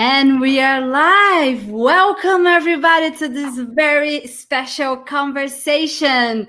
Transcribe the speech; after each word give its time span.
And 0.00 0.40
we 0.40 0.60
are 0.60 0.80
live. 0.80 1.66
Welcome, 1.66 2.46
everybody, 2.46 3.10
to 3.16 3.26
this 3.26 3.58
very 3.58 4.28
special 4.28 4.96
conversation. 4.96 6.46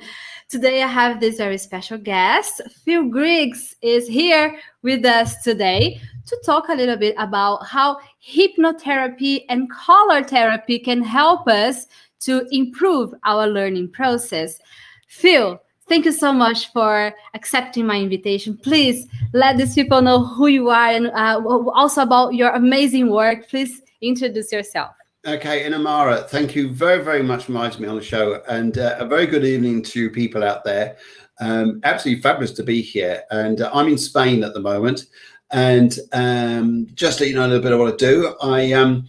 Today, 0.49 0.83
I 0.83 0.87
have 0.87 1.19
this 1.19 1.37
very 1.37 1.57
special 1.57 1.97
guest. 1.97 2.61
Phil 2.85 3.09
Griggs 3.09 3.75
is 3.81 4.07
here 4.07 4.55
with 4.83 5.03
us 5.03 5.41
today 5.41 5.99
to 6.27 6.37
talk 6.45 6.69
a 6.69 6.75
little 6.75 6.95
bit 6.95 7.15
about 7.17 7.65
how 7.65 7.97
hypnotherapy 8.23 9.45
and 9.49 9.67
color 9.71 10.23
therapy 10.23 10.77
can 10.77 11.01
help 11.01 11.47
us 11.47 11.87
to 12.19 12.45
improve 12.51 13.15
our 13.23 13.47
learning 13.47 13.91
process. 13.91 14.59
Phil, 15.07 15.59
Thank 15.89 16.05
you 16.05 16.11
so 16.11 16.31
much 16.31 16.71
for 16.71 17.11
accepting 17.33 17.87
my 17.87 17.99
invitation. 17.99 18.55
Please 18.55 19.07
let 19.33 19.57
these 19.57 19.73
people 19.73 20.03
know 20.03 20.23
who 20.23 20.45
you 20.45 20.69
are 20.69 20.89
and 20.89 21.07
uh, 21.07 21.41
also 21.73 22.03
about 22.03 22.35
your 22.35 22.51
amazing 22.51 23.09
work. 23.09 23.49
Please 23.49 23.81
introduce 23.99 24.51
yourself. 24.51 24.91
Okay, 25.25 25.67
Inamara, 25.67 26.29
thank 26.29 26.55
you 26.55 26.69
very, 26.69 27.03
very 27.03 27.23
much 27.23 27.45
for 27.45 27.53
inviting 27.53 27.81
me 27.81 27.87
on 27.87 27.95
the 27.95 28.03
show. 28.03 28.41
And 28.47 28.77
uh, 28.77 28.97
a 28.99 29.05
very 29.05 29.25
good 29.25 29.43
evening 29.43 29.81
to 29.83 30.11
people 30.11 30.43
out 30.43 30.63
there. 30.63 30.95
Um, 31.41 31.81
absolutely 31.83 32.21
fabulous 32.21 32.51
to 32.51 32.63
be 32.63 32.81
here. 32.81 33.23
And 33.31 33.61
uh, 33.61 33.71
I'm 33.73 33.87
in 33.87 33.97
Spain 33.97 34.43
at 34.43 34.53
the 34.53 34.61
moment. 34.61 35.07
And 35.51 35.97
um, 36.13 36.87
just 36.93 37.17
to 37.17 37.23
let 37.23 37.29
you 37.31 37.35
know 37.35 37.47
a 37.47 37.49
little 37.49 37.63
bit 37.63 37.73
of 37.73 37.79
what 37.79 37.93
I 37.93 37.97
do, 37.97 38.35
I 38.41 38.73
um, 38.73 39.07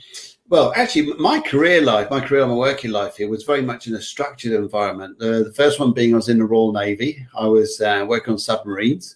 well, 0.50 0.72
actually, 0.74 1.14
my 1.14 1.38
career 1.40 1.80
life, 1.80 2.10
my 2.10 2.18
career, 2.20 2.44
my 2.44 2.54
working 2.54 2.90
life 2.90 3.18
here 3.18 3.28
was 3.28 3.44
very 3.44 3.62
much 3.62 3.86
in 3.86 3.94
a 3.94 4.02
structured 4.02 4.52
environment. 4.52 5.16
Uh, 5.22 5.44
the 5.44 5.52
first 5.54 5.78
one 5.78 5.92
being 5.92 6.12
I 6.12 6.16
was 6.16 6.28
in 6.28 6.38
the 6.38 6.44
Royal 6.44 6.72
Navy. 6.72 7.24
I 7.38 7.46
was 7.46 7.80
uh, 7.80 8.04
working 8.06 8.32
on 8.32 8.38
submarines. 8.38 9.14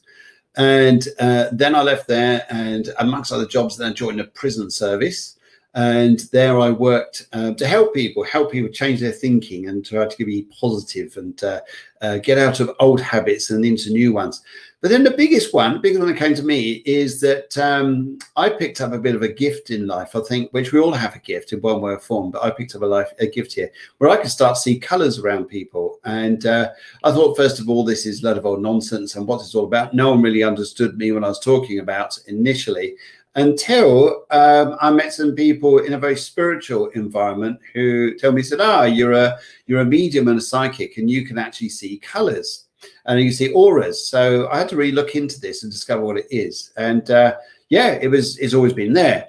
And 0.57 1.09
uh, 1.19 1.47
then 1.51 1.75
I 1.75 1.83
left 1.83 2.07
there, 2.07 2.47
and 2.51 2.89
amongst 3.01 3.33
other 3.33 3.47
jobs, 3.47 3.77
then 3.77 3.91
I 3.91 3.95
joined 3.95 4.21
the 4.21 4.25
prison 4.25 4.71
service. 4.71 5.37
And 5.75 6.21
there 6.31 6.61
I 6.61 6.71
worked 6.71 7.27
uh, 7.33 7.53
to 7.55 7.67
help 7.67 7.95
people, 7.95 8.23
help 8.23 8.53
people 8.53 8.71
change 8.71 9.01
their 9.01 9.11
thinking 9.11 9.69
and 9.69 9.85
try 9.85 10.07
to 10.07 10.25
be 10.25 10.47
positive 10.61 11.17
and 11.17 11.43
uh, 11.43 11.61
uh, 12.01 12.19
get 12.19 12.39
out 12.39 12.61
of 12.61 12.71
old 12.79 13.01
habits 13.01 13.51
and 13.51 13.65
into 13.65 13.91
new 13.91 14.13
ones. 14.13 14.41
But 14.85 14.91
then 14.91 15.03
the 15.03 15.13
biggest 15.13 15.55
one, 15.55 15.73
the 15.73 15.79
biggest 15.79 15.99
one 15.99 16.11
that 16.11 16.19
came 16.19 16.35
to 16.35 16.43
me 16.43 16.83
is 16.85 17.19
that 17.21 17.57
um, 17.57 18.19
I 18.37 18.51
picked 18.51 18.83
up 18.83 18.93
a 18.93 18.99
bit 18.99 19.15
of 19.15 19.23
a 19.23 19.33
gift 19.33 19.71
in 19.71 19.87
life, 19.87 20.15
I 20.15 20.21
think, 20.21 20.53
which 20.53 20.73
we 20.73 20.79
all 20.79 20.93
have 20.93 21.17
a 21.17 21.21
gift 21.21 21.55
in 21.55 21.63
one 21.63 21.81
way 21.81 21.93
or 21.93 21.99
form, 21.99 22.31
but 22.31 22.43
I 22.43 22.51
picked 22.51 22.75
up 22.75 22.83
a 22.83 22.85
life 22.85 23.11
a 23.19 23.27
gift 23.27 23.55
here 23.55 23.71
where 23.97 24.11
I 24.11 24.19
could 24.19 24.31
start 24.31 24.57
to 24.57 24.61
see 24.61 24.79
colors 24.79 25.19
around 25.19 25.47
people. 25.47 26.01
And 26.05 26.45
uh, 26.45 26.73
I 27.03 27.13
thought, 27.13 27.35
first 27.35 27.61
of 27.61 27.71
all, 27.71 27.83
this 27.83 28.05
is 28.05 28.23
a 28.23 28.27
lot 28.27 28.37
of 28.37 28.45
old 28.45 28.61
nonsense 28.61 29.17
and 29.17 29.27
what 29.27 29.41
it's 29.41 29.55
all 29.55 29.65
about. 29.65 29.95
No 29.95 30.11
one 30.11 30.21
really 30.21 30.43
understood 30.43 30.99
me 30.99 31.13
when 31.13 31.25
I 31.25 31.29
was 31.29 31.41
talking 31.41 31.79
about 31.79 32.19
initially 32.27 32.95
until 33.37 34.27
um, 34.33 34.77
I 34.83 34.91
met 34.91 35.15
some 35.15 35.35
people 35.35 35.79
in 35.79 35.95
a 35.95 35.99
very 35.99 36.17
spiritual 36.17 36.89
environment 36.89 37.59
who 37.73 38.19
told 38.19 38.35
me, 38.35 38.43
said, 38.43 38.61
ah, 38.61 38.83
you're 38.83 39.15
a, 39.15 39.39
you're 39.67 39.81
a 39.81 39.87
medium 39.87 40.29
and 40.29 40.39
a 40.39 40.43
psychic 40.43 40.99
and 40.99 41.09
you 41.09 41.25
can 41.25 41.39
actually 41.39 41.71
see 41.71 41.97
colors 42.01 42.64
and 43.07 43.21
you 43.21 43.33
see 43.33 43.53
auras. 43.53 44.07
So 44.09 44.49
I 44.49 44.59
had 44.59 44.69
to 44.71 44.77
really 44.77 44.93
look 44.93 45.15
into 45.15 45.41
this 45.41 45.63
and 45.63 45.73
discover 45.73 46.03
what 46.03 46.19
it 46.19 46.27
is. 46.31 46.73
And 46.77 47.11
uh, 47.11 47.37
yeah, 47.69 47.93
it 48.01 48.09
was 48.09 48.39
it's 48.39 48.55
always 48.55 48.73
been 48.73 48.93
there. 48.93 49.29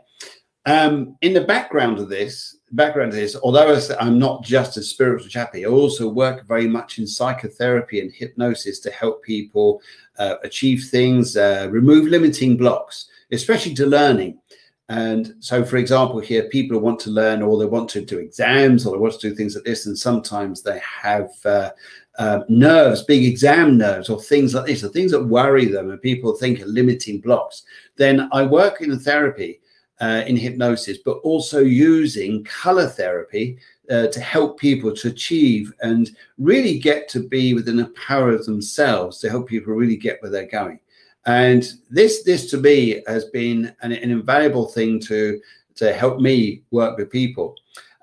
Um, 0.66 1.16
in 1.22 1.34
the 1.34 1.42
background 1.42 2.00
of 2.00 2.10
this, 2.10 2.58
background 2.72 3.10
of 3.10 3.16
this, 3.16 3.36
although 3.36 3.80
I'm 4.00 4.18
not 4.18 4.44
just 4.44 4.78
a 4.78 4.82
spiritual 4.82 5.30
chappie, 5.30 5.66
I 5.66 5.70
also 5.70 6.10
work 6.10 6.48
very 6.48 6.68
much 6.68 6.98
in 6.98 7.06
psychotherapy 7.06 8.02
and 8.02 8.12
hypnosis 8.12 8.80
to 8.80 8.92
help 8.92 9.24
people 9.24 9.82
uh, 10.18 10.36
achieve 10.44 10.86
things, 10.86 11.38
uh, 11.38 11.68
remove 11.70 12.06
limiting 12.06 12.58
blocks, 12.58 13.10
especially 13.32 13.76
to 13.76 13.86
learning. 13.86 14.40
And 14.88 15.36
so, 15.40 15.66
for 15.66 15.78
example, 15.78 16.20
here 16.20 16.44
people 16.50 16.80
want 16.80 17.00
to 17.02 17.10
learn 17.10 17.42
or 17.42 17.58
they 17.58 17.66
want 17.66 17.90
to 17.90 18.06
do 18.06 18.20
exams 18.20 18.86
or 18.86 18.94
they 18.94 19.00
want 19.00 19.20
to 19.20 19.30
do 19.30 19.36
things 19.36 19.56
like 19.56 19.66
this, 19.66 19.88
and 19.88 19.98
sometimes 19.98 20.62
they 20.62 20.80
have 20.80 21.30
uh, 21.44 21.72
uh, 22.18 22.42
nerves, 22.50 23.04
big 23.04 23.26
exam 23.26 23.78
nerves, 23.78 24.10
or 24.10 24.22
things 24.22 24.54
like 24.54 24.66
this, 24.66 24.84
or 24.84 24.90
things 24.90 25.12
that 25.12 25.24
worry 25.24 25.66
them 25.66 25.92
and 25.92 26.02
people 26.02 26.36
think 26.36 26.62
are 26.62 26.66
limiting 26.66 27.20
blocks, 27.20 27.64
then 27.98 28.30
I 28.32 28.44
work 28.44 28.82
in 28.82 28.98
therapy, 29.00 29.60
uh, 30.02 30.24
in 30.26 30.38
hypnosis, 30.38 31.00
but 31.04 31.18
also 31.20 31.60
using 31.60 32.44
color 32.44 32.88
therapy 32.88 33.58
uh, 33.90 34.08
to 34.08 34.20
help 34.20 34.60
people 34.60 34.94
to 34.96 35.10
achieve 35.10 35.74
and 35.82 36.12
really 36.38 36.80
get 36.80 37.08
to 37.10 37.28
be 37.28 37.54
within 37.54 37.78
the 37.78 37.94
power 38.08 38.32
of 38.32 38.46
themselves 38.46 39.20
to 39.20 39.30
help 39.30 39.48
people 39.48 39.74
really 39.74 39.98
get 39.98 40.22
where 40.22 40.32
they're 40.32 40.48
going. 40.48 40.80
And 41.26 41.68
this, 41.90 42.24
this 42.24 42.50
to 42.52 42.58
me 42.58 43.02
has 43.08 43.26
been 43.26 43.76
an, 43.82 43.92
an 43.92 44.12
invaluable 44.12 44.68
thing 44.68 45.00
to 45.02 45.40
to 45.76 45.94
help 45.94 46.20
me 46.20 46.64
work 46.72 46.98
with 46.98 47.10
people. 47.10 47.56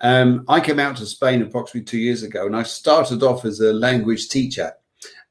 Um, 0.03 0.45
I 0.49 0.61
came 0.61 0.81
out 0.81 0.97
to 0.97 1.07
Spain 1.07 1.43
approximately 1.43 1.85
two 1.85 1.99
years 1.99 2.23
ago, 2.25 2.47
and 2.47 2.57
I 2.57 2.65
started 2.65 3.23
off 3.23 3.45
as 3.45 3.61
a 3.61 3.73
language 3.73 4.29
teacher 4.29 4.73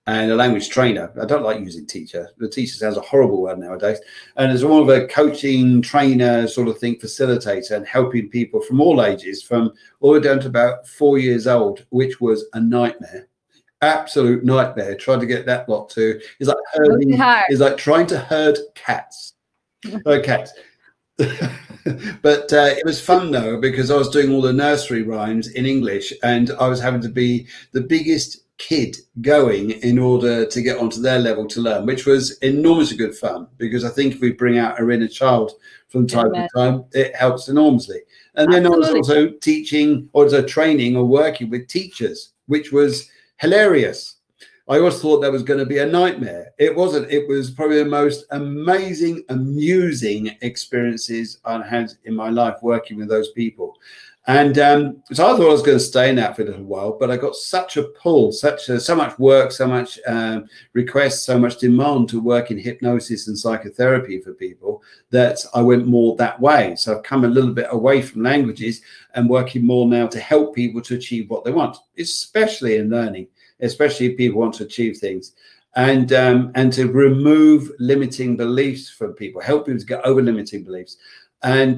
and 0.07 0.31
a 0.31 0.35
language 0.35 0.69
trainer. 0.69 1.11
I 1.21 1.25
don't 1.25 1.43
like 1.43 1.59
using 1.59 1.85
teacher. 1.85 2.29
The 2.37 2.49
teacher 2.49 2.75
sounds 2.75 2.97
a 2.97 3.01
horrible 3.01 3.41
word 3.41 3.59
nowadays. 3.59 3.99
And 4.37 4.51
as 4.51 4.63
more 4.63 4.81
of 4.81 4.89
a 4.89 5.07
coaching 5.07 5.81
trainer 5.81 6.47
sort 6.47 6.69
of 6.69 6.79
thing, 6.79 6.95
facilitator, 6.95 7.71
and 7.71 7.85
helping 7.85 8.29
people 8.29 8.61
from 8.61 8.81
all 8.81 9.03
ages, 9.03 9.43
from 9.43 9.71
all 9.99 10.13
the 10.13 10.19
way 10.19 10.23
down 10.23 10.39
to 10.39 10.47
about 10.47 10.87
four 10.87 11.19
years 11.19 11.45
old, 11.47 11.85
which 11.89 12.19
was 12.19 12.45
a 12.53 12.59
nightmare. 12.59 13.27
Absolute 13.81 14.43
nightmare. 14.43 14.95
Trying 14.95 15.19
to 15.19 15.25
get 15.25 15.45
that 15.45 15.67
lot 15.69 15.89
to 15.91 16.19
is 16.39 16.47
like 16.47 16.57
herding, 16.73 17.19
is 17.49 17.59
like 17.59 17.77
trying 17.77 18.07
to 18.07 18.19
herd 18.19 18.57
cats. 18.73 19.33
okay. 20.05 20.45
but 22.21 22.51
uh, 22.53 22.69
it 22.77 22.85
was 22.85 23.01
fun 23.01 23.31
though 23.31 23.59
because 23.59 23.91
I 23.91 23.97
was 23.97 24.09
doing 24.09 24.31
all 24.31 24.41
the 24.41 24.53
nursery 24.53 25.03
rhymes 25.03 25.47
in 25.47 25.65
English 25.65 26.13
and 26.23 26.51
I 26.51 26.67
was 26.67 26.79
having 26.79 27.01
to 27.01 27.09
be 27.09 27.47
the 27.71 27.81
biggest 27.81 28.41
kid 28.57 28.97
going 29.21 29.71
in 29.71 29.97
order 29.97 30.45
to 30.45 30.61
get 30.61 30.77
onto 30.77 31.01
their 31.01 31.17
level 31.19 31.47
to 31.47 31.61
learn, 31.61 31.85
which 31.85 32.05
was 32.05 32.37
enormously 32.39 32.95
good 32.95 33.15
fun 33.15 33.47
because 33.57 33.83
I 33.83 33.89
think 33.89 34.13
if 34.13 34.21
we 34.21 34.31
bring 34.31 34.59
out 34.59 34.79
our 34.79 34.91
inner 34.91 35.07
child 35.07 35.51
from 35.89 36.07
time 36.07 36.31
to 36.33 36.47
time, 36.55 36.85
it 36.93 37.15
helps 37.15 37.47
enormously. 37.47 38.01
And 38.35 38.53
then 38.53 38.65
Absolutely. 38.65 38.93
I 38.93 38.97
was 38.99 39.09
also 39.09 39.29
teaching 39.41 40.09
or 40.13 40.23
also 40.23 40.43
training 40.43 40.95
or 40.95 41.05
working 41.05 41.49
with 41.49 41.67
teachers, 41.67 42.33
which 42.45 42.71
was 42.71 43.09
hilarious 43.37 44.17
I 44.69 44.77
always 44.77 45.01
thought 45.01 45.21
that 45.21 45.31
was 45.31 45.43
going 45.43 45.59
to 45.59 45.65
be 45.65 45.79
a 45.79 45.85
nightmare. 45.85 46.51
It 46.57 46.75
wasn't. 46.75 47.11
It 47.11 47.27
was 47.27 47.51
probably 47.51 47.79
the 47.79 47.89
most 47.89 48.25
amazing, 48.31 49.23
amusing 49.29 50.37
experiences 50.41 51.39
I 51.43 51.61
had 51.65 51.91
in 52.05 52.15
my 52.15 52.29
life 52.29 52.57
working 52.61 52.97
with 52.97 53.09
those 53.09 53.31
people. 53.31 53.77
And 54.27 54.59
um, 54.59 55.03
so 55.11 55.25
I 55.25 55.35
thought 55.35 55.49
I 55.49 55.51
was 55.51 55.63
going 55.63 55.79
to 55.79 55.83
stay 55.83 56.07
in 56.07 56.15
that 56.17 56.35
for 56.35 56.43
a 56.43 56.45
little 56.45 56.63
while, 56.63 56.95
but 56.99 57.09
I 57.09 57.17
got 57.17 57.35
such 57.35 57.77
a 57.77 57.83
pull, 57.83 58.31
such 58.31 58.69
a, 58.69 58.79
so 58.79 58.95
much 58.95 59.17
work, 59.17 59.51
so 59.51 59.65
much 59.67 59.99
um, 60.05 60.47
requests, 60.73 61.25
so 61.25 61.39
much 61.39 61.57
demand 61.57 62.07
to 62.09 62.21
work 62.21 62.51
in 62.51 62.59
hypnosis 62.59 63.27
and 63.27 63.37
psychotherapy 63.37 64.21
for 64.21 64.33
people 64.33 64.83
that 65.09 65.43
I 65.55 65.61
went 65.63 65.87
more 65.87 66.15
that 66.17 66.39
way. 66.39 66.75
So 66.75 66.95
I've 66.95 67.03
come 67.03 67.25
a 67.25 67.29
little 67.29 67.51
bit 67.51 67.67
away 67.71 68.03
from 68.03 68.21
languages 68.21 68.81
and 69.15 69.27
working 69.27 69.65
more 69.65 69.87
now 69.87 70.05
to 70.07 70.19
help 70.19 70.53
people 70.53 70.81
to 70.81 70.95
achieve 70.95 71.27
what 71.27 71.43
they 71.43 71.51
want, 71.51 71.77
especially 71.97 72.77
in 72.77 72.91
learning 72.91 73.27
especially 73.61 74.07
if 74.07 74.17
people 74.17 74.39
want 74.39 74.53
to 74.55 74.63
achieve 74.63 74.97
things 74.97 75.33
and 75.75 76.11
um, 76.13 76.51
and 76.55 76.71
to 76.73 76.87
remove 76.91 77.71
limiting 77.79 78.35
beliefs 78.35 78.89
from 78.89 79.13
people, 79.13 79.41
help 79.41 79.65
people 79.65 79.79
to 79.79 79.85
get 79.85 80.05
over 80.05 80.21
limiting 80.21 80.63
beliefs. 80.63 80.97
And 81.43 81.77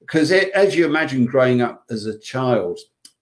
because 0.00 0.32
uh, 0.32 0.44
as 0.54 0.74
you 0.76 0.86
imagine 0.86 1.26
growing 1.26 1.62
up 1.62 1.84
as 1.90 2.06
a 2.06 2.18
child, 2.18 2.78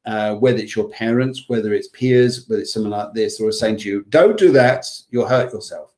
uh, 0.06 0.34
whether 0.36 0.58
it's 0.58 0.74
your 0.74 0.88
parents, 0.88 1.44
whether 1.48 1.74
it's 1.74 1.88
peers, 1.88 2.48
whether 2.48 2.62
it's 2.62 2.72
someone 2.72 2.92
like 2.92 3.12
this, 3.12 3.40
or 3.40 3.52
saying 3.52 3.78
to 3.78 3.88
you, 3.88 4.04
"Don't 4.08 4.38
do 4.38 4.52
that, 4.52 4.86
you'll 5.10 5.28
hurt 5.28 5.52
yourself." 5.52 5.92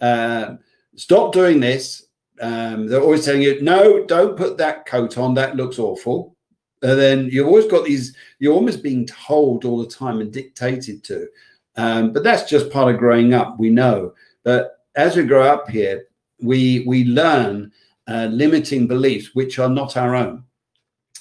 Um, 0.00 0.60
stop 0.94 1.32
doing 1.32 1.60
this. 1.60 2.06
Um, 2.40 2.86
they're 2.86 3.02
always 3.02 3.24
telling 3.24 3.42
you, 3.42 3.60
"No, 3.60 4.04
don't 4.04 4.36
put 4.36 4.56
that 4.58 4.86
coat 4.86 5.18
on. 5.18 5.34
That 5.34 5.56
looks 5.56 5.78
awful." 5.78 6.36
And 6.82 6.98
then 6.98 7.28
you've 7.30 7.46
always 7.46 7.66
got 7.66 7.84
these, 7.84 8.14
you're 8.38 8.54
almost 8.54 8.82
being 8.82 9.06
told 9.06 9.64
all 9.64 9.78
the 9.78 9.88
time 9.88 10.20
and 10.20 10.32
dictated 10.32 11.04
to. 11.04 11.28
Um, 11.76 12.12
but 12.12 12.24
that's 12.24 12.50
just 12.50 12.70
part 12.70 12.92
of 12.92 12.98
growing 13.00 13.34
up, 13.34 13.58
we 13.58 13.70
know. 13.70 14.14
But 14.42 14.80
as 14.96 15.16
we 15.16 15.24
grow 15.24 15.42
up 15.42 15.70
here, 15.70 16.06
we 16.40 16.84
we 16.86 17.04
learn 17.04 17.72
uh, 18.08 18.28
limiting 18.30 18.86
beliefs 18.86 19.34
which 19.34 19.58
are 19.58 19.68
not 19.68 19.96
our 19.96 20.14
own. 20.14 20.44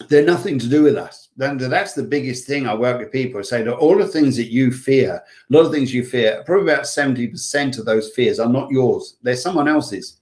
They're 0.09 0.25
nothing 0.25 0.57
to 0.59 0.67
do 0.67 0.83
with 0.83 0.97
us. 0.97 1.29
Then 1.37 1.57
that's 1.57 1.93
the 1.93 2.03
biggest 2.03 2.47
thing 2.47 2.67
I 2.67 2.73
work 2.73 2.99
with 2.99 3.11
people. 3.11 3.39
I 3.39 3.43
say 3.43 3.63
that 3.63 3.75
all 3.75 3.97
the 3.97 4.07
things 4.07 4.35
that 4.37 4.51
you 4.51 4.71
fear, 4.71 5.15
a 5.15 5.53
lot 5.53 5.65
of 5.65 5.71
things 5.71 5.93
you 5.93 6.03
fear, 6.03 6.43
probably 6.45 6.71
about 6.71 6.85
70% 6.85 7.77
of 7.77 7.85
those 7.85 8.09
fears 8.09 8.39
are 8.39 8.49
not 8.49 8.71
yours. 8.71 9.17
They're 9.21 9.35
someone 9.35 9.67
else's. 9.67 10.17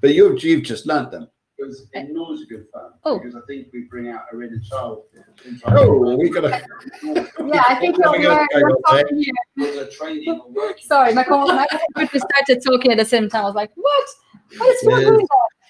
But 0.00 0.14
you've, 0.14 0.42
you've 0.42 0.62
just 0.62 0.86
learned 0.86 1.10
them. 1.10 1.28
It 1.58 1.66
was 1.66 1.86
enormously 1.94 2.46
good 2.46 2.66
fun 2.72 2.92
oh. 3.02 3.18
because 3.18 3.34
I 3.34 3.40
think 3.48 3.68
we 3.72 3.80
bring 3.90 4.10
out 4.10 4.26
our 4.32 4.42
inner 4.44 4.60
child. 4.60 5.06
Oh, 5.66 6.16
we 6.16 6.30
got 6.30 6.42
to. 6.42 6.64
yeah, 7.02 7.64
I 7.68 7.74
think 7.80 7.98
you're, 7.98 8.46
you're 8.52 8.80
talking 8.88 9.24
here. 9.56 9.86
Training 9.86 10.40
Sorry, 10.80 11.12
my 11.14 11.24
my 11.28 11.66
computer 11.96 12.18
started 12.20 12.62
talking 12.64 12.92
at 12.92 12.98
the 12.98 13.04
same 13.04 13.28
time. 13.28 13.42
I 13.42 13.46
was 13.46 13.56
like, 13.56 13.72
what? 13.74 14.06
What 14.56 14.68
is 14.68 14.82
there's, 14.82 15.20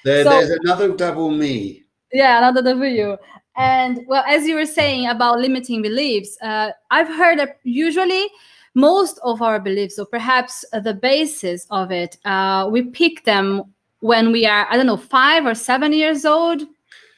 there, 0.05 0.25
so, 0.25 0.31
there's 0.31 0.51
another 0.63 0.95
double 0.95 1.31
me. 1.31 1.85
Yeah, 2.13 2.37
another 2.37 2.63
double 2.63 2.87
you. 2.87 3.17
And 3.57 4.01
well, 4.07 4.25
as 4.27 4.47
you 4.47 4.57
were 4.57 4.67
saying 4.67 5.09
about 5.09 5.41
limiting 5.41 5.81
beliefs, 5.81 6.37
uh, 6.43 6.71
I've 6.91 7.09
heard 7.09 7.39
that 7.39 7.61
usually 7.65 8.29
most 8.75 9.19
of 9.25 9.41
our 9.41 9.59
beliefs, 9.59 9.99
or 9.99 10.05
perhaps 10.05 10.65
the 10.73 10.95
basis 10.95 11.67
of 11.71 11.91
it, 11.91 12.19
uh, 12.27 12.69
we 12.71 12.83
pick 12.83 13.25
them 13.25 13.65
when 14.01 14.33
we 14.33 14.47
are, 14.47 14.67
I 14.71 14.77
don't 14.77 14.87
know, 14.87 14.97
five 14.97 15.47
or 15.47 15.55
seven 15.55 15.93
years 15.93 16.25
old. 16.25 16.63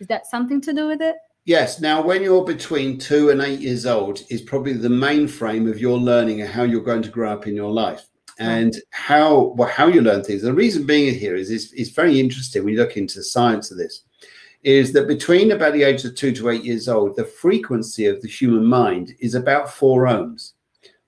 Is 0.00 0.06
that 0.09 0.27
something 0.27 0.61
to 0.62 0.73
do 0.73 0.87
with 0.87 1.03
it? 1.03 1.17
Yes. 1.44 1.81
Now, 1.81 2.03
when 2.03 2.23
you're 2.23 2.44
between 2.44 2.99
two 2.99 3.31
and 3.31 3.41
eight 3.41 3.61
years 3.61 3.87
old, 3.87 4.23
is 4.31 4.41
probably 4.41 4.73
the 4.75 4.88
main 4.88 5.29
frame 5.29 5.69
of 5.69 5.79
your 5.79 5.99
learning 5.99 6.41
and 6.41 6.50
how 6.50 6.62
you're 6.62 6.82
going 6.82 7.03
to 7.03 7.11
grow 7.11 7.32
up 7.32 7.47
in 7.47 7.55
your 7.55 7.71
life 7.71 8.06
and 8.38 8.77
how 8.91 9.53
well, 9.56 9.69
how 9.69 9.87
you 9.87 10.00
learn 10.00 10.25
things. 10.25 10.43
The 10.43 10.53
reason 10.53 10.87
being 10.87 11.15
here 11.15 11.35
is 11.35 11.50
is, 11.50 11.73
is 11.75 11.91
very 11.91 12.19
interesting 12.19 12.65
when 12.65 12.75
you 12.75 12.81
look 12.81 12.97
into 12.97 13.19
the 13.19 13.25
science 13.25 13.71
of 13.71 13.79
this 13.79 14.05
is 14.62 14.93
that 14.93 15.09
between 15.09 15.53
about 15.53 15.73
the 15.73 15.82
age 15.82 16.05
of 16.05 16.15
two 16.15 16.32
to 16.32 16.50
eight 16.50 16.65
years 16.65 16.88
old, 16.88 17.17
the 17.17 17.25
frequency 17.25 18.06
of 18.06 18.21
the 18.21 18.29
human 18.29 18.65
mind 18.65 19.15
is 19.19 19.35
about 19.35 19.71
four 19.71 20.05
ohms, 20.05 20.53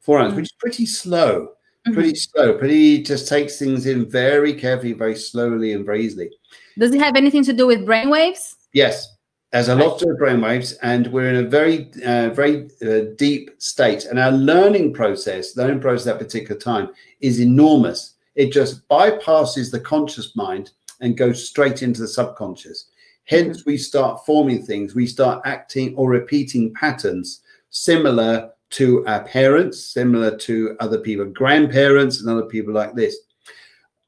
four 0.00 0.18
ohms, 0.18 0.28
mm-hmm. 0.28 0.36
which 0.36 0.46
is 0.46 0.52
pretty 0.58 0.86
slow, 0.86 1.48
mm-hmm. 1.86 1.94
pretty 1.94 2.14
slow, 2.14 2.56
pretty 2.58 3.02
just 3.02 3.28
takes 3.28 3.58
things 3.58 3.86
in 3.86 4.08
very 4.08 4.54
carefully, 4.54 4.92
very 4.92 5.16
slowly, 5.16 5.72
and 5.72 5.84
very 5.84 6.04
easily. 6.04 6.30
Does 6.78 6.92
it 6.92 7.00
have 7.00 7.16
anything 7.16 7.44
to 7.44 7.52
do 7.52 7.66
with 7.66 7.84
brain 7.84 8.10
waves? 8.10 8.56
Yes, 8.72 9.16
there's 9.52 9.68
a 9.68 9.74
lot 9.74 10.00
of 10.02 10.18
brain 10.18 10.40
waves, 10.40 10.72
and 10.82 11.06
we're 11.08 11.28
in 11.28 11.44
a 11.44 11.48
very, 11.48 11.90
uh, 12.06 12.30
very 12.30 12.70
uh, 12.86 13.14
deep 13.16 13.50
state. 13.58 14.06
And 14.06 14.18
our 14.18 14.32
learning 14.32 14.94
process, 14.94 15.56
learning 15.56 15.80
process 15.80 16.06
at 16.06 16.18
that 16.18 16.24
particular 16.24 16.58
time, 16.58 16.88
is 17.20 17.40
enormous. 17.40 18.14
It 18.34 18.50
just 18.50 18.88
bypasses 18.88 19.70
the 19.70 19.80
conscious 19.80 20.34
mind 20.34 20.70
and 21.02 21.18
goes 21.18 21.46
straight 21.46 21.82
into 21.82 22.00
the 22.00 22.08
subconscious. 22.08 22.86
Hence, 23.24 23.66
we 23.66 23.76
start 23.76 24.24
forming 24.24 24.64
things, 24.64 24.94
we 24.94 25.06
start 25.06 25.42
acting 25.44 25.94
or 25.96 26.08
repeating 26.08 26.72
patterns 26.72 27.42
similar 27.68 28.51
to 28.72 29.06
our 29.06 29.22
parents, 29.24 29.84
similar 29.84 30.36
to 30.38 30.76
other 30.80 30.98
people, 30.98 31.26
grandparents, 31.26 32.20
and 32.20 32.28
other 32.28 32.46
people 32.46 32.72
like 32.72 32.94
this. 32.94 33.16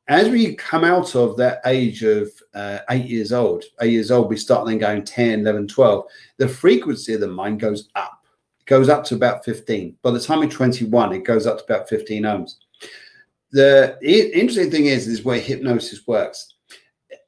As 0.08 0.28
we 0.28 0.54
come 0.56 0.84
out 0.84 1.14
of 1.14 1.36
that 1.38 1.60
age 1.64 2.02
of 2.02 2.30
uh, 2.54 2.80
eight 2.90 3.06
years 3.06 3.32
old, 3.32 3.64
eight 3.80 3.92
years 3.92 4.10
old, 4.10 4.28
we 4.28 4.36
start 4.36 4.66
then 4.66 4.78
going 4.78 5.04
10, 5.04 5.40
11, 5.40 5.68
12. 5.68 6.04
The 6.38 6.48
frequency 6.48 7.14
of 7.14 7.20
the 7.20 7.28
mind 7.28 7.60
goes 7.60 7.88
up, 7.94 8.22
it 8.60 8.66
goes 8.66 8.88
up 8.88 9.04
to 9.04 9.14
about 9.14 9.44
15. 9.44 9.96
By 10.02 10.10
the 10.10 10.20
time 10.20 10.40
we're 10.40 10.48
21, 10.48 11.12
it 11.12 11.24
goes 11.24 11.46
up 11.46 11.58
to 11.58 11.64
about 11.64 11.88
15 11.88 12.22
ohms. 12.24 12.56
The 13.52 13.96
interesting 14.02 14.70
thing 14.70 14.86
is, 14.86 15.06
is 15.06 15.24
where 15.24 15.40
hypnosis 15.40 16.06
works 16.06 16.53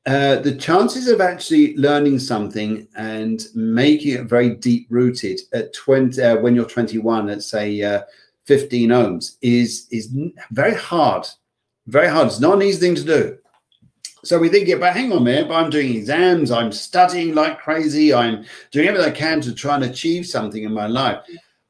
uh, 0.06 0.36
the 0.36 0.54
chances 0.54 1.08
of 1.08 1.20
actually 1.20 1.76
learning 1.76 2.20
something 2.20 2.86
and 2.96 3.48
making 3.56 4.12
it 4.14 4.26
very 4.26 4.50
deep 4.50 4.86
rooted 4.88 5.40
at 5.52 5.74
20 5.74 6.22
uh, 6.22 6.36
when 6.36 6.54
you're 6.54 6.64
21 6.64 7.28
at 7.28 7.42
say 7.42 7.82
uh, 7.82 8.02
15 8.44 8.90
ohms 8.90 9.36
is 9.42 9.88
is 9.90 10.14
very 10.52 10.74
hard. 10.74 11.26
Very 11.88 12.08
hard. 12.08 12.28
It's 12.28 12.38
not 12.38 12.54
an 12.54 12.62
easy 12.62 12.78
thing 12.78 12.94
to 12.94 13.04
do. 13.04 13.38
So 14.22 14.38
we 14.38 14.48
think 14.48 14.68
but 14.78 14.92
hang 14.94 15.12
on 15.12 15.24
man 15.24 15.46
but 15.48 15.54
i'm 15.54 15.70
doing 15.70 15.94
exams 15.94 16.50
i'm 16.50 16.72
studying 16.72 17.32
like 17.32 17.60
crazy 17.60 18.12
i'm 18.12 18.44
doing 18.72 18.88
everything 18.88 19.08
i 19.08 19.14
can 19.14 19.40
to 19.42 19.54
try 19.54 19.76
and 19.76 19.84
achieve 19.84 20.26
something 20.26 20.62
in 20.62 20.72
my 20.72 20.86
life. 20.86 21.18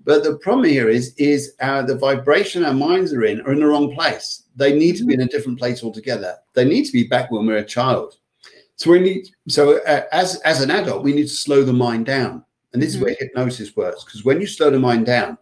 But 0.04 0.24
the 0.24 0.36
problem 0.36 0.68
here 0.68 0.88
is 0.90 1.14
is 1.16 1.54
uh, 1.60 1.82
the 1.82 1.96
vibration 1.96 2.64
our 2.64 2.74
minds 2.74 3.14
are 3.14 3.24
in 3.24 3.40
are 3.42 3.52
in 3.52 3.60
the 3.60 3.66
wrong 3.66 3.94
place. 3.94 4.42
They 4.56 4.78
need 4.78 4.96
to 4.96 5.04
be 5.04 5.14
in 5.14 5.22
a 5.22 5.26
different 5.26 5.58
place 5.58 5.82
altogether. 5.82 6.36
They 6.52 6.66
need 6.66 6.84
to 6.84 6.92
be 6.92 7.04
back 7.04 7.30
when 7.30 7.46
we're 7.46 7.58
a 7.58 7.64
child 7.64 8.16
so 8.76 8.90
we 8.90 9.00
need 9.00 9.28
so 9.48 9.78
uh, 9.84 10.02
as 10.12 10.36
as 10.40 10.60
an 10.60 10.70
adult, 10.70 11.02
we 11.02 11.14
need 11.14 11.28
to 11.28 11.28
slow 11.28 11.64
the 11.64 11.72
mind 11.72 12.06
down, 12.06 12.44
and 12.72 12.82
this 12.82 12.94
mm-hmm. 12.94 12.98
is 12.98 13.04
where 13.04 13.16
hypnosis 13.18 13.74
works. 13.74 14.04
Because 14.04 14.24
when 14.24 14.40
you 14.40 14.46
slow 14.46 14.70
the 14.70 14.78
mind 14.78 15.06
down, 15.06 15.38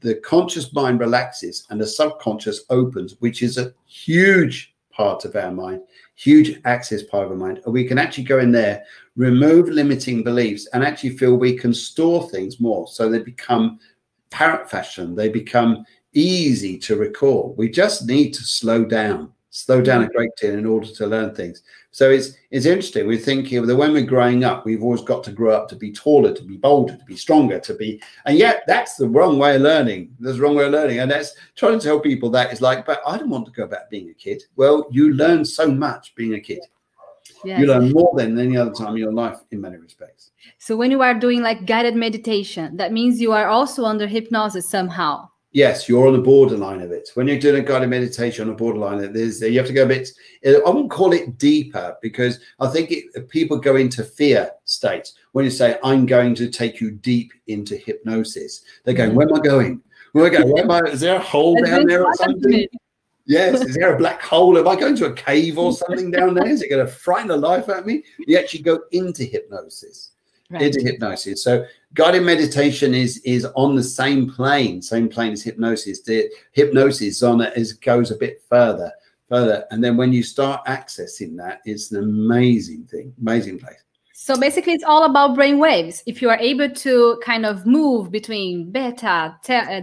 the 0.00 0.16
conscious 0.16 0.72
mind 0.74 0.98
relaxes 0.98 1.64
and 1.70 1.80
the 1.80 1.86
subconscious 1.86 2.64
opens, 2.70 3.16
which 3.20 3.42
is 3.42 3.56
a 3.56 3.72
huge 3.86 4.74
part 4.90 5.24
of 5.24 5.36
our 5.36 5.52
mind, 5.52 5.80
huge 6.16 6.60
access 6.64 7.04
part 7.04 7.24
of 7.24 7.30
our 7.30 7.36
mind. 7.36 7.60
And 7.64 7.72
we 7.72 7.84
can 7.86 7.98
actually 7.98 8.24
go 8.24 8.40
in 8.40 8.50
there, 8.50 8.84
remove 9.16 9.68
limiting 9.68 10.24
beliefs, 10.24 10.66
and 10.72 10.82
actually 10.82 11.16
feel 11.16 11.36
we 11.36 11.56
can 11.56 11.72
store 11.72 12.28
things 12.30 12.60
more. 12.60 12.88
So 12.88 13.08
they 13.08 13.20
become 13.20 13.78
parrot 14.30 14.68
fashion, 14.68 15.14
they 15.14 15.28
become 15.28 15.84
easy 16.14 16.78
to 16.78 16.96
recall. 16.96 17.54
We 17.56 17.70
just 17.70 18.06
need 18.06 18.32
to 18.32 18.42
slow 18.42 18.84
down 18.84 19.32
slow 19.52 19.82
down 19.82 20.02
a 20.02 20.06
mm. 20.06 20.12
great 20.12 20.30
deal 20.40 20.54
in 20.54 20.64
order 20.64 20.86
to 20.86 21.06
learn 21.06 21.34
things. 21.34 21.62
So 21.90 22.10
it's 22.10 22.32
it's 22.50 22.66
interesting. 22.66 23.06
We 23.06 23.18
think 23.18 23.50
that 23.50 23.76
when 23.76 23.92
we're 23.92 24.02
growing 24.02 24.44
up, 24.44 24.64
we've 24.64 24.82
always 24.82 25.02
got 25.02 25.22
to 25.24 25.32
grow 25.32 25.54
up 25.54 25.68
to 25.68 25.76
be 25.76 25.92
taller, 25.92 26.34
to 26.34 26.42
be 26.42 26.56
bolder, 26.56 26.96
to 26.96 27.04
be 27.04 27.16
stronger, 27.16 27.60
to 27.60 27.74
be, 27.74 28.02
and 28.24 28.36
yet 28.36 28.64
that's 28.66 28.96
the 28.96 29.08
wrong 29.08 29.38
way 29.38 29.56
of 29.56 29.62
learning. 29.62 30.16
There's 30.18 30.36
the 30.36 30.42
wrong 30.42 30.56
way 30.56 30.64
of 30.64 30.72
learning, 30.72 31.00
and 31.00 31.10
that's 31.10 31.34
trying 31.54 31.78
to 31.78 31.84
tell 31.84 32.00
people 32.00 32.30
that 32.30 32.52
is 32.52 32.60
like, 32.62 32.86
but 32.86 33.00
I 33.06 33.18
don't 33.18 33.30
want 33.30 33.46
to 33.46 33.52
go 33.52 33.66
back 33.66 33.90
being 33.90 34.08
a 34.08 34.14
kid. 34.14 34.42
Well, 34.56 34.86
you 34.90 35.12
learn 35.12 35.44
so 35.44 35.70
much 35.70 36.14
being 36.14 36.34
a 36.34 36.40
kid. 36.40 36.60
Yes. 37.44 37.60
You 37.60 37.66
learn 37.66 37.92
more 37.92 38.12
than 38.16 38.38
any 38.38 38.56
other 38.56 38.72
time 38.72 38.92
in 38.92 38.98
your 38.98 39.12
life 39.12 39.38
in 39.50 39.60
many 39.60 39.76
respects. 39.76 40.30
So 40.58 40.76
when 40.76 40.90
you 40.90 41.02
are 41.02 41.14
doing 41.14 41.42
like 41.42 41.66
guided 41.66 41.96
meditation, 41.96 42.76
that 42.76 42.92
means 42.92 43.20
you 43.20 43.32
are 43.32 43.48
also 43.48 43.84
under 43.84 44.06
hypnosis 44.06 44.68
somehow 44.68 45.28
yes, 45.52 45.88
you're 45.88 46.06
on 46.06 46.14
the 46.14 46.18
borderline 46.20 46.80
of 46.80 46.90
it. 46.90 47.10
When 47.14 47.28
you're 47.28 47.38
doing 47.38 47.62
a 47.62 47.64
guided 47.64 47.90
meditation 47.90 48.48
on 48.48 48.54
a 48.54 48.56
borderline, 48.56 49.12
there's 49.12 49.40
you 49.40 49.58
have 49.58 49.66
to 49.68 49.72
go 49.72 49.84
a 49.84 49.86
bit. 49.86 50.10
I 50.44 50.58
wouldn't 50.66 50.90
call 50.90 51.12
it 51.12 51.38
deeper 51.38 51.96
because 52.02 52.40
I 52.60 52.68
think 52.68 52.90
it, 52.90 53.28
people 53.28 53.58
go 53.58 53.76
into 53.76 54.02
fear 54.02 54.50
states 54.64 55.14
when 55.32 55.44
you 55.44 55.50
say, 55.50 55.78
"I'm 55.84 56.06
going 56.06 56.34
to 56.36 56.48
take 56.48 56.80
you 56.80 56.90
deep 56.90 57.32
into 57.46 57.76
hypnosis." 57.76 58.62
They're 58.84 58.94
going, 58.94 59.14
"Where 59.14 59.28
am 59.28 59.34
I 59.34 59.40
going? 59.40 59.80
Where 60.12 60.26
am 60.26 60.32
I 60.32 60.36
going? 60.36 60.52
Where 60.52 60.64
am 60.64 60.70
I? 60.70 60.80
Is 60.90 61.00
there 61.00 61.16
a 61.16 61.20
hole 61.20 61.62
down 61.62 61.86
there 61.86 62.04
or 62.04 62.14
something?" 62.14 62.66
Yes, 63.24 63.62
is 63.62 63.76
there 63.76 63.94
a 63.94 63.98
black 63.98 64.20
hole? 64.20 64.58
Am 64.58 64.66
I 64.66 64.74
going 64.74 64.96
to 64.96 65.06
a 65.06 65.12
cave 65.12 65.56
or 65.56 65.72
something 65.72 66.10
down 66.10 66.34
there? 66.34 66.48
Is 66.48 66.60
it 66.60 66.68
going 66.68 66.84
to 66.84 66.92
frighten 66.92 67.28
the 67.28 67.36
life 67.36 67.68
out 67.68 67.78
of 67.78 67.86
me? 67.86 68.02
You 68.26 68.36
actually 68.36 68.62
go 68.62 68.80
into 68.90 69.24
hypnosis 69.24 70.11
right. 70.52 70.62
into 70.62 70.82
hypnosis. 70.82 71.42
So 71.42 71.64
guided 71.94 72.22
meditation 72.22 72.94
is 72.94 73.18
is 73.24 73.44
on 73.56 73.74
the 73.74 73.82
same 73.82 74.30
plane, 74.30 74.82
same 74.82 75.08
plane 75.08 75.32
as 75.32 75.42
hypnosis. 75.42 76.02
The 76.02 76.30
hypnosis 76.52 77.22
on 77.22 77.40
it 77.40 77.56
is 77.56 77.72
goes 77.72 78.10
a 78.10 78.16
bit 78.16 78.42
further, 78.48 78.92
further, 79.28 79.64
and 79.70 79.82
then 79.82 79.96
when 79.96 80.12
you 80.12 80.22
start 80.22 80.64
accessing 80.66 81.36
that, 81.38 81.60
it's 81.64 81.90
an 81.92 82.02
amazing 82.02 82.84
thing, 82.84 83.14
amazing 83.20 83.58
place. 83.58 83.82
So 84.14 84.38
basically, 84.38 84.74
it's 84.74 84.84
all 84.84 85.04
about 85.04 85.34
brain 85.34 85.58
waves. 85.58 86.02
If 86.06 86.22
you 86.22 86.30
are 86.30 86.38
able 86.38 86.70
to 86.70 87.20
kind 87.24 87.44
of 87.44 87.66
move 87.66 88.12
between 88.12 88.70
beta, 88.70 89.36
te- 89.42 89.54
uh, 89.54 89.82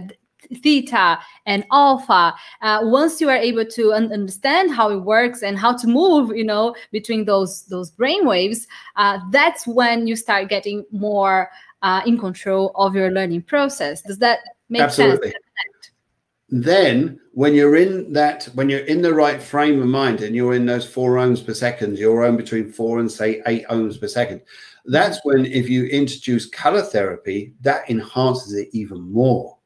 theta 0.56 1.18
and 1.46 1.64
alpha 1.72 2.34
uh, 2.62 2.80
once 2.82 3.20
you 3.20 3.28
are 3.28 3.36
able 3.36 3.64
to 3.64 3.92
un- 3.92 4.12
understand 4.12 4.70
how 4.70 4.90
it 4.90 4.98
works 4.98 5.42
and 5.42 5.58
how 5.58 5.76
to 5.76 5.86
move 5.86 6.34
you 6.36 6.44
know 6.44 6.74
between 6.92 7.24
those 7.24 7.62
those 7.66 7.90
brain 7.90 8.26
waves 8.26 8.66
uh, 8.96 9.18
that's 9.30 9.66
when 9.66 10.06
you 10.06 10.16
start 10.16 10.48
getting 10.48 10.84
more 10.90 11.50
uh, 11.82 12.02
in 12.06 12.18
control 12.18 12.72
of 12.74 12.94
your 12.94 13.10
learning 13.10 13.42
process. 13.42 14.02
Does 14.02 14.18
that 14.18 14.40
make 14.68 14.82
Absolutely. 14.82 15.30
sense 15.30 15.44
then 16.50 17.18
when 17.32 17.54
you're 17.54 17.76
in 17.76 18.12
that 18.12 18.44
when 18.54 18.68
you're 18.68 18.80
in 18.80 19.00
the 19.00 19.14
right 19.14 19.40
frame 19.40 19.80
of 19.80 19.86
mind 19.86 20.20
and 20.20 20.34
you're 20.34 20.54
in 20.54 20.66
those 20.66 20.84
four 20.84 21.14
ohms 21.14 21.44
per 21.44 21.54
second 21.54 21.96
you're 21.96 22.26
on 22.26 22.36
between 22.36 22.72
four 22.72 22.98
and 22.98 23.10
say 23.10 23.40
eight 23.46 23.64
ohms 23.68 24.00
per 24.00 24.08
second 24.08 24.40
that's 24.86 25.20
when 25.22 25.46
if 25.46 25.68
you 25.68 25.84
introduce 25.86 26.48
color 26.48 26.82
therapy 26.82 27.54
that 27.60 27.88
enhances 27.88 28.54
it 28.54 28.68
even 28.72 29.00
more 29.00 29.56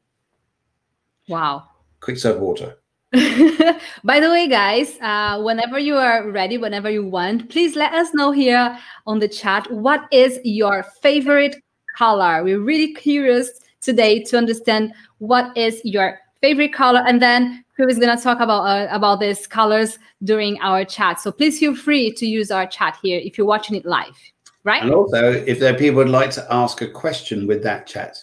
Wow. 1.27 1.69
Quick 1.99 2.17
sip 2.17 2.37
water. 2.37 2.75
By 4.03 4.19
the 4.19 4.29
way, 4.29 4.47
guys, 4.47 4.97
uh, 5.01 5.41
whenever 5.41 5.79
you 5.79 5.95
are 5.95 6.29
ready, 6.29 6.57
whenever 6.57 6.89
you 6.89 7.05
want, 7.05 7.49
please 7.49 7.75
let 7.75 7.93
us 7.93 8.13
know 8.13 8.31
here 8.31 8.77
on 9.07 9.19
the 9.19 9.27
chat 9.27 9.71
what 9.71 10.01
is 10.11 10.39
your 10.43 10.83
favorite 11.01 11.55
color. 11.95 12.43
We're 12.43 12.59
really 12.59 12.93
curious 12.93 13.49
today 13.81 14.21
to 14.23 14.37
understand 14.37 14.93
what 15.19 15.55
is 15.55 15.81
your 15.85 16.19
favorite 16.41 16.73
color, 16.73 17.03
and 17.07 17.21
then 17.21 17.63
Phil 17.77 17.87
is 17.87 17.99
gonna 17.99 18.19
talk 18.19 18.39
about 18.39 18.63
uh, 18.63 18.87
about 18.91 19.19
these 19.19 19.47
colors 19.47 19.97
during 20.23 20.59
our 20.59 20.83
chat. 20.83 21.21
So 21.21 21.31
please 21.31 21.59
feel 21.59 21.75
free 21.75 22.11
to 22.13 22.25
use 22.25 22.51
our 22.51 22.67
chat 22.67 22.97
here 23.01 23.19
if 23.23 23.37
you're 23.37 23.47
watching 23.47 23.75
it 23.75 23.85
live, 23.85 24.17
right? 24.63 24.83
And 24.83 24.93
also, 24.93 25.31
if 25.31 25.59
there 25.59 25.73
are 25.73 25.77
people 25.77 25.97
would 25.97 26.09
like 26.09 26.31
to 26.31 26.45
ask 26.49 26.81
a 26.81 26.87
question 26.87 27.47
with 27.47 27.63
that 27.63 27.87
chat, 27.87 28.17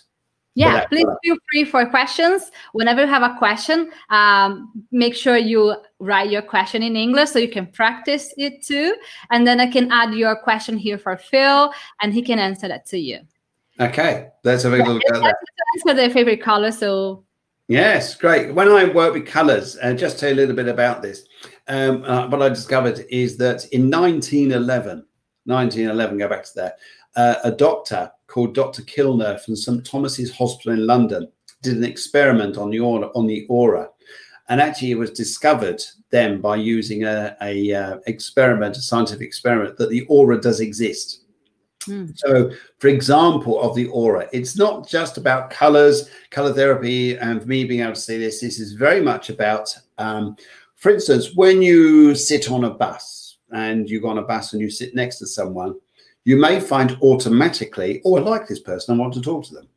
yeah, 0.54 0.84
please 0.86 1.06
feel 1.24 1.36
free 1.50 1.64
for 1.64 1.86
questions. 1.86 2.50
Whenever 2.72 3.02
you 3.02 3.06
have 3.06 3.22
a 3.22 3.36
question, 3.38 3.90
um, 4.10 4.70
make 4.90 5.14
sure 5.14 5.36
you 5.36 5.76
write 5.98 6.30
your 6.30 6.42
question 6.42 6.82
in 6.82 6.94
English 6.94 7.30
so 7.30 7.38
you 7.38 7.48
can 7.48 7.66
practice 7.66 8.34
it 8.36 8.62
too. 8.62 8.94
And 9.30 9.46
then 9.46 9.60
I 9.60 9.66
can 9.66 9.90
add 9.90 10.12
your 10.14 10.36
question 10.36 10.76
here 10.76 10.98
for 10.98 11.16
Phil, 11.16 11.72
and 12.02 12.12
he 12.12 12.22
can 12.22 12.38
answer 12.38 12.68
that 12.68 12.84
to 12.86 12.98
you. 12.98 13.20
Okay, 13.80 14.28
let's 14.44 14.64
have 14.64 14.74
a 14.74 14.76
look 14.76 15.02
at 15.08 15.20
that. 15.20 15.36
Answer 15.76 15.94
their 15.94 16.10
favorite 16.10 16.42
color. 16.42 16.70
So 16.70 17.24
yes, 17.68 18.14
great. 18.14 18.54
When 18.54 18.68
I 18.68 18.84
work 18.84 19.14
with 19.14 19.26
colors, 19.26 19.78
uh, 19.82 19.94
just 19.94 20.18
tell 20.18 20.28
you 20.28 20.34
a 20.34 20.36
little 20.36 20.54
bit 20.54 20.68
about 20.68 21.00
this. 21.00 21.24
Um, 21.68 22.04
uh, 22.04 22.28
what 22.28 22.42
I 22.42 22.50
discovered 22.50 23.06
is 23.08 23.38
that 23.38 23.64
in 23.72 23.90
1911, 23.90 25.06
1911, 25.44 26.18
go 26.18 26.28
back 26.28 26.44
to 26.44 26.52
that, 26.56 26.78
Uh, 27.14 27.36
a 27.44 27.50
doctor 27.50 28.10
called 28.32 28.54
Dr. 28.54 28.82
Kilner 28.82 29.38
from 29.40 29.54
St. 29.54 29.84
Thomas's 29.84 30.34
Hospital 30.34 30.72
in 30.72 30.86
London 30.86 31.28
did 31.60 31.76
an 31.76 31.84
experiment 31.84 32.56
on 32.56 32.70
the 32.70 32.80
aura, 32.80 33.10
on 33.14 33.26
the 33.26 33.46
aura. 33.48 33.88
And 34.48 34.60
actually, 34.60 34.90
it 34.90 34.98
was 34.98 35.10
discovered 35.10 35.82
then 36.10 36.40
by 36.40 36.56
using 36.56 37.04
a, 37.04 37.36
a 37.42 37.72
uh, 37.72 37.98
experiment, 38.06 38.76
a 38.76 38.80
scientific 38.80 39.26
experiment, 39.26 39.76
that 39.76 39.90
the 39.90 40.06
aura 40.06 40.40
does 40.40 40.60
exist. 40.60 41.24
Mm. 41.82 42.16
So, 42.16 42.50
for 42.78 42.88
example, 42.88 43.60
of 43.60 43.74
the 43.76 43.86
aura, 43.88 44.28
it's 44.32 44.56
not 44.56 44.88
just 44.88 45.18
about 45.18 45.50
colors, 45.50 46.08
color 46.30 46.52
therapy, 46.52 47.16
and 47.16 47.46
me 47.46 47.64
being 47.64 47.80
able 47.80 47.94
to 47.94 48.00
say 48.00 48.18
this. 48.18 48.40
This 48.40 48.58
is 48.58 48.72
very 48.72 49.00
much 49.00 49.30
about, 49.30 49.76
um, 49.98 50.36
for 50.76 50.90
instance, 50.90 51.34
when 51.34 51.60
you 51.60 52.14
sit 52.14 52.50
on 52.50 52.64
a 52.64 52.70
bus 52.70 53.38
and 53.52 53.88
you 53.90 54.00
go 54.00 54.08
on 54.08 54.18
a 54.18 54.22
bus 54.22 54.52
and 54.52 54.62
you 54.62 54.70
sit 54.70 54.94
next 54.94 55.18
to 55.18 55.26
someone, 55.26 55.74
you 56.24 56.36
may 56.36 56.60
find 56.60 56.96
automatically, 57.02 58.00
oh, 58.04 58.16
I 58.16 58.20
like 58.20 58.46
this 58.46 58.60
person, 58.60 58.94
I 58.94 58.98
want 58.98 59.14
to 59.14 59.20
talk 59.20 59.44
to 59.46 59.54
them. 59.54 59.68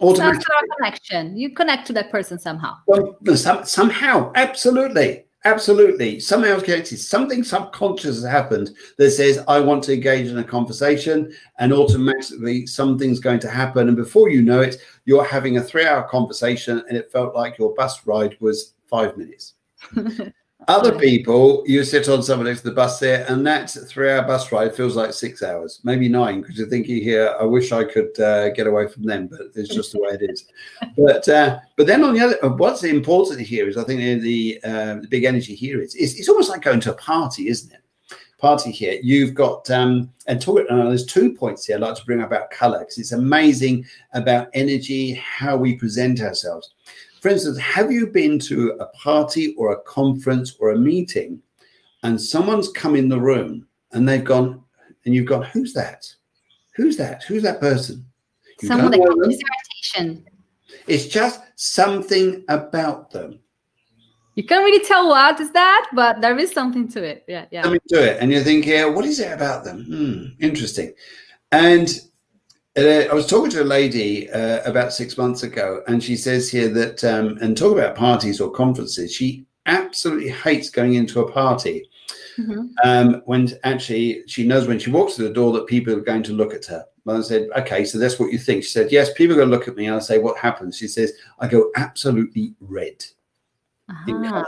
Automatically. 0.00 0.44
connection. 0.76 1.36
You 1.36 1.50
connect 1.50 1.86
to 1.88 1.92
that 1.92 2.10
person 2.10 2.38
somehow. 2.38 2.76
Well, 2.86 3.16
some, 3.36 3.64
somehow, 3.64 4.32
absolutely. 4.34 5.24
Absolutely. 5.46 6.20
Somehow 6.20 6.58
connected. 6.58 6.96
Something 6.96 7.44
subconscious 7.44 8.16
has 8.16 8.24
happened 8.24 8.70
that 8.96 9.10
says, 9.10 9.44
I 9.46 9.60
want 9.60 9.84
to 9.84 9.92
engage 9.92 10.28
in 10.28 10.38
a 10.38 10.44
conversation, 10.44 11.34
and 11.58 11.70
automatically 11.70 12.66
something's 12.66 13.20
going 13.20 13.40
to 13.40 13.50
happen. 13.50 13.88
And 13.88 13.96
before 13.96 14.30
you 14.30 14.40
know 14.40 14.62
it, 14.62 14.78
you're 15.04 15.24
having 15.24 15.58
a 15.58 15.62
three 15.62 15.86
hour 15.86 16.02
conversation, 16.08 16.82
and 16.88 16.96
it 16.96 17.12
felt 17.12 17.34
like 17.34 17.58
your 17.58 17.74
bus 17.74 18.06
ride 18.06 18.38
was 18.40 18.72
five 18.86 19.18
minutes. 19.18 19.54
Other 20.68 20.98
people, 20.98 21.62
you 21.66 21.84
sit 21.84 22.08
on 22.08 22.22
someone 22.22 22.46
next 22.46 22.62
to 22.62 22.68
the 22.68 22.74
bus 22.74 22.98
there, 22.98 23.26
and 23.28 23.46
that 23.46 23.70
three-hour 23.70 24.22
bus 24.22 24.50
ride 24.50 24.74
feels 24.74 24.96
like 24.96 25.12
six 25.12 25.42
hours, 25.42 25.80
maybe 25.84 26.08
nine, 26.08 26.40
because 26.40 26.56
you're 26.56 26.68
thinking 26.68 27.02
here, 27.02 27.34
I 27.38 27.44
wish 27.44 27.70
I 27.72 27.84
could 27.84 28.18
uh, 28.18 28.50
get 28.50 28.66
away 28.66 28.88
from 28.88 29.02
them, 29.02 29.26
but 29.26 29.40
it's 29.54 29.74
just 29.74 29.92
the 29.92 30.00
way 30.00 30.10
it 30.20 30.30
is. 30.30 30.46
But 30.96 31.28
uh, 31.28 31.58
but 31.76 31.86
then 31.86 32.04
on 32.04 32.14
the 32.14 32.20
other, 32.20 32.48
what's 32.56 32.84
important 32.84 33.40
here 33.40 33.68
is 33.68 33.76
I 33.76 33.84
think 33.84 34.22
the 34.22 34.60
uh, 34.64 34.94
the 35.00 35.08
big 35.08 35.24
energy 35.24 35.54
here 35.54 35.80
is, 35.80 35.94
is 35.96 36.18
it's 36.18 36.28
almost 36.28 36.50
like 36.50 36.62
going 36.62 36.80
to 36.80 36.92
a 36.92 36.96
party, 36.96 37.48
isn't 37.48 37.72
it? 37.72 37.80
Party 38.38 38.70
here. 38.70 39.00
You've 39.02 39.34
got 39.34 39.68
um, 39.70 40.12
and 40.28 40.40
talk. 40.40 40.60
Uh, 40.70 40.84
there's 40.84 41.06
two 41.06 41.34
points 41.34 41.66
here 41.66 41.76
I'd 41.76 41.82
like 41.82 41.96
to 41.96 42.04
bring 42.04 42.20
up 42.20 42.28
about 42.28 42.50
color 42.50 42.80
because 42.80 42.98
it's 42.98 43.12
amazing 43.12 43.86
about 44.12 44.48
energy, 44.54 45.14
how 45.14 45.56
we 45.56 45.74
present 45.74 46.20
ourselves 46.20 46.74
for 47.24 47.30
instance, 47.30 47.56
have 47.56 47.90
you 47.90 48.08
been 48.08 48.38
to 48.40 48.76
a 48.80 48.86
party 48.88 49.54
or 49.56 49.72
a 49.72 49.80
conference 49.84 50.56
or 50.60 50.72
a 50.72 50.78
meeting 50.78 51.40
and 52.02 52.20
someone's 52.20 52.68
come 52.68 52.94
in 52.94 53.08
the 53.08 53.18
room 53.18 53.66
and 53.92 54.06
they've 54.06 54.22
gone, 54.22 54.62
and 55.06 55.14
you've 55.14 55.24
gone, 55.24 55.44
who's 55.44 55.72
that? 55.72 56.04
Who's 56.76 56.98
that? 56.98 57.22
Who's 57.22 57.42
that 57.44 57.60
person? 57.60 58.04
You 58.60 58.68
Someone 58.68 58.90
that 58.90 58.98
causes 58.98 59.42
irritation. 59.96 60.26
It's 60.86 61.06
just 61.06 61.40
something 61.56 62.44
about 62.50 63.10
them. 63.10 63.38
You 64.34 64.44
can't 64.44 64.62
really 64.62 64.84
tell 64.84 65.08
what 65.08 65.40
is 65.40 65.50
that, 65.52 65.90
but 65.94 66.20
there 66.20 66.38
is 66.38 66.52
something 66.52 66.88
to 66.88 67.02
it. 67.02 67.24
Yeah, 67.26 67.46
yeah. 67.50 67.62
Something 67.62 67.80
to 67.88 68.04
it. 68.04 68.18
And 68.20 68.32
you 68.32 68.42
think, 68.42 68.66
yeah, 68.66 68.84
what 68.84 69.06
is 69.06 69.18
it 69.18 69.32
about 69.32 69.64
them? 69.64 69.86
Hmm, 69.86 70.44
interesting. 70.44 70.92
And 71.52 71.88
I 72.76 73.12
was 73.12 73.26
talking 73.26 73.50
to 73.52 73.62
a 73.62 73.64
lady 73.64 74.28
uh, 74.30 74.62
about 74.68 74.92
six 74.92 75.16
months 75.16 75.44
ago, 75.44 75.82
and 75.86 76.02
she 76.02 76.16
says 76.16 76.50
here 76.50 76.68
that, 76.70 77.04
um, 77.04 77.38
and 77.40 77.56
talk 77.56 77.72
about 77.72 77.94
parties 77.94 78.40
or 78.40 78.50
conferences, 78.50 79.12
she 79.14 79.46
absolutely 79.66 80.30
hates 80.30 80.70
going 80.70 80.94
into 80.94 81.20
a 81.20 81.30
party 81.30 81.88
mm-hmm. 82.36 82.66
um, 82.84 83.22
when 83.26 83.48
actually 83.62 84.24
she 84.26 84.46
knows 84.46 84.66
when 84.66 84.78
she 84.78 84.90
walks 84.90 85.14
through 85.14 85.28
the 85.28 85.34
door 85.34 85.52
that 85.52 85.66
people 85.66 85.94
are 85.94 86.00
going 86.00 86.22
to 86.24 86.32
look 86.32 86.52
at 86.52 86.66
her. 86.66 86.84
And 87.06 87.18
I 87.18 87.20
said, 87.20 87.48
okay, 87.58 87.84
so 87.84 87.98
that's 87.98 88.18
what 88.18 88.32
you 88.32 88.38
think. 88.38 88.64
She 88.64 88.70
said, 88.70 88.90
yes, 88.90 89.12
people 89.12 89.34
are 89.34 89.38
going 89.38 89.50
to 89.50 89.56
look 89.56 89.68
at 89.68 89.76
me. 89.76 89.86
And 89.86 89.96
I 89.96 90.00
say, 90.00 90.18
what 90.18 90.38
happens? 90.38 90.76
She 90.76 90.88
says, 90.88 91.12
I 91.38 91.46
go 91.46 91.70
absolutely 91.76 92.54
red. 92.60 93.04
Uh-huh. 93.88 94.42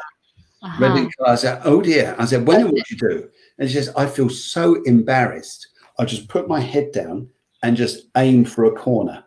Uh-huh. 0.63 0.77
Red 0.81 0.97
in 0.97 1.11
color. 1.13 1.31
I 1.31 1.35
said, 1.37 1.61
oh 1.65 1.81
dear. 1.81 2.17
I 2.19 2.25
said, 2.25 2.47
when 2.47 2.71
what 2.71 2.91
you 2.91 2.97
do? 2.97 3.29
And 3.59 3.69
she 3.69 3.75
says, 3.75 3.95
I 3.95 4.07
feel 4.07 4.31
so 4.31 4.83
embarrassed. 4.83 5.69
I 5.99 6.05
just 6.07 6.29
put 6.29 6.49
my 6.49 6.61
head 6.61 6.93
down 6.93 7.29
and 7.67 7.77
just 7.77 8.07
aim 8.17 8.45
for 8.45 8.67
a 8.67 8.73
corner. 8.73 9.25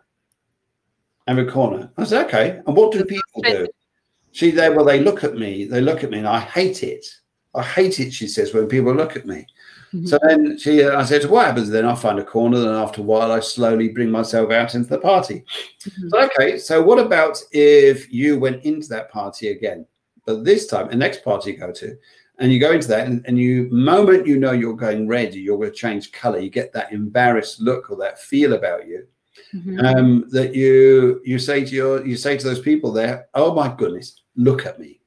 And 1.26 1.38
a 1.38 1.50
corner. 1.50 1.92
I 1.98 2.04
said, 2.04 2.26
okay. 2.26 2.60
And 2.66 2.74
what 2.74 2.90
do 2.92 3.04
people 3.04 3.42
do? 3.42 3.68
She 4.32 4.50
there, 4.50 4.72
well, 4.72 4.84
they 4.84 5.00
look 5.00 5.22
at 5.22 5.36
me, 5.36 5.64
they 5.64 5.80
look 5.80 6.02
at 6.02 6.10
me, 6.10 6.18
and 6.18 6.26
I 6.26 6.40
hate 6.40 6.82
it. 6.82 7.04
I 7.54 7.62
hate 7.62 8.00
it, 8.00 8.12
she 8.12 8.28
says, 8.28 8.54
when 8.54 8.66
people 8.66 8.94
look 8.94 9.16
at 9.16 9.26
me. 9.26 9.46
Mm-hmm. 9.92 10.06
So 10.06 10.18
then 10.22 10.56
she, 10.56 10.84
I 10.84 11.04
said, 11.04 11.28
what 11.28 11.46
happens 11.46 11.68
then? 11.68 11.84
I 11.84 11.94
find 11.94 12.18
a 12.18 12.24
corner, 12.24 12.58
and 12.58 12.76
after 12.76 13.00
a 13.00 13.04
while, 13.04 13.30
I 13.30 13.40
slowly 13.40 13.88
bring 13.88 14.10
myself 14.10 14.50
out 14.50 14.74
into 14.74 14.88
the 14.88 14.98
party. 14.98 15.44
Mm-hmm. 15.80 16.08
So, 16.08 16.20
okay, 16.22 16.58
so 16.58 16.82
what 16.82 16.98
about 16.98 17.42
if 17.52 18.10
you 18.10 18.38
went 18.38 18.64
into 18.64 18.88
that 18.88 19.10
party 19.10 19.48
again, 19.48 19.86
but 20.24 20.44
this 20.44 20.66
time, 20.66 20.88
the 20.88 20.96
next 20.96 21.22
party 21.24 21.52
you 21.52 21.58
go 21.58 21.72
to, 21.72 21.98
and 22.40 22.50
you 22.50 22.58
go 22.58 22.72
into 22.72 22.88
that 22.88 23.06
and, 23.06 23.24
and 23.26 23.38
you 23.38 23.68
moment 23.70 24.26
you 24.26 24.38
know 24.38 24.52
you're 24.52 24.74
going 24.74 25.06
red 25.06 25.34
you're 25.34 25.58
going 25.58 25.70
to 25.70 25.76
change 25.76 26.10
color 26.10 26.38
you 26.38 26.50
get 26.50 26.72
that 26.72 26.92
embarrassed 26.92 27.60
look 27.60 27.90
or 27.90 27.96
that 27.96 28.18
feel 28.18 28.54
about 28.54 28.88
you 28.88 29.06
mm-hmm. 29.54 29.78
um, 29.84 30.24
that 30.30 30.54
you 30.54 31.20
you 31.24 31.38
say 31.38 31.64
to 31.64 31.74
your 31.74 32.06
you 32.06 32.16
say 32.16 32.36
to 32.36 32.44
those 32.44 32.60
people 32.60 32.90
there 32.90 33.26
oh 33.34 33.54
my 33.54 33.72
goodness 33.76 34.20
look 34.36 34.66
at 34.66 34.78
me. 34.78 35.00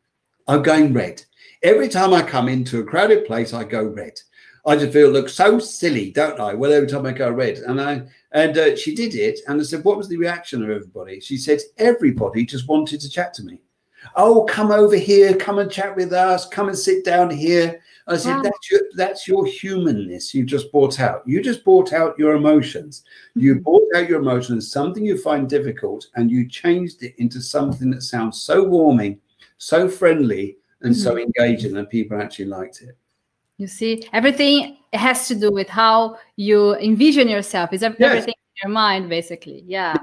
I'm 0.48 0.62
going 0.62 0.94
red. 0.94 1.24
Every 1.64 1.88
time 1.88 2.14
i 2.14 2.22
come 2.22 2.50
into 2.50 2.80
a 2.80 2.84
crowded 2.84 3.26
place 3.26 3.54
i 3.54 3.64
go 3.64 3.84
red. 3.84 4.20
I 4.66 4.78
just 4.78 4.94
feel 4.94 5.10
look 5.10 5.28
so 5.28 5.60
silly 5.60 6.12
don't 6.12 6.40
i 6.40 6.54
well 6.54 6.74
every 6.74 6.88
time 6.88 7.06
i 7.06 7.12
go 7.12 7.30
red. 7.30 7.60
And 7.60 7.82
i 7.82 8.04
and 8.32 8.58
uh, 8.58 8.76
she 8.76 8.96
did 8.96 9.16
it 9.16 9.40
and 9.48 9.60
i 9.60 9.64
said 9.64 9.84
what 9.84 9.98
was 9.98 10.08
the 10.08 10.18
reaction 10.18 10.64
of 10.64 10.70
everybody? 10.70 11.20
She 11.20 11.38
said 11.38 11.62
everybody 11.78 12.46
just 12.46 12.68
wanted 12.68 13.02
to 13.02 13.10
chat 13.10 13.34
to 13.36 13.44
me 13.44 13.62
oh, 14.16 14.44
come 14.44 14.72
over 14.72 14.96
here, 14.96 15.36
come 15.36 15.60
and 15.60 15.72
chat 15.72 15.96
with 15.96 16.14
us, 16.14 16.48
come 16.48 16.68
and 16.68 16.78
sit 16.78 17.06
down 17.06 17.30
here. 17.30 17.82
I 18.06 18.18
said, 18.18 18.44
that's 18.44 18.70
your 18.70 18.82
that's 18.96 19.28
your 19.30 19.46
humanness 19.46 20.34
you 20.34 20.44
just 20.44 20.72
brought 20.72 21.00
out. 21.00 21.24
You 21.26 21.42
just 21.42 21.64
brought 21.64 21.94
out 21.94 22.20
your 22.20 22.36
emotions. 22.36 23.04
You 23.34 23.56
mm-hmm. 23.56 23.64
brought 23.64 23.88
out 23.96 24.10
your 24.10 24.20
emotions, 24.20 24.70
something 24.70 25.06
you 25.06 25.18
find 25.18 25.50
difficult, 25.50 26.08
and 26.16 26.30
you 26.30 26.48
changed 26.50 27.02
it 27.04 27.16
into 27.18 27.40
something 27.40 27.90
that 27.92 28.02
sounds 28.02 28.42
so 28.42 28.64
warming, 28.64 29.22
so 29.58 29.88
friendly, 29.88 30.58
and 30.82 30.94
mm-hmm. 30.94 31.02
so 31.02 31.18
engaging 31.18 31.74
that 31.76 31.90
people 31.90 32.22
actually 32.22 32.46
liked 32.46 32.82
it. 32.82 32.98
You 33.58 33.68
see, 33.68 34.06
everything 34.12 34.78
has 34.92 35.28
to 35.30 35.36
do 35.36 35.52
with 35.52 35.70
how 35.70 36.18
you 36.36 36.76
envision 36.76 37.30
yourself. 37.30 37.72
Is 37.72 37.84
everything 37.84 38.10
yes. 38.10 38.26
in 38.26 38.34
your 38.64 38.72
mind, 38.72 39.08
basically? 39.08 39.64
Yeah. 39.66 39.96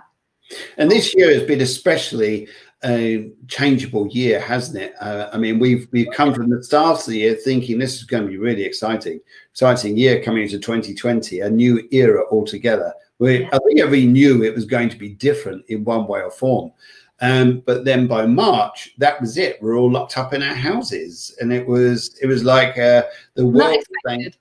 And 0.78 0.90
this 0.90 1.14
year 1.14 1.33
has 1.35 1.42
been 1.42 1.61
especially 1.61 2.49
a 2.84 3.30
changeable 3.46 4.08
year, 4.08 4.40
hasn't 4.40 4.78
it? 4.78 4.94
Uh, 5.00 5.28
I 5.32 5.38
mean, 5.38 5.58
we've 5.58 5.87
we've 5.92 6.10
come 6.12 6.32
from 6.32 6.49
the 6.50 6.62
start 6.62 7.00
of 7.00 7.06
the 7.06 7.18
year 7.18 7.34
thinking 7.34 7.78
this 7.78 7.96
is 7.96 8.04
going 8.04 8.22
to 8.25 8.28
be 8.28 8.38
really 8.38 8.64
exciting, 8.64 9.20
exciting 9.50 9.96
year 9.96 10.22
coming 10.22 10.44
into 10.44 10.58
2020, 10.58 11.40
a 11.40 11.50
new 11.50 11.87
era 11.90 12.25
altogether. 12.30 12.92
We, 13.18 13.46
I 13.46 13.58
think 13.58 13.90
we 13.90 14.06
knew 14.06 14.42
it 14.42 14.54
was 14.54 14.64
going 14.64 14.88
to 14.88 14.96
be 14.96 15.10
different 15.10 15.66
in 15.68 15.84
one 15.84 16.06
way 16.06 16.22
or 16.22 16.30
form. 16.30 16.72
Um, 17.20 17.62
but 17.66 17.84
then 17.84 18.06
by 18.06 18.25
March, 18.25 18.94
that 18.96 19.20
was 19.20 19.37
it. 19.37 19.60
We're 19.60 19.76
all 19.76 19.92
locked 19.92 20.16
up 20.16 20.32
in 20.32 20.42
our 20.42 20.54
houses, 20.54 21.37
and 21.40 21.52
it 21.52 21.66
was 21.66 22.16
it 22.22 22.26
was 22.26 22.44
like 22.44 22.78
uh, 22.78 23.02
the 23.34 23.46
world. 23.46 23.84
Saying, 24.06 24.32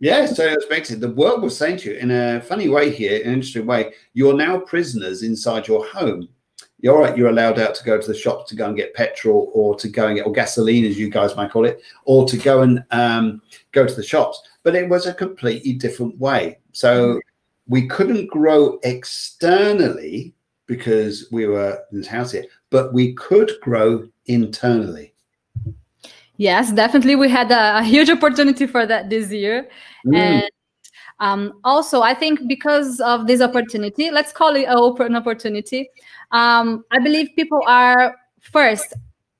yeah, 0.00 0.26
so 0.26 0.46
expected. 0.48 1.00
The 1.00 1.12
world 1.12 1.42
was 1.42 1.56
saying 1.56 1.78
to 1.78 1.92
you 1.92 1.96
in 1.96 2.10
a 2.10 2.42
funny 2.42 2.68
way 2.68 2.90
here, 2.90 3.22
an 3.22 3.32
interesting 3.32 3.64
way. 3.64 3.94
You're 4.12 4.36
now 4.36 4.58
prisoners 4.58 5.22
inside 5.22 5.66
your 5.66 5.86
home 5.86 6.28
you're 6.82 6.96
all 6.96 7.02
right, 7.02 7.16
you're 7.16 7.28
allowed 7.28 7.58
out 7.58 7.74
to 7.74 7.84
go 7.84 8.00
to 8.00 8.06
the 8.06 8.14
shops 8.14 8.48
to 8.50 8.56
go 8.56 8.66
and 8.66 8.76
get 8.76 8.94
petrol 8.94 9.50
or 9.54 9.74
to 9.76 9.88
go 9.88 10.06
and 10.06 10.16
get 10.16 10.26
or 10.26 10.32
gasoline, 10.32 10.84
as 10.84 10.98
you 10.98 11.10
guys 11.10 11.36
might 11.36 11.50
call 11.50 11.64
it, 11.64 11.82
or 12.04 12.26
to 12.26 12.36
go 12.36 12.62
and 12.62 12.84
um, 12.90 13.42
go 13.72 13.86
to 13.86 13.94
the 13.94 14.02
shops. 14.02 14.40
But 14.62 14.74
it 14.74 14.88
was 14.88 15.06
a 15.06 15.14
completely 15.14 15.74
different 15.74 16.18
way. 16.18 16.58
So 16.72 17.20
we 17.68 17.86
couldn't 17.86 18.26
grow 18.26 18.78
externally 18.82 20.34
because 20.66 21.28
we 21.32 21.46
were 21.46 21.78
in 21.92 21.98
this 21.98 22.06
house 22.06 22.32
here, 22.32 22.44
but 22.70 22.92
we 22.92 23.12
could 23.14 23.52
grow 23.60 24.08
internally. 24.26 25.12
Yes, 26.36 26.72
definitely. 26.72 27.16
We 27.16 27.28
had 27.28 27.50
a, 27.50 27.78
a 27.78 27.82
huge 27.82 28.08
opportunity 28.08 28.66
for 28.66 28.86
that 28.86 29.10
this 29.10 29.30
year. 29.30 29.68
Mm. 30.06 30.16
And 30.16 30.50
um, 31.20 31.52
also, 31.64 32.00
I 32.00 32.14
think 32.14 32.48
because 32.48 32.98
of 33.00 33.26
this 33.26 33.42
opportunity, 33.42 34.10
let's 34.10 34.32
call 34.32 34.56
it 34.56 34.64
an 34.64 34.76
open 34.76 35.14
opportunity, 35.14 35.90
um, 36.32 36.84
I 36.90 36.98
believe 36.98 37.28
people 37.36 37.62
are 37.66 38.16
first 38.40 38.94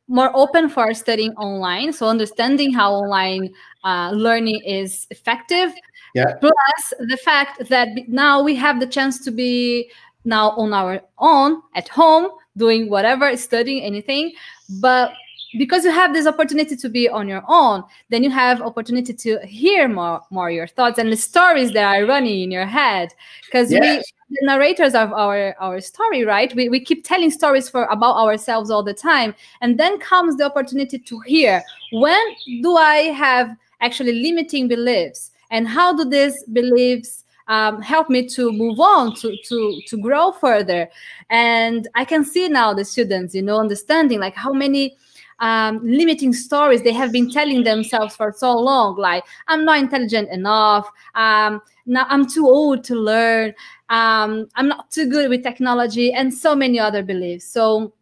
more 0.09 0.31
open 0.35 0.69
for 0.69 0.93
studying 0.93 1.33
online, 1.35 1.93
so 1.93 2.09
understanding 2.09 2.73
how 2.73 2.93
online 2.93 3.55
uh, 3.85 4.11
learning 4.13 4.61
is 4.65 5.07
effective. 5.11 5.73
Yeah. 6.15 6.35
Plus 6.41 6.95
the 6.99 7.17
fact 7.17 7.69
that 7.69 7.89
now 8.09 8.43
we 8.43 8.57
have 8.57 8.81
the 8.81 8.87
chance 8.87 9.25
to 9.25 9.31
be 9.31 9.91
now 10.25 10.51
on 10.51 10.73
our 10.73 11.01
own 11.19 11.63
at 11.77 11.89
home 11.89 12.29
doing 12.57 12.91
whatever, 12.91 13.37
studying 13.37 13.83
anything, 13.83 14.33
but 14.81 15.13
because 15.59 15.85
you 15.85 15.91
have 15.91 16.13
this 16.13 16.27
opportunity 16.27 16.77
to 16.77 16.89
be 16.89 17.09
on 17.09 17.29
your 17.29 17.43
own 17.49 17.83
then 18.09 18.23
you 18.23 18.31
have 18.31 18.61
opportunity 18.61 19.13
to 19.13 19.39
hear 19.47 19.89
more 19.89 20.21
more 20.31 20.51
your 20.51 20.67
thoughts 20.67 20.99
and 20.99 21.11
the 21.11 21.17
stories 21.17 21.73
that 21.73 21.85
are 21.85 22.07
running 22.07 22.43
in 22.43 22.51
your 22.51 22.67
head. 22.67 23.13
Because 23.47 23.71
Yes. 23.73 23.81
we 23.81 24.37
the 24.37 24.47
narrators 24.47 24.95
of 24.95 25.13
our 25.13 25.57
our 25.59 25.81
story 25.81 26.25
right? 26.25 26.55
We, 26.55 26.69
we 26.69 26.81
keep 26.81 27.05
telling 27.05 27.31
stories 27.31 27.69
for 27.69 27.85
about 27.85 28.17
ourselves 28.17 28.71
all 28.71 28.83
the 28.83 28.95
time. 28.95 29.35
And 29.61 29.79
then 29.79 29.99
comes 29.99 30.37
the 30.37 30.45
opportunity 30.45 30.99
to 30.99 31.21
hear 31.21 31.63
when 31.93 32.25
do 32.63 32.77
i 32.77 33.11
have 33.11 33.57
actually 33.81 34.21
limiting 34.23 34.69
beliefs? 34.69 35.33
And 35.51 35.67
how 35.67 35.97
do 35.97 36.05
these 36.05 36.45
beliefs 36.53 37.25
um, 37.49 37.83
help 37.83 38.09
me 38.09 38.29
to 38.29 38.53
move 38.53 38.79
on 38.79 39.17
to 39.17 39.37
to 39.49 39.81
to 39.87 39.97
grow 39.99 40.31
further? 40.33 40.89
And 41.31 41.89
i 41.95 42.05
can 42.05 42.25
see 42.25 42.49
now 42.49 42.73
the 42.73 42.85
students 42.85 43.35
you 43.35 43.43
know 43.43 43.59
understanding 43.59 44.21
like 44.21 44.35
how 44.35 44.53
many 44.53 44.97
um, 45.41 45.81
limiting 45.83 46.33
stories 46.33 46.83
they 46.83 46.93
have 46.93 47.13
been 47.13 47.31
telling 47.31 47.65
themselves 47.65 48.15
for 48.15 48.33
so 48.33 48.57
long 48.57 48.97
like 48.97 49.25
i'm 49.49 49.65
not 49.65 49.79
intelligent 49.79 50.29
enough 50.31 50.89
um, 51.15 51.61
now 51.87 52.07
i'm 52.09 52.29
too 52.29 52.47
old 52.47 52.85
to 52.85 52.95
learn 52.95 53.55
um, 53.89 54.49
i'm 54.57 54.69
not 54.69 54.91
too 54.91 55.09
good 55.09 55.29
with 55.29 55.43
technology 55.43 56.13
and 56.13 56.33
so 56.33 56.55
many 56.55 56.79
other 56.79 57.03
beliefs 57.03 57.45
so 57.45 57.93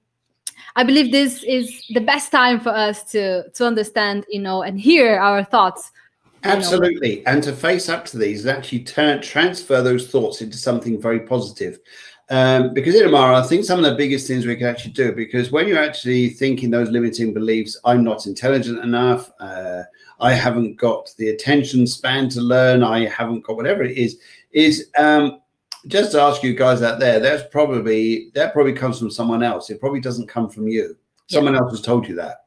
i 0.76 0.82
believe 0.82 1.12
this 1.12 1.42
is 1.44 1.84
the 1.90 2.00
best 2.00 2.30
time 2.30 2.60
for 2.60 2.70
us 2.70 3.04
to 3.10 3.48
to 3.50 3.64
understand 3.64 4.26
you 4.28 4.40
know 4.40 4.62
and 4.62 4.80
hear 4.80 5.18
our 5.18 5.44
thoughts 5.44 5.92
you 6.44 6.50
know. 6.50 6.56
Absolutely. 6.56 7.26
And 7.26 7.42
to 7.42 7.52
face 7.52 7.88
up 7.88 8.04
to 8.06 8.18
these 8.18 8.44
and 8.44 8.56
actually 8.56 8.84
turn 8.84 9.20
transfer 9.20 9.82
those 9.82 10.08
thoughts 10.08 10.40
into 10.40 10.56
something 10.56 11.00
very 11.00 11.18
positive. 11.18 11.80
Um, 12.30 12.74
because 12.74 12.94
Inamara, 12.94 13.42
I 13.42 13.46
think 13.46 13.64
some 13.64 13.82
of 13.82 13.86
the 13.86 13.96
biggest 13.96 14.26
things 14.26 14.44
we 14.44 14.54
can 14.56 14.66
actually 14.66 14.92
do, 14.92 15.12
because 15.12 15.50
when 15.50 15.66
you're 15.66 15.82
actually 15.82 16.28
thinking 16.28 16.70
those 16.70 16.90
limiting 16.90 17.32
beliefs, 17.32 17.78
I'm 17.86 18.04
not 18.04 18.26
intelligent 18.26 18.84
enough, 18.84 19.30
uh, 19.40 19.84
I 20.20 20.34
haven't 20.34 20.76
got 20.76 21.10
the 21.16 21.30
attention 21.30 21.86
span 21.86 22.28
to 22.30 22.42
learn, 22.42 22.82
I 22.82 23.06
haven't 23.06 23.44
got 23.44 23.56
whatever 23.56 23.82
it 23.82 23.96
is, 23.96 24.20
is 24.52 24.90
um, 24.98 25.40
just 25.86 26.12
to 26.12 26.20
ask 26.20 26.42
you 26.42 26.54
guys 26.54 26.82
out 26.82 27.00
there, 27.00 27.18
that's 27.18 27.44
probably 27.50 28.30
that 28.34 28.52
probably 28.52 28.74
comes 28.74 28.98
from 28.98 29.10
someone 29.10 29.42
else. 29.42 29.70
It 29.70 29.80
probably 29.80 30.00
doesn't 30.00 30.28
come 30.28 30.50
from 30.50 30.68
you. 30.68 30.96
Someone 31.28 31.56
else 31.56 31.70
has 31.72 31.80
told 31.82 32.08
you 32.08 32.14
that. 32.16 32.44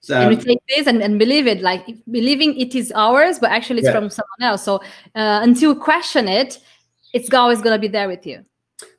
So 0.00 0.16
and 0.20 0.28
we 0.28 0.36
take 0.36 0.58
this 0.68 0.88
and, 0.88 1.00
and 1.00 1.16
believe 1.16 1.46
it 1.46 1.62
like 1.62 1.86
believing 2.10 2.58
it 2.58 2.74
is 2.74 2.90
ours 2.92 3.38
but 3.38 3.52
actually 3.52 3.78
it's 3.78 3.86
Yeah. 3.86 3.92
from 3.92 4.10
someone 4.10 4.42
else 4.42 4.64
so 4.64 4.78
uh, 5.14 5.40
until 5.42 5.74
you 5.74 5.78
question 5.78 6.26
it 6.26 6.58
it's 7.12 7.32
always 7.32 7.62
going 7.62 7.76
to 7.76 7.78
be 7.78 7.86
there 7.86 8.08
with 8.08 8.26
you 8.26 8.44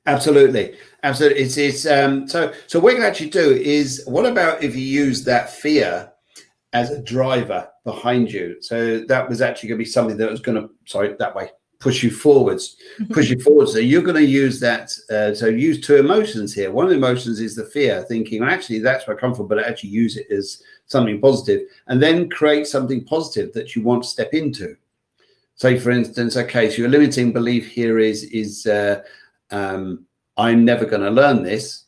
Absolutely, 0.06 0.76
absolutely. 1.04 1.42
It's 1.42 1.58
it's 1.58 1.86
um 1.86 2.28
so 2.28 2.54
so 2.68 2.80
what 2.80 2.92
you 2.92 2.98
can 2.98 3.06
actually 3.06 3.30
do 3.30 3.52
is 3.52 4.04
what 4.06 4.26
about 4.26 4.62
if 4.62 4.76
you 4.76 4.84
use 4.84 5.24
that 5.24 5.50
fear 5.50 6.12
as 6.74 6.90
a 6.90 7.02
driver 7.02 7.70
behind 7.86 8.32
you? 8.32 8.58
So 8.62 9.00
that 9.00 9.30
was 9.30 9.42
actually 9.42 9.70
going 9.70 9.80
to 9.80 9.86
be 9.86 9.90
something 9.90 10.18
that 10.18 10.30
was 10.30 10.42
going 10.42 10.62
to 10.62 10.70
sorry 10.86 11.16
that 11.18 11.36
way 11.36 11.52
push 11.84 12.02
you 12.02 12.10
forwards, 12.10 12.78
push 13.12 13.30
you 13.30 13.38
forwards. 13.42 13.74
So 13.74 13.80
you're 13.80 14.02
going 14.02 14.16
to 14.16 14.24
use 14.24 14.58
that. 14.62 14.94
Uh, 15.12 15.36
so 15.36 15.48
use 15.48 15.82
two 15.82 15.98
emotions 15.98 16.54
here. 16.54 16.72
One 16.72 16.86
of 16.86 16.92
the 16.92 16.96
emotions 16.96 17.42
is 17.42 17.56
the 17.56 17.66
fear, 17.66 18.04
thinking 18.04 18.40
well, 18.40 18.50
actually 18.50 18.80
that's 18.80 19.06
where 19.06 19.18
I 19.18 19.20
come 19.20 19.36
from, 19.36 19.50
but 19.50 19.60
I 19.60 19.64
actually 19.64 19.90
use 19.90 20.16
it 20.16 20.28
as 20.32 20.64
something 20.86 21.20
positive, 21.20 21.68
and 21.88 22.02
then 22.02 22.30
create 22.30 22.68
something 22.68 23.04
positive 23.04 23.52
that 23.54 23.76
you 23.76 23.84
want 23.84 24.04
to 24.04 24.10
step 24.10 24.34
into. 24.34 24.78
Say, 25.56 25.78
for 25.78 25.92
instance, 25.92 26.38
okay, 26.38 26.70
so 26.70 26.78
your 26.78 26.90
limiting 26.90 27.34
belief 27.34 27.68
here 27.68 28.00
is 28.00 28.24
is 28.24 28.66
uh, 28.66 29.04
um, 29.54 30.06
I'm 30.36 30.66
never 30.66 30.86
going 30.86 31.04
to 31.04 31.12
learn 31.12 31.44
this, 31.44 31.86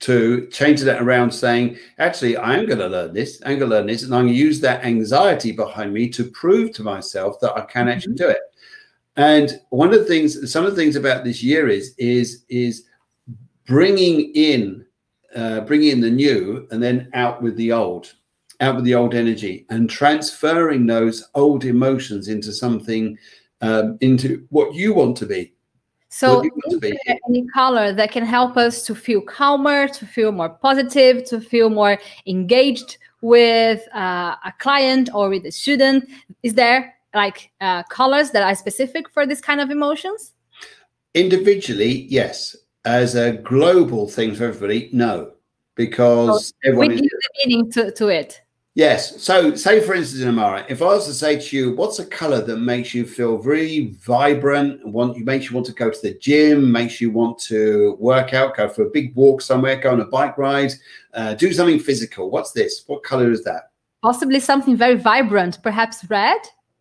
to 0.00 0.46
change 0.48 0.80
that 0.82 1.02
around 1.02 1.32
saying, 1.32 1.76
actually, 1.98 2.36
I 2.36 2.56
am 2.56 2.66
going 2.66 2.78
to 2.78 2.86
learn 2.86 3.12
this, 3.12 3.42
I'm 3.44 3.58
going 3.58 3.70
to 3.70 3.76
learn 3.76 3.86
this, 3.86 4.04
and 4.04 4.14
I'm 4.14 4.26
going 4.26 4.34
to 4.34 4.38
use 4.38 4.60
that 4.60 4.84
anxiety 4.84 5.50
behind 5.50 5.92
me 5.92 6.08
to 6.10 6.30
prove 6.30 6.72
to 6.74 6.84
myself 6.84 7.40
that 7.40 7.56
I 7.56 7.62
can 7.62 7.88
actually 7.88 8.14
do 8.14 8.28
it. 8.28 8.38
And 9.16 9.60
one 9.70 9.92
of 9.92 9.98
the 9.98 10.04
things, 10.04 10.52
some 10.52 10.64
of 10.64 10.70
the 10.70 10.80
things 10.80 10.94
about 10.94 11.24
this 11.24 11.42
year 11.42 11.68
is 11.68 11.94
is 11.98 12.44
is 12.48 12.84
bringing 13.66 14.30
in, 14.36 14.86
uh, 15.34 15.62
bringing 15.62 15.90
in 15.90 16.00
the 16.00 16.10
new, 16.10 16.68
and 16.70 16.80
then 16.80 17.10
out 17.14 17.42
with 17.42 17.56
the 17.56 17.72
old, 17.72 18.14
out 18.60 18.76
with 18.76 18.84
the 18.84 18.94
old 18.94 19.14
energy, 19.16 19.66
and 19.70 19.90
transferring 19.90 20.86
those 20.86 21.28
old 21.34 21.64
emotions 21.64 22.28
into 22.28 22.52
something, 22.52 23.18
um, 23.60 23.98
into 24.00 24.46
what 24.50 24.72
you 24.74 24.94
want 24.94 25.16
to 25.16 25.26
be. 25.26 25.52
So 26.08 26.36
What 26.36 26.42
do 26.42 26.46
you 26.46 26.52
want 26.52 26.82
to 26.82 26.88
is 26.88 26.98
there 27.06 27.18
any 27.28 27.46
color 27.48 27.92
that 27.92 28.10
can 28.10 28.24
help 28.24 28.56
us 28.56 28.84
to 28.86 28.94
feel 28.94 29.20
calmer 29.20 29.88
to 29.88 30.06
feel 30.06 30.32
more 30.32 30.48
positive 30.48 31.24
to 31.26 31.40
feel 31.40 31.70
more 31.70 31.98
engaged 32.26 32.98
with 33.20 33.82
uh, 33.94 34.36
a 34.44 34.52
client 34.58 35.10
or 35.14 35.28
with 35.28 35.44
a 35.46 35.52
student? 35.52 36.08
Is 36.42 36.54
there 36.54 36.94
like 37.14 37.50
uh, 37.60 37.82
colors 37.84 38.30
that 38.30 38.42
are 38.42 38.54
specific 38.54 39.08
for 39.10 39.26
this 39.26 39.40
kind 39.40 39.60
of 39.60 39.70
emotions? 39.70 40.34
Individually, 41.14 42.06
yes. 42.08 42.56
As 42.84 43.16
a 43.16 43.32
global 43.32 44.08
thing 44.08 44.34
for 44.34 44.44
everybody, 44.44 44.88
no, 44.92 45.32
because 45.74 46.54
we 46.62 46.68
everyone 46.68 46.88
give 46.90 47.00
is 47.04 47.10
the 47.10 47.30
meaning 47.46 47.70
to, 47.72 47.92
to 47.92 48.08
it 48.08 48.40
Yes. 48.78 49.20
So, 49.20 49.56
say 49.56 49.80
for 49.80 49.92
instance, 49.94 50.22
Inamara, 50.22 50.64
if 50.68 50.82
I 50.82 50.84
was 50.84 51.06
to 51.06 51.12
say 51.12 51.36
to 51.36 51.56
you, 51.56 51.74
what's 51.74 51.98
a 51.98 52.06
color 52.06 52.40
that 52.42 52.58
makes 52.58 52.94
you 52.94 53.04
feel 53.04 53.38
really 53.38 53.96
vibrant, 54.00 54.84
and 54.84 54.92
want 54.92 55.16
you 55.16 55.24
makes 55.24 55.50
you 55.50 55.56
want 55.56 55.66
to 55.66 55.72
go 55.72 55.90
to 55.90 56.00
the 56.00 56.14
gym, 56.14 56.70
makes 56.70 57.00
you 57.00 57.10
want 57.10 57.40
to 57.40 57.96
work 57.98 58.34
out, 58.34 58.56
go 58.56 58.68
for 58.68 58.82
a 58.82 58.90
big 58.90 59.16
walk 59.16 59.42
somewhere, 59.42 59.74
go 59.74 59.90
on 59.90 60.00
a 60.00 60.04
bike 60.04 60.38
ride, 60.38 60.70
uh, 61.14 61.34
do 61.34 61.52
something 61.52 61.80
physical? 61.80 62.30
What's 62.30 62.52
this? 62.52 62.84
What 62.86 63.02
color 63.02 63.32
is 63.32 63.42
that? 63.42 63.72
possibly 64.00 64.38
something 64.38 64.76
very 64.76 64.94
vibrant 64.94 65.60
perhaps 65.62 66.08
red 66.08 66.38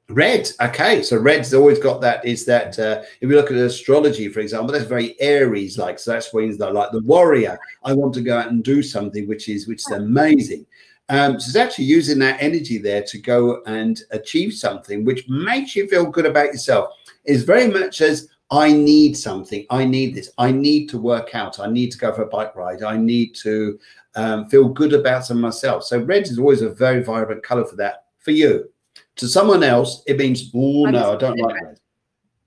Red. 0.09 0.49
Okay, 0.61 1.03
so 1.03 1.17
red's 1.17 1.53
always 1.53 1.79
got 1.79 1.99
that. 1.99 2.23
Is 2.23 2.45
that 2.45 2.79
uh, 2.79 3.01
if 3.19 3.29
you 3.29 3.35
look 3.35 3.51
at 3.51 3.57
astrology, 3.57 4.29
for 4.29 4.39
example, 4.39 4.71
that's 4.71 4.85
very 4.85 5.19
Aries 5.19 5.77
like. 5.77 5.99
So 5.99 6.11
that's 6.11 6.33
when 6.33 6.57
they're 6.57 6.71
like 6.71 6.93
the 6.93 7.01
warrior. 7.01 7.59
I 7.83 7.91
want 7.91 8.13
to 8.13 8.21
go 8.21 8.37
out 8.37 8.49
and 8.49 8.63
do 8.63 8.81
something 8.81 9.27
which 9.27 9.49
is 9.49 9.67
which 9.67 9.79
is 9.79 9.91
amazing. 9.91 10.65
Um, 11.09 11.39
so 11.39 11.47
it's 11.47 11.55
actually 11.55 11.85
using 11.85 12.19
that 12.19 12.41
energy 12.41 12.77
there 12.77 13.01
to 13.03 13.17
go 13.17 13.61
and 13.65 14.01
achieve 14.11 14.53
something 14.53 15.05
which 15.05 15.27
makes 15.29 15.75
you 15.75 15.87
feel 15.87 16.05
good 16.05 16.25
about 16.25 16.47
yourself. 16.47 16.93
Is 17.23 17.43
very 17.43 17.67
much 17.67 18.01
as 18.01 18.29
I 18.51 18.71
need 18.71 19.17
something. 19.17 19.65
I 19.69 19.85
need 19.85 20.15
this. 20.15 20.31
I 20.37 20.51
need 20.51 20.87
to 20.89 20.97
work 20.97 21.35
out. 21.35 21.59
I 21.59 21.67
need 21.67 21.91
to 21.91 21.97
go 21.97 22.13
for 22.13 22.23
a 22.23 22.27
bike 22.27 22.55
ride. 22.55 22.83
I 22.83 22.97
need 22.97 23.35
to 23.35 23.77
um, 24.15 24.49
feel 24.49 24.69
good 24.69 24.93
about 24.93 25.25
some 25.25 25.41
myself. 25.41 25.83
So 25.83 25.99
red 25.99 26.23
is 26.23 26.39
always 26.39 26.61
a 26.61 26.69
very 26.69 27.03
vibrant 27.03 27.43
color 27.43 27.65
for 27.65 27.75
that 27.77 28.05
for 28.19 28.31
you. 28.31 28.69
To 29.17 29.27
someone 29.27 29.63
else, 29.63 30.03
it 30.07 30.17
means, 30.17 30.51
oh 30.55 30.85
no, 30.85 31.13
I 31.13 31.15
don't 31.17 31.37
like 31.39 31.61
red. 31.61 31.79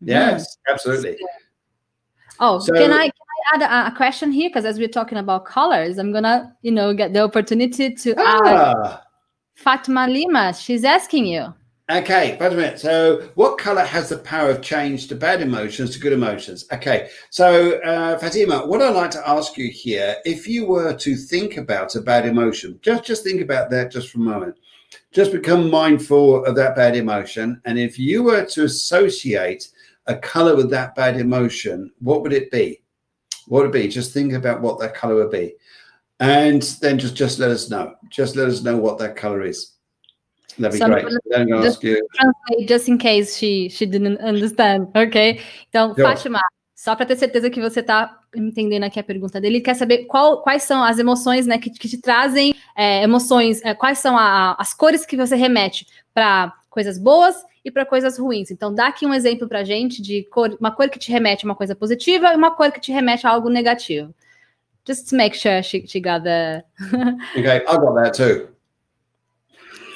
Yes, 0.01 0.57
absolutely. 0.69 1.19
Oh, 2.39 2.59
So- 2.59 2.73
can 2.73 2.93
I 2.93 3.05
can 3.05 3.13
I 3.20 3.20
add 3.55 3.63
a, 3.63 3.93
a 3.93 3.97
question 3.97 4.33
here? 4.33 4.49
Because 4.49 4.65
as 4.65 4.79
we're 4.79 4.89
talking 4.89 5.19
about 5.19 5.45
colors, 5.45 5.99
I'm 5.99 6.13
gonna 6.13 6.55
you 6.63 6.73
know 6.73 6.95
get 6.95 7.13
the 7.13 7.21
opportunity 7.21 7.95
to 7.95 8.15
Ah, 8.19 9.03
Fatima 9.55 10.07
Lima. 10.09 10.53
She's 10.55 10.85
asking 10.85 11.27
you. 11.27 11.53
okay. 11.91 12.37
Wait 12.41 12.53
a 12.53 12.57
minute. 12.57 12.79
So, 12.79 13.29
what 13.35 13.59
color 13.59 13.85
has 13.85 14.09
the 14.09 14.19
power 14.19 14.51
of 14.51 14.63
change 14.63 15.09
to 15.09 15.15
bad 15.17 15.43
emotions 15.43 15.91
to 15.91 15.99
good 15.99 16.13
emotions? 16.13 16.65
Okay. 16.73 17.09
So, 17.31 17.81
uh, 17.81 18.17
Fatima, 18.19 18.67
what 18.67 18.81
I'd 18.81 18.95
like 18.95 19.11
to 19.13 19.29
ask 19.29 19.57
you 19.59 19.69
here, 19.71 20.17
if 20.25 20.47
you 20.47 20.67
were 20.67 20.95
to 20.95 21.17
think 21.17 21.57
about 21.57 21.95
a 21.97 22.01
bad 22.01 22.27
emotion, 22.27 22.79
just 22.83 23.05
just 23.05 23.25
think 23.25 23.41
about 23.41 23.71
that 23.71 23.91
just 23.91 24.11
for 24.11 24.19
a 24.19 24.23
moment. 24.23 24.57
Just 25.13 25.33
become 25.33 25.71
mindful 25.71 26.45
of 26.45 26.55
that 26.57 26.75
bad 26.77 26.97
emotion, 26.97 27.61
and 27.65 27.79
if 27.79 27.99
you 27.99 28.23
were 28.23 28.45
to 28.45 28.65
associate 28.65 29.69
a 30.07 30.17
color 30.17 30.57
with 30.57 30.71
that 30.71 30.95
bad 30.97 31.21
emotion, 31.21 31.93
what 32.01 32.23
would 32.23 32.33
it 32.33 32.51
be? 32.51 32.80
What 33.51 33.63
would 33.67 33.75
it 33.75 33.83
be? 33.83 33.89
Just 33.89 34.13
think 34.15 34.33
about 34.33 34.63
what 34.63 34.79
that 34.79 34.95
color 34.95 35.17
would 35.17 35.31
be, 35.33 35.57
and 36.21 36.63
then 36.81 36.99
just 36.99 37.17
just 37.17 37.41
let 37.41 37.51
us 37.51 37.69
know. 37.69 37.95
Just 38.09 38.37
let 38.37 38.49
us 38.49 38.63
know 38.63 38.77
what 38.77 38.97
that 38.99 39.17
color 39.17 39.43
is. 39.45 39.73
That'd 40.57 40.73
be 40.73 40.79
So 40.79 40.87
great. 40.87 41.03
gonna 41.03 41.19
I'm 41.37 41.49
to 41.49 41.63
just-. 41.63 41.81
Translate 41.81 42.69
just 42.69 42.89
in 42.89 42.97
case 42.99 43.37
she 43.37 43.69
she 43.69 43.87
didn't 43.87 44.19
understand, 44.21 44.87
ok? 44.95 45.41
Então, 45.69 45.95
Sure. 45.97 46.05
Fátima, 46.05 46.41
só 46.77 46.95
para 46.95 47.07
ter 47.07 47.17
certeza 47.17 47.51
que 47.51 47.61
você 47.61 47.81
está 47.81 48.21
entendendo 48.37 48.85
aqui 48.85 49.01
a 49.01 49.05
pergunta 49.05 49.41
dele, 49.41 49.57
ele 49.57 49.65
quer 49.65 49.75
saber 49.75 50.05
qual, 50.07 50.43
quais 50.43 50.63
são 50.63 50.85
as 50.85 50.99
emoções, 51.01 51.45
né, 51.47 51.59
que, 51.59 51.71
que 51.71 51.89
te 51.89 51.99
trazem 52.01 52.55
é, 52.77 53.03
emoções, 53.03 53.61
é, 53.65 53.75
quais 53.75 53.99
são 53.99 54.17
a- 54.17 54.55
as 54.59 54.73
cores 54.73 55.05
que 55.05 55.17
você 55.17 55.35
remete 55.35 55.87
para 56.15 56.53
coisas 56.71 56.99
boas 56.99 57.35
e 57.71 57.73
para 57.73 57.87
coisas 57.87 58.19
ruins. 58.19 58.51
Então, 58.51 58.75
dá 58.75 58.89
aqui 58.89 59.07
um 59.07 59.15
exemplo 59.15 59.49
para 59.49 59.65
gente 59.65 60.03
de 60.03 60.25
cor, 60.25 60.57
uma 60.61 60.71
cor 60.71 60.89
que 60.91 60.99
te 60.99 61.11
remete 61.11 61.45
a 61.45 61.49
uma 61.49 61.55
coisa 61.55 61.75
positiva 61.75 62.33
e 62.33 62.37
uma 62.37 62.51
cor 62.51 62.71
que 62.71 62.81
te 62.81 62.93
remete 62.93 63.27
a 63.27 63.31
algo 63.31 63.49
negativo. 63.49 64.15
Just 64.87 65.09
to 65.09 65.17
make 65.17 65.37
sure 65.37 65.63
she, 65.63 65.87
she 65.87 66.01
got 66.01 66.25
the. 66.25 66.65
Okay, 67.37 67.65
I 67.67 67.77
got 67.77 67.95
that 67.95 68.15
too. 68.15 68.49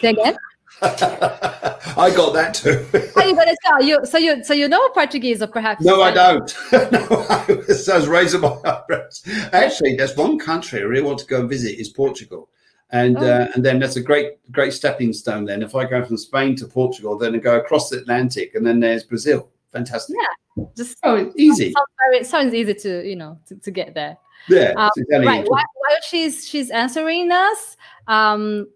Say 0.01 0.11
again? 0.11 0.37
I 0.83 2.13
got 2.15 2.35
that 2.35 2.55
too. 2.55 2.85
Are 3.17 3.27
you 3.27 3.35
gonna 3.35 3.57
tell 3.65 3.83
you? 3.83 4.05
So 4.05 4.19
you 4.19 4.45
so 4.45 4.53
you 4.53 4.69
know 4.69 4.89
Portuguese, 4.91 5.41
or 5.41 5.47
perhaps? 5.47 5.83
no, 5.83 6.03
I 6.03 6.11
don't. 6.11 6.55
no, 6.73 7.27
I 7.31 7.45
was, 7.49 7.89
I 7.89 7.97
was 7.97 8.09
raising 8.09 8.43
my 8.43 8.57
eyebrows. 8.65 9.23
Actually, 9.53 9.97
there's 9.97 10.17
one 10.17 10.39
country 10.39 10.81
I 10.81 10.83
really 10.83 11.03
want 11.03 11.21
to 11.21 11.27
go 11.27 11.41
and 11.41 11.49
visit 11.49 11.79
is 11.79 11.89
Portugal. 11.89 12.51
And 12.95 13.19
Oh. 13.19 13.27
uh, 13.27 13.47
and 13.55 13.65
then 13.65 13.79
that's 13.81 13.97
a 13.97 14.01
great 14.01 14.29
great 14.53 14.73
stepping 14.73 15.13
stone. 15.13 15.45
Then 15.45 15.63
if 15.63 15.75
I 15.75 15.85
go 15.85 16.05
from 16.05 16.17
Spain 16.17 16.55
to 16.57 16.67
Portugal, 16.67 17.19
then 17.19 17.35
I 17.35 17.39
go 17.39 17.57
across 17.59 17.91
the 17.91 17.99
Atlantic, 17.99 18.55
and 18.55 18.65
then 18.67 18.79
there's 18.81 19.03
Brazil. 19.05 19.51
Fantastic. 19.73 20.17
Yeah, 20.17 20.65
just 20.77 20.97
Oh, 21.03 21.33
easy. 21.37 21.73
sounds, 21.73 21.87
very, 22.07 22.17
it 22.21 22.27
sounds 22.27 22.55
easy 22.55 22.75
to 22.75 23.07
you 23.07 23.17
know 23.17 23.37
to, 23.47 23.57
to 23.57 23.71
get 23.73 23.95
there. 23.95 24.17
Yeah. 24.49 24.73
Um, 24.77 24.91
exactly 24.97 25.27
right 25.27 25.49
while, 25.51 25.71
while 25.83 25.99
she's 26.09 26.47
she's 26.49 26.71
answering 26.71 27.33
us 27.33 27.77
um 28.07 28.69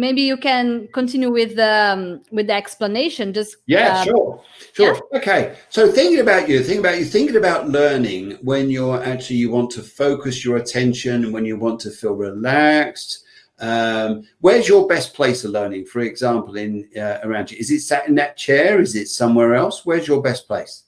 maybe 0.00 0.22
you 0.22 0.36
can 0.36 0.88
continue 0.92 1.30
with 1.30 1.54
the 1.56 1.72
um, 1.92 2.22
with 2.32 2.46
the 2.46 2.54
explanation 2.54 3.32
just 3.32 3.56
Yeah, 3.66 4.00
um, 4.00 4.06
sure, 4.06 4.44
sure. 4.72 5.00
Okay. 5.14 5.56
So 5.68 5.92
thinking 5.92 6.20
about 6.20 6.48
you, 6.48 6.58
thinking 6.64 6.80
about 6.80 6.98
you, 6.98 7.04
thinking 7.04 7.36
about 7.36 7.68
learning 7.68 8.38
when 8.42 8.70
you're 8.70 9.02
actually 9.02 9.36
you 9.36 9.50
want 9.50 9.70
to 9.72 9.82
focus 9.82 10.44
your 10.44 10.56
attention 10.56 11.24
and 11.24 11.34
when 11.34 11.44
you 11.44 11.56
want 11.58 11.78
to 11.80 11.90
feel 11.90 12.14
relaxed. 12.14 13.24
Um, 13.60 14.22
where's 14.40 14.66
your 14.66 14.88
best 14.88 15.12
place 15.12 15.44
of 15.44 15.50
learning? 15.50 15.84
For 15.84 16.00
example, 16.00 16.56
in 16.56 16.88
uh, 16.96 17.18
around 17.22 17.50
you, 17.50 17.58
is 17.58 17.70
it 17.70 17.80
sat 17.80 18.08
in 18.08 18.14
that 18.14 18.38
chair? 18.38 18.80
Is 18.80 18.96
it 18.96 19.08
somewhere 19.08 19.54
else? 19.54 19.84
Where's 19.84 20.08
your 20.08 20.22
best 20.22 20.48
place? 20.48 20.84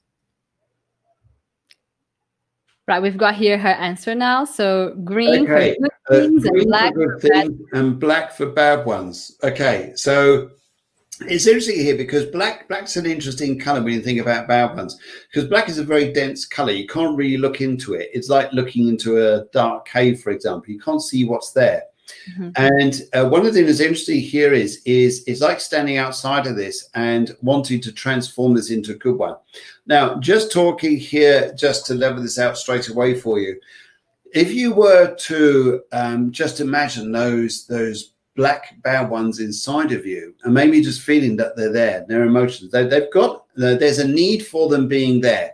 Right 2.88 3.00
we've 3.02 3.16
got 3.16 3.34
here 3.34 3.56
her 3.58 3.68
answer 3.68 4.14
now 4.14 4.44
so 4.44 4.94
green 5.04 5.42
Okay, 5.48 5.74
for 5.74 5.80
good 5.80 5.90
Uh, 6.10 6.24
and 6.24 6.66
black 6.66 6.94
for 6.94 7.06
good 7.18 7.30
bad. 7.30 7.46
things 7.46 7.60
and 7.72 8.00
black 8.00 8.32
for 8.32 8.46
bad 8.46 8.84
ones. 8.86 9.36
Okay, 9.42 9.92
so 9.94 10.50
it's 11.28 11.46
interesting 11.46 11.76
here 11.78 11.96
because 11.96 12.26
black 12.26 12.66
black's 12.68 12.96
an 12.96 13.06
interesting 13.06 13.56
color 13.58 13.80
when 13.80 13.92
you 13.92 14.00
think 14.00 14.18
about 14.20 14.48
bad 14.48 14.76
ones 14.76 14.98
because 15.30 15.48
black 15.48 15.68
is 15.68 15.78
a 15.78 15.84
very 15.84 16.12
dense 16.12 16.44
color. 16.44 16.72
You 16.72 16.86
can't 16.88 17.16
really 17.16 17.36
look 17.36 17.60
into 17.60 17.94
it. 17.94 18.10
It's 18.12 18.28
like 18.28 18.52
looking 18.52 18.88
into 18.88 19.18
a 19.18 19.44
dark 19.52 19.86
cave, 19.86 20.20
for 20.20 20.30
example. 20.30 20.72
You 20.72 20.80
can't 20.80 21.02
see 21.02 21.24
what's 21.24 21.52
there. 21.52 21.84
Mhm. 22.38 22.52
And 22.56 23.02
uh, 23.14 23.28
one 23.28 23.40
of 23.40 23.46
the 23.46 23.52
things 23.52 23.66
that's 23.66 23.80
interesting 23.80 24.20
here 24.20 24.52
is 24.52 24.80
is 24.84 25.24
it's 25.26 25.40
like 25.40 25.60
standing 25.60 25.98
outside 25.98 26.46
of 26.46 26.56
this 26.56 26.88
and 26.94 27.36
wanting 27.42 27.80
to 27.80 27.92
transform 27.92 28.54
this 28.54 28.70
into 28.70 28.92
a 28.92 28.96
good 28.96 29.18
one. 29.18 29.36
Now, 29.86 30.16
just 30.20 30.52
talking 30.52 30.96
here, 30.96 31.52
just 31.54 31.86
to 31.86 31.94
level 31.94 32.22
this 32.22 32.38
out 32.38 32.58
straight 32.58 32.88
away 32.88 33.14
for 33.18 33.40
you, 33.40 33.58
if 34.32 34.52
you 34.52 34.72
were 34.72 35.14
to 35.14 35.82
um, 35.92 36.30
just 36.32 36.60
imagine 36.60 37.12
those 37.12 37.66
those 37.66 38.12
black 38.34 38.74
bad 38.82 39.10
ones 39.10 39.40
inside 39.40 39.92
of 39.92 40.06
you 40.06 40.34
and 40.44 40.54
maybe 40.54 40.80
just 40.80 41.02
feeling 41.02 41.36
that 41.36 41.54
they're 41.54 41.70
there 41.72 42.06
their 42.08 42.24
emotions 42.24 42.72
they, 42.72 42.86
they've 42.86 43.12
got 43.12 43.44
there's 43.56 43.98
a 43.98 44.08
need 44.08 44.46
for 44.46 44.70
them 44.70 44.88
being 44.88 45.20
there 45.20 45.52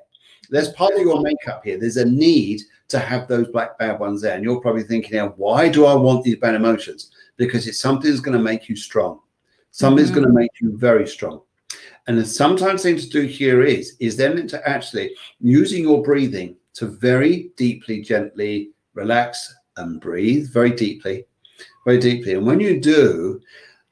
there's 0.50 0.70
part 0.70 0.94
of 0.94 1.00
your 1.00 1.20
makeup 1.20 1.62
here. 1.64 1.78
There's 1.78 1.96
a 1.96 2.04
need 2.04 2.62
to 2.88 2.98
have 2.98 3.28
those 3.28 3.48
black 3.48 3.78
bad 3.78 4.00
ones 4.00 4.22
there. 4.22 4.34
And 4.34 4.42
you're 4.44 4.60
probably 4.60 4.82
thinking 4.82 5.16
now 5.16 5.34
why 5.36 5.68
do 5.68 5.84
i 5.84 5.94
want 5.94 6.24
these 6.24 6.36
bad 6.36 6.54
emotions? 6.54 7.10
Because 7.36 7.66
it's 7.66 7.78
something 7.78 8.10
that's 8.10 8.22
going 8.22 8.36
to 8.36 8.42
make 8.42 8.68
you 8.68 8.76
strong. 8.76 9.20
Something's 9.70 10.10
Mhm. 10.10 10.14
going 10.14 10.26
to 10.26 10.32
make 10.32 10.50
you 10.60 10.76
very 10.76 11.06
strong. 11.06 11.42
And 12.06 12.18
the 12.18 12.24
sometimes 12.24 12.82
thing 12.82 12.96
to 12.96 13.08
do 13.08 13.22
here 13.22 13.62
is 13.62 13.94
is 14.00 14.16
then 14.16 14.46
to 14.48 14.68
actually 14.68 15.14
using 15.40 15.82
your 15.82 16.02
breathing 16.02 16.56
to 16.74 16.86
very 16.86 17.50
deeply, 17.56 18.00
gently 18.00 18.70
relax 18.94 19.54
and 19.76 20.00
breathe 20.00 20.48
very 20.50 20.70
deeply, 20.70 21.26
very 21.84 21.98
deeply. 21.98 22.34
And 22.34 22.46
when 22.46 22.60
you 22.60 22.80
do, 22.80 23.40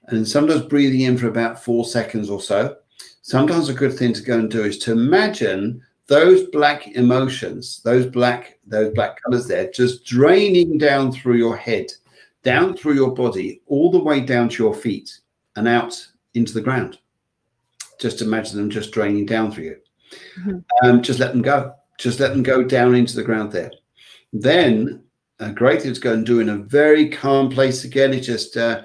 and 0.07 0.27
sometimes 0.27 0.63
breathing 0.63 1.03
in 1.03 1.19
for 1.19 1.29
about 1.29 1.63
four 1.63 1.85
seconds 1.85 2.31
or 2.31 2.41
so, 2.41 2.77
sometimes 3.23 3.69
a 3.69 3.75
good 3.75 3.93
thing 3.93 4.13
to 4.15 4.23
go 4.23 4.39
and 4.39 4.51
do 4.51 4.65
is 4.65 4.79
to 4.79 4.93
imagine 4.93 5.83
those 6.09 6.45
black 6.51 6.89
emotions, 6.89 7.81
those 7.85 8.07
black, 8.07 8.59
those 8.67 8.93
black 8.95 9.21
colors 9.23 9.47
there, 9.47 9.71
just 9.71 10.05
draining 10.05 10.79
down 10.79 11.13
through 11.13 11.37
your 11.37 11.57
head, 11.57 11.87
down 12.43 12.77
through 12.77 12.95
your 12.95 13.13
body, 13.13 13.61
all 13.67 13.91
the 13.91 13.99
way 13.99 14.21
down 14.21 14.49
to 14.49 14.63
your 14.63 14.75
feet 14.75 15.19
and 15.57 15.67
out 15.67 16.07
into 16.35 16.53
the 16.53 16.61
ground. 16.61 16.99
Just 17.99 18.23
imagine 18.23 18.57
them 18.57 18.71
just 18.71 18.93
draining 18.93 19.27
down 19.27 19.51
through 19.51 19.65
you. 19.65 19.77
Mhm. 20.39 20.65
Um, 20.83 21.03
just 21.03 21.19
let 21.19 21.33
them 21.33 21.43
go. 21.43 21.75
Just 21.99 22.21
let 22.21 22.29
them 22.29 22.43
go 22.43 22.63
down 22.63 22.95
into 22.95 23.17
the 23.17 23.25
ground 23.25 23.51
there. 23.53 23.73
Then 24.33 25.03
a 25.41 25.51
great 25.51 25.83
thing 25.83 25.95
to 25.95 26.01
go 26.01 26.13
and 26.13 26.25
do 26.25 26.41
in 26.41 26.49
a 26.49 26.59
very 26.59 27.09
calm 27.09 27.51
place 27.51 27.85
again 27.85 28.13
is 28.13 28.27
just 28.27 28.57
uh, 28.57 28.83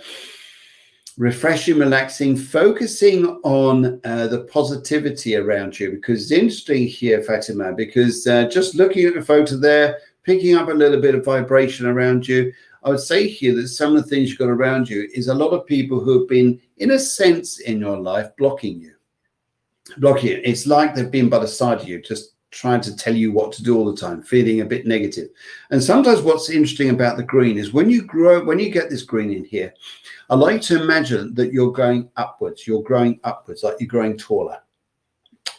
refreshing, 1.17 1.78
relaxing, 1.78 2.36
focusing 2.36 3.26
on 3.43 4.00
uh, 4.04 4.28
the 4.28 4.43
positivity 4.45 5.36
around 5.36 5.80
you. 5.80 5.91
Because 5.91 6.21
it's 6.24 6.32
interesting 6.32 6.88
here, 6.88 7.21
Fatima, 7.21 7.74
because 7.74 8.26
uh, 8.28 8.47
just 8.50 8.76
looking 8.76 9.06
at 9.06 9.13
the 9.13 9.21
photo 9.21 9.58
there, 9.58 10.00
picking 10.24 10.56
up 10.56 10.69
a 10.69 10.74
little 10.74 11.02
bit 11.02 11.15
of 11.15 11.26
vibration 11.26 11.86
around 11.86 12.28
you, 12.28 12.54
I 12.84 12.89
would 12.89 13.00
say 13.00 13.28
here 13.28 13.54
that 13.56 13.67
some 13.67 13.95
of 13.95 14.04
the 14.04 14.10
things 14.10 14.30
you've 14.30 14.39
got 14.39 14.50
around 14.50 14.89
you 14.89 15.08
is 15.13 15.28
a 15.28 15.36
lot 15.36 15.52
of 15.52 15.67
people 15.67 16.00
who 16.00 16.19
have 16.19 16.28
been, 16.28 16.60
in 16.78 16.91
a 16.91 17.00
sense, 17.00 17.60
in 17.60 17.80
your 17.80 17.97
life, 17.97 18.30
blocking 18.38 18.82
you. 18.82 18.93
Blocking 19.97 20.30
you. 20.30 20.41
It's 20.43 20.65
like 20.65 20.95
they've 20.95 21.12
been 21.12 21.30
by 21.30 21.39
the 21.39 21.47
side 21.47 21.82
of 21.82 21.88
you, 21.88 22.02
just 22.02 22.34
trying 22.52 22.82
to 22.82 22.95
tell 22.95 23.15
you 23.15 23.32
what 23.32 23.52
to 23.54 23.63
do 23.63 23.78
all 23.78 23.89
the 23.89 24.00
time, 24.00 24.21
feeling 24.21 24.62
a 24.62 24.65
bit 24.65 24.86
negative. 24.86 25.30
And 25.69 25.82
sometimes 25.82 26.21
what's 26.21 26.50
interesting 26.50 26.89
about 26.89 27.17
the 27.17 27.24
green 27.24 27.58
is 27.58 27.71
when 27.71 27.89
you 27.89 28.04
grow, 28.04 28.43
when 28.43 28.60
you 28.60 28.69
get 28.69 28.89
this 28.89 29.04
green 29.04 29.32
in 29.32 29.45
here, 29.45 29.74
I 30.32 30.36
like 30.36 30.62
to 30.63 30.82
imagine 30.82 31.34
that 31.36 31.52
you're 31.52 31.74
going 31.74 32.10
upwards, 32.15 32.65
you're 32.65 32.82
growing 32.84 33.20
upwards, 33.26 33.63
like 33.63 33.76
you're 33.82 33.89
growing 33.89 34.17
taller. 34.17 34.60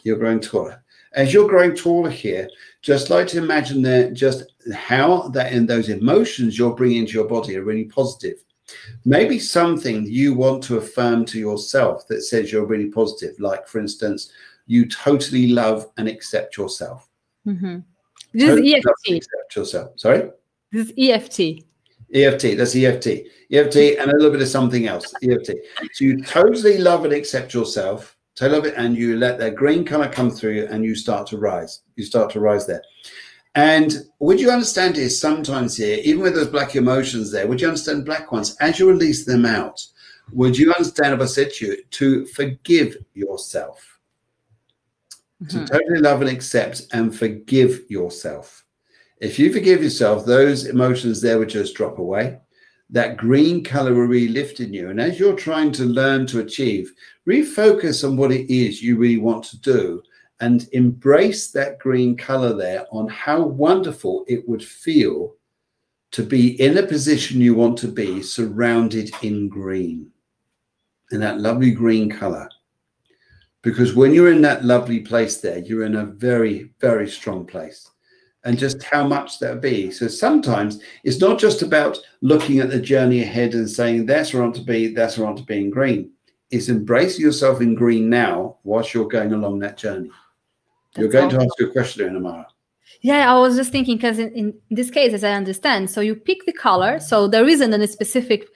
You're 0.03 0.17
growing 0.17 0.39
taller. 0.39 0.83
As 1.13 1.31
you're 1.31 1.47
growing 1.47 1.75
taller 1.75 2.09
here, 2.09 2.49
just 2.81 3.11
like 3.11 3.27
to 3.27 3.37
imagine 3.37 3.83
that 3.83 4.15
just 4.15 4.51
how 4.73 5.27
that 5.29 5.53
and 5.53 5.69
those 5.69 5.89
emotions 5.89 6.57
you're 6.57 6.73
bringing 6.75 6.97
into 6.97 7.13
your 7.13 7.27
body 7.27 7.55
are 7.55 7.63
really 7.63 7.85
positive. 7.85 8.43
Maybe 9.05 9.37
something 9.37 10.07
you 10.07 10.33
want 10.33 10.63
to 10.63 10.77
affirm 10.77 11.25
to 11.25 11.37
yourself 11.39 12.07
that 12.07 12.23
says 12.23 12.51
you're 12.51 12.65
really 12.65 12.89
positive, 12.89 13.39
like 13.39 13.67
for 13.67 13.79
instance, 13.79 14.31
you 14.65 14.89
totally 14.89 15.49
love 15.49 15.91
and 15.97 16.07
accept 16.07 16.57
yourself. 16.57 17.07
Mm-hmm. 17.45 17.79
This 18.33 18.49
Totally 18.49 18.73
is 18.73 18.85
EFT. 18.85 19.17
accept 19.17 19.55
yourself. 19.55 19.99
Sorry? 19.99 20.31
This 20.71 20.89
is 20.89 20.93
EFT. 20.97 21.63
EFT, 22.13 22.57
that's 22.57 22.75
EFT. 22.75 23.07
EFT 23.51 23.97
and 23.99 24.11
a 24.11 24.15
little 24.15 24.31
bit 24.31 24.41
of 24.41 24.47
something 24.47 24.87
else. 24.87 25.13
EFT. 25.23 25.51
So 25.93 26.05
you 26.05 26.23
totally 26.23 26.77
love 26.77 27.05
and 27.05 27.13
accept 27.13 27.53
yourself, 27.53 28.15
totally 28.35 28.57
love 28.57 28.65
it, 28.67 28.75
and 28.77 28.95
you 28.97 29.17
let 29.17 29.39
that 29.39 29.55
green 29.55 29.83
color 29.83 30.07
come 30.09 30.29
through 30.29 30.67
and 30.69 30.83
you 30.83 30.95
start 30.95 31.27
to 31.27 31.37
rise. 31.37 31.81
You 31.95 32.03
start 32.03 32.31
to 32.31 32.39
rise 32.39 32.65
there. 32.65 32.83
And 33.55 33.93
would 34.19 34.39
you 34.39 34.49
understand 34.49 34.97
is 34.97 35.19
sometimes 35.19 35.77
here, 35.77 35.99
even 36.03 36.23
with 36.23 36.33
those 36.33 36.47
black 36.47 36.75
emotions 36.75 37.31
there, 37.31 37.47
would 37.47 37.61
you 37.61 37.67
understand 37.67 38.05
black 38.05 38.31
ones? 38.31 38.55
As 38.59 38.79
you 38.79 38.89
release 38.89 39.25
them 39.25 39.45
out, 39.45 39.85
would 40.31 40.57
you 40.57 40.73
understand 40.73 41.13
if 41.13 41.21
I 41.21 41.25
said 41.25 41.53
to 41.53 41.65
you 41.65 41.83
to 41.83 42.25
forgive 42.27 42.97
yourself? 43.13 43.89
to 45.49 45.57
Mhm. 45.57 45.67
totally 45.67 45.99
love 45.99 46.21
and 46.21 46.29
accept 46.29 46.83
and 46.93 47.13
forgive 47.13 47.81
yourself. 47.89 48.62
If 49.23 49.39
you 49.39 49.53
forgive 49.53 49.81
yourself, 49.81 50.25
those 50.25 50.65
emotions 50.65 51.21
there 51.21 51.39
would 51.39 51.47
just 51.47 51.75
drop 51.75 51.97
away. 51.97 52.41
That 52.89 53.15
green 53.15 53.63
color 53.63 53.93
will 53.93 54.01
really 54.01 54.27
lift 54.27 54.59
in 54.59 54.73
you. 54.73 54.89
And 54.89 54.99
as 54.99 55.17
you're 55.17 55.37
trying 55.37 55.71
to 55.73 55.85
learn 55.85 56.27
to 56.27 56.41
achieve, 56.41 56.91
refocus 57.25 58.03
on 58.03 58.17
what 58.17 58.33
it 58.33 58.53
is 58.53 58.83
you 58.83 58.97
really 58.97 59.21
want 59.21 59.45
to 59.45 59.61
do 59.61 60.03
and 60.41 60.67
embrace 60.73 61.51
that 61.51 61.79
green 61.79 62.17
color 62.17 62.53
there 62.53 62.85
on 62.91 63.07
how 63.07 63.41
wonderful 63.41 64.25
it 64.27 64.45
would 64.45 64.61
feel 64.61 65.35
to 66.11 66.21
be 66.21 66.61
in 66.61 66.77
a 66.77 66.83
position 66.85 67.39
you 67.39 67.55
want 67.55 67.77
to 67.77 67.87
be 67.87 68.21
surrounded 68.21 69.09
in 69.21 69.47
green 69.47 70.11
in 71.11 71.21
that 71.21 71.39
lovely 71.39 71.71
green 71.71 72.09
color 72.09 72.49
because 73.61 73.95
when 73.95 74.13
you're 74.13 74.33
in 74.33 74.41
that 74.41 74.65
lovely 74.65 74.99
place 74.99 75.37
there 75.37 75.59
you're 75.59 75.85
in 75.85 75.95
a 75.95 76.05
very 76.05 76.71
very 76.79 77.09
strong 77.09 77.45
place 77.45 77.89
and 78.45 78.57
just 78.57 78.83
how 78.83 79.05
much 79.07 79.39
that 79.39 79.61
be 79.61 79.89
so 79.91 80.07
sometimes 80.07 80.81
it's 81.03 81.19
not 81.19 81.39
just 81.39 81.61
about 81.61 81.97
looking 82.21 82.59
at 82.59 82.69
the 82.69 82.79
journey 82.79 83.21
ahead 83.21 83.53
and 83.53 83.69
saying 83.69 84.05
that's 84.05 84.33
where 84.33 84.43
i 84.43 84.45
want 84.45 84.55
to 84.55 84.61
be 84.61 84.93
that's 84.93 85.17
where 85.17 85.25
i 85.25 85.29
want 85.29 85.37
to 85.37 85.45
be 85.45 85.57
in 85.57 85.69
green 85.69 86.09
it's 86.51 86.69
embracing 86.69 87.25
yourself 87.25 87.61
in 87.61 87.73
green 87.73 88.09
now 88.09 88.57
whilst 88.63 88.93
you're 88.93 89.07
going 89.07 89.33
along 89.33 89.59
that 89.59 89.77
journey 89.77 90.11
you're 90.97 91.09
That's 91.09 91.33
going 91.33 91.41
to 91.41 91.45
ask 91.45 91.59
you 91.59 91.69
a 91.69 91.71
question 91.71 92.09
Inamara. 92.09 92.45
Yeah, 93.01 93.33
I 93.33 93.39
was 93.39 93.55
just 93.55 93.71
thinking 93.71 93.97
because 93.97 94.19
in, 94.19 94.31
in 94.33 94.53
this 94.69 94.89
case, 94.89 95.13
as 95.13 95.23
I 95.23 95.31
understand, 95.31 95.89
so 95.89 96.01
you 96.01 96.15
pick 96.15 96.45
the 96.45 96.53
color. 96.53 96.99
So 96.99 97.27
there 97.27 97.47
isn't 97.47 97.73
a 97.73 97.87
specific 97.87 98.47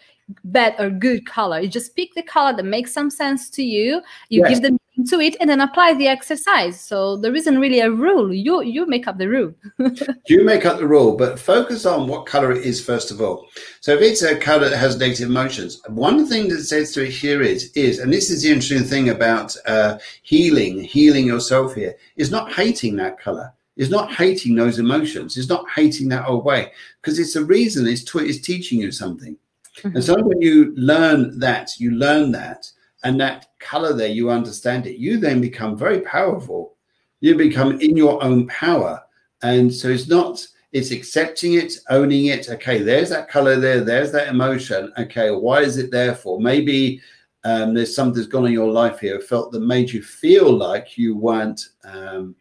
bad 0.44 0.76
or 0.80 0.90
good 0.90 1.26
color. 1.26 1.60
You 1.62 1.70
just 1.70 1.96
pick 1.96 2.13
the 2.13 2.22
color 2.22 2.56
that 2.56 2.63
makes 2.66 2.92
some 2.92 3.10
sense 3.10 3.50
to 3.52 3.63
you. 3.63 4.02
You 4.30 4.42
Yes. 4.42 4.50
give 4.50 4.62
the 4.62 4.70
meaning 4.72 5.08
to 5.10 5.20
it, 5.22 5.36
and 5.40 5.50
then 5.50 5.62
apply 5.62 5.94
the 5.94 6.08
exercise. 6.08 6.80
So 6.82 7.16
there 7.18 7.36
isn't 7.36 7.60
really 7.60 7.80
a 7.80 7.92
rule. 7.92 8.34
You 8.34 8.62
you 8.62 8.86
make 8.86 9.08
up 9.08 9.18
the 9.18 9.30
rule. 9.30 9.54
You 10.28 10.44
make 10.44 10.66
up 10.66 10.78
the 10.80 10.88
rule, 10.88 11.16
but 11.16 11.40
focus 11.40 11.86
on 11.86 12.08
what 12.08 12.26
color 12.26 12.52
it 12.52 12.66
is 12.66 12.84
first 12.84 13.12
of 13.12 13.22
all. 13.22 13.48
So 13.80 13.94
if 13.94 14.02
it's 14.02 14.22
a 14.22 14.36
color 14.36 14.70
that 14.70 14.78
has 14.78 14.98
negative 14.98 15.30
emotions, 15.30 15.82
one 15.88 16.26
thing 16.26 16.50
that 16.50 16.63
says 16.63 16.92
to 16.94 17.06
it 17.06 17.12
here 17.12 17.42
is 17.42 17.72
is, 17.76 18.00
and 18.00 18.12
this 18.12 18.30
is 18.30 18.44
the 18.44 18.52
interesting 18.52 18.84
thing 18.84 19.10
about 19.10 19.56
uh, 19.66 19.98
healing, 20.24 20.84
healing 20.84 21.26
yourself 21.26 21.76
here, 21.76 21.96
is 22.18 22.30
not 22.32 22.52
hating 22.52 22.98
that 22.98 23.20
color. 23.20 23.54
Is 23.78 23.92
not 23.92 24.12
hating 24.12 24.56
those 24.56 24.80
emotions. 24.80 25.38
Is 25.38 25.50
not 25.50 25.70
hating 25.70 26.10
that 26.10 26.28
old 26.28 26.44
way 26.44 26.72
because 27.00 27.20
it's 27.20 27.36
a 27.36 27.46
reason. 27.46 27.86
It's, 27.88 28.04
tw- 28.04 28.28
it's 28.30 28.40
teaching 28.40 28.80
you 28.80 28.92
something. 28.92 29.38
Mm-hmm. 29.78 29.96
And 29.96 30.04
so 30.04 30.22
when 30.22 30.42
you 30.42 30.74
learn 30.76 31.40
that, 31.40 31.80
you 31.80 31.92
learn 31.92 32.32
that, 32.34 32.70
and 33.04 33.20
that 33.22 33.48
color 33.60 33.94
there, 33.94 34.08
you 34.08 34.30
understand 34.30 34.88
it, 34.88 34.98
you 34.98 35.18
then 35.18 35.40
become 35.40 35.78
very 35.78 36.02
powerful. 36.02 36.76
You 37.20 37.36
become 37.36 37.80
in 37.80 37.96
your 37.96 38.22
own 38.24 38.48
power. 38.48 39.02
And 39.44 39.74
so 39.74 39.90
it's 39.90 40.08
not, 40.08 40.46
it's 40.72 40.92
accepting 40.92 41.54
it, 41.54 41.74
owning 41.90 42.26
it. 42.26 42.50
Okay, 42.50 42.82
there's 42.82 43.10
that 43.10 43.30
color 43.30 43.56
there, 43.56 43.82
there's 43.82 44.12
that 44.12 44.30
emotion. 44.30 44.92
Okay, 44.98 45.30
why 45.32 45.62
is 45.62 45.78
it 45.78 45.92
there 45.92 46.16
for? 46.16 46.40
Maybe 46.40 47.02
um, 47.44 47.74
there's 47.74 47.96
something 47.96 48.16
that's 48.16 48.28
gone 48.28 48.48
in 48.48 48.52
your 48.52 48.72
life 48.72 49.00
here, 49.00 49.20
felt 49.20 49.52
that 49.52 49.62
made 49.62 49.92
you 49.92 50.02
feel 50.02 50.52
like 50.52 50.98
you 50.98 51.16
weren't 51.16 51.70
um, 51.84 52.36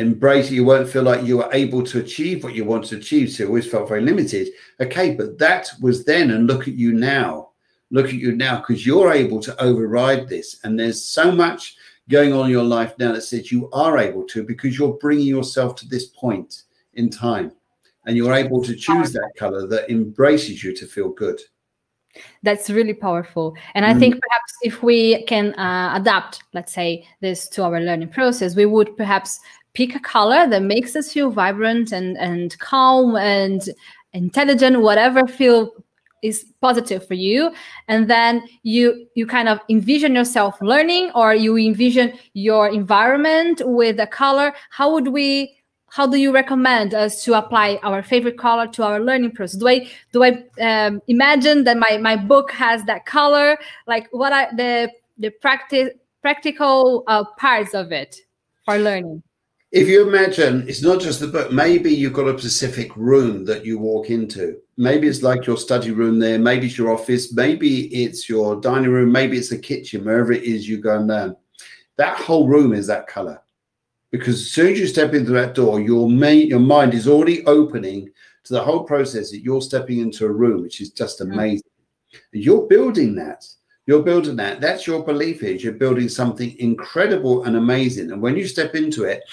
embrace 0.00 0.50
it, 0.50 0.54
you 0.54 0.64
won't 0.64 0.88
feel 0.88 1.02
like 1.02 1.24
you 1.24 1.38
were 1.38 1.50
able 1.52 1.82
to 1.84 2.00
achieve 2.00 2.42
what 2.42 2.54
you 2.54 2.64
want 2.64 2.84
to 2.86 2.96
achieve. 2.96 3.30
So 3.30 3.42
you 3.42 3.48
always 3.48 3.70
felt 3.70 3.88
very 3.88 4.02
limited. 4.02 4.48
Okay, 4.80 5.14
but 5.14 5.38
that 5.38 5.70
was 5.80 6.04
then, 6.04 6.30
and 6.30 6.46
look 6.46 6.68
at 6.68 6.74
you 6.74 6.92
now. 6.92 7.50
Look 7.90 8.06
at 8.06 8.14
you 8.14 8.32
now, 8.36 8.56
because 8.56 8.86
you're 8.86 9.12
able 9.12 9.40
to 9.40 9.62
override 9.62 10.28
this. 10.28 10.60
And 10.64 10.78
there's 10.78 11.02
so 11.02 11.32
much 11.32 11.76
going 12.08 12.32
on 12.32 12.46
in 12.46 12.52
your 12.52 12.64
life 12.64 12.94
now 12.98 13.12
that 13.12 13.22
says 13.22 13.52
you 13.52 13.68
are 13.72 13.98
able 13.98 14.24
to 14.24 14.42
because 14.44 14.78
you're 14.78 14.94
bringing 14.94 15.26
yourself 15.26 15.76
to 15.76 15.88
this 15.88 16.06
point 16.06 16.62
in 16.94 17.10
time. 17.10 17.52
And 18.06 18.16
you're 18.16 18.34
able 18.34 18.62
to 18.62 18.74
choose 18.74 19.12
that 19.12 19.32
color 19.36 19.66
that 19.66 19.90
embraces 19.90 20.64
you 20.64 20.74
to 20.74 20.86
feel 20.86 21.10
good. 21.10 21.40
That's 22.42 22.70
really 22.70 22.94
powerful. 22.94 23.54
And 23.74 23.84
I 23.84 23.94
mm. 23.94 23.98
think 23.98 24.14
perhaps 24.14 24.52
if 24.62 24.82
we 24.82 25.24
can 25.24 25.54
uh, 25.54 25.92
adapt, 25.94 26.42
let's 26.52 26.72
say, 26.72 27.06
this 27.20 27.48
to 27.50 27.62
our 27.62 27.80
learning 27.80 28.08
process, 28.08 28.56
we 28.56 28.66
would 28.66 28.96
perhaps 28.96 29.38
pick 29.74 29.94
a 29.94 30.00
color 30.00 30.48
that 30.48 30.62
makes 30.62 30.96
us 30.96 31.12
feel 31.12 31.30
vibrant 31.30 31.92
and, 31.92 32.16
and 32.18 32.58
calm 32.58 33.16
and 33.16 33.62
intelligent, 34.12 34.80
whatever 34.80 35.26
feel 35.26 35.72
is 36.22 36.52
positive 36.60 37.06
for 37.06 37.14
you. 37.14 37.52
And 37.88 38.08
then 38.08 38.42
you 38.62 39.06
you 39.14 39.26
kind 39.26 39.48
of 39.48 39.60
envision 39.68 40.14
yourself 40.14 40.60
learning 40.60 41.10
or 41.14 41.34
you 41.34 41.56
envision 41.56 42.12
your 42.34 42.68
environment 42.68 43.62
with 43.64 43.98
a 44.00 44.06
color. 44.06 44.52
How 44.70 44.92
would 44.92 45.08
we 45.08 45.56
how 45.88 46.06
do 46.06 46.18
you 46.18 46.32
recommend 46.32 46.94
us 46.94 47.24
to 47.24 47.36
apply 47.36 47.80
our 47.82 48.02
favorite 48.02 48.38
color 48.38 48.68
to 48.68 48.84
our 48.84 49.00
learning 49.00 49.32
process? 49.32 49.58
Do 49.58 49.68
i 49.68 49.88
do 50.12 50.22
i 50.24 50.44
um, 50.60 51.00
imagine 51.08 51.64
that 51.64 51.78
my 51.78 51.96
my 51.98 52.16
book 52.16 52.50
has 52.52 52.84
that 52.84 53.06
color? 53.06 53.56
Like 53.86 54.08
what 54.12 54.32
are 54.32 54.48
the 54.56 54.90
the 55.18 55.30
practice 55.30 55.90
practical 56.22 57.02
uh, 57.06 57.24
parts 57.38 57.72
of 57.74 57.92
it 57.92 58.16
for 58.66 58.76
learning 58.76 59.22
if 59.72 59.86
you 59.88 60.06
imagine 60.06 60.68
it's 60.68 60.82
not 60.82 61.00
just 61.00 61.20
the 61.20 61.26
book 61.28 61.52
maybe 61.52 61.90
you've 61.92 62.12
got 62.12 62.26
a 62.26 62.38
specific 62.38 62.94
room 62.96 63.44
that 63.44 63.64
you 63.64 63.78
walk 63.78 64.10
into 64.10 64.56
maybe 64.76 65.06
it's 65.06 65.22
like 65.22 65.46
your 65.46 65.56
study 65.56 65.92
room 65.92 66.18
there 66.18 66.38
maybe 66.38 66.66
it's 66.66 66.76
your 66.76 66.92
office 66.92 67.32
maybe 67.32 67.86
it's 67.86 68.28
your 68.28 68.60
dining 68.60 68.90
room 68.90 69.12
maybe 69.12 69.38
it's 69.38 69.50
the 69.50 69.58
kitchen 69.58 70.04
wherever 70.04 70.32
it 70.32 70.42
is 70.42 70.68
you 70.68 70.78
go 70.78 70.96
and 70.96 71.06
learn 71.06 71.36
that 71.96 72.16
whole 72.16 72.48
room 72.48 72.72
is 72.72 72.86
that 72.86 73.06
color 73.06 73.40
because 74.10 74.40
as 74.40 74.50
soon 74.50 74.72
as 74.72 74.80
you 74.80 74.86
step 74.88 75.14
into 75.14 75.30
that 75.30 75.54
door 75.54 75.80
your 75.80 76.10
main 76.10 76.48
your 76.48 76.58
mind 76.58 76.92
is 76.92 77.06
already 77.06 77.44
opening 77.46 78.10
to 78.42 78.52
the 78.52 78.62
whole 78.62 78.82
process 78.82 79.30
that 79.30 79.42
you're 79.42 79.62
stepping 79.62 80.00
into 80.00 80.26
a 80.26 80.32
room 80.32 80.62
which 80.62 80.80
is 80.80 80.90
just 80.90 81.20
mm. 81.20 81.32
amazing 81.32 81.62
mm. 82.12 82.18
you're 82.32 82.66
building 82.66 83.14
that 83.14 83.46
you're 83.90 84.04
building 84.04 84.36
that. 84.36 84.60
That's 84.60 84.86
your 84.86 85.04
belief 85.04 85.42
is 85.42 85.64
you're 85.64 85.72
building 85.72 86.08
something 86.08 86.56
incredible 86.60 87.42
and 87.42 87.56
amazing. 87.56 88.12
And 88.12 88.22
when 88.22 88.36
you 88.36 88.46
step 88.46 88.76
into 88.76 89.02
it, 89.02 89.24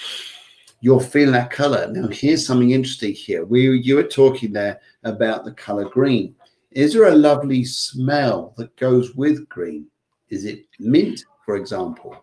you're 0.80 1.00
feeling 1.00 1.30
that 1.34 1.52
color. 1.52 1.86
Now, 1.92 2.08
here's 2.08 2.44
something 2.44 2.72
interesting 2.72 3.14
here. 3.14 3.44
We 3.44 3.78
you 3.78 3.94
were 3.94 4.02
talking 4.02 4.52
there 4.52 4.80
about 5.04 5.44
the 5.44 5.52
color 5.52 5.88
green. 5.88 6.34
Is 6.72 6.92
there 6.92 7.04
a 7.04 7.14
lovely 7.14 7.64
smell 7.64 8.52
that 8.56 8.74
goes 8.74 9.14
with 9.14 9.48
green? 9.48 9.86
Is 10.28 10.44
it 10.44 10.66
mint, 10.80 11.24
for 11.46 11.54
example? 11.54 12.16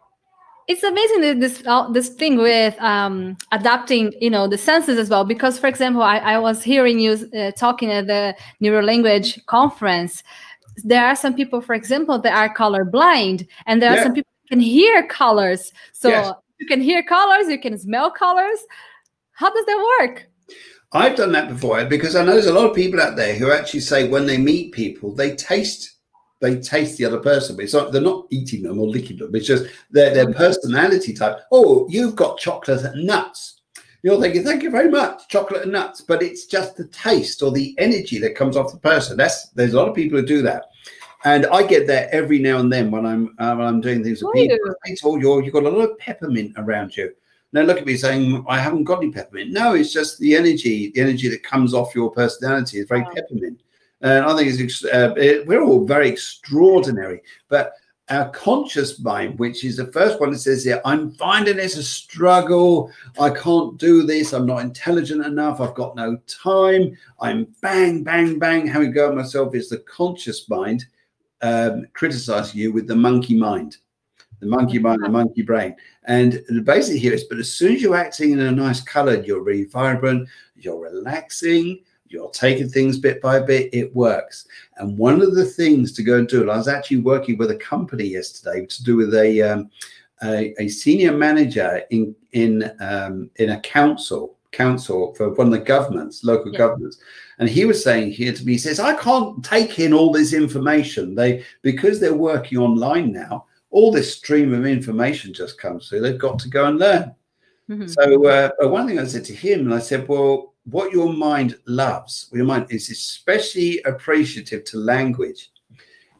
It's 0.67 0.83
amazing 0.83 1.39
this 1.39 1.63
uh, 1.65 1.89
this 1.91 2.09
thing 2.09 2.35
with 2.37 2.75
um, 2.81 3.37
adapting, 3.53 4.11
you 4.19 4.29
know, 4.29 4.45
the 4.47 4.57
senses 4.57 4.97
as 4.97 5.09
well. 5.09 5.23
Because, 5.23 5.57
for 5.57 5.67
example, 5.67 6.01
I, 6.01 6.17
I 6.17 6.37
was 6.37 6.63
hearing 6.63 6.99
you 6.99 7.13
uh, 7.13 7.51
talking 7.51 7.91
at 7.91 8.07
the 8.07 8.35
neurolanguage 8.61 9.45
conference, 9.45 10.23
there 10.83 11.05
are 11.05 11.15
some 11.15 11.33
people, 11.33 11.61
for 11.61 11.75
example, 11.75 12.19
that 12.19 12.35
are 12.35 12.53
color 12.53 12.83
blind, 12.85 13.47
and 13.65 13.81
there 13.81 13.93
yeah. 13.93 13.99
are 13.99 14.03
some 14.03 14.13
people 14.13 14.31
who 14.43 14.55
can 14.55 14.59
hear 14.59 15.07
colors. 15.07 15.71
So 15.93 16.09
yes. 16.09 16.33
you 16.59 16.67
can 16.67 16.81
hear 16.81 17.03
colors, 17.03 17.49
you 17.49 17.59
can 17.59 17.77
smell 17.77 18.11
colors. 18.11 18.59
How 19.31 19.53
does 19.53 19.65
that 19.65 19.97
work? 19.99 20.29
I've 20.91 21.17
done 21.17 21.33
that 21.33 21.49
before 21.49 21.83
because 21.85 22.15
I 22.15 22.23
know 22.23 22.33
there's 22.33 22.45
a 22.45 22.53
lot 22.53 22.69
of 22.69 22.75
people 22.75 23.01
out 23.01 23.17
there 23.17 23.35
who 23.35 23.51
actually 23.51 23.81
say 23.81 24.07
when 24.07 24.25
they 24.25 24.37
meet 24.37 24.71
people, 24.71 25.13
they 25.13 25.35
taste 25.35 25.91
they 26.41 26.59
taste 26.59 26.97
the 26.97 27.05
other 27.05 27.19
person, 27.19 27.55
but 27.55 27.63
it's 27.63 27.73
not 27.73 27.91
they're 27.91 28.01
not 28.01 28.27
eating 28.29 28.63
them 28.63 28.79
or 28.79 28.87
licking 28.87 29.17
them. 29.17 29.33
It's 29.35 29.47
just 29.47 29.65
their 29.89 30.13
their 30.13 30.27
mm-hmm. 30.27 30.37
personality 30.37 31.13
type. 31.13 31.39
Oh, 31.51 31.87
you've 31.89 32.15
got 32.15 32.37
chocolate 32.37 32.83
and 32.83 33.05
nuts 33.05 33.54
you're 34.05 34.21
thinking, 34.21 34.43
thank 34.43 34.61
you 34.61 34.69
very 34.69 34.91
much, 34.91 35.27
chocolate 35.29 35.63
and 35.63 35.71
nuts, 35.71 36.01
but 36.01 36.21
it's 36.21 36.45
just 36.45 36.77
the 36.77 36.85
taste 36.89 37.41
or 37.41 37.51
the 37.51 37.73
energy 37.79 38.19
that 38.19 38.35
comes 38.35 38.55
off 38.55 38.71
the 38.71 38.77
person. 38.77 39.17
That's 39.17 39.49
there's 39.49 39.73
a 39.73 39.77
lot 39.77 39.89
of 39.89 39.95
people 39.95 40.19
who 40.19 40.25
do 40.27 40.43
that. 40.43 40.65
And 41.23 41.47
I 41.47 41.65
get 41.65 41.87
that 41.87 42.11
every 42.11 42.37
now 42.37 42.59
and 42.59 42.71
then 42.71 42.91
when 42.91 43.03
I'm 43.03 43.35
uh, 43.39 43.55
when 43.55 43.65
I'm 43.65 43.81
doing 43.81 44.03
things 44.03 44.21
with 44.21 44.31
people. 44.35 44.75
They 44.85 44.93
told 44.93 45.23
you 45.23 45.41
you've 45.41 45.55
got 45.55 45.63
a 45.63 45.69
lot 45.69 45.89
of 45.89 45.97
peppermint 45.97 46.53
around 46.57 46.95
you. 46.95 47.15
Now 47.51 47.63
look 47.63 47.79
at 47.79 47.87
me 47.87 47.97
saying 47.97 48.45
I 48.47 48.59
haven't 48.59 48.83
got 48.83 49.01
any 49.01 49.11
peppermint. 49.11 49.51
No, 49.51 49.73
it's 49.73 49.91
just 49.91 50.19
the 50.19 50.35
energy, 50.35 50.91
the 50.91 51.01
energy 51.01 51.27
that 51.29 51.41
comes 51.41 51.73
off 51.73 51.95
your 51.95 52.11
personality 52.11 52.77
is 52.77 52.87
very 52.87 53.01
wow. 53.01 53.11
peppermint. 53.15 53.59
And 54.01 54.23
I 54.23 54.37
think 54.37 54.59
it's 54.59 54.85
uh, 54.85 55.15
it, 55.17 55.47
we're 55.47 55.63
all 55.63 55.83
very 55.83 56.09
extraordinary, 56.09 57.23
but 57.49 57.73
our 58.09 58.29
conscious 58.29 58.99
mind, 58.99 59.39
which 59.39 59.63
is 59.63 59.77
the 59.77 59.91
first 59.91 60.19
one 60.19 60.31
that 60.31 60.39
says 60.39 60.63
here, 60.63 60.81
I'm 60.85 61.11
finding 61.11 61.57
this 61.57 61.75
a 61.75 61.83
struggle. 61.83 62.91
I 63.19 63.31
can't 63.31 63.77
do 63.79 64.03
this. 64.03 64.31
I'm 64.31 64.45
not 64.45 64.61
intelligent 64.61 65.25
enough. 65.25 65.59
I've 65.59 65.73
got 65.73 65.95
no 65.95 66.17
time. 66.27 66.95
I'm 67.19 67.47
bang, 67.61 68.03
bang, 68.03 68.37
bang, 68.37 68.67
having 68.67 68.91
go 68.91 69.09
at 69.09 69.15
myself. 69.15 69.55
Is 69.55 69.69
the 69.69 69.79
conscious 69.79 70.47
mind 70.49 70.85
um, 71.41 71.85
criticizing 71.93 72.59
you 72.59 72.71
with 72.71 72.87
the 72.87 72.95
monkey 72.95 73.35
mind, 73.35 73.77
the 74.39 74.47
monkey 74.47 74.79
mind, 74.79 75.01
the 75.03 75.09
monkey 75.09 75.41
brain. 75.41 75.75
And 76.05 76.43
basically 76.63 76.99
here 76.99 77.13
is, 77.13 77.23
but 77.23 77.39
as 77.39 77.51
soon 77.51 77.75
as 77.75 77.81
you're 77.81 77.95
acting 77.95 78.31
in 78.33 78.39
a 78.39 78.51
nice 78.51 78.81
color, 78.81 79.21
you're 79.23 79.43
really 79.43 79.65
vibrant, 79.65 80.29
you're 80.55 80.79
relaxing, 80.79 81.81
you're 82.07 82.29
taking 82.29 82.69
things 82.69 82.97
bit 82.97 83.21
by 83.21 83.39
bit, 83.39 83.73
it 83.73 83.95
works. 83.95 84.47
And 84.77 84.97
one 84.97 85.21
of 85.21 85.35
the 85.35 85.45
things 85.45 85.91
to 85.93 86.03
go 86.03 86.17
and 86.17 86.27
do, 86.27 86.49
I 86.49 86.57
was 86.57 86.67
actually 86.67 86.97
working 86.97 87.37
with 87.37 87.51
a 87.51 87.57
company 87.57 88.05
yesterday 88.05 88.65
to 88.65 88.83
do 88.83 88.95
with 88.95 89.13
a 89.15 89.41
um, 89.41 89.69
a, 90.23 90.53
a, 90.61 90.67
senior 90.69 91.11
manager 91.11 91.81
in 91.89 92.15
in 92.31 92.71
um, 92.79 93.29
in 93.35 93.51
a 93.51 93.59
council 93.61 94.37
council 94.51 95.13
for 95.15 95.33
one 95.33 95.47
of 95.47 95.53
the 95.53 95.59
governments, 95.59 96.23
local 96.23 96.51
yeah. 96.51 96.59
governments. 96.59 96.99
And 97.39 97.49
he 97.49 97.65
was 97.65 97.83
saying 97.83 98.11
here 98.11 98.31
to 98.31 98.45
me, 98.45 98.53
he 98.53 98.57
says, 98.57 98.79
I 98.79 98.95
can't 98.95 99.43
take 99.43 99.79
in 99.79 99.93
all 99.93 100.11
this 100.11 100.33
information. 100.33 101.15
They 101.15 101.43
because 101.61 101.99
they're 101.99 102.13
working 102.13 102.57
online 102.57 103.11
now, 103.11 103.45
all 103.71 103.91
this 103.91 104.15
stream 104.15 104.53
of 104.53 104.65
information 104.65 105.33
just 105.33 105.59
comes 105.59 105.89
through. 105.89 106.01
They've 106.01 106.17
got 106.17 106.39
to 106.39 106.49
go 106.49 106.65
and 106.65 106.79
learn. 106.79 107.13
Mm-hmm. 107.69 107.87
So 107.87 108.27
uh, 108.27 108.51
one 108.69 108.87
thing 108.87 108.99
I 108.99 109.05
said 109.05 109.25
to 109.25 109.35
him, 109.35 109.61
and 109.61 109.73
I 109.73 109.79
said, 109.79 110.07
well, 110.07 110.53
what 110.65 110.91
your 110.91 111.13
mind 111.13 111.57
loves, 111.65 112.29
your 112.33 112.45
mind 112.45 112.67
is 112.69 112.89
especially 112.89 113.81
appreciative 113.83 114.63
to 114.65 114.77
language, 114.77 115.51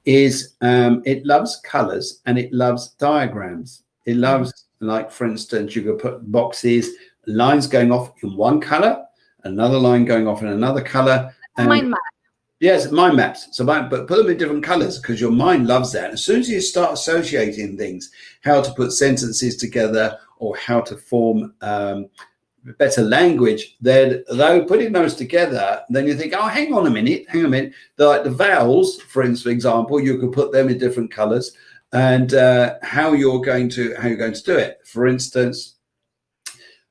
is 0.06 0.56
um, 0.62 1.02
it 1.06 1.26
loves 1.26 1.60
colors 1.64 2.22
and 2.26 2.38
it 2.38 2.54
loves 2.54 2.90
diagrams. 3.00 3.84
It 4.06 4.18
loves, 4.18 4.66
like 4.80 5.12
for 5.12 5.26
instance, 5.26 5.76
you 5.76 5.82
could 5.82 6.00
put 6.00 6.32
boxes, 6.32 6.92
lines 7.26 7.66
going 7.66 7.92
off 7.92 8.14
in 8.22 8.36
one 8.36 8.62
color, 8.62 9.04
another 9.44 9.80
line 9.80 10.06
going 10.06 10.28
off 10.28 10.44
in 10.44 10.48
another 10.48 10.82
color. 10.82 11.34
And 11.58 11.70
mind 11.70 11.90
map. 11.90 12.00
Yes, 12.60 12.90
mind 12.92 13.18
maps. 13.18 13.50
So, 13.52 13.66
but 13.66 13.90
put 13.90 14.10
them 14.10 14.30
in 14.30 14.38
different 14.38 14.64
colors 14.64 15.00
because 15.00 15.20
your 15.20 15.32
mind 15.32 15.68
loves 15.68 15.92
that. 15.92 16.12
As 16.12 16.24
soon 16.24 16.40
as 16.40 16.50
you 16.50 16.62
start 16.62 16.94
associating 16.94 17.78
things, 17.78 18.12
how 18.44 18.62
to 18.62 18.72
put 18.74 18.94
sentences 18.94 19.58
together 19.58 20.18
or 20.38 20.56
how 20.56 20.82
to 20.82 20.96
form 20.96 21.54
um, 21.62 22.08
better 22.74 23.02
language, 23.02 23.78
then 23.80 24.24
though 24.30 24.64
putting 24.66 24.92
those 24.92 25.16
together, 25.16 25.84
then 25.90 26.08
you 26.08 26.16
think, 26.16 26.34
oh, 26.36 26.48
hang 26.48 26.74
on 26.74 26.88
a 26.88 26.90
minute, 26.90 27.26
hang 27.30 27.42
on 27.42 27.48
a 27.48 27.50
minute. 27.50 27.74
The, 27.96 28.08
like 28.08 28.24
the 28.24 28.32
vowels, 28.32 29.02
for 29.02 29.24
for 29.36 29.50
example, 29.50 30.00
you 30.00 30.18
could 30.18 30.32
put 30.32 30.52
them 30.52 30.70
in 30.70 30.78
different 30.78 31.12
colors 31.12 31.52
and 31.94 32.34
uh, 32.34 32.76
how 32.82 33.14
you're 33.14 33.42
going 33.42 33.70
to 33.70 33.96
how 33.96 34.08
you're 34.08 34.18
going 34.18 34.34
to 34.34 34.44
do 34.44 34.58
it. 34.58 34.80
For 34.86 35.08
instance, 35.08 35.75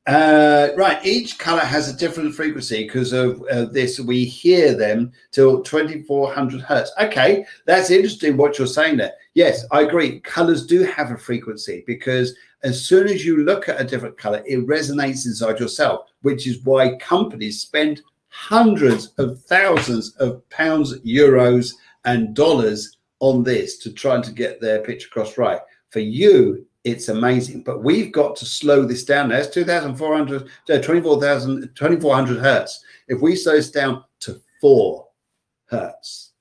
uh, 0.06 0.68
right, 0.76 1.04
each 1.04 1.38
color 1.38 1.60
has 1.60 1.88
a 1.88 1.96
different 1.96 2.34
frequency 2.34 2.84
because 2.84 3.14
of 3.14 3.42
uh, 3.50 3.64
this. 3.64 3.98
We 3.98 4.24
hear 4.24 4.74
them 4.74 5.12
till 5.30 5.62
2400 5.62 6.60
hertz. 6.60 6.92
Okay, 7.00 7.46
that's 7.64 7.90
interesting 7.90 8.36
what 8.36 8.58
you're 8.58 8.66
saying 8.66 8.98
there. 8.98 9.14
Yes, 9.32 9.64
I 9.70 9.82
agree. 9.82 10.20
Colors 10.20 10.66
do 10.66 10.82
have 10.82 11.10
a 11.10 11.16
frequency 11.16 11.84
because 11.86 12.36
as 12.64 12.84
soon 12.84 13.08
as 13.08 13.24
you 13.24 13.44
look 13.44 13.68
at 13.68 13.80
a 13.80 13.84
different 13.84 14.18
color, 14.18 14.42
it 14.46 14.66
resonates 14.66 15.24
inside 15.24 15.58
yourself, 15.58 16.10
which 16.20 16.46
is 16.46 16.62
why 16.64 16.96
companies 16.96 17.60
spend 17.60 18.02
hundreds 18.28 19.12
of 19.16 19.40
thousands 19.44 20.14
of 20.16 20.46
pounds, 20.50 20.98
euros, 21.00 21.72
and 22.04 22.34
dollars 22.34 22.98
on 23.20 23.42
this 23.42 23.78
to 23.78 23.92
try 23.92 24.20
to 24.20 24.32
get 24.32 24.60
their 24.60 24.80
picture 24.80 25.06
across 25.06 25.38
right. 25.38 25.60
For 25.88 26.00
you, 26.00 26.66
it's 26.84 27.08
amazing, 27.08 27.62
but 27.62 27.82
we've 27.82 28.12
got 28.12 28.36
to 28.36 28.44
slow 28.44 28.84
this 28.84 29.04
down. 29.04 29.30
That's 29.30 29.48
2,400, 29.48 30.48
24,000, 30.66 31.70
2,400 31.74 32.38
hertz. 32.38 32.84
If 33.08 33.20
we 33.20 33.34
slow 33.36 33.54
this 33.56 33.70
down 33.70 34.04
to 34.20 34.40
four 34.60 35.08
hertz, 35.66 36.32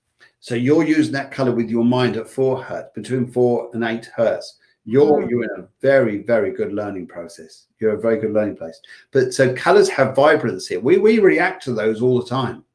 so 0.42 0.56
you're 0.56 0.84
using 0.84 1.14
that 1.14 1.32
color 1.32 1.54
with 1.54 1.70
your 1.70 1.86
mind 1.86 2.18
at 2.18 2.30
four 2.30 2.62
hertz, 2.62 2.90
between 2.94 3.26
four 3.26 3.70
and 3.74 3.84
eight 3.86 4.12
hertz. 4.16 4.58
You're 4.86 5.22
Mm. 5.24 5.30
you're 5.30 5.44
in 5.46 5.62
a 5.62 5.68
very 5.82 6.24
very 6.24 6.52
good 6.52 6.74
learning 6.74 7.08
process. 7.08 7.68
You're 7.80 7.94
a 7.94 8.02
very 8.02 8.18
good 8.20 8.34
learning 8.34 8.58
place. 8.58 8.82
But 9.12 9.34
so 9.34 9.54
colors 9.54 9.88
have 9.88 10.14
vibrancy. 10.14 10.76
We 10.76 10.98
we 10.98 11.20
react 11.20 11.64
to 11.64 11.74
those 11.74 12.02
all 12.02 12.20
the 12.22 12.28
time. 12.28 12.66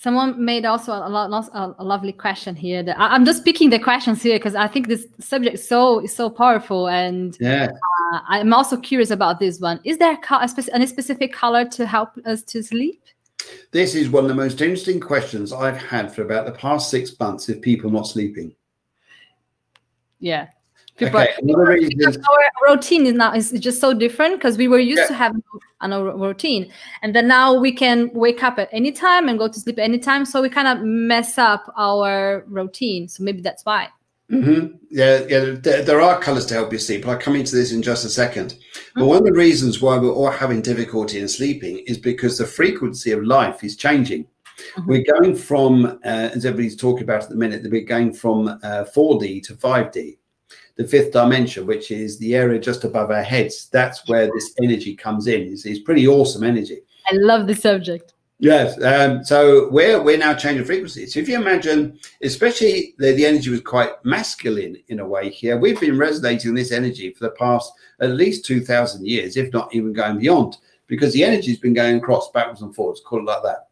Someone 0.00 0.42
made 0.44 0.64
also 0.64 0.92
a, 0.92 1.08
lo- 1.08 1.28
a, 1.52 1.74
a 1.80 1.84
lovely 1.84 2.12
question 2.12 2.54
here. 2.54 2.84
That 2.84 2.98
I, 3.00 3.08
I'm 3.08 3.24
just 3.24 3.44
picking 3.44 3.70
the 3.70 3.80
questions 3.80 4.22
here 4.22 4.38
because 4.38 4.54
I 4.54 4.68
think 4.68 4.86
this 4.86 5.08
subject 5.18 5.54
is 5.56 5.66
so 5.68 5.98
is 5.98 6.14
so 6.14 6.30
powerful, 6.30 6.88
and 6.88 7.36
Yeah. 7.40 7.68
uh, 8.14 8.20
I'm 8.28 8.52
also 8.54 8.76
curious 8.76 9.10
about 9.10 9.40
this 9.40 9.58
one. 9.58 9.80
Is 9.84 9.98
there 9.98 10.12
a, 10.16 10.34
a 10.36 10.48
spec- 10.48 10.68
any 10.72 10.86
specific 10.86 11.32
color 11.32 11.64
to 11.70 11.84
help 11.84 12.10
us 12.24 12.44
to 12.44 12.62
sleep? 12.62 13.02
This 13.72 13.96
is 13.96 14.08
one 14.08 14.22
of 14.24 14.28
the 14.28 14.36
most 14.36 14.60
interesting 14.60 15.00
questions 15.00 15.52
I've 15.52 15.76
had 15.78 16.14
for 16.14 16.22
about 16.22 16.46
the 16.46 16.52
past 16.52 16.90
six 16.90 17.18
months. 17.18 17.48
If 17.48 17.60
people 17.60 17.90
not 17.90 18.06
sleeping, 18.06 18.54
Yeah. 20.20 20.46
People, 20.98 21.20
okay. 21.20 21.32
Reason 21.42 22.22
our 22.24 22.74
routine 22.74 23.06
is 23.06 23.14
now 23.14 23.32
is 23.32 23.52
just 23.52 23.80
so 23.80 23.94
different 23.94 24.34
because 24.36 24.58
we 24.58 24.68
were 24.68 24.80
used 24.80 24.98
Yeah. 25.02 25.06
to 25.06 25.14
have 25.14 25.36
a 25.36 25.40
a 25.80 26.16
routine 26.16 26.72
and 27.02 27.14
then 27.14 27.28
now 27.28 27.54
we 27.54 27.70
can 27.70 28.10
wake 28.12 28.42
up 28.42 28.58
at 28.58 28.68
any 28.72 28.90
time 28.90 29.28
and 29.28 29.38
go 29.38 29.46
to 29.46 29.60
sleep 29.60 29.78
at 29.78 29.84
any 29.84 29.98
time 30.00 30.24
so 30.24 30.42
we 30.42 30.48
kind 30.48 30.66
of 30.66 30.84
mess 30.84 31.38
up 31.38 31.72
our 31.76 32.44
routine 32.48 33.06
so 33.06 33.22
maybe 33.22 33.40
that's 33.40 33.64
why 33.64 33.88
mm-hmm. 34.28 34.74
Yeah, 34.90 35.20
yeah. 35.28 35.54
There, 35.62 35.82
there 35.84 36.00
are 36.00 36.18
colours 36.18 36.46
to 36.46 36.54
help 36.54 36.72
you 36.72 36.78
sleep. 36.78 37.06
I'll 37.06 37.16
come 37.16 37.36
into 37.36 37.54
this 37.54 37.72
in 37.72 37.82
just 37.82 38.04
a 38.04 38.08
second. 38.08 38.56
But 38.94 39.04
one 39.04 39.18
of 39.18 39.24
the 39.24 39.32
reasons 39.32 39.80
why 39.82 39.98
we're 39.98 40.12
all 40.12 40.30
having 40.30 40.62
difficulty 40.62 41.20
in 41.20 41.28
sleeping 41.28 41.78
is 41.86 41.98
because 41.98 42.38
the 42.38 42.46
frequency 42.46 43.12
of 43.12 43.22
life 43.22 43.62
is 43.62 43.76
changing. 43.76 44.26
Mhm. 44.78 44.86
We're 44.86 45.04
going 45.20 45.36
from, 45.36 46.00
uh, 46.04 46.30
as 46.34 46.44
everybody's 46.46 46.76
talking 46.76 47.04
about 47.04 47.22
at 47.24 47.28
the 47.28 47.36
minute, 47.36 47.62
that 47.62 47.70
we're 47.70 47.82
going 47.84 48.12
from 48.14 48.48
uh, 48.48 48.84
4D 48.94 49.40
to 49.44 49.54
5D, 49.54 50.18
the 50.78 50.84
fifth 50.84 51.12
dimension, 51.12 51.66
which 51.66 51.90
is 51.90 52.18
the 52.18 52.34
area 52.34 52.58
just 52.58 52.84
above 52.84 53.10
our 53.10 53.22
heads. 53.22 53.68
That's 53.70 54.08
where 54.08 54.30
this 54.32 54.54
energy 54.62 54.96
comes 54.96 55.26
in. 55.26 55.42
It's, 55.52 55.66
it's 55.66 55.80
pretty 55.80 56.08
awesome 56.08 56.44
energy. 56.44 56.78
i 57.10 57.14
love 57.14 57.46
the 57.46 57.54
subject 57.54 58.14
Yes. 58.40 58.80
Um, 58.82 59.24
so 59.24 59.68
we're 59.70 60.00
we're 60.00 60.16
now 60.16 60.32
changing 60.32 60.64
frequencies. 60.64 61.12
So 61.12 61.20
if 61.20 61.28
you 61.28 61.36
imagine, 61.36 61.98
especially 62.22 62.94
the, 62.98 63.12
the 63.12 63.26
energy 63.26 63.50
was 63.50 63.60
quite 63.60 63.92
masculine 64.04 64.76
in 64.86 65.00
a 65.00 65.06
way 65.06 65.28
here. 65.28 65.56
We've 65.56 65.80
been 65.80 65.98
resonating 65.98 66.54
this 66.54 66.70
energy 66.70 67.12
for 67.12 67.24
the 67.24 67.30
past 67.30 67.72
at 68.00 68.10
least 68.10 68.44
two 68.44 68.60
thousand 68.60 69.06
years, 69.06 69.36
if 69.36 69.52
not 69.52 69.74
even 69.74 69.92
going 69.92 70.18
beyond, 70.18 70.56
because 70.86 71.12
the 71.12 71.24
energy's 71.24 71.58
been 71.58 71.74
going 71.74 71.96
across 71.96 72.30
backwards 72.30 72.62
and 72.62 72.72
forwards, 72.72 73.02
call 73.04 73.18
it 73.18 73.24
like 73.24 73.42
that. 73.42 73.67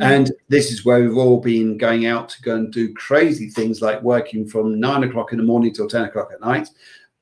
And 0.00 0.32
this 0.48 0.70
is 0.72 0.84
where 0.84 1.00
we've 1.02 1.16
all 1.16 1.40
been 1.40 1.76
going 1.76 2.06
out 2.06 2.28
to 2.30 2.42
go 2.42 2.54
and 2.56 2.72
do 2.72 2.92
crazy 2.94 3.48
things 3.50 3.82
like 3.82 4.02
working 4.02 4.46
from 4.46 4.80
nine 4.80 5.04
o'clock 5.04 5.32
in 5.32 5.38
the 5.38 5.44
morning 5.44 5.72
till 5.72 5.88
10 5.88 6.04
o'clock 6.04 6.30
at 6.32 6.40
night. 6.40 6.68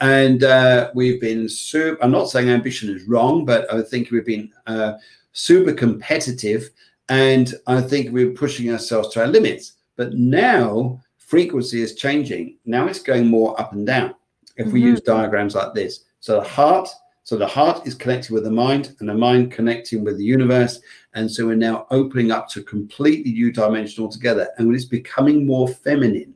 And 0.00 0.44
uh, 0.44 0.90
we've 0.94 1.20
been 1.20 1.48
super, 1.48 2.02
I'm 2.02 2.12
not 2.12 2.30
saying 2.30 2.48
ambition 2.48 2.88
is 2.94 3.08
wrong, 3.08 3.44
but 3.44 3.72
I 3.72 3.82
think 3.82 4.10
we've 4.10 4.24
been 4.24 4.52
uh, 4.66 4.94
super 5.32 5.72
competitive. 5.72 6.70
And 7.08 7.54
I 7.66 7.80
think 7.80 8.12
we're 8.12 8.30
pushing 8.30 8.70
ourselves 8.70 9.08
to 9.14 9.20
our 9.22 9.26
limits. 9.26 9.72
But 9.96 10.14
now 10.14 11.00
frequency 11.18 11.82
is 11.82 11.94
changing. 11.94 12.56
Now 12.64 12.86
it's 12.86 13.02
going 13.02 13.26
more 13.26 13.60
up 13.60 13.72
and 13.72 13.86
down. 13.86 14.14
If 14.56 14.72
we 14.72 14.80
Mhm. 14.80 14.84
use 14.84 15.00
diagrams 15.00 15.54
like 15.54 15.74
this, 15.74 16.04
so 16.20 16.34
the 16.40 16.48
heart, 16.48 16.88
so 17.24 17.36
the 17.36 17.46
heart 17.46 17.86
is 17.86 17.94
connecting 17.94 18.34
with 18.34 18.44
the 18.44 18.50
mind, 18.50 18.94
and 19.00 19.08
the 19.08 19.14
mind 19.14 19.52
connecting 19.52 20.04
with 20.04 20.16
the 20.18 20.24
universe, 20.24 20.80
and 21.18 21.30
so 21.30 21.46
we're 21.46 21.56
now 21.56 21.86
opening 21.90 22.30
up 22.30 22.48
to 22.50 22.60
a 22.60 22.62
completely 22.62 23.32
new 23.32 23.52
dimension 23.52 24.04
altogether, 24.04 24.48
and 24.56 24.74
it's 24.74 24.84
becoming 24.84 25.46
more 25.46 25.68
feminine. 25.68 26.34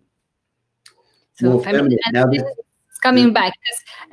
so 1.34 1.50
more 1.50 1.62
feminine 1.64 1.98
feminine. 2.04 2.40
Now, 2.40 2.44
is 2.44 2.98
coming 3.02 3.32
back 3.32 3.52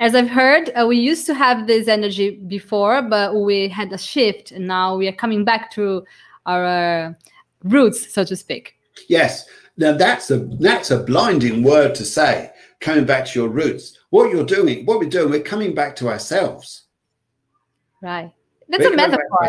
as 0.00 0.16
i've 0.16 0.28
heard 0.28 0.70
uh, 0.70 0.84
we 0.84 0.96
used 0.98 1.24
to 1.24 1.32
have 1.32 1.68
this 1.68 1.86
energy 1.86 2.28
before 2.48 3.00
but 3.02 3.36
we 3.36 3.68
had 3.68 3.92
a 3.92 3.98
shift 3.98 4.50
and 4.50 4.66
now 4.66 4.96
we 4.96 5.06
are 5.06 5.12
coming 5.12 5.44
back 5.44 5.70
to 5.70 6.04
our 6.46 6.64
uh, 6.64 7.12
roots 7.62 8.12
so 8.12 8.24
to 8.24 8.34
speak 8.34 8.74
Yes. 9.08 9.46
Now 9.76 9.92
that's 9.92 10.30
a 10.30 10.38
that's 10.60 10.90
a 10.90 11.02
blinding 11.02 11.62
word 11.62 11.94
to 11.96 12.04
say. 12.04 12.50
Coming 12.80 13.04
back 13.04 13.26
to 13.26 13.40
your 13.40 13.48
roots. 13.48 13.98
What 14.10 14.30
you're 14.30 14.44
doing, 14.44 14.86
what 14.86 14.98
we're 14.98 15.08
doing, 15.08 15.30
we're 15.30 15.42
coming 15.42 15.74
back 15.74 15.96
to 15.96 16.08
ourselves. 16.08 16.84
right 18.02 18.32
that's 18.68 18.82
We're 18.82 18.92
a 18.92 18.96
coming 18.96 19.10
back 19.10 19.10
to 19.10 19.24
metaphor 19.40 19.48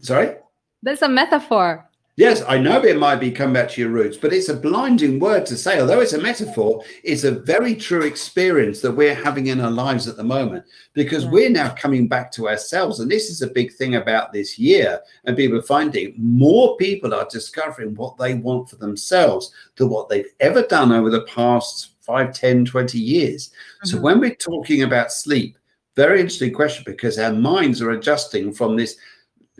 Sorry. 0.00 0.36
that's 0.82 1.02
a 1.02 1.08
metaphor 1.08 1.86
Yes, 2.16 2.42
I 2.46 2.58
know 2.58 2.82
it 2.84 2.98
might 2.98 3.16
be 3.16 3.30
come 3.30 3.54
back 3.54 3.70
to 3.70 3.80
your 3.80 3.88
roots, 3.88 4.18
but 4.18 4.30
it's 4.30 4.50
a 4.50 4.54
blinding 4.54 5.18
word 5.20 5.46
to 5.46 5.56
say. 5.56 5.80
Although 5.80 6.00
it's 6.00 6.12
a 6.12 6.20
metaphor, 6.20 6.82
it's 7.02 7.24
a 7.24 7.30
very 7.30 7.74
true 7.74 8.02
experience 8.02 8.82
that 8.82 8.92
we're 8.92 9.14
having 9.14 9.46
in 9.46 9.58
our 9.58 9.70
lives 9.70 10.06
at 10.06 10.18
the 10.18 10.24
moment 10.24 10.64
because 10.92 11.24
Yeah. 11.24 11.30
we're 11.30 11.50
now 11.50 11.70
coming 11.70 12.08
back 12.08 12.30
to 12.32 12.46
ourselves. 12.46 13.00
And 13.00 13.10
this 13.10 13.30
is 13.30 13.40
a 13.40 13.46
big 13.46 13.72
thing 13.72 13.94
about 13.94 14.34
this 14.34 14.58
year. 14.58 15.00
And 15.24 15.34
people 15.34 15.58
are 15.60 15.62
finding 15.62 16.12
more 16.18 16.76
people 16.76 17.14
are 17.14 17.26
discovering 17.30 17.94
what 17.94 18.18
they 18.18 18.34
want 18.34 18.68
for 18.68 18.76
themselves 18.76 19.50
than 19.76 19.88
what 19.88 20.10
they've 20.10 20.30
ever 20.40 20.60
done 20.62 20.92
over 20.92 21.08
the 21.08 21.22
past 21.22 21.92
5, 22.02 22.34
10, 22.34 22.66
20 22.66 22.98
years. 22.98 23.50
So 23.84 23.96
Mhm. 23.96 24.00
when 24.02 24.20
we're 24.20 24.34
talking 24.34 24.82
about 24.82 25.10
sleep, 25.10 25.56
very 25.96 26.20
interesting 26.20 26.52
question 26.52 26.82
because 26.86 27.18
our 27.18 27.32
minds 27.32 27.80
are 27.80 27.92
adjusting 27.92 28.52
from 28.52 28.76
this 28.76 28.96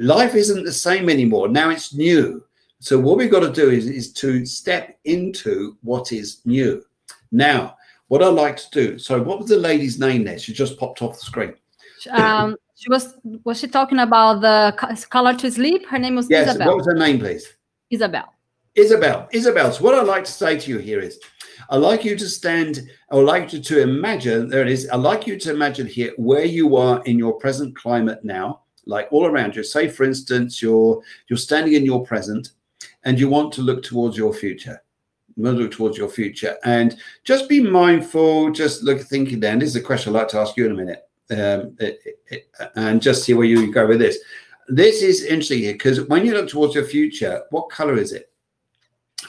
life 0.01 0.35
isn't 0.35 0.65
the 0.65 0.73
same 0.73 1.09
anymore. 1.09 1.49
Now 1.49 1.71
it's 1.71 1.95
new. 1.95 2.45
So 2.81 2.99
what 2.99 3.19
we've 3.19 3.31
got 3.31 3.41
to 3.41 3.53
do 3.53 3.71
is, 3.71 3.87
is 3.87 4.13
to 4.15 4.45
step 4.47 4.99
into 5.05 5.77
what 5.83 6.13
is 6.13 6.41
new. 6.45 6.83
Now, 7.31 7.77
what 8.09 8.23
I 8.25 8.27
like 8.27 8.57
to 8.57 8.71
do. 8.73 8.99
So, 8.99 9.23
what 9.23 9.39
was 9.39 9.49
the 9.49 9.57
lady's 9.57 10.01
name 10.01 10.25
there? 10.25 10.39
She 10.39 10.53
just 10.53 10.77
popped 10.79 11.01
off 11.01 11.19
the 11.19 11.25
screen. 11.25 11.55
um 12.11 12.57
she 12.75 12.89
was 12.89 13.15
was 13.45 13.61
she 13.61 13.69
talking 13.69 14.01
about 14.01 14.41
the 14.41 14.57
color 15.11 15.35
to 15.35 15.51
sleep 15.51 15.87
her 15.87 15.99
name 15.99 16.17
was 16.17 16.27
Yes. 16.31 16.59
What 16.59 16.77
was 16.79 16.87
her 16.87 16.95
name, 16.95 17.19
please? 17.21 17.47
isabel 17.91 18.35
Isabel. 18.75 19.29
Isabel. 19.33 19.73
So, 19.73 19.85
what 19.85 19.95
I'd 19.95 20.07
like 20.07 20.25
to 20.25 20.33
say 20.33 20.59
to 20.59 20.71
you 20.71 20.79
here 20.79 21.01
is, 21.01 21.21
I'd 21.71 21.77
like 21.91 22.05
you 22.05 22.17
to 22.17 22.29
stand. 22.29 22.89
I 23.11 23.17
would 23.17 23.27
like 23.27 23.53
you 23.53 23.61
to 23.61 23.83
imagine. 23.83 24.49
There 24.49 24.63
it 24.63 24.69
is. 24.69 24.89
I'd 24.91 25.07
like 25.11 25.27
you 25.27 25.39
to 25.39 25.51
imagine 25.53 25.87
here 25.87 26.13
where 26.17 26.45
you 26.45 26.77
are 26.77 27.03
in 27.05 27.19
your 27.19 27.35
present 27.35 27.77
climate 27.77 28.25
now, 28.25 28.63
like 28.91 29.09
all 29.11 29.27
around 29.27 29.57
you. 29.57 29.63
Say, 29.63 29.89
for 29.89 30.05
instance, 30.05 30.61
you're 30.61 31.01
you're 31.29 31.37
standing 31.39 31.75
in 31.75 31.87
your 31.87 32.05
present, 32.05 32.51
and 33.05 33.19
you 33.19 33.29
want 33.31 33.53
to 33.55 33.63
look 33.63 33.83
towards 33.83 34.17
your 34.19 34.35
future. 34.35 34.83
You 35.37 35.51
look 35.53 35.71
towards 35.71 35.97
your 35.97 36.09
future, 36.11 36.57
and 36.65 36.97
just 37.25 37.49
be 37.49 37.61
mindful. 37.61 38.51
Just 38.51 38.83
look, 38.83 39.01
thinking. 39.01 39.41
Then 39.41 39.61
this 39.61 39.71
is 39.71 39.77
a 39.77 39.81
question 39.81 40.15
I'd 40.15 40.19
like 40.19 40.29
to 40.29 40.39
ask 40.41 40.57
you 40.57 40.67
in 40.67 40.73
a 40.73 40.75
minute, 40.75 41.03
um, 41.31 41.77
it- 41.81 42.01
it- 42.05 42.21
it- 42.31 42.49
and 42.75 43.01
just 43.01 43.25
see 43.25 43.33
where 43.33 43.47
you 43.47 43.73
go 43.73 43.87
with 43.87 44.01
this. 44.01 44.19
This 44.69 45.03
is 45.03 45.25
interesting 45.25 45.61
here 45.61 45.73
because 45.73 46.03
when 46.03 46.27
you 46.27 46.33
look 46.33 46.49
towards 46.49 46.75
your 46.75 46.85
future, 46.85 47.43
what 47.51 47.71
color 47.71 47.97
is 47.97 48.13
it? 48.13 48.31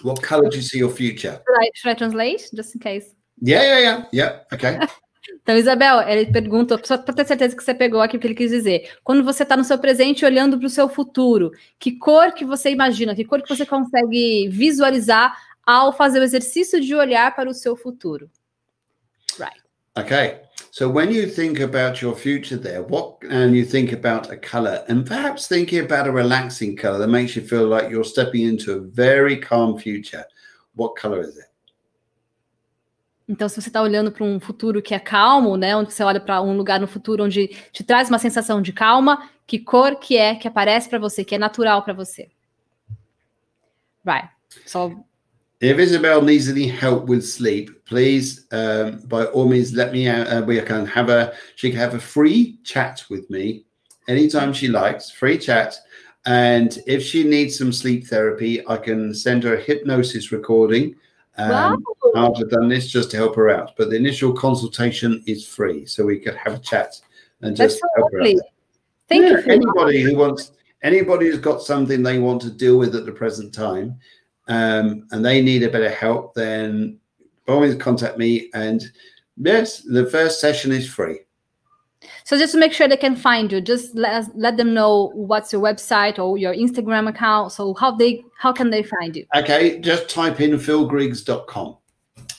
What 0.01 0.21
color 0.21 0.49
do 0.49 0.57
you 0.57 0.63
see 0.63 0.79
your 0.79 0.89
future? 0.89 1.39
should 1.47 1.61
I, 1.61 1.69
should 1.75 1.89
I 1.91 1.93
translate 1.93 2.49
just 2.55 2.75
in 2.75 2.81
case 2.81 3.15
Yeah, 3.41 3.63
yeah, 3.63 3.79
yeah, 3.79 4.03
yeah. 4.11 4.31
Okay. 4.53 4.79
Então, 5.43 5.57
Isabel, 5.57 6.01
ele 6.07 6.31
pergunta, 6.31 6.79
só 6.83 6.97
para 6.97 7.15
ter 7.15 7.25
certeza 7.25 7.55
que 7.55 7.63
você 7.63 7.73
pegou 7.73 7.99
aqui 7.99 8.15
o 8.15 8.19
que 8.19 8.27
ele 8.27 8.35
quis 8.35 8.51
dizer. 8.51 8.91
Quando 9.03 9.23
você 9.23 9.43
está 9.43 9.57
no 9.57 9.63
seu 9.63 9.77
presente 9.79 10.23
olhando 10.23 10.57
para 10.57 10.67
o 10.67 10.69
seu 10.69 10.87
futuro, 10.87 11.51
que 11.79 11.97
cor 11.97 12.31
que 12.31 12.45
você 12.45 12.69
imagina, 12.69 13.15
que 13.15 13.25
cor 13.25 13.41
que 13.41 13.49
você 13.49 13.65
consegue 13.65 14.47
visualizar 14.49 15.35
ao 15.65 15.91
fazer 15.93 16.19
o 16.19 16.23
exercício 16.23 16.79
de 16.79 16.93
olhar 16.93 17.35
para 17.35 17.49
o 17.49 17.53
seu 17.53 17.75
futuro? 17.75 18.29
Right. 19.39 19.61
Okay. 19.97 20.41
So 20.71 20.89
when 20.89 21.11
you 21.11 21.27
think 21.27 21.59
about 21.59 22.01
your 22.01 22.15
future 22.15 22.57
there, 22.57 22.81
what 22.81 23.17
and 23.29 23.53
you 23.53 23.65
think 23.65 23.91
about 23.91 24.31
a 24.31 24.37
color 24.37 24.85
and 24.87 25.05
perhaps 25.05 25.47
thinking 25.47 25.79
about 25.79 26.07
a 26.07 26.11
relaxing 26.11 26.77
color 26.77 26.99
that 26.99 27.09
makes 27.09 27.35
you 27.35 27.41
feel 27.41 27.67
like 27.67 27.89
you're 27.89 28.05
stepping 28.05 28.43
into 28.43 28.73
a 28.73 28.79
very 28.79 29.35
calm 29.37 29.77
future, 29.77 30.23
what 30.75 30.95
color 30.95 31.19
is 31.19 31.37
it? 31.37 31.50
Então, 33.27 33.47
se 33.47 33.61
você 33.61 33.69
está 33.69 33.81
olhando 33.81 34.11
para 34.11 34.23
um 34.23 34.39
futuro 34.39 34.81
que 34.81 34.93
é 34.93 34.99
calmo, 34.99 35.55
né, 35.55 35.75
onde 35.75 35.93
você 35.93 36.03
olha 36.03 36.19
para 36.19 36.41
um 36.41 36.55
lugar 36.55 36.79
no 36.79 36.87
futuro 36.87 37.23
onde 37.23 37.47
te 37.71 37.83
traz 37.83 38.09
uma 38.09 38.19
sensação 38.19 38.61
de 38.61 38.73
calma, 38.73 39.29
que 39.47 39.59
cor 39.59 39.95
que 39.95 40.17
é 40.17 40.35
que 40.35 40.47
aparece 40.47 40.89
para 40.89 40.99
você, 40.99 41.23
que 41.23 41.35
é 41.35 41.37
natural 41.37 41.83
para 41.83 41.93
você? 41.93 42.29
Right. 44.05 44.29
So 44.65 45.03
If 45.61 45.77
Isabel 45.77 46.23
needs 46.23 46.49
any 46.49 46.67
help 46.67 47.07
with 47.07 47.21
sleep, 47.21 47.69
please, 47.85 48.47
um, 48.51 48.97
by 49.07 49.25
all 49.25 49.47
means, 49.47 49.71
let 49.73 49.91
me. 49.91 50.09
Uh, 50.09 50.41
we 50.43 50.59
can 50.59 50.87
have 50.87 51.07
a. 51.07 51.33
She 51.55 51.69
can 51.69 51.79
have 51.79 51.95
a 51.95 51.99
free 51.99 52.57
chat 52.63 53.05
with 53.11 53.29
me 53.29 53.63
anytime 54.07 54.53
she 54.53 54.67
likes. 54.67 55.11
Free 55.11 55.37
chat, 55.37 55.75
And 56.25 56.77
if 56.85 57.01
she 57.01 57.23
needs 57.23 57.57
some 57.57 57.73
sleep 57.73 58.05
therapy, 58.05 58.65
I 58.67 58.77
can 58.77 59.13
send 59.13 59.43
her 59.43 59.55
a 59.55 59.61
hypnosis 59.61 60.31
recording. 60.31 60.95
Um, 61.37 61.83
wow. 62.13 62.33
I've 62.37 62.49
done 62.49 62.67
this 62.67 62.87
just 62.87 63.11
to 63.11 63.17
help 63.17 63.35
her 63.35 63.49
out. 63.49 63.71
But 63.77 63.89
the 63.89 63.95
initial 63.95 64.33
consultation 64.33 65.23
is 65.27 65.47
free, 65.47 65.85
so 65.85 66.05
we 66.05 66.19
could 66.19 66.35
have 66.35 66.53
a 66.53 66.59
chat 66.59 66.99
and 67.41 67.55
just 67.55 67.79
so 67.79 67.87
help 67.95 68.11
lovely. 68.13 68.33
her 68.33 68.39
out. 68.39 68.45
Thank 69.09 69.23
yeah, 69.23 69.39
you. 69.39 69.51
anybody 69.51 70.01
who 70.01 70.15
wants, 70.15 70.51
anybody 70.83 71.27
who's 71.27 71.39
got 71.39 71.61
something 71.61 72.01
they 72.01 72.19
want 72.19 72.41
to 72.43 72.51
deal 72.51 72.77
with 72.77 72.95
at 72.95 73.05
the 73.05 73.11
present 73.11 73.53
time, 73.53 73.99
um, 74.47 75.07
and 75.11 75.23
they 75.23 75.41
need 75.41 75.63
a 75.63 75.69
bit 75.69 75.85
of 75.85 75.93
help, 75.93 76.33
then 76.33 76.99
always 77.47 77.75
contact 77.75 78.17
me. 78.17 78.49
And 78.53 78.83
yes, 79.37 79.81
the 79.81 80.09
first 80.09 80.39
session 80.39 80.71
is 80.71 80.87
free. 80.87 81.19
So 82.31 82.37
just 82.37 82.53
to 82.53 82.59
make 82.59 82.71
sure 82.71 82.87
they 82.87 82.95
can 82.95 83.17
find 83.17 83.51
you, 83.51 83.59
just 83.59 83.93
let 83.93 84.13
us, 84.13 84.29
let 84.35 84.55
them 84.55 84.73
know 84.73 85.11
what's 85.13 85.51
your 85.51 85.61
website 85.61 86.17
or 86.17 86.37
your 86.37 86.53
Instagram 86.55 87.09
account. 87.09 87.51
So 87.51 87.73
how 87.73 87.91
they 87.91 88.23
how 88.37 88.53
can 88.53 88.69
they 88.69 88.83
find 88.83 89.13
you? 89.17 89.25
Okay, 89.35 89.79
just 89.79 90.09
type 90.09 90.39
in 90.39 90.51
philgriggs.com. 90.51 91.75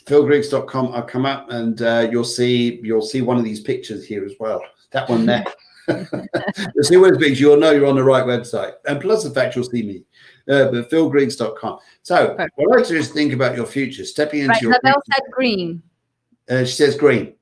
Philgriggs.com. 0.07 0.93
I'll 0.95 1.03
come 1.03 1.27
up 1.27 1.51
and 1.51 1.83
uh, 1.83 2.09
you'll 2.11 2.25
see 2.25 2.81
you'll 2.83 3.03
see 3.03 3.21
one 3.21 3.37
of 3.37 3.45
these 3.45 3.61
pictures 3.61 4.07
here 4.07 4.25
as 4.25 4.33
well. 4.41 4.63
That 4.93 5.11
one 5.11 5.27
there. 5.27 5.45
you'll 5.89 6.85
see 6.85 6.97
these 6.97 7.19
pictures. 7.19 7.41
You'll 7.41 7.59
know 7.59 7.73
you're 7.73 7.85
on 7.85 7.97
the 7.97 8.03
right 8.03 8.25
website, 8.25 8.73
and 8.89 8.99
plus 8.99 9.25
the 9.25 9.31
fact 9.31 9.57
you'll 9.57 9.67
see 9.67 9.83
me. 9.83 10.05
Uh, 10.49 10.71
but 10.71 10.89
philgriggs.com. 10.89 11.81
So 12.03 12.29
Perfect. 12.29 12.53
what 12.57 12.75
I 12.75 12.79
like 12.79 12.89
to 12.89 12.97
is 12.97 13.11
think 13.11 13.35
about 13.35 13.57
your 13.57 13.67
future, 13.67 14.07
stepping 14.07 14.41
into 14.41 14.53
right, 14.53 14.63
your. 14.63 14.73
Isabel 14.73 15.03
said 15.13 15.25
green. 15.31 15.83
Uh, 16.49 16.65
she 16.65 16.73
says 16.77 16.97
green. 16.97 17.35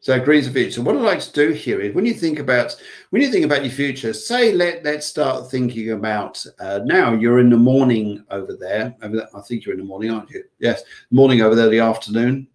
So 0.00 0.18
green's 0.20 0.46
a 0.46 0.52
future. 0.52 0.70
So 0.72 0.82
what 0.82 0.96
I 0.96 1.00
like 1.00 1.20
to 1.20 1.32
do 1.32 1.50
here 1.50 1.80
is 1.80 1.94
when 1.94 2.06
you 2.06 2.14
think 2.14 2.38
about 2.38 2.76
when 3.10 3.20
you 3.20 3.30
think 3.32 3.44
about 3.44 3.64
your 3.64 3.72
future, 3.72 4.12
say 4.12 4.52
let 4.52 4.84
let's 4.84 5.06
start 5.06 5.50
thinking 5.50 5.90
about 5.90 6.44
uh, 6.60 6.80
now 6.84 7.12
you're 7.14 7.40
in 7.40 7.50
the 7.50 7.56
morning 7.56 8.24
over 8.30 8.54
there. 8.54 8.94
over 9.02 9.16
there. 9.16 9.28
I 9.34 9.40
think 9.40 9.64
you're 9.64 9.74
in 9.74 9.80
the 9.80 9.86
morning, 9.86 10.12
aren't 10.12 10.30
you? 10.30 10.44
Yes, 10.60 10.82
morning 11.10 11.40
over 11.40 11.56
there, 11.56 11.68
the 11.68 11.80
afternoon. 11.80 12.46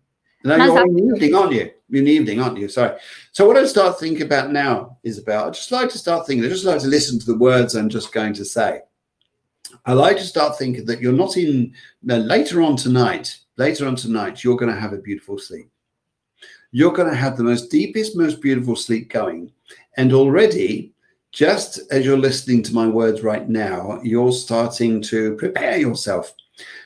No, 0.46 0.56
you're 0.56 0.86
in 0.86 0.94
the 0.94 1.16
evening, 1.16 1.36
aren't 1.36 1.54
you? 1.54 1.72
You're 1.90 2.00
in 2.00 2.06
the 2.06 2.12
evening, 2.12 2.42
aren't 2.42 2.58
you? 2.58 2.68
Sorry. 2.70 2.98
So 3.34 3.46
what 3.46 3.58
I 3.58 3.66
start 3.66 4.00
thinking 4.00 4.24
about 4.26 4.52
now 4.52 4.98
is 5.04 5.18
about 5.18 5.48
I 5.48 5.50
just 5.52 5.72
like 5.72 5.90
to 5.90 5.98
start 5.98 6.26
thinking. 6.26 6.46
I 6.46 6.50
just 6.50 6.66
like 6.66 6.82
to 6.82 6.88
listen 6.88 7.20
to 7.20 7.26
the 7.26 7.38
words 7.38 7.76
I'm 7.76 7.90
just 7.90 8.14
going 8.14 8.34
to 8.36 8.46
say. 8.46 8.82
I 9.86 9.94
like 9.94 10.18
to 10.18 10.24
start 10.24 10.58
thinking 10.58 10.86
that 10.86 11.02
you're 11.02 11.12
not 11.12 11.36
in 11.36 11.74
no, 12.04 12.18
later 12.18 12.62
on 12.62 12.78
tonight. 12.78 13.38
Later 13.58 13.86
on 13.86 13.96
tonight, 13.96 14.44
you're 14.44 14.58
going 14.58 14.74
to 14.74 14.80
have 14.80 14.94
a 14.94 14.98
beautiful 14.98 15.38
sleep 15.38 15.70
you're 16.74 16.92
going 16.92 17.10
to 17.10 17.16
have 17.16 17.38
the 17.38 17.44
most 17.44 17.70
deepest, 17.70 18.18
most 18.18 18.42
beautiful 18.42 18.76
sleep 18.76 19.12
going. 19.12 19.52
And 19.96 20.12
already, 20.12 20.92
just 21.32 21.80
as 21.92 22.04
you're 22.04 22.18
listening 22.18 22.64
to 22.64 22.74
my 22.74 22.88
words 22.88 23.22
right 23.22 23.48
now, 23.48 24.00
you're 24.04 24.32
starting 24.32 25.00
to 25.04 25.36
prepare 25.36 25.78
yourself. 25.78 26.34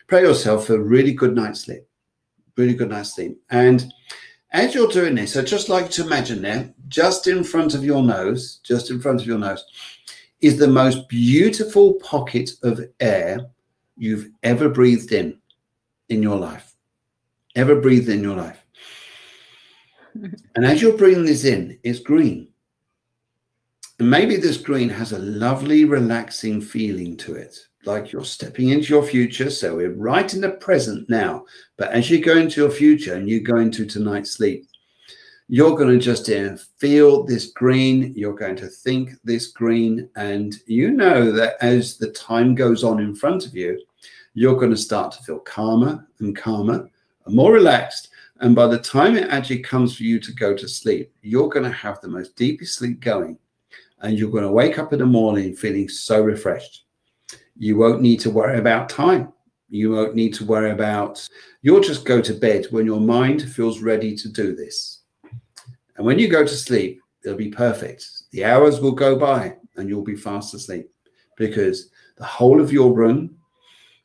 Prepare 0.06 0.28
yourself 0.28 0.68
for 0.68 0.76
a 0.76 0.80
really 0.80 1.14
good 1.14 1.34
night's 1.34 1.62
sleep. 1.62 1.84
Really 2.58 2.74
good 2.74 2.90
night's 2.90 3.16
sleep. 3.16 3.42
And 3.50 3.86
as 4.52 4.76
you're 4.76 4.90
doing 4.90 5.16
this, 5.16 5.38
I'd 5.38 5.48
just 5.48 5.70
like 5.70 5.90
to 5.92 6.06
imagine 6.06 6.42
there, 6.42 6.74
just 6.90 7.28
in 7.28 7.46
front 7.46 7.74
of 7.74 7.86
your 7.86 8.04
nose, 8.04 8.60
just 8.64 8.92
in 8.92 9.00
front 9.00 9.22
of 9.22 9.28
your 9.28 9.40
nose, 9.40 9.64
is 10.42 10.58
the 10.58 10.68
most 10.68 11.08
beautiful 11.08 11.94
pocket 11.94 12.52
of 12.62 12.82
air 13.00 13.40
you've 13.96 14.32
ever 14.44 14.68
breathed 14.68 15.14
in 15.14 15.40
in 16.10 16.22
your 16.22 16.38
life. 16.38 16.76
Ever 17.56 17.80
breathed 17.80 18.10
in 18.10 18.22
your 18.22 18.36
life. 18.36 18.67
And 20.56 20.66
as 20.66 20.82
you're 20.82 20.98
breathing 20.98 21.26
this 21.26 21.46
in, 21.46 21.78
it's 21.84 22.00
green. 22.00 22.48
And 24.00 24.10
maybe 24.10 24.36
this 24.36 24.58
green 24.58 24.90
has 24.90 25.12
a 25.12 25.20
lovely, 25.20 25.86
relaxing 25.86 26.62
feeling 26.62 27.18
to 27.18 27.36
it, 27.36 27.58
like 27.86 28.12
you're 28.12 28.26
stepping 28.26 28.70
into 28.70 28.90
your 28.90 29.04
future. 29.04 29.50
So 29.50 29.76
we're 29.76 29.94
right 29.94 30.32
in 30.34 30.42
the 30.42 30.52
present 30.52 31.10
now. 31.10 31.46
But 31.78 31.92
as 31.92 32.10
you 32.10 32.24
go 32.24 32.38
into 32.38 32.62
your 32.62 32.70
future 32.72 33.16
and 33.16 33.30
you 33.30 33.42
go 33.42 33.58
into 33.58 33.86
tonight's 33.86 34.32
sleep, 34.32 34.68
you're 35.48 35.78
going 35.78 35.98
to 35.98 36.04
just 36.04 36.30
uh, 36.30 36.58
feel 36.78 37.24
this 37.24 37.48
green. 37.52 38.14
You're 38.16 38.36
going 38.36 38.58
to 38.58 38.68
think 38.68 39.12
this 39.24 39.48
green. 39.48 40.10
And 40.16 40.56
you 40.68 40.92
know 40.92 41.32
that 41.32 41.56
as 41.62 41.98
the 41.98 42.12
time 42.12 42.54
goes 42.54 42.84
on 42.84 43.00
in 43.00 43.16
front 43.16 43.46
of 43.46 43.56
you, 43.56 43.82
you're 44.34 44.58
going 44.58 44.72
to 44.72 44.78
start 44.78 45.12
to 45.14 45.24
feel 45.24 45.40
calmer 45.40 46.06
and 46.20 46.36
calmer, 46.36 46.88
and 47.26 47.36
more 47.36 47.52
relaxed. 47.52 48.10
And 48.40 48.56
by 48.56 48.68
the 48.68 48.80
time 48.80 49.18
it 49.18 49.30
actually 49.30 49.60
comes 49.60 49.96
for 49.96 50.04
you 50.04 50.20
to 50.20 50.32
go 50.34 50.56
to 50.56 50.68
sleep, 50.68 51.12
you're 51.22 51.50
going 51.50 51.66
to 51.66 51.72
have 51.72 52.00
the 52.02 52.08
most 52.08 52.36
deepest 52.36 52.76
sleep 52.76 53.00
going. 53.00 53.38
And 54.00 54.18
you're 54.18 54.32
going 54.32 54.44
to 54.44 54.52
wake 54.52 54.78
up 54.78 54.94
in 54.94 55.00
the 55.00 55.06
morning 55.06 55.56
feeling 55.56 55.90
so 55.90 56.22
refreshed. 56.22 56.86
You 57.58 57.78
won't 57.78 58.02
need 58.02 58.20
to 58.22 58.30
worry 58.30 58.60
about 58.60 58.90
time. 58.90 59.34
You 59.70 59.92
won't 59.92 60.16
need 60.16 60.34
to 60.36 60.46
worry 60.46 60.72
about, 60.72 61.28
you'll 61.62 61.82
just 61.82 62.06
go 62.06 62.22
to 62.22 62.34
bed 62.34 62.68
when 62.70 62.86
your 62.86 63.02
mind 63.02 63.52
feels 63.52 63.82
ready 63.82 64.16
to 64.16 64.30
do 64.30 64.56
this. 64.56 65.02
And 65.98 66.06
when 66.06 66.20
you 66.20 66.30
go 66.30 66.44
to 66.44 66.56
sleep, 66.56 67.02
it'll 67.24 67.38
be 67.38 67.50
perfect. 67.50 68.08
The 68.32 68.46
hours 68.46 68.80
will 68.80 68.94
go 68.94 69.18
by 69.18 69.58
and 69.76 69.90
you'll 69.90 70.04
be 70.04 70.16
fast 70.16 70.54
asleep 70.54 70.90
because 71.36 71.90
the 72.16 72.24
whole 72.24 72.62
of 72.62 72.72
your 72.72 72.94
room, 72.94 73.37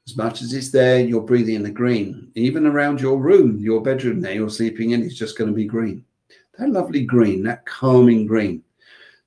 as 0.07 0.17
much 0.17 0.43
as 0.43 0.53
it's 0.53 0.71
there, 0.71 1.01
you're 1.01 1.23
breathing 1.23 1.57
in 1.57 1.63
the 1.63 1.71
green. 1.71 2.31
Even 2.35 2.67
around 2.67 3.01
your 3.01 3.19
room, 3.19 3.59
your 3.59 3.81
bedroom 3.81 4.21
there, 4.21 4.35
you're 4.35 4.51
sleeping 4.51 4.91
in, 4.91 5.03
it's 5.03 5.15
just 5.15 5.39
going 5.39 5.49
to 5.49 5.55
be 5.55 5.65
green. 5.65 6.05
That 6.59 6.71
lovely 6.71 7.05
green, 7.05 7.43
that 7.45 7.65
calming 7.67 8.27
green. 8.27 8.63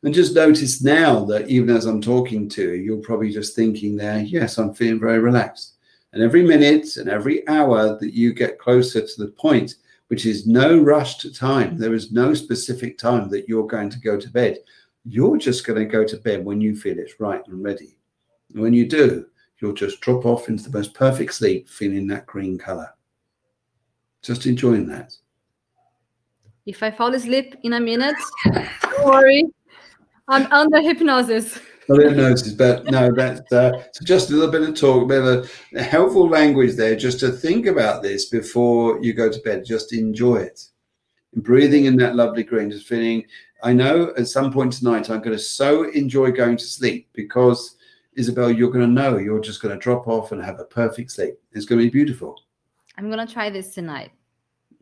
And 0.04 0.14
just 0.14 0.36
notice 0.36 0.84
now 0.84 1.26
that 1.26 1.50
even 1.50 1.76
as 1.76 1.86
I'm 1.86 2.02
talking 2.02 2.48
to 2.50 2.74
you, 2.76 2.84
you're 2.84 2.98
probably 2.98 3.32
just 3.32 3.56
thinking 3.56 3.96
there, 3.96 4.20
yes, 4.20 4.58
I'm 4.58 4.74
feeling 4.74 5.00
very 5.00 5.20
relaxed. 5.20 5.76
And 6.14 6.22
every 6.22 6.44
minute 6.44 6.98
and 6.98 7.10
every 7.10 7.48
hour 7.48 7.98
that 7.98 8.14
you 8.14 8.34
get 8.34 8.60
closer 8.60 9.02
to 9.02 9.14
the 9.18 9.32
point, 9.32 9.76
which 10.08 10.26
is 10.26 10.46
no 10.46 10.78
rush 10.78 11.18
to 11.20 11.34
time, 11.34 11.78
there 11.78 11.94
is 11.94 12.12
no 12.12 12.34
specific 12.34 12.98
time 12.98 13.30
that 13.30 13.50
you're 13.50 13.66
going 13.66 13.90
to 13.90 14.00
go 14.00 14.20
to 14.20 14.30
bed. 14.30 14.60
You're 15.06 15.38
just 15.38 15.66
going 15.66 15.80
to 15.80 15.86
go 15.86 16.06
to 16.06 16.18
bed 16.18 16.46
when 16.46 16.62
you 16.62 16.76
feel 16.76 17.00
it's 17.00 17.20
right 17.20 17.42
and 17.48 17.64
ready. 17.64 17.98
And 18.54 18.62
when 18.62 18.74
you 18.74 18.88
do, 18.88 19.26
you'll 19.62 19.74
just 19.74 20.02
drop 20.02 20.26
off 20.26 20.50
into 20.50 20.70
the 20.70 20.78
most 20.78 20.94
perfect 20.94 21.34
sleep, 21.34 21.70
feeling 21.70 22.08
that 22.08 22.26
green 22.26 22.58
color. 22.58 22.90
Just 24.22 24.46
enjoying 24.46 24.88
that. 24.88 25.14
If 26.66 26.82
I 26.82 26.90
fall 26.90 27.14
asleep 27.14 27.56
in 27.64 27.74
a 27.74 27.80
minute, 27.80 28.16
don't 28.46 29.06
worry, 29.06 29.46
I'm 30.28 30.52
under 30.52 30.82
hypnosis. 30.82 31.60
I 31.92 31.98
didn't 31.98 32.18
notice, 32.18 32.52
but 32.54 32.86
no, 32.86 33.12
that's 33.14 33.52
uh, 33.54 33.84
so 33.92 34.04
just 34.06 34.32
a 34.32 34.34
little 34.34 34.50
bit 34.50 34.68
of 34.68 34.74
talk, 34.74 35.04
a 35.04 35.06
bit 35.06 35.22
of 35.22 35.28
a, 35.28 35.78
a 35.78 35.84
helpful 35.84 36.28
language 36.28 36.74
there, 36.74 36.96
just 36.96 37.20
to 37.20 37.32
think 37.32 37.68
about 37.68 38.02
this 38.02 38.26
before 38.26 39.00
you 39.04 39.14
go 39.14 39.32
to 39.32 39.40
bed. 39.42 39.64
Just 39.64 39.94
enjoy 39.94 40.38
it. 40.38 40.60
And 41.36 41.44
breathing 41.44 41.86
in 41.86 41.96
that 41.98 42.16
lovely 42.16 42.44
green, 42.44 42.72
just 42.72 42.88
feeling. 42.88 43.26
I 43.62 43.74
know 43.74 44.14
at 44.18 44.28
some 44.28 44.52
point 44.52 44.74
tonight 44.74 45.10
I'm 45.10 45.20
going 45.20 45.38
to 45.38 45.40
so 45.40 45.84
enjoy 45.92 46.32
going 46.32 46.58
to 46.58 46.66
sleep 46.66 47.10
because 47.14 47.76
Isabel, 48.16 48.52
you're 48.52 48.72
going 48.72 48.86
to 48.86 48.92
know 48.92 49.18
you're 49.18 49.40
just 49.40 49.62
going 49.62 49.74
to 49.74 49.80
drop 49.80 50.08
off 50.08 50.32
and 50.32 50.44
have 50.44 50.60
a 50.60 50.66
perfect 50.66 51.12
sleep. 51.12 51.36
It's 51.52 51.66
going 51.66 51.80
to 51.80 51.86
be 51.86 51.92
beautiful. 51.92 52.40
I'm 52.98 53.10
going 53.12 53.26
to 53.26 53.32
try 53.32 53.50
this 53.50 53.74
tonight. 53.74 54.12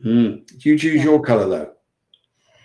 Mm. 0.04 0.64
You 0.64 0.78
choose 0.78 0.96
yeah. 0.96 1.04
your 1.04 1.20
color 1.20 1.48
though. 1.48 1.72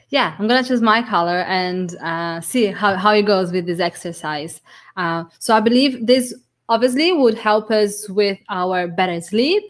Yeah, 0.09 0.36
I'm 0.39 0.47
going 0.47 0.61
to 0.61 0.67
choose 0.67 0.82
my 0.82 1.03
color 1.03 1.41
and 1.41 1.95
uh, 1.97 2.41
see 2.41 2.65
how, 2.65 2.95
how 2.95 3.11
it 3.11 3.24
goes 3.24 3.51
with 3.51 3.67
this 3.67 3.80
exercise. 3.80 4.61
Uh, 4.97 5.26
so 5.38 5.55
I 5.55 5.59
believe 5.59 6.07
this 6.07 6.34
obviously 6.67 7.11
would 7.11 7.36
help 7.38 7.70
us 7.70 8.09
with 8.09 8.38
our 8.49 8.88
better 8.88 9.22
sleep, 9.22 9.63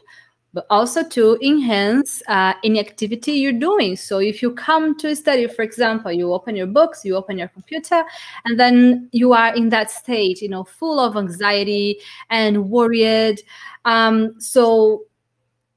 but 0.53 0.65
also 0.69 1.03
to 1.03 1.37
enhance 1.43 2.23
uh, 2.27 2.53
any 2.63 2.79
activity 2.79 3.33
you're 3.33 3.51
doing. 3.51 3.95
So 3.95 4.19
if 4.19 4.41
you 4.41 4.53
come 4.53 4.97
to 4.99 5.15
study, 5.15 5.47
for 5.47 5.61
example, 5.61 6.11
you 6.11 6.33
open 6.33 6.55
your 6.55 6.67
books, 6.67 7.05
you 7.05 7.15
open 7.15 7.37
your 7.37 7.49
computer, 7.49 8.03
and 8.45 8.59
then 8.59 9.09
you 9.11 9.33
are 9.33 9.55
in 9.55 9.69
that 9.69 9.91
state, 9.91 10.41
you 10.41 10.49
know, 10.49 10.63
full 10.63 10.99
of 10.99 11.17
anxiety 11.17 11.99
and 12.29 12.69
worried. 12.69 13.41
Um, 13.85 14.39
so 14.39 15.03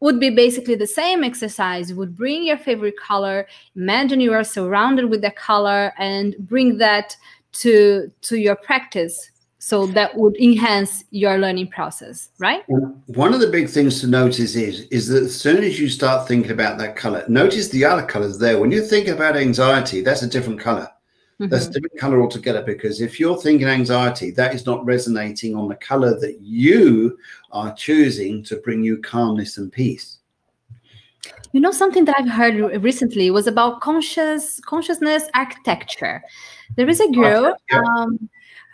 would 0.00 0.18
be 0.18 0.30
basically 0.30 0.74
the 0.74 0.86
same 0.86 1.22
exercise 1.22 1.94
would 1.94 2.16
bring 2.16 2.42
your 2.42 2.58
favorite 2.58 2.96
color 2.96 3.46
imagine 3.76 4.20
you 4.20 4.32
are 4.32 4.42
surrounded 4.42 5.08
with 5.08 5.22
that 5.22 5.36
color 5.36 5.92
and 5.96 6.34
bring 6.40 6.76
that 6.76 7.16
to 7.52 8.10
to 8.20 8.36
your 8.36 8.56
practice 8.56 9.30
so 9.62 9.86
that 9.86 10.16
would 10.16 10.36
enhance 10.38 11.04
your 11.12 11.38
learning 11.38 11.68
process 11.68 12.30
right? 12.40 12.64
One 12.66 13.32
of 13.32 13.38
the 13.38 13.46
big 13.46 13.68
things 13.70 14.00
to 14.00 14.08
notice 14.08 14.56
is 14.56 14.80
is 14.90 15.06
that 15.08 15.22
as 15.22 15.40
soon 15.40 15.62
as 15.62 15.78
you 15.78 15.88
start 15.88 16.26
thinking 16.26 16.50
about 16.50 16.78
that 16.78 16.96
color 16.96 17.24
notice 17.28 17.68
the 17.68 17.84
other 17.84 18.04
colors 18.04 18.38
there. 18.38 18.58
When 18.58 18.72
you 18.72 18.82
think 18.84 19.06
about 19.06 19.36
anxiety 19.36 20.00
that's 20.00 20.22
a 20.22 20.26
different 20.26 20.58
color. 20.58 20.88
Mm-hmm. 21.40 21.48
that's 21.48 21.66
a 21.66 21.70
different 21.70 21.96
color 21.96 22.20
altogether 22.20 22.62
because 22.62 23.00
if 23.00 23.18
you're 23.20 23.40
thinking 23.40 23.68
anxiety 23.68 24.32
that 24.32 24.52
is 24.52 24.66
not 24.66 24.84
resonating 24.84 25.54
on 25.56 25.68
the 25.68 25.76
color 25.76 26.18
that 26.18 26.40
you 26.40 27.16
are 27.52 27.72
choosing 27.74 28.42
to 28.44 28.56
bring 28.56 28.82
you 28.82 28.98
calmness 28.98 29.58
and 29.58 29.72
peace. 29.72 30.18
You 31.52 31.60
know 31.60 31.70
something 31.70 32.04
that 32.06 32.16
i've 32.18 32.34
heard 32.40 32.56
recently 32.82 33.30
was 33.30 33.46
about 33.46 33.80
conscious 33.80 34.60
consciousness 34.60 35.24
architecture. 35.34 36.20
There 36.76 36.88
is 36.88 37.00
a 37.00 37.10
girl 37.12 37.56
um, 37.72 38.28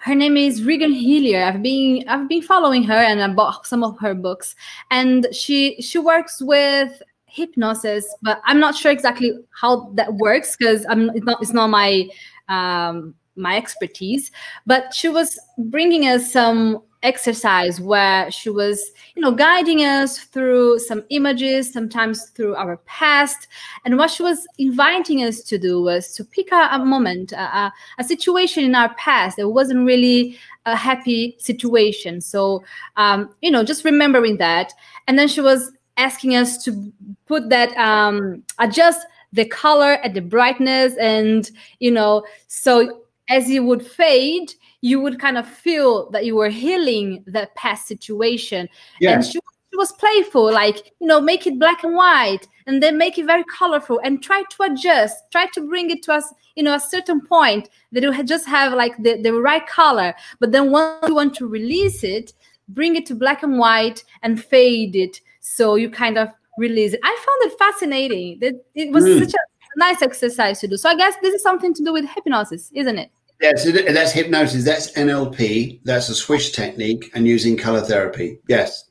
her 0.08 0.14
name 0.14 0.38
is 0.38 0.64
Regan 0.64 0.94
Hillyer. 0.94 1.44
I've 1.44 1.62
been 1.62 2.02
I've 2.08 2.30
been 2.30 2.40
following 2.40 2.82
her 2.84 2.94
and 2.94 3.22
I 3.22 3.28
bought 3.28 3.66
some 3.66 3.84
of 3.84 3.98
her 4.00 4.14
books. 4.14 4.56
And 4.90 5.26
she 5.32 5.82
she 5.82 5.98
works 5.98 6.40
with 6.40 7.02
hypnosis, 7.26 8.06
but 8.22 8.40
I'm 8.46 8.58
not 8.58 8.74
sure 8.74 8.90
exactly 8.90 9.32
how 9.50 9.90
that 9.96 10.14
works 10.14 10.56
because 10.56 10.86
I'm 10.88 11.10
it's 11.10 11.26
not 11.26 11.42
it's 11.42 11.52
not 11.52 11.68
my 11.68 12.08
um, 12.48 13.14
my 13.36 13.58
expertise. 13.58 14.30
But 14.64 14.94
she 14.94 15.10
was 15.10 15.38
bringing 15.58 16.08
us 16.08 16.32
some 16.32 16.82
exercise 17.08 17.80
where 17.80 18.30
she 18.30 18.50
was 18.50 18.92
you 19.14 19.22
know 19.22 19.32
guiding 19.32 19.80
us 19.80 20.18
through 20.18 20.78
some 20.78 21.02
images 21.08 21.72
sometimes 21.72 22.30
through 22.34 22.54
our 22.54 22.76
past. 22.98 23.48
And 23.84 23.96
what 23.96 24.10
she 24.10 24.22
was 24.22 24.46
inviting 24.58 25.24
us 25.24 25.42
to 25.50 25.58
do 25.58 25.82
was 25.82 26.12
to 26.16 26.24
pick 26.24 26.52
a, 26.52 26.68
a 26.72 26.78
moment 26.84 27.32
a, 27.32 27.72
a, 27.98 28.04
situation 28.04 28.64
in 28.64 28.74
our 28.74 28.92
past 28.94 29.38
that 29.38 29.48
wasn't 29.48 29.86
really 29.86 30.38
a 30.66 30.76
happy 30.76 31.36
situation. 31.38 32.20
So 32.20 32.62
um, 32.96 33.34
you 33.40 33.50
know 33.50 33.64
just 33.64 33.84
remembering 33.84 34.36
that. 34.38 34.72
And 35.06 35.18
then 35.18 35.28
she 35.28 35.40
was 35.40 35.72
asking 35.96 36.36
us 36.36 36.62
to 36.64 36.92
put 37.26 37.48
that 37.48 37.76
um, 37.76 38.44
adjust 38.58 39.00
the 39.32 39.44
color 39.44 39.94
and 40.04 40.14
the 40.14 40.22
brightness 40.22 40.94
and 40.96 41.50
you 41.80 41.90
know 41.90 42.24
so 42.46 43.02
as 43.28 43.48
you 43.50 43.64
would 43.64 43.84
fade 43.84 44.52
you 44.80 45.00
would 45.00 45.18
kind 45.18 45.36
of 45.36 45.46
feel 45.46 46.10
that 46.10 46.24
you 46.24 46.36
were 46.36 46.48
healing 46.48 47.22
that 47.26 47.54
past 47.56 47.86
situation 47.86 48.68
yeah. 49.00 49.12
and 49.12 49.24
she, 49.24 49.32
she 49.32 49.76
was 49.76 49.92
playful 49.92 50.52
like 50.52 50.92
you 51.00 51.06
know 51.06 51.20
make 51.20 51.46
it 51.46 51.58
black 51.58 51.84
and 51.84 51.94
white 51.94 52.46
and 52.66 52.82
then 52.82 52.98
make 52.98 53.18
it 53.18 53.26
very 53.26 53.44
colorful 53.44 54.00
and 54.04 54.22
try 54.22 54.42
to 54.50 54.62
adjust 54.64 55.16
try 55.30 55.46
to 55.46 55.60
bring 55.66 55.90
it 55.90 56.02
to 56.02 56.12
us 56.12 56.32
you 56.56 56.62
know 56.62 56.74
a 56.74 56.80
certain 56.80 57.20
point 57.26 57.68
that 57.92 58.02
you 58.02 58.24
just 58.24 58.46
have 58.46 58.72
like 58.72 58.96
the, 59.02 59.20
the 59.22 59.32
right 59.32 59.66
color 59.66 60.14
but 60.40 60.52
then 60.52 60.70
once 60.70 61.06
you 61.08 61.14
want 61.14 61.34
to 61.34 61.46
release 61.46 62.04
it 62.04 62.32
bring 62.68 62.96
it 62.96 63.06
to 63.06 63.14
black 63.14 63.42
and 63.42 63.58
white 63.58 64.04
and 64.22 64.42
fade 64.42 64.94
it 64.94 65.20
so 65.40 65.76
you 65.76 65.90
kind 65.90 66.18
of 66.18 66.28
release 66.58 66.92
it. 66.92 67.00
I 67.02 67.16
found 67.26 67.52
it 67.52 67.58
fascinating. 67.58 68.38
That 68.40 68.54
it 68.74 68.92
was 68.92 69.04
mm. 69.04 69.20
such 69.20 69.32
a 69.32 69.78
nice 69.78 70.02
exercise 70.02 70.60
to 70.60 70.68
do. 70.68 70.76
So 70.76 70.90
I 70.90 70.96
guess 70.96 71.14
this 71.22 71.34
is 71.34 71.42
something 71.42 71.72
to 71.74 71.82
do 71.82 71.92
with 71.92 72.04
hypnosis, 72.14 72.70
isn't 72.74 72.98
it? 72.98 73.10
Yes, 73.40 73.64
that's 73.64 74.12
hypnosis. 74.12 74.64
That's 74.64 74.92
NLP. 74.92 75.80
That's 75.84 76.08
a 76.08 76.14
swish 76.14 76.52
technique 76.52 77.10
and 77.14 77.26
using 77.26 77.56
color 77.56 77.80
therapy. 77.80 78.40
Yes. 78.48 78.84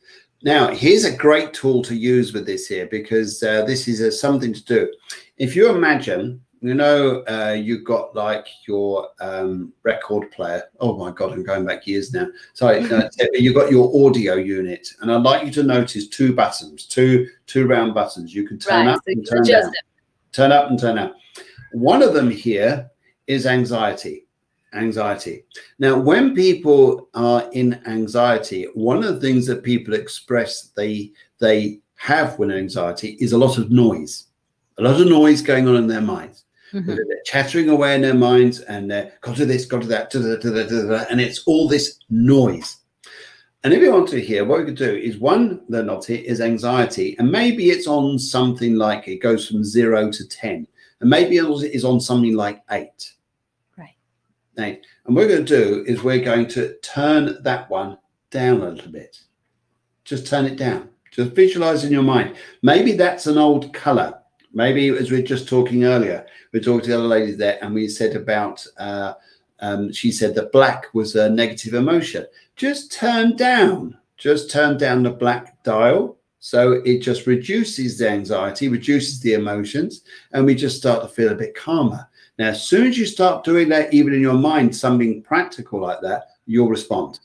Now, 0.43 0.69
here's 0.69 1.03
a 1.03 1.15
great 1.15 1.53
tool 1.53 1.81
to 1.83 1.95
use 1.95 2.31
with 2.31 2.45
this 2.45 2.67
here 2.67 2.85
because 2.85 3.43
uh, 3.43 3.65
this 3.65 3.87
is 3.87 3.99
a, 3.99 4.11
something 4.11 4.53
to 4.53 4.63
do. 4.63 4.93
If 5.37 5.55
you 5.55 5.69
imagine 5.69 6.41
you 6.61 6.73
know, 6.73 7.23
uh, 7.27 7.53
you've 7.53 7.83
got 7.83 8.15
like 8.15 8.47
your 8.67 9.09
um, 9.19 9.73
record 9.83 10.31
player. 10.31 10.63
Oh 10.79 10.97
my 10.97 11.11
God, 11.11 11.31
I'm 11.31 11.43
going 11.43 11.65
back 11.65 11.85
years 11.85 12.13
now. 12.13 12.27
Sorry, 12.53 12.79
uh, 12.91 13.09
you've 13.33 13.55
got 13.55 13.71
your 13.71 14.07
audio 14.07 14.35
unit, 14.35 14.87
and 15.01 15.11
I'd 15.11 15.21
like 15.21 15.45
you 15.45 15.51
to 15.51 15.63
notice 15.63 16.07
two 16.07 16.33
buttons, 16.33 16.85
two 16.85 17.27
two 17.45 17.67
round 17.67 17.93
buttons. 17.93 18.33
You 18.33 18.47
can 18.47 18.57
turn 18.57 18.87
right, 18.87 18.95
up 18.95 19.03
so 19.05 19.11
and 19.11 19.27
turn 19.27 19.43
down, 19.43 19.69
it. 19.69 19.83
turn 20.31 20.51
up 20.51 20.69
and 20.69 20.79
turn 20.79 20.97
out. 20.97 21.13
One 21.73 22.01
of 22.01 22.13
them 22.13 22.29
here 22.29 22.89
is 23.27 23.45
anxiety. 23.45 24.26
Anxiety. 24.73 25.43
Now, 25.79 25.97
when 25.97 26.35
people 26.35 27.09
are 27.13 27.49
in 27.53 27.81
anxiety, 27.87 28.67
one 28.73 29.03
of 29.03 29.13
the 29.13 29.19
things 29.19 29.45
that 29.47 29.63
people 29.63 29.93
express 29.93 30.71
they 30.75 31.11
they 31.39 31.79
have 31.95 32.37
when 32.37 32.51
anxiety 32.51 33.17
is 33.19 33.33
a 33.33 33.37
lot 33.37 33.57
of 33.57 33.71
noise, 33.71 34.25
a 34.77 34.83
lot 34.83 34.99
of 34.99 35.07
noise 35.07 35.41
going 35.41 35.67
on 35.67 35.75
in 35.75 35.87
their 35.87 36.01
minds. 36.01 36.43
Mm-hmm. 36.73 36.87
They're 36.87 37.21
chattering 37.25 37.69
away 37.69 37.95
in 37.95 38.01
their 38.01 38.13
minds 38.13 38.59
and 38.61 38.91
they're 38.91 39.13
got 39.21 39.37
to 39.37 39.45
this, 39.45 39.65
got 39.65 39.81
to 39.81 39.87
that, 39.87 40.11
to 40.11 40.19
the, 40.19 40.37
to 40.39 40.49
the, 40.49 40.67
to 40.67 40.81
the, 40.83 41.07
and 41.09 41.21
it's 41.21 41.43
all 41.45 41.67
this 41.67 41.99
noise. 42.09 42.77
And 43.63 43.73
if 43.73 43.81
you 43.81 43.91
want 43.91 44.07
to 44.09 44.21
hear, 44.21 44.45
what 44.45 44.59
we 44.59 44.65
could 44.65 44.75
do 44.75 44.95
is 44.95 45.17
one, 45.17 45.61
the 45.69 45.81
not 45.81 46.05
here, 46.05 46.21
is 46.23 46.41
anxiety, 46.41 47.15
and 47.17 47.31
maybe 47.31 47.69
it's 47.69 47.87
on 47.87 48.19
something 48.19 48.75
like 48.75 49.07
it 49.07 49.17
goes 49.17 49.47
from 49.47 49.63
zero 49.63 50.11
to 50.11 50.27
10, 50.27 50.67
and 51.01 51.09
maybe 51.09 51.37
it 51.37 51.45
is 51.73 51.83
on 51.83 51.99
something 51.99 52.35
like 52.35 52.61
eight. 52.71 53.13
And 54.57 55.15
what 55.15 55.27
we're 55.27 55.27
going 55.27 55.45
to 55.45 55.57
do 55.57 55.83
is 55.87 56.03
we're 56.03 56.23
going 56.23 56.47
to 56.49 56.77
turn 56.79 57.41
that 57.43 57.69
one 57.69 57.97
down 58.31 58.61
a 58.61 58.69
little 58.69 58.91
bit. 58.91 59.19
Just 60.03 60.27
turn 60.27 60.45
it 60.45 60.57
down. 60.57 60.89
Just 61.11 61.31
visualize 61.31 61.83
in 61.83 61.91
your 61.91 62.03
mind. 62.03 62.35
Maybe 62.61 62.93
that's 62.93 63.27
an 63.27 63.37
old 63.37 63.73
color. 63.73 64.19
Maybe 64.53 64.89
as 64.89 65.11
we 65.11 65.19
are 65.19 65.25
just 65.25 65.47
talking 65.47 65.83
earlier, 65.83 66.25
we 66.51 66.59
talked 66.59 66.85
to 66.85 66.91
the 66.91 66.97
other 66.97 67.07
ladies 67.07 67.37
there, 67.37 67.59
and 67.61 67.73
we 67.73 67.87
said 67.87 68.15
about 68.15 68.65
uh, 68.77 69.13
um, 69.59 69.91
she 69.91 70.11
said 70.11 70.35
that 70.35 70.51
black 70.51 70.85
was 70.93 71.15
a 71.15 71.29
negative 71.29 71.73
emotion. 71.73 72.25
Just 72.55 72.91
turn 72.91 73.35
down, 73.35 73.97
just 74.17 74.49
turn 74.49 74.77
down 74.77 75.03
the 75.03 75.11
black 75.11 75.61
dial. 75.63 76.17
So 76.39 76.73
it 76.85 76.99
just 76.99 77.27
reduces 77.27 77.97
the 77.97 78.09
anxiety, 78.09 78.69
reduces 78.69 79.19
the 79.19 79.33
emotions, 79.33 80.03
and 80.31 80.45
we 80.45 80.55
just 80.55 80.77
start 80.77 81.01
to 81.01 81.07
feel 81.07 81.31
a 81.31 81.35
bit 81.35 81.55
calmer. 81.55 82.07
Now, 82.37 82.49
as 82.49 82.63
soon 82.63 82.87
as 82.87 82.97
you 82.97 83.05
start 83.05 83.43
doing 83.43 83.69
that, 83.69 83.93
even 83.93 84.13
in 84.13 84.21
your 84.21 84.35
mind, 84.35 84.75
something 84.75 85.23
practical 85.23 85.79
like 85.81 86.01
that, 86.01 86.27
you'll 86.45 86.69
respond. 86.69 87.19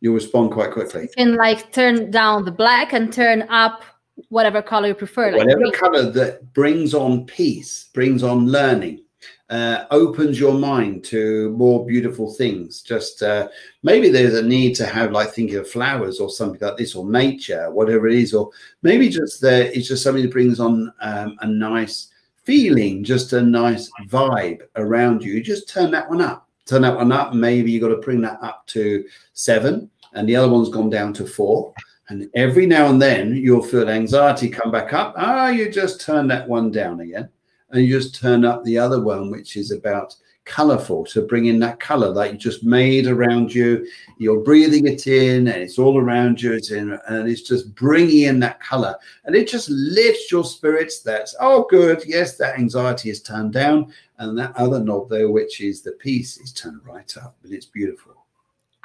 You'll 0.00 0.14
respond 0.14 0.50
quite 0.50 0.72
quickly. 0.72 1.02
You 1.02 1.08
can 1.16 1.36
like 1.36 1.72
turn 1.72 2.10
down 2.10 2.44
the 2.44 2.50
black 2.50 2.92
and 2.92 3.12
turn 3.12 3.42
up 3.42 3.84
whatever 4.28 4.60
color 4.60 4.88
you 4.88 4.94
prefer. 4.94 5.30
Like 5.30 5.46
whatever 5.46 5.70
color 5.70 6.10
that 6.10 6.52
brings 6.52 6.94
on 6.94 7.26
peace, 7.26 7.90
brings 7.94 8.22
on 8.22 8.48
learning, 8.48 9.04
uh, 9.50 9.84
opens 9.90 10.38
your 10.38 10.54
mind 10.54 11.04
to 11.04 11.50
more 11.50 11.86
beautiful 11.86 12.32
things. 12.32 12.82
Just 12.82 13.22
uh, 13.22 13.48
maybe 13.82 14.08
there's 14.08 14.34
a 14.34 14.42
need 14.42 14.74
to 14.76 14.86
have 14.86 15.12
like 15.12 15.30
thinking 15.30 15.56
of 15.56 15.70
flowers 15.70 16.18
or 16.18 16.28
something 16.28 16.60
like 16.60 16.76
this, 16.76 16.94
or 16.94 17.08
nature, 17.08 17.70
whatever 17.70 18.08
it 18.08 18.14
is, 18.14 18.34
or 18.34 18.50
maybe 18.82 19.08
just 19.08 19.40
there 19.40 19.70
it's 19.72 19.88
just 19.88 20.02
something 20.02 20.22
that 20.22 20.32
brings 20.32 20.60
on 20.60 20.92
um, 21.00 21.36
a 21.40 21.46
nice 21.46 22.08
feeling, 22.44 23.04
just 23.04 23.32
a 23.32 23.42
nice 23.42 23.90
vibe 24.06 24.62
around 24.76 25.22
you. 25.22 25.42
Just 25.42 25.68
turn 25.68 25.90
that 25.90 26.08
one 26.08 26.20
up. 26.20 26.48
Turn 26.66 26.82
that 26.82 26.96
one 26.96 27.12
up. 27.12 27.34
Maybe 27.34 27.70
you 27.70 27.80
got 27.80 27.88
to 27.88 27.96
bring 27.96 28.20
that 28.22 28.38
up 28.42 28.66
to 28.68 29.04
seven, 29.32 29.90
and 30.12 30.28
the 30.28 30.36
other 30.36 30.50
one's 30.50 30.68
gone 30.70 30.90
down 30.90 31.12
to 31.14 31.26
four 31.26 31.74
and 32.08 32.28
every 32.34 32.66
now 32.66 32.88
and 32.88 33.00
then 33.00 33.34
you'll 33.34 33.62
feel 33.62 33.88
anxiety 33.88 34.48
come 34.48 34.70
back 34.70 34.92
up. 34.92 35.14
Ah, 35.16 35.48
you 35.48 35.70
just 35.70 36.00
turn 36.00 36.26
that 36.28 36.48
one 36.48 36.70
down 36.70 37.00
again. 37.00 37.28
And 37.70 37.84
you 37.84 37.98
just 37.98 38.14
turn 38.14 38.44
up 38.44 38.62
the 38.62 38.78
other 38.78 39.02
one, 39.02 39.30
which 39.30 39.56
is 39.56 39.70
about 39.70 40.14
colorful 40.44 41.04
to 41.06 41.22
bring 41.22 41.46
in 41.46 41.58
that 41.60 41.80
color 41.80 42.12
that 42.12 42.32
you 42.32 42.38
just 42.38 42.64
made 42.64 43.06
around 43.06 43.54
you. 43.54 43.86
You're 44.18 44.40
breathing 44.40 44.86
it 44.86 45.06
in 45.06 45.48
and 45.48 45.62
it's 45.62 45.78
all 45.78 45.98
around 45.98 46.42
you. 46.42 46.52
It's 46.52 46.70
in, 46.70 46.98
and 47.08 47.28
it's 47.28 47.42
just 47.42 47.74
bringing 47.74 48.22
in 48.22 48.40
that 48.40 48.60
color. 48.60 48.94
And 49.24 49.34
it 49.34 49.48
just 49.48 49.68
lifts 49.70 50.30
your 50.30 50.44
spirits. 50.44 51.00
That's, 51.00 51.34
oh, 51.40 51.66
good. 51.70 52.02
Yes, 52.06 52.36
that 52.36 52.58
anxiety 52.58 53.10
is 53.10 53.22
turned 53.22 53.52
down. 53.52 53.92
And 54.18 54.38
that 54.38 54.56
other 54.56 54.80
knob 54.80 55.08
there, 55.08 55.30
which 55.30 55.60
is 55.60 55.82
the 55.82 55.92
peace, 55.92 56.38
is 56.38 56.52
turned 56.52 56.84
right 56.84 57.16
up. 57.16 57.36
And 57.42 57.52
it's 57.52 57.66
beautiful. 57.66 58.14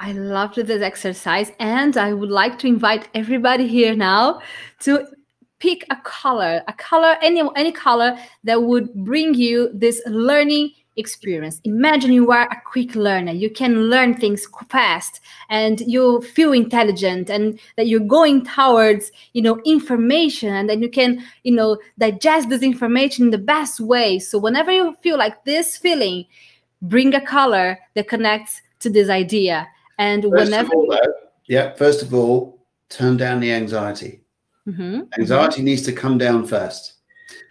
I 0.02 0.12
loved 0.12 0.56
this 0.56 0.82
exercise, 0.82 1.52
and 1.60 1.98
I 1.98 2.14
would 2.14 2.30
like 2.30 2.58
to 2.60 2.66
invite 2.66 3.10
everybody 3.14 3.68
here 3.68 3.94
now 3.94 4.40
to 4.80 5.06
pick 5.58 5.84
a 5.90 5.96
color, 5.96 6.62
a 6.66 6.72
color, 6.72 7.18
any 7.20 7.42
any 7.54 7.70
color 7.70 8.18
that 8.44 8.62
would 8.62 8.94
bring 8.94 9.34
you 9.34 9.68
this 9.74 10.00
learning 10.06 10.72
experience. 11.00 11.60
Imagine 11.64 12.12
you 12.12 12.30
are 12.30 12.46
a 12.48 12.62
quick 12.64 12.94
learner. 12.94 13.32
You 13.32 13.50
can 13.50 13.90
learn 13.90 14.14
things 14.14 14.46
fast 14.68 15.20
and 15.48 15.80
you 15.80 16.22
feel 16.22 16.52
intelligent 16.52 17.28
and 17.28 17.58
that 17.76 17.88
you're 17.88 18.00
going 18.00 18.44
towards, 18.44 19.10
you 19.32 19.42
know, 19.42 19.60
information 19.64 20.54
and 20.54 20.68
then 20.68 20.80
you 20.80 20.88
can, 20.88 21.24
you 21.42 21.52
know, 21.52 21.78
digest 21.98 22.48
this 22.48 22.62
information 22.62 23.24
in 23.24 23.30
the 23.30 23.38
best 23.38 23.80
way. 23.80 24.20
So 24.20 24.38
whenever 24.38 24.70
you 24.70 24.94
feel 25.02 25.18
like 25.18 25.44
this 25.44 25.76
feeling, 25.76 26.26
bring 26.82 27.14
a 27.14 27.20
color 27.20 27.78
that 27.94 28.06
connects 28.06 28.62
to 28.80 28.90
this 28.90 29.08
idea 29.08 29.66
and 29.98 30.22
first 30.22 30.34
whenever, 30.34 30.74
all, 30.74 30.86
though, 30.88 31.12
yeah, 31.46 31.74
first 31.74 32.02
of 32.02 32.14
all, 32.14 32.60
turn 32.88 33.16
down 33.16 33.40
the 33.40 33.52
anxiety. 33.52 34.20
Mm-hmm. 34.68 35.00
Anxiety 35.18 35.56
mm-hmm. 35.56 35.64
needs 35.64 35.82
to 35.82 35.92
come 35.92 36.18
down 36.18 36.46
first. 36.46 36.99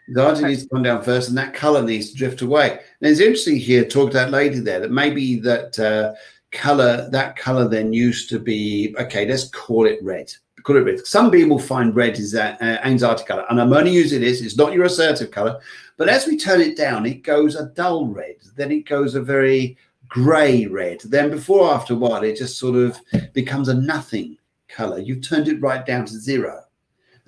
Anxiety 0.10 0.44
needs 0.44 0.64
to 0.64 0.70
come 0.70 0.84
down 0.84 1.04
first, 1.04 1.30
and 1.30 1.38
that 1.38 1.54
color 1.54 1.84
needs 1.84 2.12
to 2.12 2.18
drift 2.18 2.42
away. 2.42 2.72
And 2.72 3.12
it's 3.12 3.20
interesting 3.20 3.58
here, 3.58 3.86
talk 3.86 4.12
to 4.12 4.18
that 4.18 4.32
lady 4.32 4.60
there, 4.60 4.80
that 4.80 4.92
maybe 4.92 5.40
that 5.42 5.80
uh, 5.80 6.14
color, 6.52 7.08
that 7.12 7.36
color 7.36 7.68
then 7.68 7.94
used 7.94 8.30
to 8.30 8.40
be 8.40 8.96
okay. 9.00 9.28
Let's 9.28 9.50
call 9.50 9.86
it 9.86 10.00
red. 10.02 10.32
Call 10.64 10.78
it 10.78 10.82
red. 10.82 11.06
Some 11.06 11.32
people 11.32 11.60
find 11.60 11.96
red 11.96 12.18
is 12.18 12.32
that 12.32 12.62
uh, 12.62 12.80
anxiety 12.84 13.24
color, 13.24 13.46
and 13.50 13.62
I'm 13.62 13.72
only 13.72 13.92
using 13.92 14.22
this. 14.22 14.42
It's 14.42 14.58
not 14.58 14.74
your 14.74 14.86
assertive 14.86 15.32
color, 15.32 15.60
but 15.98 16.10
as 16.10 16.26
we 16.26 16.38
turn 16.38 16.60
it 16.60 16.76
down, 16.76 17.06
it 17.06 17.24
goes 17.24 17.56
a 17.56 17.68
dull 17.68 18.08
red. 18.08 18.36
Then 18.56 18.72
it 18.72 18.88
goes 18.88 19.16
a 19.16 19.22
very 19.22 19.78
grey 20.08 20.66
red. 20.66 21.02
Then 21.02 21.30
before 21.30 21.72
after 21.72 21.94
a 21.94 21.98
while, 21.98 22.24
it 22.24 22.36
just 22.36 22.58
sort 22.58 22.76
of 22.76 23.00
becomes 23.34 23.70
a 23.70 23.76
nothing 23.76 24.38
color. 24.68 25.00
You've 25.00 25.22
turned 25.22 25.48
it 25.48 25.62
right 25.62 25.86
down 25.86 26.06
to 26.06 26.14
zero. 26.14 26.64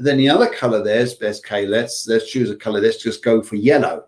And 0.01 0.07
then 0.07 0.17
the 0.17 0.29
other 0.29 0.49
color 0.49 0.83
there's 0.83 1.13
best 1.13 1.45
okay, 1.45 1.67
let's 1.67 2.07
let's 2.07 2.31
choose 2.31 2.49
a 2.49 2.55
color. 2.55 2.81
Let's 2.81 2.97
just 2.97 3.23
go 3.23 3.43
for 3.43 3.55
yellow. 3.55 4.05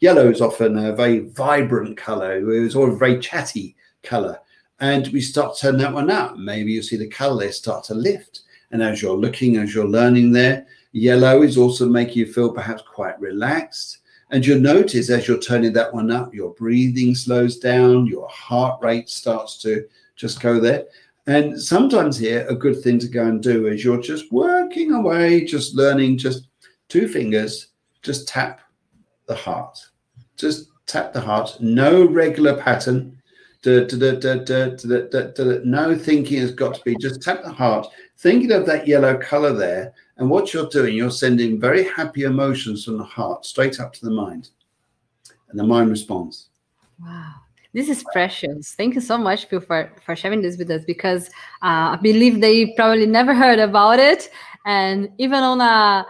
Yellow 0.00 0.28
is 0.28 0.40
often 0.40 0.76
a 0.76 0.92
very 0.92 1.28
vibrant 1.28 1.96
color. 1.96 2.42
It's 2.64 2.74
all 2.74 2.92
a 2.92 2.96
very 2.96 3.20
chatty 3.20 3.76
color. 4.02 4.40
and 4.80 5.06
we 5.12 5.20
start 5.20 5.54
to 5.54 5.60
turn 5.60 5.76
that 5.78 5.94
one 5.94 6.10
up. 6.10 6.36
Maybe 6.36 6.72
you 6.72 6.82
see 6.82 6.96
the 6.96 7.06
color 7.06 7.38
there 7.44 7.52
start 7.52 7.84
to 7.84 7.94
lift. 7.94 8.40
And 8.72 8.82
as 8.82 9.00
you're 9.00 9.16
looking, 9.16 9.58
as 9.58 9.72
you're 9.72 9.86
learning 9.86 10.32
there, 10.32 10.66
yellow 10.90 11.42
is 11.42 11.56
also 11.56 11.88
making 11.88 12.18
you 12.18 12.32
feel 12.32 12.52
perhaps 12.52 12.82
quite 12.82 13.20
relaxed. 13.20 13.98
And 14.32 14.44
you'll 14.44 14.58
notice 14.58 15.08
as 15.08 15.28
you're 15.28 15.38
turning 15.38 15.72
that 15.74 15.94
one 15.94 16.10
up, 16.10 16.34
your 16.34 16.52
breathing 16.54 17.14
slows 17.14 17.58
down, 17.58 18.06
your 18.06 18.28
heart 18.28 18.82
rate 18.82 19.08
starts 19.08 19.62
to 19.62 19.86
just 20.16 20.40
go 20.40 20.58
there. 20.58 20.86
And 21.28 21.60
sometimes 21.60 22.16
here, 22.16 22.46
a 22.48 22.54
good 22.54 22.80
thing 22.82 22.98
to 23.00 23.06
go 23.06 23.26
and 23.26 23.42
do 23.42 23.66
is 23.66 23.84
you're 23.84 24.00
just 24.00 24.32
working 24.32 24.92
away, 24.92 25.44
just 25.44 25.74
learning, 25.74 26.16
just 26.16 26.48
two 26.88 27.06
fingers, 27.06 27.68
just 28.02 28.26
tap 28.26 28.62
the 29.26 29.34
heart. 29.34 29.78
Just 30.38 30.70
tap 30.86 31.12
the 31.12 31.20
heart. 31.20 31.58
No 31.60 32.06
regular 32.06 32.56
pattern. 32.56 33.20
No 33.62 33.82
thinking 35.98 36.40
has 36.40 36.52
got 36.52 36.74
to 36.76 36.80
be 36.82 36.96
just 36.96 37.20
tap 37.20 37.42
the 37.42 37.52
heart, 37.52 37.86
thinking 38.16 38.52
of 38.52 38.64
that 38.64 38.88
yellow 38.88 39.18
color 39.18 39.52
there. 39.52 39.92
And 40.16 40.30
what 40.30 40.54
you're 40.54 40.68
doing, 40.70 40.94
you're 40.96 41.10
sending 41.10 41.60
very 41.60 41.84
happy 41.84 42.22
emotions 42.22 42.86
from 42.86 42.96
the 42.96 43.04
heart 43.04 43.44
straight 43.44 43.80
up 43.80 43.92
to 43.92 44.04
the 44.04 44.10
mind. 44.10 44.48
And 45.50 45.58
the 45.58 45.64
mind 45.64 45.90
responds. 45.90 46.48
Wow. 46.98 47.34
This 47.74 47.88
is 47.88 48.04
precious. 48.12 48.74
Thank 48.74 48.94
you 48.94 49.00
so 49.00 49.18
much, 49.18 49.44
Phil, 49.46 49.60
for, 49.60 49.92
for 50.04 50.16
sharing 50.16 50.42
this 50.42 50.56
with 50.56 50.70
us 50.70 50.84
because 50.84 51.28
uh, 51.62 51.94
I 51.94 51.98
believe 52.02 52.40
they 52.40 52.72
probably 52.74 53.06
never 53.06 53.34
heard 53.34 53.58
about 53.58 53.98
it. 53.98 54.30
And 54.64 55.10
even 55.18 55.42
on 55.42 55.60
a 55.60 56.06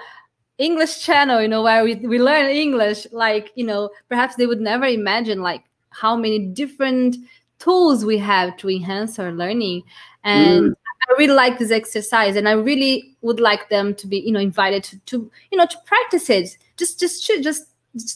English 0.59 1.01
channel, 1.05 1.43
you 1.43 1.49
know, 1.49 1.63
where 1.63 1.85
we, 1.85 1.97
we 1.97 2.21
learn 2.21 2.47
English, 2.51 3.07
like, 3.13 3.51
you 3.55 3.65
know, 3.65 3.91
perhaps 4.09 4.37
they 4.37 4.47
would 4.47 4.61
never 4.61 4.85
imagine 4.85 5.43
like 5.43 5.65
how 5.91 6.17
many 6.17 6.39
different 6.39 7.17
tools 7.59 8.05
we 8.05 8.19
have 8.19 8.57
to 8.59 8.71
enhance 8.71 9.19
our 9.19 9.33
learning. 9.33 9.83
And 10.25 10.71
mm. 10.71 10.75
I 11.09 11.19
really 11.19 11.35
like 11.35 11.59
this 11.59 11.71
exercise 11.71 12.37
and 12.37 12.49
I 12.49 12.53
really 12.53 13.17
would 13.23 13.41
like 13.41 13.69
them 13.69 13.95
to 13.97 14.07
be, 14.07 14.19
you 14.19 14.33
know, 14.33 14.41
invited 14.41 14.85
to, 14.85 14.99
to 15.07 15.31
you 15.51 15.59
know, 15.59 15.67
to 15.67 15.79
practice 15.87 16.31
it. 16.31 16.57
Just, 16.77 17.01
just, 17.01 17.27
just, 17.27 17.43
just 17.43 17.65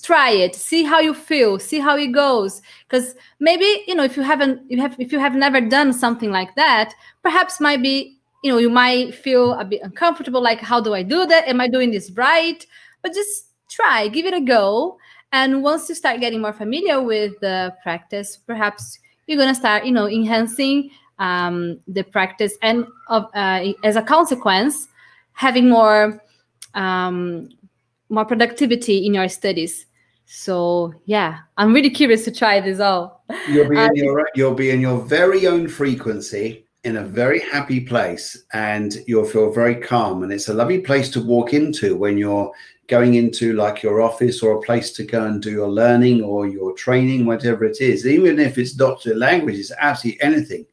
try 0.02 0.30
it 0.30 0.54
see 0.54 0.84
how 0.84 1.00
you 1.00 1.14
feel 1.14 1.58
see 1.58 1.78
how 1.78 1.96
it 1.96 2.08
goes. 2.08 2.62
Because 2.88 3.14
maybe 3.40 3.84
you 3.86 3.94
know 3.94 4.04
if 4.04 4.16
you 4.16 4.22
haven't 4.22 4.70
you 4.70 4.80
have 4.80 4.96
if 4.98 5.12
you 5.12 5.18
have 5.18 5.34
never 5.34 5.60
done 5.60 5.92
something 5.92 6.30
like 6.30 6.54
that 6.56 6.94
perhaps 7.22 7.60
might 7.60 7.82
be 7.82 8.18
you 8.42 8.52
know 8.52 8.58
you 8.58 8.70
might 8.70 9.14
feel 9.14 9.54
a 9.54 9.64
bit 9.64 9.80
uncomfortable 9.82 10.42
like 10.42 10.60
how 10.60 10.80
do 10.80 10.94
i 10.94 11.02
do 11.02 11.26
that? 11.26 11.48
Am 11.48 11.60
i 11.60 11.68
doing 11.68 11.90
this 11.90 12.10
right? 12.12 12.64
But 13.02 13.14
just 13.14 13.48
try 13.68 14.08
give 14.08 14.26
it 14.26 14.34
a 14.34 14.40
go. 14.40 14.98
And 15.32 15.62
once 15.62 15.88
you 15.88 15.94
start 15.94 16.20
getting 16.20 16.42
more 16.42 16.52
familiar 16.52 17.02
with 17.02 17.38
the 17.40 17.74
practice 17.82 18.36
perhaps 18.36 18.98
you're 19.26 19.38
going 19.38 19.48
to 19.48 19.58
start 19.58 19.84
you 19.84 19.92
know 19.92 20.08
enhancing 20.08 20.90
um, 21.18 21.78
the 21.86 22.02
practice 22.02 22.54
and 22.62 22.84
of, 23.08 23.26
uh, 23.34 23.72
as 23.84 23.96
a 23.96 24.02
consequence 24.02 24.88
having 25.34 25.68
more 25.68 26.20
um, 26.74 27.48
more 28.12 28.24
productivity 28.24 29.06
in 29.06 29.14
your 29.14 29.28
studies 29.28 29.86
so 30.26 30.94
yeah 31.06 31.38
i'm 31.56 31.72
really 31.72 31.90
curious 31.90 32.24
to 32.24 32.30
try 32.30 32.60
this 32.60 32.78
out. 32.78 33.20
you'll 33.48 33.68
be 33.68 33.76
in 33.76 33.90
uh, 33.90 33.92
your 33.94 34.28
you'll 34.34 34.54
be 34.54 34.70
in 34.70 34.80
your 34.80 35.00
very 35.00 35.46
own 35.46 35.66
frequency 35.66 36.66
in 36.84 36.96
a 36.96 37.04
very 37.04 37.38
happy 37.38 37.80
place 37.80 38.44
and 38.52 38.96
you'll 39.06 39.24
feel 39.24 39.52
very 39.52 39.76
calm. 39.76 40.22
And 40.22 40.32
it's 40.32 40.48
a 40.48 40.54
lovely 40.54 40.80
place 40.80 41.10
to 41.10 41.20
walk 41.20 41.54
into 41.54 41.96
when 41.96 42.18
you're 42.18 42.52
going 42.88 43.14
into 43.14 43.52
like 43.54 43.82
your 43.82 44.02
office 44.02 44.42
or 44.42 44.56
a 44.56 44.62
place 44.62 44.90
to 44.92 45.04
go 45.04 45.24
and 45.24 45.40
do 45.40 45.50
your 45.50 45.70
learning 45.70 46.22
or 46.22 46.48
your 46.48 46.74
training, 46.74 47.24
whatever 47.24 47.64
it 47.64 47.80
is, 47.80 48.06
even 48.06 48.40
if 48.40 48.58
it's 48.58 48.72
doctor 48.72 49.14
languages, 49.14 49.70
it's 49.70 49.78
absolutely 49.80 50.22
anything. 50.22 50.66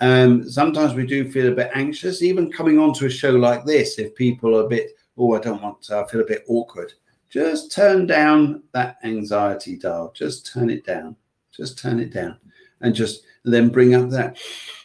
Um, 0.00 0.48
sometimes 0.48 0.94
we 0.94 1.06
do 1.06 1.30
feel 1.30 1.52
a 1.52 1.54
bit 1.54 1.70
anxious, 1.74 2.22
even 2.22 2.50
coming 2.50 2.78
onto 2.78 3.06
a 3.06 3.10
show 3.10 3.32
like 3.32 3.64
this, 3.64 3.98
if 3.98 4.14
people 4.14 4.56
are 4.56 4.64
a 4.64 4.68
bit, 4.68 4.92
oh, 5.16 5.34
I 5.34 5.40
don't 5.40 5.62
want 5.62 5.82
to, 5.82 5.98
I 5.98 6.06
feel 6.08 6.20
a 6.20 6.26
bit 6.26 6.44
awkward. 6.48 6.92
Just 7.28 7.72
turn 7.72 8.06
down 8.06 8.62
that 8.72 8.98
anxiety 9.04 9.76
dial. 9.76 10.12
Just 10.14 10.52
turn 10.52 10.68
it 10.70 10.84
down. 10.84 11.16
Just 11.50 11.78
turn 11.78 11.98
it 12.00 12.12
down. 12.12 12.38
And 12.80 12.94
just 12.94 13.22
then 13.44 13.68
bring 13.68 13.94
up 13.94 14.10
that 14.10 14.36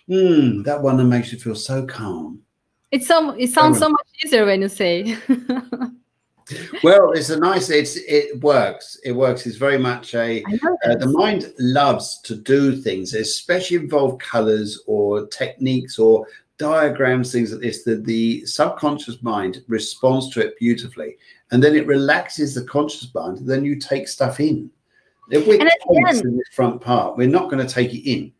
Mm, 0.09 0.63
that 0.63 0.81
one 0.81 0.97
that 0.97 1.03
makes 1.03 1.31
you 1.31 1.39
feel 1.39 1.55
so 1.55 1.85
calm. 1.85 2.41
It's 2.91 3.07
so 3.07 3.31
it 3.31 3.49
sounds 3.49 3.79
so 3.79 3.89
much 3.89 4.07
easier 4.23 4.45
when 4.45 4.61
you 4.61 4.69
say. 4.69 5.17
well, 6.83 7.11
it's 7.11 7.29
a 7.29 7.37
nice. 7.37 7.69
It's 7.69 7.97
it 7.97 8.41
works. 8.41 8.97
It 9.03 9.11
works. 9.11 9.45
It's 9.45 9.57
very 9.57 9.77
much 9.77 10.15
a. 10.15 10.43
Uh, 10.85 10.95
the 10.95 11.07
mind 11.07 11.53
loves 11.59 12.21
to 12.21 12.35
do 12.35 12.77
things, 12.77 13.13
especially 13.13 13.77
involve 13.77 14.17
colors 14.19 14.81
or 14.87 15.27
techniques 15.27 15.99
or 15.99 16.25
diagrams, 16.57 17.31
things 17.31 17.51
like 17.51 17.61
this. 17.61 17.83
That 17.83 18.05
the 18.05 18.45
subconscious 18.45 19.21
mind 19.21 19.63
responds 19.67 20.29
to 20.31 20.41
it 20.41 20.57
beautifully, 20.57 21.17
and 21.51 21.63
then 21.63 21.75
it 21.75 21.87
relaxes 21.87 22.53
the 22.55 22.63
conscious 22.63 23.13
mind. 23.13 23.39
Then 23.41 23.63
you 23.65 23.77
take 23.77 24.07
stuff 24.07 24.39
in. 24.39 24.69
If 25.29 25.45
we're 25.45 25.59
in 25.59 26.37
this 26.37 26.47
front 26.53 26.81
part, 26.81 27.17
we're 27.17 27.27
not 27.27 27.49
going 27.51 27.65
to 27.65 27.73
take 27.73 27.93
it 27.93 28.09
in. 28.09 28.31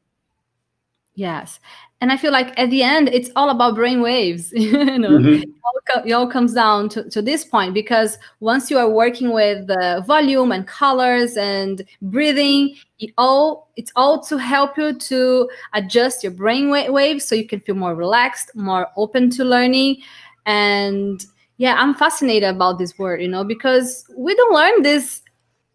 Yes. 1.18 1.60
And 2.00 2.12
I 2.12 2.18
feel 2.18 2.32
like 2.32 2.58
at 2.60 2.70
the 2.70 2.84
end, 2.84 3.10
it's 3.10 3.32
all 3.36 3.50
about 3.50 3.74
brain 3.74 4.02
waves. 4.02 4.52
you 4.56 5.00
know, 5.00 5.10
mm-hmm. 5.10 5.42
it, 5.42 5.50
all 5.66 6.04
it, 6.06 6.12
all 6.12 6.28
comes 6.28 6.54
down 6.54 6.90
to, 6.90 7.10
to 7.10 7.24
this 7.24 7.44
point 7.44 7.74
because 7.74 8.20
once 8.40 8.70
you 8.70 8.78
are 8.78 8.88
working 8.88 9.34
with 9.34 9.66
the 9.66 10.04
volume 10.06 10.52
and 10.52 10.68
colors 10.68 11.36
and 11.36 11.84
breathing, 12.04 12.76
it 13.00 13.10
all 13.18 13.72
it's 13.78 13.92
all 13.96 14.22
to 14.26 14.38
help 14.38 14.78
you 14.78 14.94
to 14.94 15.50
adjust 15.74 16.24
your 16.24 16.34
brain 16.34 16.70
waves 16.70 17.26
so 17.26 17.34
you 17.34 17.48
can 17.48 17.62
feel 17.62 17.74
more 17.74 17.96
relaxed, 17.96 18.52
more 18.56 18.88
open 18.96 19.32
to 19.32 19.44
learning. 19.44 19.98
And 20.46 21.26
yeah, 21.58 21.78
I'm 21.80 21.96
fascinated 21.96 22.50
about 22.50 22.78
this 22.78 23.00
word, 23.00 23.24
you 23.24 23.28
know, 23.28 23.44
because 23.44 24.06
we 24.16 24.36
don't 24.36 24.54
learn 24.54 24.84
this, 24.84 25.24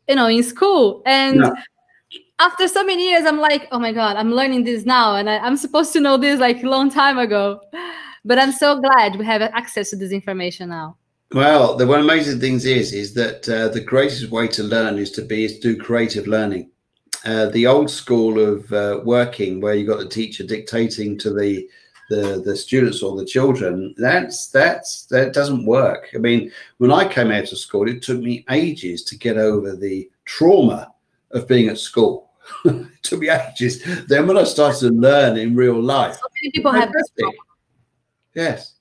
you 0.08 0.14
know, 0.14 0.28
in 0.28 0.44
school. 0.44 1.02
And 1.04 1.38
no 1.38 1.52
after 2.42 2.66
so 2.66 2.84
many 2.84 3.08
years, 3.08 3.24
I'm 3.24 3.38
like, 3.38 3.68
oh 3.70 3.78
my 3.78 3.92
God, 3.92 4.16
I'm 4.16 4.32
learning 4.32 4.64
this 4.64 4.84
now. 4.84 5.14
And 5.14 5.30
I, 5.30 5.46
am 5.46 5.56
supposed 5.56 5.92
to 5.92 6.00
know 6.00 6.16
this 6.16 6.40
like 6.40 6.62
a 6.62 6.68
long 6.68 6.90
time 6.90 7.18
ago. 7.18 7.60
But 8.24 8.38
I'm 8.38 8.52
so 8.52 8.80
glad 8.80 9.16
we 9.16 9.24
have 9.24 9.42
access 9.42 9.90
to 9.90 9.96
this 9.96 10.12
information 10.12 10.68
now. 10.68 10.96
Well, 11.32 11.76
the 11.76 11.86
one 11.86 12.00
amazing 12.00 12.40
things 12.40 12.66
is 12.66 12.92
is 12.92 13.14
that 13.14 13.48
uh, 13.48 13.68
the 13.68 13.80
greatest 13.80 14.30
way 14.30 14.48
to 14.48 14.62
learn 14.62 14.98
is 14.98 15.10
to 15.12 15.22
be 15.22 15.44
is 15.44 15.58
do 15.58 15.76
creative 15.76 16.26
learning. 16.26 16.70
Uh, 17.24 17.46
the 17.46 17.66
old 17.66 17.90
school 17.90 18.38
of 18.38 18.70
uh, 18.72 19.00
working, 19.04 19.60
where 19.60 19.74
you 19.74 19.86
got 19.86 19.98
the 19.98 20.08
teacher 20.08 20.44
dictating 20.44 21.16
to 21.18 21.30
the, 21.30 21.68
the 22.10 22.42
the 22.44 22.56
students 22.56 23.02
or 23.02 23.16
the 23.16 23.24
children, 23.24 23.94
that's 23.96 24.48
that's 24.48 25.06
that 25.06 25.32
doesn't 25.32 25.64
work. 25.64 26.10
I 26.14 26.18
mean, 26.18 26.50
when 26.78 26.92
I 26.92 27.08
came 27.08 27.30
out 27.30 27.50
of 27.50 27.58
school, 27.58 27.88
it 27.88 28.02
took 28.02 28.20
me 28.20 28.44
ages 28.50 29.02
to 29.04 29.16
get 29.16 29.38
over 29.38 29.74
the 29.74 30.10
trauma 30.26 30.92
of 31.30 31.48
being 31.48 31.68
at 31.68 31.78
school. 31.78 32.31
to 33.02 33.18
be 33.18 33.28
ages. 33.28 33.82
Then 34.06 34.26
when 34.26 34.38
I 34.38 34.44
started 34.44 34.80
to 34.80 34.94
learn 34.94 35.36
in 35.36 35.56
real 35.56 35.80
life, 35.80 36.14
so 36.14 36.26
many 36.42 36.52
people 36.52 36.72
have 36.72 36.92
this. 36.92 37.32
Yes. 38.34 38.74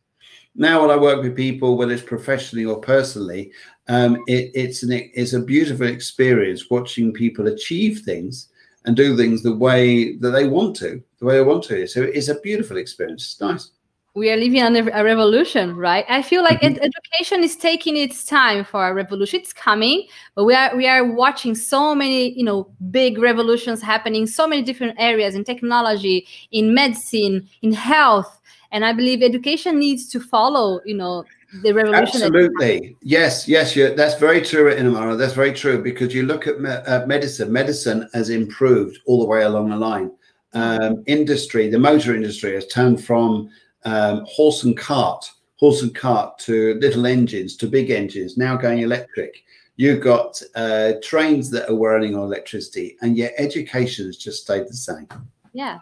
Now 0.55 0.81
when 0.81 0.91
I 0.91 0.97
work 0.97 1.23
with 1.23 1.35
people, 1.35 1.77
whether 1.77 1.93
it's 1.93 2.03
professionally 2.03 2.65
or 2.65 2.79
personally, 2.79 3.51
um, 3.87 4.17
it, 4.27 4.51
it's 4.53 4.83
an 4.83 4.91
it's 4.91 5.33
a 5.33 5.39
beautiful 5.39 5.87
experience 5.87 6.69
watching 6.69 7.13
people 7.13 7.47
achieve 7.47 8.01
things 8.01 8.49
and 8.85 8.95
do 8.95 9.15
things 9.15 9.43
the 9.43 9.55
way 9.55 10.15
that 10.17 10.31
they 10.31 10.47
want 10.47 10.75
to, 10.77 11.01
the 11.19 11.25
way 11.25 11.35
they 11.35 11.43
want 11.43 11.63
to. 11.65 11.87
So 11.87 12.01
it's 12.01 12.29
a 12.29 12.39
beautiful 12.41 12.77
experience. 12.77 13.23
It's 13.23 13.41
nice 13.41 13.71
we 14.13 14.29
are 14.29 14.35
living 14.35 14.61
on 14.61 14.75
a 14.75 15.03
revolution 15.03 15.75
right? 15.75 16.05
I 16.09 16.21
feel 16.21 16.43
like 16.43 16.61
mm-hmm. 16.61 16.83
education 16.83 17.43
is 17.43 17.55
taking 17.55 17.95
its 17.95 18.25
time 18.25 18.65
for 18.65 18.85
a 18.87 18.93
revolution. 18.93 19.39
It's 19.39 19.53
coming 19.53 20.07
but 20.35 20.45
we 20.45 20.53
are 20.53 20.75
we 20.75 20.87
are 20.87 21.05
watching 21.05 21.55
so 21.55 21.95
many 21.95 22.37
you 22.37 22.43
know 22.43 22.69
big 22.91 23.17
revolutions 23.17 23.81
happening 23.81 24.27
so 24.27 24.47
many 24.47 24.61
different 24.61 24.95
areas 24.99 25.35
in 25.35 25.43
technology 25.43 26.27
in 26.51 26.73
medicine 26.73 27.47
in 27.61 27.71
health. 27.73 28.39
And 28.73 28.85
i 28.85 28.93
believe 28.93 29.21
education 29.21 29.79
needs 29.79 30.07
to 30.09 30.19
follow 30.19 30.81
you 30.85 30.95
know 30.95 31.25
the 31.61 31.73
revolution 31.73 32.21
absolutely. 32.21 32.95
Yes 33.01 33.47
yes 33.47 33.75
that's 33.95 34.15
very 34.15 34.41
true 34.41 34.73
Inamara. 34.73 35.17
that's 35.17 35.33
very 35.33 35.53
true 35.53 35.81
because 35.81 36.13
you 36.13 36.23
look 36.23 36.47
at 36.47 36.61
me- 36.61 36.69
uh, 36.69 37.05
medicine 37.05 37.51
medicine 37.51 38.09
has 38.13 38.29
improved 38.29 38.99
all 39.05 39.19
the 39.19 39.25
way 39.25 39.43
along 39.43 39.69
the 39.69 39.77
line. 39.77 40.11
Um, 40.53 41.03
industry 41.07 41.69
the 41.69 41.79
motor 41.79 42.15
industry 42.15 42.53
has 42.53 42.67
turned 42.67 43.03
from 43.03 43.49
um, 43.85 44.25
horse 44.27 44.63
and 44.63 44.77
cart, 44.77 45.29
horse 45.57 45.81
and 45.81 45.93
cart 45.93 46.37
to 46.39 46.75
little 46.75 47.05
engines 47.05 47.55
to 47.57 47.67
big 47.67 47.89
engines, 47.89 48.37
now 48.37 48.55
going 48.55 48.79
electric. 48.79 49.43
You've 49.77 50.01
got 50.01 50.41
uh, 50.55 50.93
trains 51.01 51.49
that 51.51 51.69
are 51.69 51.75
running 51.75 52.15
on 52.15 52.23
electricity, 52.23 52.97
and 53.01 53.17
yet 53.17 53.33
education 53.37 54.05
has 54.05 54.17
just 54.17 54.43
stayed 54.43 54.67
the 54.67 54.73
same. 54.73 55.07
Yeah. 55.53 55.79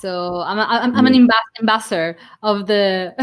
So 0.00 0.40
I'm, 0.40 0.58
I'm, 0.58 0.94
I'm 0.94 1.06
an 1.06 1.14
mm. 1.14 1.28
ambassador 1.60 2.16
of 2.42 2.66
the 2.66 3.14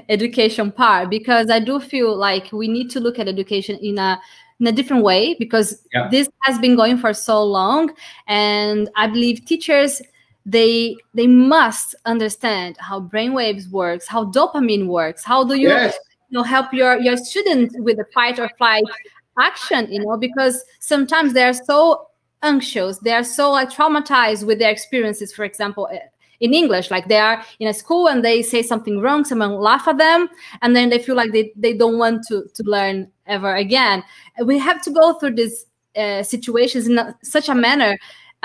education 0.08 0.72
part 0.72 1.10
because 1.10 1.50
I 1.50 1.58
do 1.60 1.78
feel 1.78 2.16
like 2.16 2.50
we 2.52 2.68
need 2.68 2.90
to 2.90 3.00
look 3.00 3.18
at 3.18 3.28
education 3.28 3.76
in 3.82 3.98
a 3.98 4.20
in 4.58 4.66
a 4.66 4.72
different 4.72 5.04
way 5.04 5.34
because 5.38 5.82
yeah. 5.92 6.08
this 6.10 6.30
has 6.44 6.58
been 6.58 6.76
going 6.76 6.96
for 6.96 7.12
so 7.12 7.44
long, 7.44 7.94
and 8.26 8.88
I 8.96 9.06
believe 9.06 9.44
teachers 9.44 10.00
they 10.46 10.96
they 11.12 11.26
must 11.26 11.94
understand 12.04 12.76
how 12.78 13.00
brainwaves 13.00 13.68
works, 13.70 14.06
how 14.06 14.24
dopamine 14.26 14.86
works. 14.86 15.24
How 15.24 15.42
do 15.44 15.54
you, 15.56 15.68
Yes. 15.68 15.98
you 16.30 16.38
know 16.38 16.44
help 16.44 16.72
your 16.72 16.98
your 17.00 17.16
students 17.16 17.74
with 17.80 17.96
the 17.96 18.06
fight 18.14 18.38
or 18.38 18.48
flight 18.56 18.84
action? 19.38 19.92
You 19.92 20.04
know, 20.04 20.16
because 20.16 20.64
sometimes 20.80 21.32
they 21.34 21.42
are 21.42 21.52
so 21.52 22.06
anxious, 22.42 22.98
they 22.98 23.12
are 23.12 23.24
so 23.24 23.50
like 23.50 23.70
traumatized 23.70 24.46
with 24.46 24.58
their 24.60 24.70
experiences. 24.70 25.32
For 25.34 25.44
example, 25.44 25.88
eh, 25.92 25.98
in 26.40 26.54
English, 26.54 26.90
like 26.90 27.08
they 27.08 27.18
are 27.18 27.42
in 27.58 27.66
a 27.66 27.74
school 27.74 28.08
and 28.08 28.24
they 28.24 28.42
say 28.42 28.62
something 28.62 29.00
wrong, 29.00 29.24
someone 29.24 29.54
laugh 29.56 29.88
at 29.88 29.98
them, 29.98 30.28
and 30.62 30.76
then 30.76 30.90
they 30.90 30.98
feel 31.00 31.16
like 31.16 31.32
they, 31.32 31.52
they 31.56 31.72
don't 31.72 31.98
want 31.98 32.24
to 32.28 32.44
to 32.54 32.62
learn 32.62 33.10
ever 33.26 33.54
again. 33.56 34.04
We 34.44 34.58
have 34.58 34.80
to 34.82 34.90
go 34.90 35.14
through 35.14 35.34
these 35.34 35.66
uh, 35.96 36.22
situations 36.22 36.86
in 36.86 37.00
such 37.22 37.48
a 37.48 37.54
manner 37.54 37.96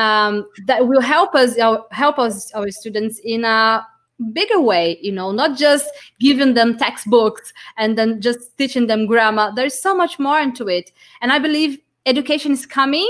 um, 0.01 0.47
that 0.65 0.87
will 0.87 1.01
help 1.01 1.35
us 1.35 1.55
help 1.91 2.17
us 2.17 2.51
our 2.53 2.69
students 2.71 3.19
in 3.23 3.45
a 3.45 3.85
bigger 4.33 4.61
way 4.61 4.99
you 5.01 5.11
know 5.11 5.31
not 5.31 5.57
just 5.57 5.87
giving 6.19 6.53
them 6.53 6.77
textbooks 6.77 7.53
and 7.77 7.97
then 7.97 8.21
just 8.21 8.57
teaching 8.57 8.87
them 8.87 9.05
grammar. 9.05 9.51
There's 9.55 9.77
so 9.87 9.95
much 9.95 10.19
more 10.19 10.39
into 10.39 10.67
it. 10.67 10.91
And 11.21 11.31
i 11.31 11.39
believe 11.39 11.79
education 12.05 12.51
is 12.51 12.65
coming 12.65 13.09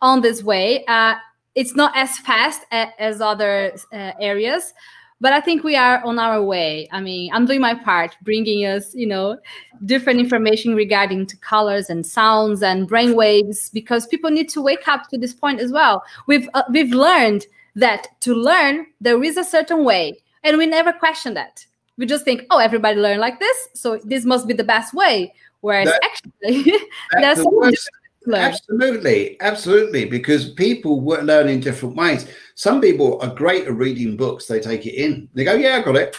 on 0.00 0.20
this 0.20 0.42
way. 0.42 0.84
Uh, 0.86 1.14
it's 1.54 1.74
not 1.74 1.92
as 1.96 2.18
fast 2.18 2.62
as 2.70 3.20
other 3.20 3.72
uh, 3.92 4.12
areas 4.20 4.74
but 5.20 5.32
i 5.32 5.40
think 5.40 5.64
we 5.64 5.76
are 5.76 6.02
on 6.04 6.18
our 6.18 6.42
way. 6.42 6.88
I 6.92 7.00
mean 7.00 7.32
i'm 7.32 7.46
doing 7.46 7.60
my 7.60 7.74
part 7.74 8.16
bringing 8.22 8.64
us 8.66 8.94
you 8.94 9.06
know 9.06 9.38
different 9.84 10.20
information 10.20 10.74
regarding 10.74 11.26
to 11.26 11.36
colors 11.38 11.90
and 11.90 12.06
sounds 12.06 12.62
and 12.62 12.86
brain 12.88 13.14
waves 13.14 13.70
because 13.70 14.06
people 14.06 14.30
need 14.30 14.48
to 14.50 14.62
wake 14.62 14.88
up 14.88 15.08
to 15.10 15.18
this 15.18 15.34
point 15.34 15.60
as 15.60 15.72
well. 15.72 16.02
We've 16.26 16.48
uh, 16.54 16.64
we've 16.70 16.92
learned 16.92 17.46
that 17.76 18.08
to 18.20 18.34
learn 18.34 18.86
there 19.00 19.22
is 19.22 19.36
a 19.36 19.44
certain 19.44 19.84
way 19.84 20.18
and 20.42 20.58
we 20.58 20.66
never 20.66 20.92
question 20.92 21.34
that. 21.34 21.64
We 21.96 22.06
just 22.06 22.24
think 22.24 22.44
oh 22.50 22.58
everybody 22.58 23.00
learn 23.00 23.18
like 23.18 23.38
this 23.40 23.68
so 23.74 23.98
this 24.04 24.24
must 24.24 24.46
be 24.46 24.54
the 24.54 24.64
best 24.64 24.94
way. 24.94 25.34
Whereas 25.60 25.88
That- 25.88 26.00
actually 26.04 26.72
That's 27.12 27.44
there's 27.44 27.88
the 28.28 28.36
so 28.36 28.42
much 28.42 28.52
worst. 28.52 28.66
to 28.68 28.74
learn 28.74 29.00
Absolutely, 29.00 29.40
absolutely, 29.40 30.04
because 30.06 30.50
people 30.54 31.00
wo- 31.00 31.20
learn 31.22 31.48
in 31.48 31.60
different 31.60 31.96
ways. 31.96 32.26
Some 32.54 32.80
people 32.80 33.20
are 33.22 33.34
great 33.34 33.66
at 33.66 33.74
reading 33.74 34.16
books; 34.16 34.46
they 34.46 34.60
take 34.60 34.86
it 34.86 34.94
in. 34.94 35.28
They 35.34 35.44
go, 35.44 35.54
"Yeah, 35.54 35.76
I 35.76 35.82
got 35.82 35.96
it." 35.96 36.16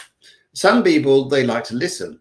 Some 0.52 0.82
people 0.82 1.28
they 1.28 1.44
like 1.44 1.64
to 1.64 1.76
listen, 1.76 2.20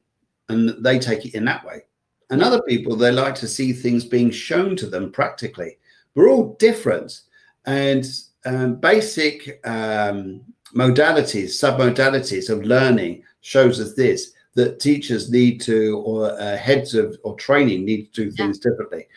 and 0.49 0.69
they 0.83 0.99
take 0.99 1.25
it 1.25 1.35
in 1.35 1.45
that 1.45 1.65
way. 1.65 1.83
And 2.29 2.43
other 2.43 2.61
people 2.63 2.95
they 2.95 3.11
like 3.11 3.35
to 3.35 3.47
see 3.47 3.73
things 3.73 4.05
being 4.05 4.29
shown 4.31 4.75
to 4.77 4.85
them 4.87 5.11
practically. 5.11 5.77
We're 6.15 6.29
all 6.29 6.55
different, 6.59 7.21
and 7.65 8.05
um, 8.45 8.75
basic 8.75 9.59
um, 9.67 10.41
modalities, 10.75 11.51
submodalities 11.59 12.49
of 12.49 12.63
learning 12.63 13.23
shows 13.41 13.79
us 13.79 13.93
this 13.95 14.33
that 14.55 14.79
teachers 14.79 15.29
need 15.31 15.61
to, 15.61 15.97
or 16.05 16.31
uh, 16.39 16.57
heads 16.57 16.93
of 16.95 17.17
or 17.23 17.35
training 17.35 17.85
need 17.85 18.11
to 18.13 18.25
do 18.25 18.29
Yeah. 18.29 18.45
things 18.45 18.59
differently. 18.59 19.07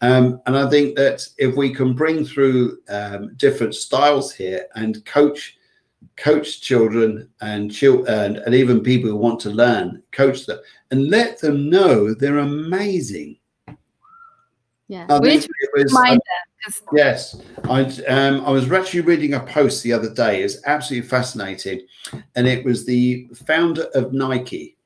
Um, 0.00 0.40
and 0.46 0.56
I 0.56 0.68
think 0.70 0.96
that 0.96 1.26
if 1.38 1.56
we 1.56 1.74
can 1.74 1.92
bring 1.94 2.24
through 2.24 2.78
um, 2.88 3.34
different 3.36 3.74
styles 3.74 4.32
here 4.32 4.66
and 4.76 5.04
coach 5.04 5.56
coach 6.16 6.60
children 6.60 7.28
and, 7.40 7.72
and 7.82 8.36
and 8.38 8.54
even 8.54 8.80
people 8.82 9.10
who 9.10 9.16
want 9.16 9.40
to 9.40 9.50
learn, 9.50 10.02
coach 10.12 10.46
them 10.46 10.58
and 10.92 11.10
let 11.10 11.40
them 11.40 11.68
know 11.68 12.14
they're 12.14 12.38
amazing. 12.38 13.36
yeah 14.86 15.06
we 15.20 15.28
need 15.30 15.40
think 15.40 15.42
to 15.44 15.50
it 15.62 15.70
was- 15.74 15.92
remind 15.92 16.16
them 16.18 16.48
Yes, 16.92 17.40
I 17.64 17.82
um, 18.08 18.44
I 18.44 18.50
was 18.50 18.70
actually 18.70 19.00
reading 19.00 19.34
a 19.34 19.40
post 19.40 19.82
the 19.82 19.92
other 19.92 20.12
day. 20.12 20.42
It's 20.42 20.58
absolutely 20.66 21.08
fascinating, 21.08 21.86
and 22.36 22.46
it 22.46 22.64
was 22.64 22.84
the 22.84 23.28
founder 23.46 23.84
of 23.94 24.12
Nike, 24.12 24.76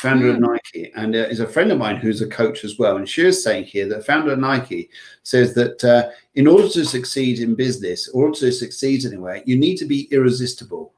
founder 0.00 0.30
of 0.30 0.40
Nike, 0.40 0.90
and 0.96 1.14
uh, 1.14 1.18
is 1.18 1.40
a 1.40 1.46
friend 1.46 1.70
of 1.70 1.78
mine 1.78 1.96
who's 1.96 2.22
a 2.22 2.28
coach 2.28 2.64
as 2.64 2.78
well. 2.78 2.96
And 2.96 3.08
she 3.08 3.22
was 3.22 3.42
saying 3.42 3.64
here 3.64 3.88
that 3.88 4.06
founder 4.06 4.32
of 4.32 4.38
Nike 4.38 4.88
says 5.22 5.54
that 5.54 5.84
uh, 5.84 6.10
in 6.34 6.46
order 6.46 6.68
to 6.70 6.84
succeed 6.84 7.40
in 7.40 7.54
business, 7.54 8.08
or 8.08 8.30
to 8.32 8.50
succeed 8.50 9.04
anywhere, 9.04 9.42
you 9.44 9.56
need 9.56 9.76
to 9.76 9.84
be 9.84 10.08
irresistible. 10.10 10.94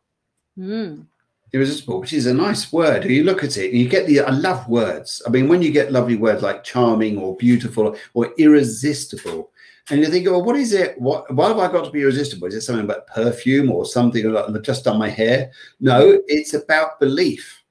Mm. 0.59 1.07
Irresistible, 1.53 2.00
which 2.00 2.12
is 2.12 2.26
a 2.26 2.32
nice 2.32 2.72
word. 2.72 3.05
You 3.05 3.24
look 3.24 3.44
at 3.44 3.59
it 3.59 3.72
and 3.72 3.78
you 3.78 3.88
get 3.88 4.07
the. 4.07 4.20
I 4.20 4.30
love 4.30 4.68
words. 4.68 5.20
I 5.26 5.30
mean, 5.30 5.48
when 5.48 5.62
you 5.62 5.70
get 5.72 5.92
lovely 5.92 6.16
words 6.16 6.42
like 6.42 6.64
charming 6.64 7.18
or 7.18 7.36
beautiful 7.36 7.96
or 8.14 8.32
irresistible, 8.38 9.50
and 9.90 10.00
you 10.00 10.07
think, 10.07 10.26
well, 10.26 10.44
what 10.44 10.57
is 10.57 10.72
it? 10.72 10.98
What? 11.00 11.32
Why 11.34 11.48
have 11.48 11.59
I 11.59 11.70
got 11.70 11.84
to 11.84 11.90
be 11.90 12.03
irresistible? 12.03 12.46
Is 12.48 12.55
it 12.55 12.62
something 12.62 12.84
about 12.84 13.09
perfume 13.09 13.70
or 13.70 13.84
something 13.84 14.30
like 14.30 14.62
just 14.62 14.86
on 14.86 14.98
my 14.98 15.09
hair? 15.09 15.50
No, 15.80 16.20
it's 16.28 16.55
about 16.55 17.00
belief. 17.00 17.62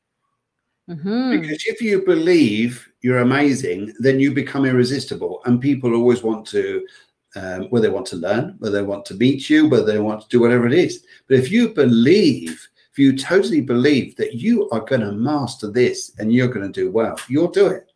Mhm. 0.91 1.41
Because 1.41 1.63
if 1.65 1.81
you 1.81 2.03
believe 2.03 2.87
you're 3.01 3.19
amazing, 3.19 3.93
then 3.99 4.19
you 4.19 4.33
become 4.33 4.65
irresistible, 4.65 5.41
and 5.45 5.61
people 5.61 5.95
always 5.95 6.21
want 6.23 6.45
to. 6.47 6.85
Um, 7.37 7.69
whether 7.69 7.87
they 7.87 7.93
want 7.93 8.07
to 8.07 8.17
learn, 8.17 8.55
whether 8.59 8.75
they 8.75 8.83
want 8.83 9.05
to 9.05 9.13
meet 9.13 9.49
you, 9.49 9.65
whether 9.69 9.85
they 9.85 9.99
want 9.99 10.19
to 10.19 10.27
do 10.27 10.41
whatever 10.41 10.67
it 10.67 10.73
is. 10.73 11.05
But 11.29 11.37
if 11.37 11.49
you 11.49 11.69
believe, 11.69 12.67
if 12.91 12.99
you 12.99 13.15
totally 13.15 13.61
believe 13.61 14.17
that 14.17 14.33
you 14.33 14.69
are 14.71 14.81
going 14.81 14.99
to 14.99 15.13
master 15.13 15.71
this 15.71 16.11
and 16.19 16.33
you're 16.33 16.49
going 16.49 16.69
to 16.69 16.81
do 16.81 16.91
well, 16.91 17.17
you'll 17.29 17.47
do 17.47 17.67
it. 17.67 17.89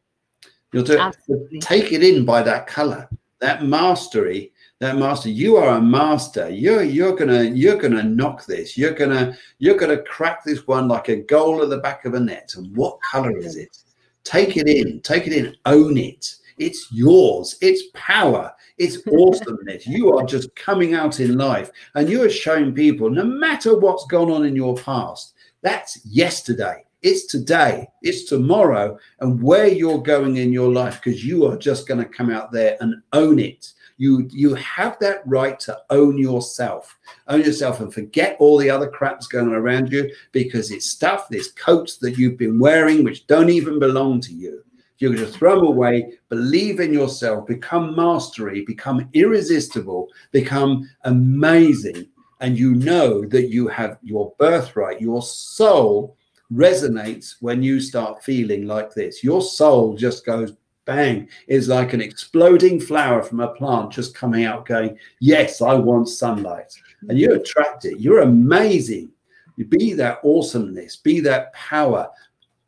You'll 0.72 0.86
do 0.86 0.94
it. 0.94 1.00
Absolutely. 1.00 1.60
Take 1.60 1.92
it 1.92 2.02
in 2.02 2.24
by 2.24 2.44
that 2.44 2.66
color, 2.66 3.10
that 3.40 3.66
mastery, 3.66 4.54
that 4.80 4.98
master. 4.98 5.30
You 5.30 5.58
are 5.58 5.78
a 5.78 5.82
master. 5.82 6.50
You're 6.50 6.84
you're 6.84 7.16
gonna 7.16 7.44
you're 7.44 7.78
gonna 7.78 8.04
knock 8.04 8.46
this. 8.46 8.78
You're 8.78 8.94
gonna 8.94 9.38
you're 9.60 9.78
gonna 9.78 10.02
crack 10.04 10.44
this 10.44 10.68
one 10.68 10.88
like 10.88 11.10
a 11.10 11.18
goal 11.18 11.62
at 11.64 11.70
the 11.70 11.78
back 11.78 12.06
of 12.06 12.14
a 12.14 12.20
net. 12.20 12.54
And 12.58 12.76
what 12.76 13.00
color 13.02 13.38
is 13.38 13.56
it? 13.56 13.78
Take 14.24 14.58
it 14.58 14.68
in. 14.68 15.02
Take 15.02 15.28
it 15.28 15.34
in. 15.34 15.56
Own 15.66 15.98
it. 15.98 16.36
It's 16.58 16.88
yours. 16.92 17.58
It's 17.62 17.84
power. 17.94 18.54
It's 18.78 18.98
awesomeness. 19.12 19.88
you 19.88 20.18
are 20.18 20.26
just 20.26 20.54
coming 20.56 20.94
out 20.94 21.20
in 21.20 21.38
life 21.38 21.72
and 21.96 22.10
you 22.10 22.24
are 22.24 22.30
showing 22.30 22.74
people, 22.74 23.10
no 23.10 23.24
matter 23.24 23.78
what's 23.78 24.06
gone 24.08 24.32
on 24.32 24.46
in 24.46 24.56
your 24.56 24.76
past, 24.76 25.34
that's 25.62 26.06
yesterday. 26.06 26.86
It's 27.02 27.28
today. 27.28 27.88
It's 28.02 28.24
tomorrow. 28.24 28.98
And 29.20 29.42
where 29.42 29.68
you're 29.68 30.02
going 30.02 30.38
in 30.38 30.52
your 30.52 30.72
life, 30.72 31.02
because 31.04 31.24
you 31.24 31.46
are 31.46 31.58
just 31.58 31.88
going 31.88 32.00
to 32.00 32.10
come 32.10 32.32
out 32.32 32.52
there 32.52 32.78
and 32.82 32.96
own 33.14 33.38
it. 33.38 33.74
You 33.98 34.28
you 34.32 34.54
have 34.56 35.00
that 35.00 35.22
right 35.26 35.60
to 35.62 35.78
own 35.90 36.18
yourself. 36.18 36.98
Own 37.28 37.42
yourself 37.42 37.80
and 37.80 37.94
forget 37.94 38.36
all 38.40 38.58
the 38.58 38.70
other 38.70 38.90
craps 38.90 39.28
going 39.28 39.54
around 39.54 39.92
you 39.92 40.12
because 40.32 40.72
it's 40.72 40.90
stuff, 40.90 41.30
this 41.30 41.52
coats 41.52 41.98
that 41.98 42.18
you've 42.18 42.38
been 42.38 42.60
wearing 42.60 43.04
which 43.04 43.26
don't 43.28 43.50
even 43.50 43.80
belong 43.80 44.20
to 44.22 44.34
you. 44.34 44.64
You're 44.98 45.14
going 45.14 45.26
to 45.26 45.32
throw 45.32 45.56
them 45.58 45.68
away, 45.68 46.14
believe 46.30 46.80
in 46.80 46.94
yourself, 46.94 47.48
become 47.48 47.96
mastery, 47.96 48.64
become 48.66 49.10
irresistible, 49.14 50.08
become 50.32 50.90
amazing. 51.04 52.08
And 52.40 52.58
you 52.58 52.76
know 52.76 53.26
that 53.26 53.50
you 53.50 53.68
have 53.68 53.98
your 54.02 54.34
birthright, 54.40 55.02
your 55.02 55.22
soul 55.22 56.16
resonates 56.52 57.36
when 57.42 57.64
you 57.64 57.80
start 57.80 58.24
feeling 58.24 58.68
like 58.68 58.94
this. 58.94 59.24
Your 59.24 59.42
soul 59.42 59.96
just 59.96 60.26
goes 60.26 60.54
bang. 60.86 61.28
is 61.48 61.68
like 61.68 61.94
an 61.94 62.02
exploding 62.02 62.80
flower 62.80 63.22
from 63.22 63.40
a 63.40 63.50
plant 63.50 63.92
just 63.92 64.16
coming 64.16 64.46
out, 64.46 64.66
going, 64.66 64.98
Yes, 65.20 65.62
I 65.62 65.74
want 65.74 66.10
sunlight. 66.10 66.74
And 67.10 67.20
you 67.20 67.34
attract 67.34 67.86
it. 67.86 68.00
You're 68.00 68.22
amazing. 68.22 69.12
You 69.58 69.66
be 69.66 69.94
that 69.94 70.20
awesomeness, 70.24 70.98
be 70.98 71.20
that 71.22 71.54
power. 71.54 72.10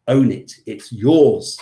Own 0.07 0.31
it. 0.31 0.53
It's 0.65 0.91
yours. 0.91 1.59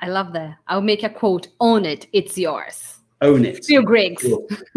I 0.00 0.08
love 0.08 0.32
that. 0.34 0.56
I'll 0.68 0.80
make 0.80 1.02
a 1.02 1.08
quote. 1.08 1.48
Own 1.58 1.84
it. 1.84 2.06
It's 2.12 2.38
yours. 2.38 2.98
Own 3.20 3.44
it. 3.44 3.64
Phil 3.64 3.82
Griggs. 3.82 4.22
Yours. 4.22 4.62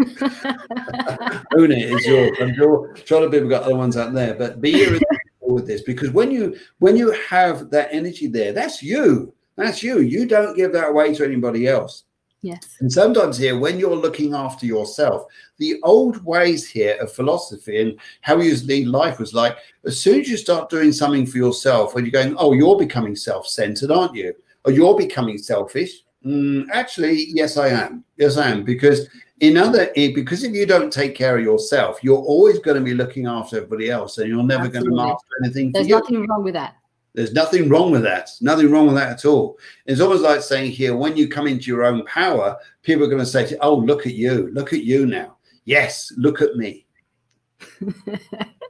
Own. 1.56 1.70
It's 1.70 2.06
yours. 2.06 2.36
I'm 2.40 2.54
sure, 2.56 2.92
a 2.94 3.14
lot 3.14 3.22
of 3.22 3.30
people 3.30 3.48
got 3.48 3.62
other 3.62 3.76
ones 3.76 3.96
out 3.96 4.12
there, 4.12 4.34
but 4.34 4.60
be 4.60 4.98
with 5.40 5.66
this 5.66 5.82
because 5.82 6.10
when 6.10 6.30
you 6.30 6.56
when 6.78 6.96
you 6.96 7.12
have 7.28 7.70
that 7.70 7.88
energy 7.92 8.26
there, 8.26 8.52
that's 8.52 8.82
you. 8.82 9.32
That's 9.56 9.82
you. 9.82 10.00
You 10.00 10.26
don't 10.26 10.56
give 10.56 10.72
that 10.72 10.88
away 10.90 11.14
to 11.14 11.24
anybody 11.24 11.68
else. 11.68 12.04
Yes. 12.40 12.76
And 12.80 12.92
sometimes 12.92 13.38
here, 13.38 13.56
when 13.56 13.78
you're 13.78 13.94
looking 13.94 14.34
after 14.34 14.66
yourself, 14.66 15.26
the 15.58 15.80
old 15.84 16.24
ways 16.24 16.68
here 16.68 16.96
of 17.00 17.12
philosophy 17.12 17.80
and 17.80 18.00
how 18.22 18.34
to 18.34 18.64
lead 18.64 18.88
life 18.88 19.20
was 19.20 19.32
like, 19.32 19.56
as 19.86 20.00
soon 20.00 20.20
as 20.20 20.28
you 20.28 20.36
start 20.36 20.68
doing 20.68 20.90
something 20.90 21.24
for 21.24 21.38
yourself, 21.38 21.94
when 21.94 22.04
you're 22.04 22.10
going, 22.10 22.34
oh, 22.36 22.52
you're 22.52 22.76
becoming 22.76 23.14
self-centered, 23.14 23.92
aren't 23.92 24.16
you? 24.16 24.34
Or 24.64 24.72
you're 24.72 24.96
becoming 24.96 25.38
selfish. 25.38 26.02
Mm, 26.26 26.66
actually, 26.72 27.26
yes, 27.28 27.56
I 27.56 27.68
am. 27.68 28.04
Yes, 28.16 28.36
I 28.36 28.48
am. 28.48 28.64
Because 28.64 29.06
in 29.38 29.56
other, 29.56 29.90
because 29.94 30.42
if 30.42 30.52
you 30.52 30.66
don't 30.66 30.92
take 30.92 31.14
care 31.14 31.38
of 31.38 31.44
yourself, 31.44 32.02
you're 32.02 32.18
always 32.18 32.58
going 32.58 32.76
to 32.76 32.82
be 32.82 32.94
looking 32.94 33.26
after 33.26 33.56
everybody 33.56 33.88
else, 33.90 34.18
and 34.18 34.28
you're 34.28 34.42
never 34.42 34.68
going 34.68 34.84
to 34.84 34.90
Absolutely. 34.90 35.04
master 35.04 35.26
anything. 35.44 35.70
For 35.70 35.72
There's 35.74 35.88
you. 35.88 35.94
nothing 35.94 36.26
wrong 36.26 36.42
with 36.42 36.54
that. 36.54 36.76
There's 37.14 37.32
nothing 37.32 37.68
wrong 37.68 37.90
with 37.90 38.02
that. 38.02 38.30
Nothing 38.40 38.70
wrong 38.70 38.86
with 38.86 38.96
that 38.96 39.10
at 39.10 39.24
all. 39.24 39.58
It's 39.86 40.00
almost 40.00 40.22
like 40.22 40.40
saying 40.40 40.70
here, 40.70 40.96
when 40.96 41.16
you 41.16 41.28
come 41.28 41.46
into 41.46 41.66
your 41.66 41.84
own 41.84 42.04
power, 42.06 42.56
people 42.82 43.04
are 43.04 43.08
going 43.08 43.18
to 43.18 43.26
say 43.26 43.44
to 43.44 43.50
you, 43.52 43.58
Oh, 43.60 43.76
look 43.76 44.06
at 44.06 44.14
you. 44.14 44.50
Look 44.52 44.72
at 44.72 44.84
you 44.84 45.06
now. 45.06 45.36
Yes, 45.64 46.12
look 46.16 46.40
at 46.40 46.56
me. 46.56 46.86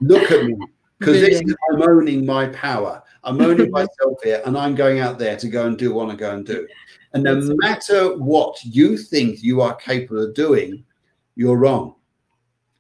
Look 0.01 0.31
at 0.31 0.45
me. 0.45 0.57
Because 0.99 1.21
this 1.21 1.41
is 1.41 1.57
I'm 1.73 1.83
owning 1.83 2.25
my 2.25 2.47
power. 2.47 3.03
I'm 3.25 3.41
owning 3.41 3.71
myself 3.71 4.23
here, 4.23 4.41
and 4.47 4.57
I'm 4.57 4.75
going 4.77 5.01
out 5.01 5.19
there 5.19 5.37
to 5.37 5.49
go 5.49 5.67
and 5.67 5.77
do 5.77 5.93
what 5.93 6.03
I 6.03 6.07
want 6.07 6.19
to 6.19 6.25
go 6.25 6.35
and 6.35 6.47
do. 6.47 6.69
And 7.13 7.25
no 7.25 7.41
matter 7.57 8.17
what 8.19 8.65
you 8.65 8.97
think 8.97 9.43
you 9.43 9.61
are 9.61 9.75
capable 9.75 10.25
of 10.25 10.35
doing, 10.35 10.85
you're 11.35 11.57
wrong. 11.57 11.97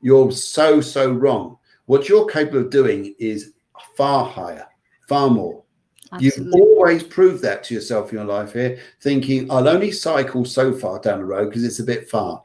You're 0.01 0.31
so, 0.33 0.81
so 0.81 1.11
wrong. 1.11 1.59
What 1.87 2.09
you're 2.09 2.27
capable 2.27 2.61
of 2.61 2.71
doing 2.71 3.15
is 3.19 3.55
far 3.97 4.25
higher, 4.25 4.67
far 5.13 5.29
more. 5.29 5.63
Absolutely. 6.11 6.45
You've 6.45 6.55
always 6.55 7.03
proved 7.03 7.43
that 7.43 7.65
to 7.65 7.75
yourself 7.75 8.11
in 8.11 8.19
your 8.19 8.27
life 8.27 8.55
here, 8.55 8.79
thinking, 9.01 9.51
I'll 9.51 9.69
only 9.69 9.91
cycle 9.91 10.45
so 10.45 10.73
far 10.73 10.99
down 11.01 11.19
the 11.19 11.25
road 11.25 11.49
because 11.49 11.65
it's 11.65 11.81
a 11.81 11.85
bit 11.85 12.09
far. 12.09 12.43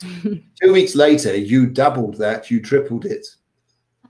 Two 0.22 0.72
weeks 0.72 0.94
later, 0.94 1.36
you 1.36 1.66
doubled 1.66 2.16
that, 2.18 2.50
you 2.50 2.60
tripled 2.60 3.04
it. 3.04 3.26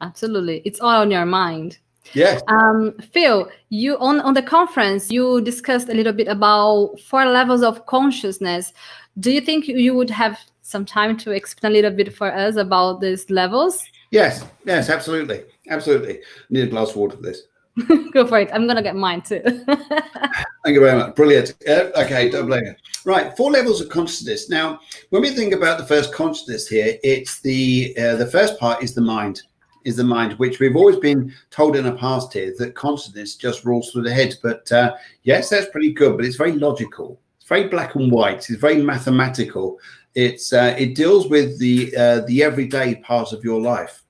Absolutely. 0.01 0.63
It's 0.65 0.81
all 0.81 1.01
on 1.01 1.11
your 1.11 1.27
mind. 1.27 1.79
Yes. 2.15 2.43
Um, 2.49 2.95
Phil, 3.13 3.51
you 3.69 3.99
on, 3.99 4.21
on 4.21 4.33
the 4.33 4.43
conference, 4.43 5.11
you 5.11 5.43
discussed 5.43 5.91
a 5.91 5.95
little 5.95 6.15
bit 6.15 6.29
about 6.29 6.99
four 7.01 7.27
levels 7.27 7.63
of 7.63 7.85
consciousness. 7.85 8.73
Do 9.21 9.31
you 9.31 9.43
think 9.43 9.69
you 9.69 9.95
would 9.95 10.11
have 10.11 10.39
some 10.63 10.87
time 10.87 11.17
to 11.19 11.33
explain 11.33 11.73
a 11.73 11.75
little 11.75 11.91
bit 11.91 12.15
for 12.15 12.33
us 12.33 12.57
about 12.57 13.01
these 13.01 13.29
levels? 13.29 13.85
Yes, 14.11 14.45
yes, 14.65 14.89
absolutely. 14.89 15.45
Absolutely. 15.69 16.21
Need 16.49 16.69
a 16.69 16.71
glass 16.71 16.91
of 16.91 16.97
water 16.97 17.17
for 17.17 17.23
this. 17.23 17.43
Go 18.12 18.26
for 18.26 18.39
it. 18.41 18.51
I'm 18.53 18.66
gonna 18.66 18.83
get 18.83 18.97
mine 18.97 19.22
too. 19.22 19.43
Thank 19.66 20.74
you 20.74 20.81
very 20.81 20.99
much. 20.99 21.14
Brilliant. 21.14 21.55
Uh, 21.66 21.91
okay, 21.97 22.29
double 22.31 22.55
A. 22.55 22.76
Right, 23.05 23.37
four 23.37 23.51
levels 23.51 23.81
of 23.81 23.89
consciousness. 23.89 24.51
Now, 24.51 24.81
when 25.11 25.22
we 25.22 25.31
think 25.31 25.53
about 25.53 25.79
the 25.79 25.87
first 25.87 26.12
consciousness 26.12 26.66
here, 26.66 26.99
it's 27.03 27.41
the 27.41 27.95
uh, 27.99 28.16
the 28.16 28.26
first 28.26 28.59
part 28.59 28.83
is 28.83 28.95
the 28.95 29.01
mind 29.01 29.43
is 29.85 29.97
the 29.97 30.05
mind, 30.05 30.35
which 30.35 30.61
we've 30.61 30.76
always 30.76 30.97
been 30.97 31.33
told 31.51 31.76
in 31.76 31.85
the 31.85 31.93
past 31.93 32.33
here 32.33 32.55
that 32.59 32.74
consciousness 32.74 33.37
just 33.37 33.64
rolls 33.64 33.91
through 33.91 34.03
the 34.03 34.12
head. 34.12 34.35
But 34.43 34.70
uh, 34.70 34.95
yes, 35.22 35.49
that's 35.49 35.70
pretty 35.70 35.93
good, 35.93 36.16
but 36.16 36.26
it's 36.26 36.37
very 36.37 36.53
logical. 36.53 37.20
It's 37.39 37.49
very 37.49 37.68
black 37.68 37.95
and 37.95 38.11
white. 38.11 38.51
It's 38.51 38.61
very 38.61 38.83
mathematical. 38.83 39.79
It's 40.14 40.53
uh, 40.53 40.74
it 40.79 40.95
deals 40.95 41.29
with 41.29 41.59
the 41.59 41.95
uh, 41.97 42.20
the 42.26 42.43
everyday 42.43 42.97
part 42.97 43.33
of 43.33 43.45
your 43.45 43.61
life. 43.61 44.03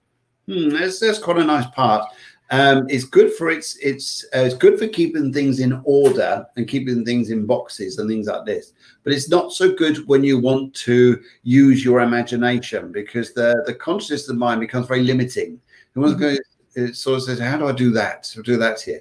Hmm, 0.49 0.71
that's, 0.71 0.99
that's 0.99 1.19
quite 1.19 1.39
a 1.39 1.45
nice 1.45 1.67
part. 1.75 2.11
Um, 2.51 2.87
it's 2.89 3.05
good 3.05 3.33
for 3.35 3.51
it's 3.51 3.77
it's 3.77 4.25
uh, 4.35 4.41
it's 4.41 4.55
good 4.55 4.79
for 4.79 4.89
keeping 4.89 5.33
things 5.33 5.61
in 5.61 5.83
order 5.85 6.47
and 6.57 6.67
keeping 6.67 7.05
things 7.05 7.31
in 7.31 7.45
boxes 7.45 7.99
and 7.99 8.09
things 8.09 8.27
like 8.27 8.47
this. 8.47 8.73
But 9.05 9.13
it's 9.13 9.29
not 9.29 9.53
so 9.53 9.75
good 9.75 10.07
when 10.09 10.25
you 10.25 10.39
want 10.39 10.75
to 10.75 11.23
use 11.43 11.85
your 11.85 12.01
imagination 12.01 12.91
because 12.91 13.35
the 13.35 13.63
the 13.67 13.75
consciousness 13.75 14.23
of 14.23 14.37
the 14.37 14.41
mind 14.41 14.61
becomes 14.61 14.87
very 14.87 15.03
limiting. 15.03 15.61
And 15.95 16.05
mm-hmm. 16.05 16.19
going 16.19 16.39
it 16.75 16.97
sort 16.97 17.19
of 17.19 17.25
says, 17.25 17.39
"How 17.39 17.59
do 17.59 17.69
I 17.69 17.73
do 17.73 17.91
that? 17.93 18.35
do 18.45 18.57
that 18.57 18.81
here." 18.81 19.01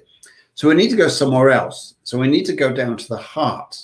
So 0.54 0.68
we 0.68 0.74
need 0.74 0.90
to 0.90 0.96
go 0.96 1.08
somewhere 1.08 1.50
else. 1.50 1.94
So 2.02 2.18
we 2.18 2.28
need 2.28 2.44
to 2.46 2.52
go 2.52 2.72
down 2.72 2.96
to 2.96 3.08
the 3.08 3.16
heart. 3.16 3.80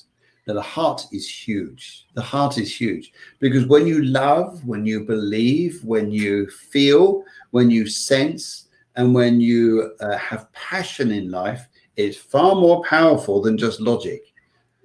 Now 0.46 0.54
the 0.54 0.62
heart 0.62 1.06
is 1.10 1.26
huge. 1.26 2.06
The 2.14 2.22
heart 2.22 2.58
is 2.58 2.78
huge 2.78 3.12
because 3.38 3.64
when 3.66 3.86
you 3.86 4.02
love, 4.04 4.62
when 4.66 4.84
you 4.84 5.04
believe, 5.04 5.82
when 5.84 6.10
you 6.10 6.50
feel, 6.50 7.24
when 7.52 7.70
you 7.70 7.86
sense 7.86 8.63
and 8.96 9.14
when 9.14 9.40
you 9.40 9.92
uh, 10.00 10.16
have 10.16 10.52
passion 10.52 11.10
in 11.10 11.30
life, 11.30 11.68
it's 11.96 12.16
far 12.16 12.54
more 12.54 12.82
powerful 12.84 13.40
than 13.40 13.58
just 13.58 13.80
logic. 13.80 14.32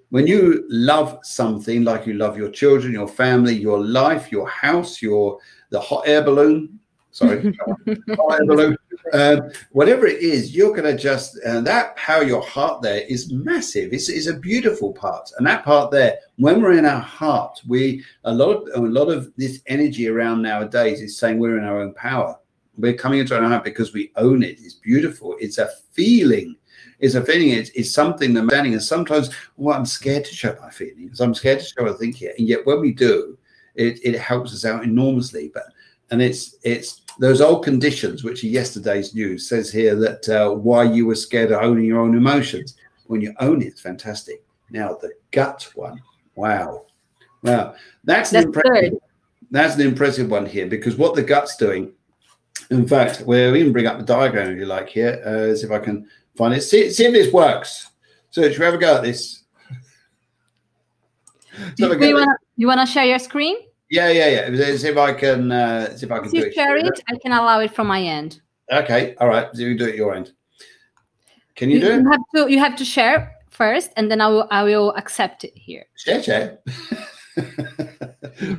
When 0.10 0.26
you 0.26 0.66
love 0.70 1.20
something 1.22 1.84
like 1.84 2.08
you 2.08 2.14
love 2.14 2.36
your 2.36 2.50
children, 2.50 2.94
your 2.94 3.08
family, 3.08 3.54
your 3.54 3.80
life, 3.80 4.32
your 4.32 4.48
house, 4.48 5.02
your 5.02 5.38
the 5.70 5.80
hot 5.80 6.08
air 6.08 6.24
balloon, 6.24 6.80
sorry, 7.12 7.56
hot 7.88 8.40
air 8.40 8.46
balloon, 8.48 8.78
uh, 9.14 9.42
whatever 9.72 10.08
it 10.08 10.22
is, 10.22 10.56
you're 10.56 10.76
going 10.76 10.96
to 10.96 11.00
just 11.00 11.38
and 11.46 11.66
that 11.68 11.96
power 11.96 12.24
your 12.24 12.42
heart 12.42 12.82
there 12.82 13.02
is 13.02 13.32
massive. 13.32 13.94
It's, 13.94 14.10
it's 14.10 14.26
a 14.26 14.40
beautiful 14.40 14.94
part, 14.94 15.30
and 15.38 15.46
that 15.46 15.64
part 15.64 15.92
there, 15.92 16.18
when 16.38 16.60
we're 16.60 16.80
in 16.80 16.86
our 16.86 17.02
heart, 17.02 17.62
we 17.68 18.04
a 18.24 18.34
lot 18.34 18.50
of 18.50 18.84
a 18.84 18.88
lot 18.88 19.10
of 19.10 19.32
this 19.38 19.62
energy 19.68 20.08
around 20.08 20.42
nowadays 20.42 21.02
is 21.02 21.20
saying 21.20 21.38
we're 21.38 21.60
in 21.60 21.66
our 21.66 21.82
own 21.82 21.94
power 21.94 22.39
we're 22.80 22.94
coming 22.94 23.20
into 23.20 23.36
our 23.36 23.48
heart 23.48 23.64
because 23.64 23.94
we 23.94 24.12
own 24.16 24.44
it. 24.44 24.60
It's 24.62 24.76
beautiful. 24.76 25.36
It's 25.40 25.58
a 25.58 25.70
feeling. 25.92 26.56
It's 27.00 27.16
a 27.16 27.24
feeling. 27.24 27.50
It's, 27.50 27.70
it's 27.72 27.92
something 27.94 28.34
that 28.34 28.48
standing. 28.50 28.74
And 28.74 28.84
sometimes, 28.84 29.30
well, 29.58 29.78
I'm 29.78 29.86
scared 29.86 30.26
to 30.26 30.34
show 30.34 30.58
my 30.62 30.70
feelings. 30.70 31.20
I'm 31.20 31.34
scared 31.34 31.60
to 31.60 31.66
show 31.66 31.84
what 31.84 31.94
I 31.94 31.98
think 31.98 32.16
here. 32.16 32.34
And 32.38 32.48
yet, 32.48 32.66
when 32.66 32.80
we 32.82 32.94
do, 32.94 33.38
it, 33.76 34.00
it 34.04 34.20
helps 34.20 34.54
us 34.54 34.66
out 34.66 34.84
enormously. 34.84 35.52
But 35.54 35.66
and 36.12 36.22
it's 36.22 36.56
it's 36.64 37.02
those 37.20 37.42
old 37.42 37.64
conditions, 37.64 38.24
which 38.24 38.44
are 38.44 38.48
yesterday's 38.48 39.14
news, 39.14 39.48
says 39.48 39.72
here 39.72 39.96
that 39.96 40.28
uh, 40.30 40.52
why 40.52 40.84
you 40.84 41.06
were 41.06 41.16
scared 41.16 41.52
of 41.52 41.62
owning 41.62 41.86
your 41.86 42.00
own 42.00 42.16
emotions. 42.16 42.76
When 43.08 43.22
you 43.22 43.34
own 43.40 43.62
it, 43.62 43.68
it's 43.68 43.82
fantastic. 43.82 44.44
Now 44.70 44.98
the 45.02 45.12
gut 45.32 45.70
one, 45.76 46.02
wow, 46.36 46.86
wow, 47.44 47.76
that's, 48.04 48.30
that's 48.30 48.44
an 48.46 48.50
impressive. 48.50 48.92
Good. 48.92 49.00
That's 49.52 49.76
an 49.76 49.82
impressive 49.82 50.30
one 50.30 50.46
here 50.46 50.68
because 50.68 50.96
what 50.96 51.16
the 51.16 51.24
gut's 51.24 51.58
doing 51.58 51.92
in 52.70 52.88
fact, 52.88 53.24
we'll 53.26 53.56
even 53.56 53.74
bring 53.74 53.88
up 53.88 53.98
the 53.98 54.06
diagram 54.06 54.52
if 54.52 54.58
you 54.58 54.66
like 54.66 54.90
here, 54.90 55.22
uh, 55.26 55.56
see 55.56 55.66
if 55.66 55.72
I 55.72 55.80
can 55.80 56.08
find 56.36 56.54
it. 56.54 56.62
See, 56.62 56.90
see 56.92 57.06
if 57.06 57.14
this 57.14 57.34
works. 57.34 57.90
So, 58.30 58.44
should 58.44 58.60
we 58.60 58.66
have 58.66 58.74
a 58.76 58.78
go 58.78 58.98
at 58.98 59.04
this? 59.04 59.44
so 61.78 61.90
wanna, 61.90 62.38
you 62.56 62.68
wanna 62.68 62.86
share 62.86 63.06
your 63.06 63.20
screen? 63.20 63.58
Yeah, 63.90 64.10
yeah, 64.12 64.50
yeah. 64.50 64.76
See 64.78 64.88
if 64.88 64.98
I 64.98 65.14
can. 65.14 65.52
Uh, 65.52 65.96
see 65.96 66.06
if 66.06 66.12
I 66.12 66.20
can. 66.20 66.28
If 66.28 66.34
you 66.34 66.52
share 66.52 66.78
it, 66.78 66.86
it, 66.86 67.00
I 67.10 67.18
can 67.18 67.32
allow 67.32 67.60
it 67.60 67.74
from 67.74 67.88
my 67.88 68.02
end. 68.02 68.42
Okay, 68.72 69.16
all 69.20 69.28
right. 69.28 69.48
So 69.54 69.62
you 69.62 69.78
do 69.78 69.86
it 69.86 69.96
your 69.96 70.14
end. 70.14 70.32
Can 71.56 71.70
you, 71.70 71.78
you 71.78 71.82
do 71.82 71.92
it? 71.94 72.02
You 72.02 72.12
have 72.12 72.22
to. 72.36 72.52
You 72.52 72.60
have 72.60 72.76
to 72.76 72.86
share 72.86 73.36
first, 73.50 73.90
and 73.98 74.12
then 74.12 74.22
I 74.22 74.28
will. 74.28 74.48
I 74.52 74.64
will 74.64 74.94
accept 74.96 75.44
it 75.44 75.54
here. 75.56 75.86
Share, 75.96 76.22
share. 76.22 76.60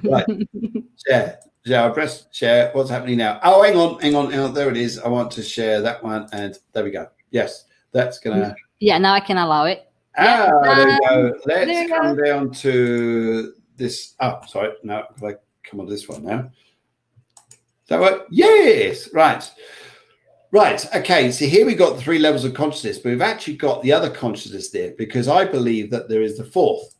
right, 0.02 0.26
share. 1.06 1.38
Yeah, 1.64 1.86
I 1.86 1.90
press 1.90 2.26
share. 2.32 2.70
What's 2.72 2.88
happening 2.88 3.18
now? 3.18 3.38
Oh, 3.42 3.62
hang 3.62 3.76
on, 3.76 4.00
hang 4.00 4.14
on, 4.14 4.30
hang 4.30 4.40
on. 4.40 4.54
There 4.54 4.70
it 4.70 4.76
is. 4.76 4.98
I 4.98 5.08
want 5.08 5.30
to 5.32 5.42
share 5.42 5.82
that 5.82 6.02
one, 6.02 6.26
and 6.32 6.56
there 6.72 6.84
we 6.84 6.90
go. 6.90 7.08
Yes, 7.30 7.66
that's 7.92 8.18
gonna. 8.18 8.54
Yeah, 8.78 8.96
now 8.98 9.12
I 9.12 9.20
can 9.20 9.36
allow 9.36 9.66
it. 9.66 9.90
Ah, 10.16 10.48
yeah. 10.64 10.74
there 10.74 10.86
we 10.86 10.98
go. 11.06 11.38
Let's 11.46 11.90
come 11.90 12.16
go. 12.16 12.24
down 12.24 12.50
to 12.52 13.52
this. 13.76 14.14
Oh, 14.20 14.40
sorry. 14.46 14.72
No, 14.82 15.04
I 15.22 15.34
come 15.62 15.80
on 15.80 15.86
to 15.86 15.92
this 15.92 16.08
one 16.08 16.24
now. 16.24 16.50
That 17.88 18.00
what? 18.00 18.26
Yes. 18.30 19.12
Right. 19.12 19.50
Right. 20.52 20.96
Okay. 20.96 21.30
So 21.30 21.44
here 21.44 21.66
we 21.66 21.74
got 21.74 21.96
the 21.96 22.02
three 22.02 22.18
levels 22.18 22.44
of 22.44 22.54
consciousness, 22.54 22.98
but 22.98 23.10
we've 23.10 23.20
actually 23.20 23.56
got 23.56 23.82
the 23.82 23.92
other 23.92 24.08
consciousness 24.08 24.70
there 24.70 24.94
because 24.96 25.28
I 25.28 25.44
believe 25.44 25.90
that 25.90 26.08
there 26.08 26.22
is 26.22 26.38
the 26.38 26.44
fourth 26.44 26.94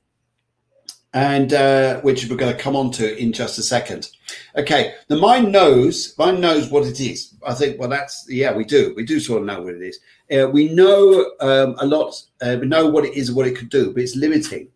and 1.12 1.52
uh, 1.52 2.00
which 2.00 2.28
we're 2.28 2.36
going 2.36 2.56
to 2.56 2.62
come 2.62 2.76
on 2.76 2.90
to 2.92 3.16
in 3.16 3.32
just 3.32 3.58
a 3.58 3.62
second. 3.62 4.10
Okay, 4.56 4.94
the 5.08 5.16
mind 5.16 5.50
knows, 5.50 6.16
mind 6.18 6.40
knows 6.40 6.70
what 6.70 6.86
it 6.86 7.00
is. 7.00 7.34
I 7.46 7.54
think, 7.54 7.80
well, 7.80 7.88
that's 7.88 8.26
yeah, 8.28 8.52
we 8.52 8.64
do, 8.64 8.94
we 8.96 9.04
do 9.04 9.18
sort 9.18 9.40
of 9.40 9.46
know 9.46 9.62
what 9.62 9.74
it 9.74 9.82
is. 9.82 9.98
Uh, 10.30 10.48
we 10.48 10.68
know 10.72 11.32
um, 11.40 11.74
a 11.78 11.86
lot, 11.86 12.22
uh, 12.42 12.56
we 12.60 12.66
know 12.66 12.88
what 12.88 13.04
it 13.04 13.14
is 13.14 13.28
and 13.28 13.36
what 13.36 13.46
it 13.46 13.56
could 13.56 13.70
do, 13.70 13.92
but 13.92 14.02
it's 14.02 14.16
limiting. 14.16 14.68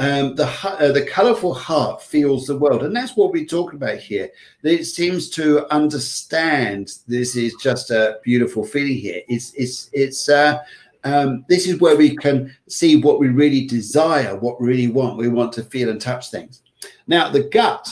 Um, 0.00 0.34
the 0.34 0.46
uh, 0.64 0.90
the 0.90 1.06
colorful 1.06 1.54
heart 1.54 2.02
feels 2.02 2.46
the 2.46 2.58
world, 2.58 2.82
and 2.82 2.96
that's 2.96 3.16
what 3.16 3.30
we're 3.30 3.44
talking 3.44 3.76
about 3.76 3.98
here. 3.98 4.28
It 4.64 4.86
seems 4.86 5.30
to 5.30 5.72
understand 5.72 6.90
this 7.06 7.36
is 7.36 7.54
just 7.62 7.92
a 7.92 8.18
beautiful 8.24 8.64
feeling 8.64 8.96
here. 8.96 9.22
It's 9.28 9.54
it's 9.54 9.90
it's 9.92 10.28
uh, 10.28 10.58
um, 11.04 11.44
this 11.48 11.66
is 11.66 11.80
where 11.80 11.96
we 11.96 12.16
can 12.16 12.54
see 12.68 12.96
what 12.96 13.20
we 13.20 13.28
really 13.28 13.66
desire, 13.66 14.36
what 14.36 14.60
we 14.60 14.68
really 14.68 14.88
want. 14.88 15.18
We 15.18 15.28
want 15.28 15.52
to 15.54 15.62
feel 15.62 15.90
and 15.90 16.00
touch 16.00 16.30
things. 16.30 16.62
Now, 17.06 17.30
the 17.30 17.44
gut, 17.44 17.88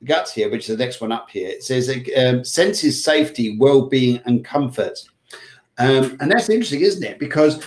the 0.00 0.06
guts 0.06 0.32
here, 0.32 0.50
which 0.50 0.68
is 0.68 0.76
the 0.76 0.84
next 0.84 1.00
one 1.00 1.12
up 1.12 1.28
here, 1.28 1.48
it 1.48 1.64
says 1.64 1.88
it 1.88 2.08
um, 2.16 2.44
senses 2.44 3.02
safety, 3.02 3.56
well-being, 3.58 4.20
and 4.24 4.44
comfort. 4.44 4.98
Um, 5.76 6.16
and 6.20 6.30
that's 6.30 6.48
interesting, 6.48 6.82
isn't 6.82 7.02
it? 7.02 7.18
Because 7.18 7.60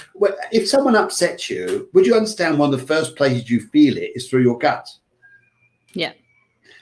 if 0.54 0.68
someone 0.68 0.96
upsets 0.96 1.50
you, 1.50 1.90
would 1.94 2.06
you 2.06 2.16
understand 2.16 2.58
one 2.58 2.74
of 2.74 2.80
the 2.80 2.88
first 2.88 3.18
places 3.18 3.50
you 3.50 3.60
feel 3.60 3.98
it 3.98 4.12
is 4.16 4.30
through 4.30 4.44
your 4.44 4.58
gut? 4.58 4.88
Yeah. 5.94 6.14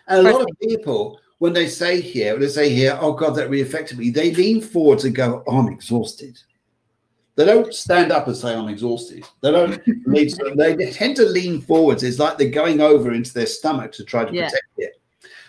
And 0.08 0.28
a 0.28 0.32
lot 0.32 0.42
of 0.42 0.60
people, 0.62 1.20
when 1.40 1.54
they 1.54 1.68
say 1.68 2.00
here, 2.00 2.34
when 2.34 2.42
they 2.42 2.48
say 2.48 2.70
here, 2.70 2.96
oh 3.02 3.14
God, 3.14 3.32
that 3.32 3.50
really 3.50 3.68
affected 3.68 3.98
me, 3.98 4.12
they 4.12 4.36
lean 4.36 4.62
forward 4.62 5.00
to 5.00 5.10
go, 5.10 5.44
oh, 5.48 5.58
I'm 5.58 5.74
exhausted. 5.74 6.40
They 7.36 7.46
don't 7.46 7.74
stand 7.74 8.12
up 8.12 8.28
and 8.28 8.36
say, 8.36 8.56
I'm 8.56 8.70
exhausted. 8.70 9.26
They 9.42 9.52
don't 9.52 9.82
need 10.08 10.30
to, 10.30 10.54
they 10.56 10.92
tend 10.92 11.18
to 11.18 11.26
lean 11.26 11.62
forwards. 11.62 12.04
It's 12.04 12.20
like 12.20 12.38
they're 12.38 12.50
going 12.50 12.80
over 12.80 13.14
into 13.14 13.34
their 13.34 13.46
stomach 13.46 13.92
to 13.94 14.06
try 14.06 14.24
to 14.26 14.34
yeah. 14.34 14.46
protect 14.46 14.66
it. 14.78 15.02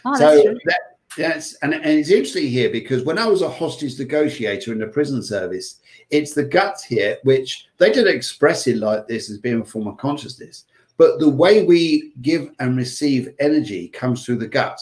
Oh, 0.04 0.16
so 0.16 0.54
that, 0.64 0.80
that's 1.16 1.54
and, 1.62 1.74
and 1.74 1.84
it's 1.84 2.10
interesting 2.10 2.48
here 2.48 2.70
because 2.70 3.04
when 3.04 3.18
I 3.18 3.26
was 3.26 3.42
a 3.42 3.48
hostage 3.48 3.98
negotiator 3.98 4.72
in 4.72 4.78
the 4.78 4.86
prison 4.86 5.22
service, 5.22 5.80
it's 6.10 6.34
the 6.34 6.44
guts 6.44 6.84
here, 6.84 7.18
which 7.22 7.68
they 7.78 7.92
didn't 7.92 8.14
express 8.14 8.66
it 8.66 8.76
like 8.76 9.06
this 9.06 9.30
as 9.30 9.38
being 9.38 9.60
a 9.60 9.64
form 9.64 9.88
of 9.88 9.96
consciousness. 9.96 10.64
But 10.96 11.18
the 11.18 11.28
way 11.28 11.64
we 11.64 12.12
give 12.22 12.50
and 12.58 12.76
receive 12.76 13.34
energy 13.38 13.88
comes 13.88 14.24
through 14.24 14.38
the 14.38 14.48
gut. 14.48 14.80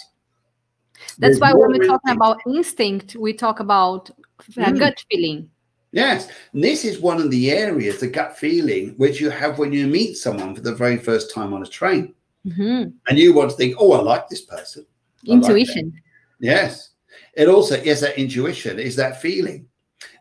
That's 1.18 1.40
why 1.40 1.52
when 1.52 1.70
we're 1.70 1.86
talking 1.86 2.12
about 2.12 2.38
instinct, 2.46 3.16
we 3.16 3.32
talk 3.32 3.60
about 3.60 4.10
uh, 4.10 4.70
mm. 4.70 4.78
gut 4.78 5.02
feeling. 5.10 5.50
Yes, 5.94 6.28
and 6.52 6.62
this 6.62 6.84
is 6.84 6.98
one 6.98 7.20
of 7.20 7.30
the 7.30 7.52
areas, 7.52 8.00
the 8.00 8.08
gut 8.08 8.36
feeling, 8.36 8.94
which 8.96 9.20
you 9.20 9.30
have 9.30 9.60
when 9.60 9.72
you 9.72 9.86
meet 9.86 10.16
someone 10.16 10.52
for 10.52 10.60
the 10.60 10.74
very 10.74 10.96
first 10.96 11.32
time 11.32 11.54
on 11.54 11.62
a 11.62 11.66
train, 11.66 12.12
mm-hmm. 12.44 12.90
and 13.08 13.18
you 13.18 13.32
want 13.32 13.52
to 13.52 13.56
think, 13.56 13.76
"Oh, 13.78 13.92
I 13.92 14.02
like 14.02 14.28
this 14.28 14.40
person." 14.40 14.86
Intuition. 15.24 15.92
Like 15.92 16.02
yes, 16.40 16.90
it 17.34 17.46
also 17.46 17.80
yes, 17.80 18.00
that 18.00 18.18
intuition 18.18 18.80
is 18.80 18.96
that 18.96 19.22
feeling, 19.22 19.68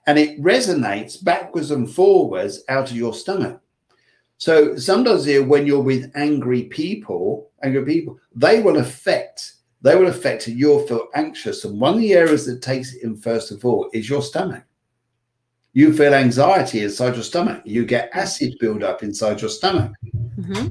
and 0.06 0.20
it 0.20 0.40
resonates 0.40 1.22
backwards 1.24 1.72
and 1.72 1.90
forwards 1.90 2.64
out 2.70 2.92
of 2.92 2.96
your 2.96 3.16
stomach. 3.16 3.60
So 4.38 4.78
sometimes 4.78 5.26
here, 5.26 5.44
when 5.44 5.66
you're 5.66 5.82
with 5.82 6.12
angry 6.14 6.66
people, 6.66 7.50
angry 7.64 7.84
people, 7.84 8.20
they 8.36 8.62
will 8.62 8.78
affect 8.78 9.54
they 9.82 9.96
will 9.96 10.08
affect 10.08 10.48
you. 10.48 10.54
You'll 10.54 10.88
feel 10.88 11.08
anxious, 11.16 11.66
and 11.66 11.82
one 11.82 11.96
of 11.96 12.00
the 12.00 12.14
areas 12.14 12.46
that 12.46 12.62
takes 12.62 12.94
it 12.94 13.02
in 13.02 13.18
first 13.18 13.50
of 13.50 13.66
all 13.66 13.90
is 13.92 14.08
your 14.08 14.22
stomach 14.22 14.66
you 15.74 15.92
feel 15.94 16.14
anxiety 16.14 16.84
inside 16.84 17.16
your 17.16 17.24
stomach. 17.24 17.62
You 17.66 17.86
get 17.86 18.10
acid 18.14 18.56
buildup 18.60 19.04
inside 19.04 19.42
your 19.42 19.50
stomach. 19.50 19.92
Mm-hmm. 20.40 20.68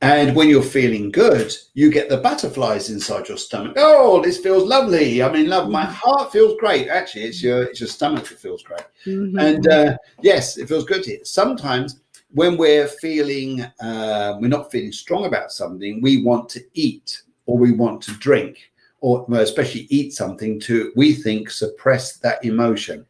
And 0.00 0.36
when 0.36 0.48
you're 0.48 0.62
feeling 0.62 1.10
good, 1.10 1.52
you 1.74 1.90
get 1.90 2.08
the 2.08 2.18
butterflies 2.18 2.88
inside 2.88 3.28
your 3.28 3.36
stomach. 3.36 3.74
Oh, 3.76 4.22
this 4.22 4.38
feels 4.38 4.62
lovely. 4.62 5.22
I 5.22 5.32
mean, 5.32 5.48
love. 5.48 5.70
My 5.70 5.84
mm-hmm. 5.84 5.92
heart 5.92 6.32
feels 6.32 6.56
great. 6.60 6.88
Actually, 6.88 7.24
it's 7.24 7.42
your 7.42 7.64
it's 7.64 7.80
your 7.80 7.88
stomach 7.88 8.28
that 8.28 8.38
feels 8.38 8.62
great. 8.62 8.84
Mm-hmm. 9.06 9.38
And 9.38 9.68
uh, 9.68 9.96
yes, 10.22 10.56
it 10.56 10.68
feels 10.68 10.84
good. 10.84 11.04
Sometimes 11.26 12.00
when 12.30 12.56
we're 12.56 12.86
feeling 12.86 13.62
uh, 13.80 14.38
we're 14.40 14.48
not 14.48 14.70
feeling 14.70 14.92
strong 14.92 15.26
about 15.26 15.50
something, 15.50 16.00
we 16.00 16.22
want 16.22 16.48
to 16.50 16.60
eat 16.74 17.22
or 17.46 17.58
we 17.58 17.72
want 17.72 18.00
to 18.02 18.12
drink 18.18 18.70
or 19.00 19.26
especially 19.34 19.86
eat 19.90 20.12
something 20.12 20.58
to 20.60 20.92
we 20.96 21.12
think 21.12 21.50
suppress 21.50 22.18
that 22.18 22.44
emotion. 22.44 23.04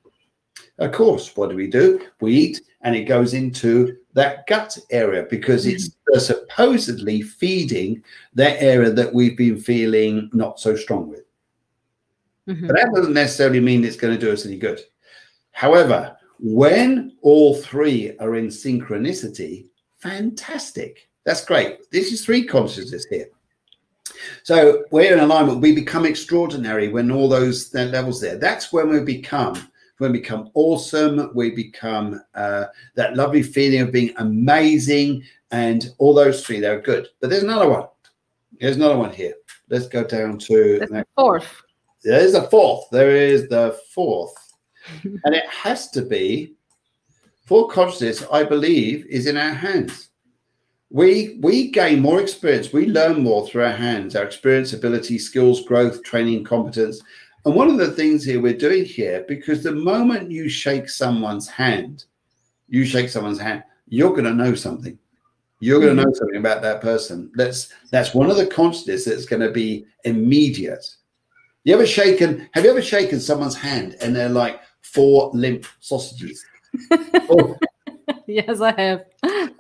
Of 0.79 0.93
course, 0.93 1.37
what 1.37 1.51
do 1.51 1.57
we 1.57 1.66
do? 1.66 2.01
We 2.20 2.35
eat 2.35 2.62
and 2.83 2.95
it 2.95 3.05
goes 3.05 3.35
into 3.35 3.97
that 4.12 4.47
gut 4.47 4.79
area 4.91 5.26
because 5.29 5.66
it's 5.66 5.89
mm-hmm. 5.89 6.18
supposedly 6.18 7.22
feeding 7.22 8.03
that 8.35 8.62
area 8.62 8.91
that 8.91 9.12
we've 9.12 9.37
been 9.37 9.59
feeling 9.59 10.31
not 10.33 10.61
so 10.61 10.76
strong 10.76 11.09
with. 11.09 11.24
Mm-hmm. 12.49 12.66
But 12.66 12.76
that 12.76 12.93
doesn't 12.95 13.14
necessarily 13.14 13.61
mean 13.61 13.85
it's 13.85 13.97
going 13.97 14.18
to 14.18 14.24
do 14.24 14.33
us 14.33 14.47
any 14.47 14.57
good. 14.57 14.81
However, 15.51 16.16
when 16.39 17.16
all 17.22 17.57
three 17.57 18.16
are 18.18 18.37
in 18.37 18.47
synchronicity, 18.47 19.66
fantastic. 19.97 21.09
That's 21.24 21.45
great. 21.45 21.91
This 21.91 22.12
is 22.12 22.24
three 22.24 22.47
consciousness 22.47 23.05
here. 23.11 23.26
So 24.45 24.85
we're 24.91 25.12
in 25.12 25.18
alignment. 25.18 25.61
We 25.61 25.74
become 25.74 26.07
extraordinary 26.07 26.89
when 26.89 27.11
all 27.11 27.29
those 27.29 27.74
levels 27.74 28.20
there. 28.20 28.37
That's 28.37 28.72
when 28.72 28.89
we 28.89 29.01
become 29.01 29.68
when 29.99 30.13
we 30.13 30.21
become 30.21 30.51
awesome, 30.55 31.31
we 31.35 31.51
become 31.51 32.23
uh, 32.35 32.67
that 32.95 33.17
lovely 33.17 33.43
feeling 33.43 33.81
of 33.81 33.93
being 33.93 34.15
amazing, 34.17 35.23
and 35.51 35.91
all 35.99 36.15
those 36.15 36.45
three, 36.45 36.61
they're 36.61 36.81
good. 36.81 37.09
But 37.21 37.31
there's 37.31 37.43
another 37.43 37.69
one. 37.69 37.87
There's 38.61 38.77
another 38.77 38.97
one 38.97 39.13
here. 39.13 39.35
Let's 39.69 39.89
go 39.89 40.05
down 40.05 40.39
to 40.39 40.79
the 40.79 41.05
fourth. 41.17 41.63
There's 42.03 42.35
a 42.35 42.49
fourth. 42.49 42.89
There 42.91 43.15
is 43.15 43.49
the 43.49 43.79
fourth. 43.93 44.35
and 45.03 45.35
it 45.35 45.47
has 45.49 45.91
to 45.91 46.03
be 46.03 46.55
for 47.47 47.69
consciousness, 47.69 48.25
I 48.31 48.45
believe, 48.45 49.07
is 49.07 49.27
in 49.27 49.37
our 49.37 49.55
hands. 49.55 50.11
We 50.91 51.39
we 51.43 51.71
gain 51.71 52.01
more 52.01 52.21
experience, 52.21 52.73
we 52.73 52.87
learn 52.87 53.23
more 53.23 53.47
through 53.47 53.65
our 53.65 53.73
hands, 53.73 54.17
our 54.17 54.25
experience, 54.25 54.73
ability, 54.73 55.19
skills, 55.19 55.65
growth, 55.65 56.03
training, 56.03 56.45
competence. 56.45 57.03
And 57.49 57.57
one 57.57 57.71
of 57.71 57.79
the 57.79 57.93
things 57.93 58.27
here 58.27 58.43
we're 58.43 58.53
doing 58.53 58.85
here, 58.85 59.25
because 59.27 59.63
the 59.63 59.73
moment 59.73 60.31
you 60.31 60.51
shake 60.51 60.87
someone's 60.87 61.49
hand, 61.49 62.05
you 62.69 62.85
shake 62.85 63.09
someone's 63.09 63.41
hand, 63.41 63.63
you're 63.87 64.11
going 64.11 64.25
to 64.25 64.35
know 64.35 64.55
something. 64.55 64.99
You're 65.59 65.81
going 65.81 65.97
to 65.97 66.03
know 66.03 66.11
mm-hmm. 66.11 66.15
something 66.15 66.37
about 66.37 66.61
that 66.61 66.83
person. 66.83 67.33
That's 67.37 67.73
that's 67.91 68.13
one 68.13 68.31
of 68.31 68.37
the 68.37 68.49
constants 68.49 69.07
that's 69.07 69.25
going 69.25 69.41
to 69.41 69.51
be 69.51 69.87
immediate. 70.05 70.87
You 71.65 71.73
ever 71.73 71.87
shaken? 71.87 72.51
Have 72.53 72.65
you 72.65 72.71
ever 72.71 72.83
shaken 72.83 73.19
someone's 73.19 73.57
hand 73.57 73.97
and 74.03 74.15
they're 74.15 74.29
like 74.29 74.61
four 74.83 75.31
limp 75.33 75.65
sausages? 75.81 76.45
oh. 76.91 77.57
Yes, 78.27 78.61
I 78.61 78.79
have. 78.79 79.07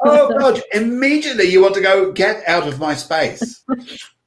oh 0.04 0.38
God! 0.38 0.60
Immediately, 0.74 1.46
you 1.46 1.62
want 1.62 1.74
to 1.76 1.80
go 1.80 2.12
get 2.12 2.46
out 2.46 2.68
of 2.68 2.78
my 2.78 2.94
space 2.94 3.64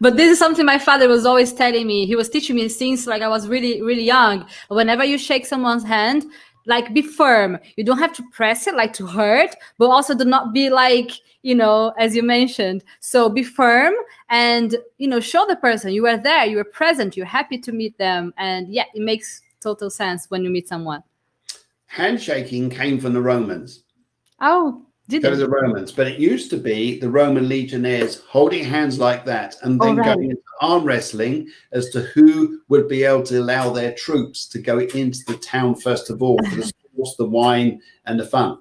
but 0.00 0.16
this 0.16 0.32
is 0.32 0.38
something 0.38 0.64
my 0.64 0.78
father 0.78 1.08
was 1.08 1.26
always 1.26 1.52
telling 1.52 1.86
me. 1.86 2.06
He 2.06 2.16
was 2.16 2.28
teaching 2.28 2.56
me 2.56 2.68
since 2.68 3.06
like 3.06 3.22
I 3.22 3.28
was 3.28 3.48
really, 3.48 3.82
really 3.82 4.02
young. 4.02 4.46
Whenever 4.68 5.04
you 5.04 5.18
shake 5.18 5.46
someone's 5.46 5.84
hand, 5.84 6.26
like 6.66 6.92
be 6.92 7.02
firm. 7.02 7.58
You 7.76 7.84
don't 7.84 7.98
have 7.98 8.12
to 8.14 8.24
press 8.32 8.66
it 8.66 8.74
like 8.74 8.92
to 8.94 9.06
hurt, 9.06 9.54
but 9.78 9.86
also 9.86 10.14
do 10.14 10.24
not 10.24 10.52
be 10.52 10.68
like, 10.70 11.12
you 11.42 11.54
know, 11.54 11.92
as 11.98 12.16
you 12.16 12.22
mentioned. 12.22 12.82
So 13.00 13.28
be 13.28 13.42
firm 13.42 13.94
and 14.28 14.76
you 14.98 15.08
know, 15.08 15.20
show 15.20 15.46
the 15.48 15.56
person 15.56 15.92
you 15.92 16.02
were 16.02 16.16
there, 16.16 16.44
you 16.44 16.56
were 16.56 16.64
present, 16.64 17.16
you're 17.16 17.26
happy 17.26 17.58
to 17.58 17.72
meet 17.72 17.96
them. 17.98 18.34
And 18.36 18.72
yeah, 18.72 18.84
it 18.94 19.02
makes 19.02 19.42
total 19.60 19.90
sense 19.90 20.26
when 20.28 20.42
you 20.44 20.50
meet 20.50 20.68
someone. 20.68 21.02
Handshaking 21.86 22.70
came 22.70 22.98
from 22.98 23.12
the 23.12 23.22
Romans. 23.22 23.84
Oh, 24.40 24.85
did 25.08 25.22
they? 25.22 25.34
the 25.34 25.48
Romans, 25.48 25.92
but 25.92 26.08
it 26.08 26.18
used 26.18 26.50
to 26.50 26.56
be 26.56 26.98
the 26.98 27.08
Roman 27.08 27.48
legionnaires 27.48 28.22
holding 28.28 28.64
hands 28.64 28.98
like 28.98 29.24
that 29.24 29.54
and 29.62 29.80
then 29.80 29.90
oh, 29.90 30.02
right. 30.02 30.16
going 30.16 30.30
into 30.30 30.42
arm 30.60 30.84
wrestling 30.84 31.48
as 31.72 31.90
to 31.90 32.00
who 32.00 32.60
would 32.68 32.88
be 32.88 33.04
able 33.04 33.22
to 33.24 33.38
allow 33.38 33.70
their 33.70 33.94
troops 33.94 34.46
to 34.48 34.58
go 34.58 34.80
into 34.80 35.20
the 35.26 35.36
town 35.36 35.74
first 35.74 36.10
of 36.10 36.22
all 36.22 36.38
for 36.48 36.56
the 36.56 36.64
sports, 36.64 37.16
the 37.16 37.24
wine, 37.24 37.80
and 38.06 38.18
the 38.18 38.26
fun. 38.26 38.58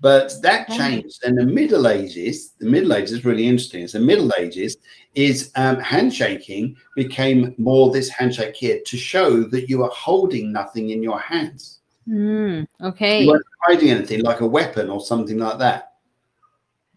But 0.00 0.32
that 0.42 0.68
changed. 0.68 1.24
In 1.24 1.34
the 1.34 1.44
Middle 1.44 1.86
Ages, 1.86 2.54
the 2.58 2.68
Middle 2.68 2.94
Ages 2.94 3.12
is 3.12 3.24
really 3.24 3.46
interesting. 3.46 3.82
It's 3.82 3.92
the 3.92 4.00
Middle 4.00 4.32
Ages 4.38 4.78
is 5.14 5.50
um, 5.56 5.78
handshaking 5.78 6.76
became 6.96 7.54
more 7.58 7.90
this 7.90 8.08
handshake 8.08 8.56
here 8.56 8.80
to 8.86 8.96
show 8.96 9.42
that 9.44 9.68
you 9.68 9.82
are 9.82 9.90
holding 9.90 10.52
nothing 10.52 10.90
in 10.90 11.02
your 11.02 11.20
hands. 11.20 11.79
Mm, 12.08 12.66
okay. 12.82 13.22
You 13.22 13.30
weren't 13.30 13.44
hiding 13.62 13.90
anything 13.90 14.22
like 14.22 14.40
a 14.40 14.46
weapon 14.46 14.90
or 14.90 15.00
something 15.00 15.38
like 15.38 15.58
that. 15.58 15.94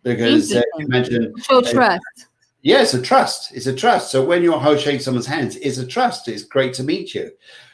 Because 0.01 0.53
uh, 0.53 0.61
imagine. 0.79 1.33
Show 1.41 1.59
uh, 1.59 1.71
trust. 1.71 2.27
Yeah, 2.61 2.81
it's 2.81 2.93
a 2.93 3.01
trust. 3.01 3.53
It's 3.53 3.67
a 3.67 3.75
trust. 3.75 4.11
So 4.11 4.23
when 4.23 4.41
you're 4.41 4.77
shaking 4.77 5.01
someone's 5.01 5.27
hands, 5.27 5.57
it's 5.57 5.77
a 5.77 5.85
trust. 5.85 6.27
It's 6.27 6.43
great 6.43 6.73
to 6.75 6.83
meet 6.83 7.13
you. 7.13 7.31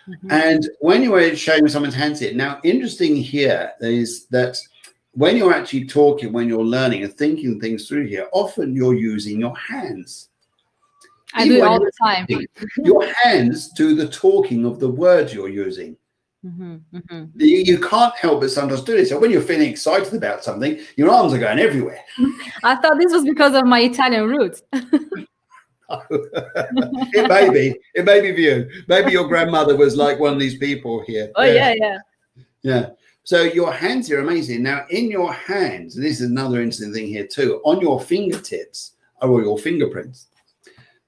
Mm-hmm. 0.07 0.31
And 0.31 0.69
when 0.79 1.03
you're 1.03 1.35
shaking 1.35 1.67
someone's 1.67 1.93
hands, 1.93 2.21
it 2.21 2.35
now 2.35 2.59
interesting 2.63 3.15
here 3.15 3.71
is 3.81 4.25
that 4.27 4.57
when 5.11 5.37
you're 5.37 5.53
actually 5.53 5.85
talking, 5.85 6.33
when 6.33 6.47
you're 6.47 6.63
learning 6.63 7.03
and 7.03 7.13
thinking 7.13 7.59
things 7.59 7.87
through 7.87 8.07
here, 8.07 8.27
often 8.31 8.75
you're 8.75 8.95
using 8.95 9.39
your 9.39 9.55
hands. 9.57 10.29
I 11.35 11.45
Even 11.45 11.57
do 11.57 11.63
it 11.63 11.67
all 11.67 11.79
the 11.79 11.91
time. 12.01 12.27
your 12.77 13.05
hands 13.23 13.69
do 13.69 13.93
the 13.93 14.07
talking 14.07 14.65
of 14.65 14.79
the 14.79 14.89
words 14.89 15.33
you're 15.33 15.49
using. 15.49 15.97
Mm-hmm, 16.45 16.75
mm-hmm. 16.95 17.25
You, 17.35 17.57
you, 17.57 17.79
can't 17.79 18.15
help 18.15 18.39
but 18.39 18.51
sometimes 18.51 18.81
do 18.83 18.95
this. 18.95 19.09
So 19.09 19.19
when 19.19 19.29
you're 19.29 19.41
feeling 19.41 19.69
excited 19.69 20.13
about 20.13 20.41
something, 20.41 20.79
your 20.95 21.09
arms 21.09 21.33
are 21.33 21.37
going 21.37 21.59
everywhere. 21.59 21.99
I 22.63 22.75
thought 22.77 22.97
this 22.97 23.11
was 23.11 23.25
because 23.25 23.55
of 23.55 23.65
my 23.65 23.81
Italian 23.81 24.27
roots. 24.27 24.63
it 26.11 27.27
may 27.27 27.49
be. 27.49 27.79
It 27.95 28.05
may 28.05 28.21
be 28.21 28.31
for 28.33 28.39
you. 28.39 28.69
Maybe 28.87 29.11
your 29.11 29.27
grandmother 29.27 29.75
was 29.75 29.95
like 29.95 30.19
one 30.19 30.33
of 30.33 30.39
these 30.39 30.57
people 30.57 31.03
here. 31.05 31.31
Oh 31.35 31.43
yeah, 31.43 31.73
yeah. 31.75 31.97
Yeah. 32.61 32.89
So 33.23 33.43
your 33.43 33.73
hands 33.73 34.09
are 34.11 34.19
amazing. 34.19 34.63
Now, 34.63 34.85
in 34.89 35.09
your 35.09 35.33
hands, 35.33 35.95
this 35.95 36.21
is 36.21 36.29
another 36.29 36.61
interesting 36.61 36.93
thing 36.93 37.07
here 37.07 37.27
too. 37.27 37.61
On 37.65 37.81
your 37.81 37.99
fingertips 37.99 38.93
are 39.21 39.29
all 39.29 39.41
your 39.41 39.57
fingerprints 39.57 40.27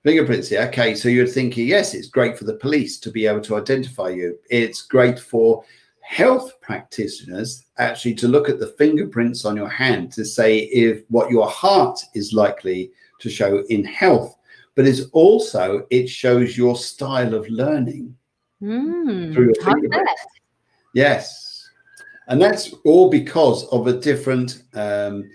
fingerprints 0.04 0.50
here. 0.50 0.62
Okay, 0.64 0.96
so 0.96 1.10
you're 1.10 1.28
thinking, 1.28 1.68
yes, 1.68 1.94
it's 1.94 2.08
great 2.08 2.38
for 2.38 2.46
the 2.46 2.56
police 2.56 3.00
to 3.00 3.12
be 3.12 3.28
able 3.28 3.42
to 3.42 3.56
identify 3.56 4.10
you. 4.10 4.38
It's 4.50 4.82
great 4.82 5.20
for 5.20 5.64
health 6.02 6.60
practitioners 6.62 7.66
actually 7.78 8.14
to 8.16 8.28
look 8.28 8.50
at 8.50 8.60
the 8.60 8.74
fingerprints 8.78 9.46
on 9.46 9.56
your 9.56 9.70
hand 9.70 10.12
to 10.12 10.26
say 10.26 10.60
if 10.60 11.04
what 11.10 11.30
your 11.30 11.48
heart 11.48 12.00
is 12.16 12.34
likely 12.34 12.92
to 13.20 13.30
show 13.30 13.64
in 13.70 13.84
health. 13.86 14.36
But 14.76 14.88
it's 14.88 15.04
also 15.12 15.86
it 15.90 16.10
shows 16.10 16.58
your 16.58 16.76
style 16.76 17.34
of 17.34 17.48
learning 17.50 18.16
mm, 18.62 19.34
through 19.34 19.46
your 19.46 19.64
fingerprints. 19.64 20.26
Yes, 20.94 21.70
and 22.28 22.42
that's 22.42 22.74
all 22.86 23.10
because 23.10 23.66
of 23.68 23.88
a 23.88 23.94
different. 23.94 24.64
Um, 24.74 25.30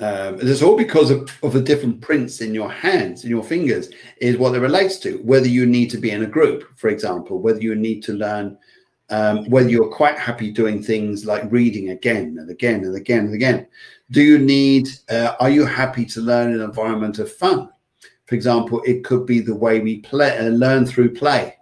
um, 0.00 0.38
it's 0.40 0.62
all 0.62 0.76
because 0.76 1.10
of, 1.10 1.30
of 1.44 1.52
the 1.52 1.60
different 1.60 2.00
prints 2.00 2.40
in 2.40 2.52
your 2.52 2.70
hands, 2.70 3.22
in 3.22 3.30
your 3.30 3.44
fingers, 3.44 3.90
is 4.20 4.36
what 4.36 4.54
it 4.54 4.60
relates 4.60 4.98
to. 4.98 5.18
Whether 5.18 5.46
you 5.46 5.66
need 5.66 5.88
to 5.90 5.98
be 5.98 6.10
in 6.10 6.24
a 6.24 6.26
group, 6.26 6.64
for 6.76 6.88
example, 6.88 7.40
whether 7.40 7.60
you 7.60 7.76
need 7.76 8.02
to 8.04 8.12
learn, 8.12 8.58
um, 9.10 9.48
whether 9.48 9.68
you're 9.68 9.92
quite 9.92 10.18
happy 10.18 10.50
doing 10.50 10.82
things 10.82 11.24
like 11.24 11.50
reading 11.52 11.90
again 11.90 12.36
and 12.40 12.50
again 12.50 12.84
and 12.84 12.96
again 12.96 13.26
and 13.26 13.34
again. 13.34 13.68
Do 14.10 14.20
you 14.20 14.38
need, 14.38 14.88
uh, 15.10 15.34
are 15.38 15.50
you 15.50 15.64
happy 15.64 16.04
to 16.06 16.20
learn 16.20 16.50
in 16.50 16.60
an 16.60 16.64
environment 16.64 17.20
of 17.20 17.32
fun? 17.32 17.70
For 18.26 18.34
example, 18.34 18.82
it 18.84 19.04
could 19.04 19.26
be 19.26 19.38
the 19.40 19.54
way 19.54 19.80
we 19.80 20.00
play, 20.00 20.36
uh, 20.38 20.48
learn 20.48 20.86
through 20.86 21.14
play. 21.14 21.54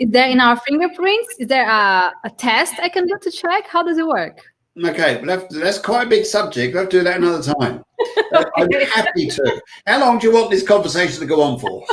Is 0.00 0.10
there 0.10 0.28
in 0.28 0.40
our 0.40 0.56
fingerprints? 0.60 1.36
Is 1.38 1.46
there 1.46 1.68
a, 1.68 2.12
a 2.24 2.30
test 2.30 2.74
I 2.82 2.88
can 2.88 3.06
do 3.06 3.16
to 3.20 3.30
check? 3.30 3.66
How 3.68 3.82
does 3.82 3.98
it 3.98 4.06
work? 4.06 4.40
Okay, 4.84 5.20
well, 5.24 5.46
that's 5.50 5.78
quite 5.78 6.06
a 6.06 6.10
big 6.10 6.24
subject. 6.24 6.74
We'll 6.74 6.84
have 6.84 6.90
to 6.90 6.98
do 6.98 7.04
that 7.04 7.16
another 7.16 7.42
time. 7.42 7.82
Uh, 8.32 8.44
I'm 8.56 8.70
happy 8.70 9.28
to. 9.28 9.62
How 9.86 10.00
long 10.00 10.18
do 10.18 10.28
you 10.28 10.34
want 10.34 10.50
this 10.50 10.62
conversation 10.62 11.20
to 11.20 11.26
go 11.26 11.42
on 11.42 11.58
for? 11.58 11.84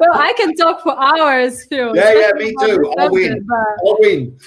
well, 0.00 0.12
I 0.14 0.34
can 0.36 0.54
talk 0.54 0.82
for 0.82 0.98
hours, 0.98 1.64
Phil. 1.66 1.96
Yeah, 1.96 2.12
yeah, 2.12 2.30
me 2.34 2.54
too. 2.60 2.94
I'll 2.98 3.10
win. 3.10 3.44
But... 3.46 3.86
I'll 3.86 3.96
win. 4.00 4.38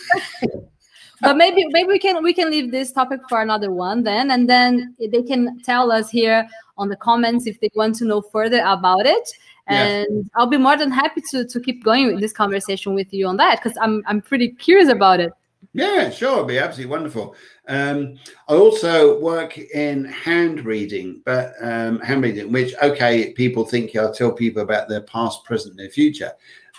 but 1.21 1.37
maybe 1.37 1.65
maybe 1.69 1.87
we 1.87 1.99
can 1.99 2.23
we 2.23 2.33
can 2.33 2.51
leave 2.51 2.71
this 2.71 2.91
topic 2.91 3.21
for 3.27 3.41
another 3.41 3.71
one 3.71 4.03
then, 4.03 4.31
and 4.31 4.49
then 4.49 4.95
they 4.99 5.23
can 5.23 5.59
tell 5.61 5.91
us 5.91 6.09
here 6.09 6.47
on 6.77 6.89
the 6.89 6.97
comments 6.97 7.47
if 7.47 7.59
they 7.59 7.69
want 7.75 7.95
to 7.95 8.05
know 8.05 8.21
further 8.21 8.61
about 8.65 9.05
it 9.05 9.27
and 9.67 10.07
yeah. 10.09 10.21
I'll 10.35 10.47
be 10.47 10.57
more 10.57 10.77
than 10.77 10.91
happy 10.91 11.21
to 11.31 11.45
to 11.45 11.59
keep 11.59 11.83
going 11.83 12.07
with 12.07 12.21
this 12.21 12.31
conversation 12.31 12.93
with 12.93 13.13
you 13.13 13.27
on 13.27 13.37
that 13.37 13.61
because 13.61 13.77
I'm 13.81 14.03
I'm 14.07 14.21
pretty 14.21 14.49
curious 14.49 14.89
about 14.89 15.19
it. 15.19 15.33
Yeah, 15.73 16.09
sure, 16.09 16.37
it'd 16.37 16.47
be 16.47 16.59
absolutely 16.59 16.91
wonderful. 16.91 17.35
Um, 17.67 18.17
I 18.47 18.55
also 18.55 19.19
work 19.19 19.57
in 19.57 20.05
hand 20.05 20.65
reading, 20.65 21.21
but 21.25 21.53
um, 21.61 21.99
hand 21.99 22.23
reading, 22.23 22.51
which 22.51 22.73
okay, 22.81 23.33
people 23.33 23.65
think 23.65 23.95
I 23.95 24.11
tell 24.11 24.31
people 24.31 24.63
about 24.63 24.89
their 24.89 25.01
past, 25.01 25.43
present, 25.43 25.71
and 25.71 25.79
their 25.79 25.89
future. 25.91 26.31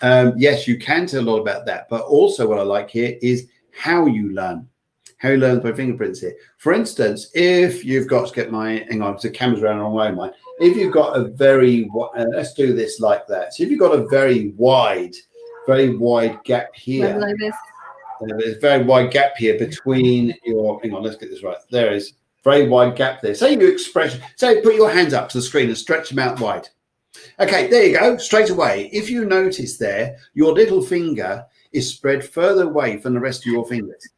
Um, 0.03 0.35
yes, 0.37 0.67
you 0.67 0.79
can 0.79 1.07
tell 1.07 1.21
a 1.21 1.23
lot 1.23 1.39
about 1.39 1.67
that, 1.67 1.89
but 1.89 2.03
also 2.03 2.49
what 2.49 2.59
I 2.59 2.63
like 2.63 2.91
here 2.91 3.17
is 3.23 3.49
how 3.73 4.07
you 4.07 4.33
learn. 4.33 4.69
How 5.19 5.31
you 5.31 5.39
learn 5.39 5.61
by 5.61 5.73
fingerprints 5.73 6.21
here. 6.21 6.35
For 6.59 6.73
instance, 6.73 7.31
if 7.35 7.85
you've 7.85 8.07
got 8.07 8.29
to 8.29 8.35
get 8.35 8.53
my 8.53 8.85
hang 8.89 9.03
on, 9.03 9.19
the 9.21 9.31
camera's 9.31 9.63
around 9.63 9.79
wrong 9.79 9.93
way, 9.93 10.13
mine 10.13 10.33
if 10.61 10.77
you've 10.77 10.93
got 10.93 11.17
a 11.17 11.25
very 11.25 11.89
uh, 11.95 12.25
let's 12.33 12.55
do 12.55 12.73
this 12.75 13.01
like 13.01 13.27
that. 13.29 13.55
So 13.55 13.63
if 13.63 13.71
you've 13.71 13.81
got 13.81 13.95
a 13.95 14.09
very 14.09 14.49
wide, 14.57 15.15
very 15.67 15.97
wide 15.97 16.43
gap 16.45 16.75
here, 16.75 17.17
like 17.19 17.37
there's 18.21 18.57
a 18.57 18.61
very 18.61 18.85
wide 18.85 19.11
gap 19.11 19.37
here 19.37 19.59
between 19.59 20.35
your. 20.45 20.81
Hang 20.83 20.95
on, 20.95 21.03
let's 21.03 21.17
get 21.17 21.31
this 21.31 21.43
right. 21.43 21.57
There 21.71 21.93
is 21.93 22.15
very 22.45 22.69
wide 22.69 22.97
gap 22.97 23.21
there. 23.21 23.35
Say 23.35 23.53
you 23.53 23.69
express. 23.69 24.19
Say 24.37 24.61
put 24.63 24.75
your 24.75 24.91
hands 24.91 25.15
up 25.15 25.29
to 25.31 25.39
the 25.39 25.43
screen 25.43 25.69
and 25.69 25.79
stretch 25.79 26.11
them 26.11 26.19
out 26.19 26.41
wide. 26.41 26.69
Okay, 27.41 27.69
there 27.69 27.87
you 27.87 27.99
go. 27.99 28.17
Straight 28.17 28.51
away, 28.51 28.91
if 28.93 29.11
you 29.11 29.25
notice 29.25 29.77
there, 29.77 30.19
your 30.35 30.53
little 30.53 30.83
finger 30.83 31.45
is 31.73 31.91
spread 31.91 32.25
further 32.25 32.65
away 32.65 32.99
from 32.99 33.15
the 33.15 33.21
rest 33.21 33.47
of 33.47 33.53
your 33.53 33.67
fingers. 33.67 34.09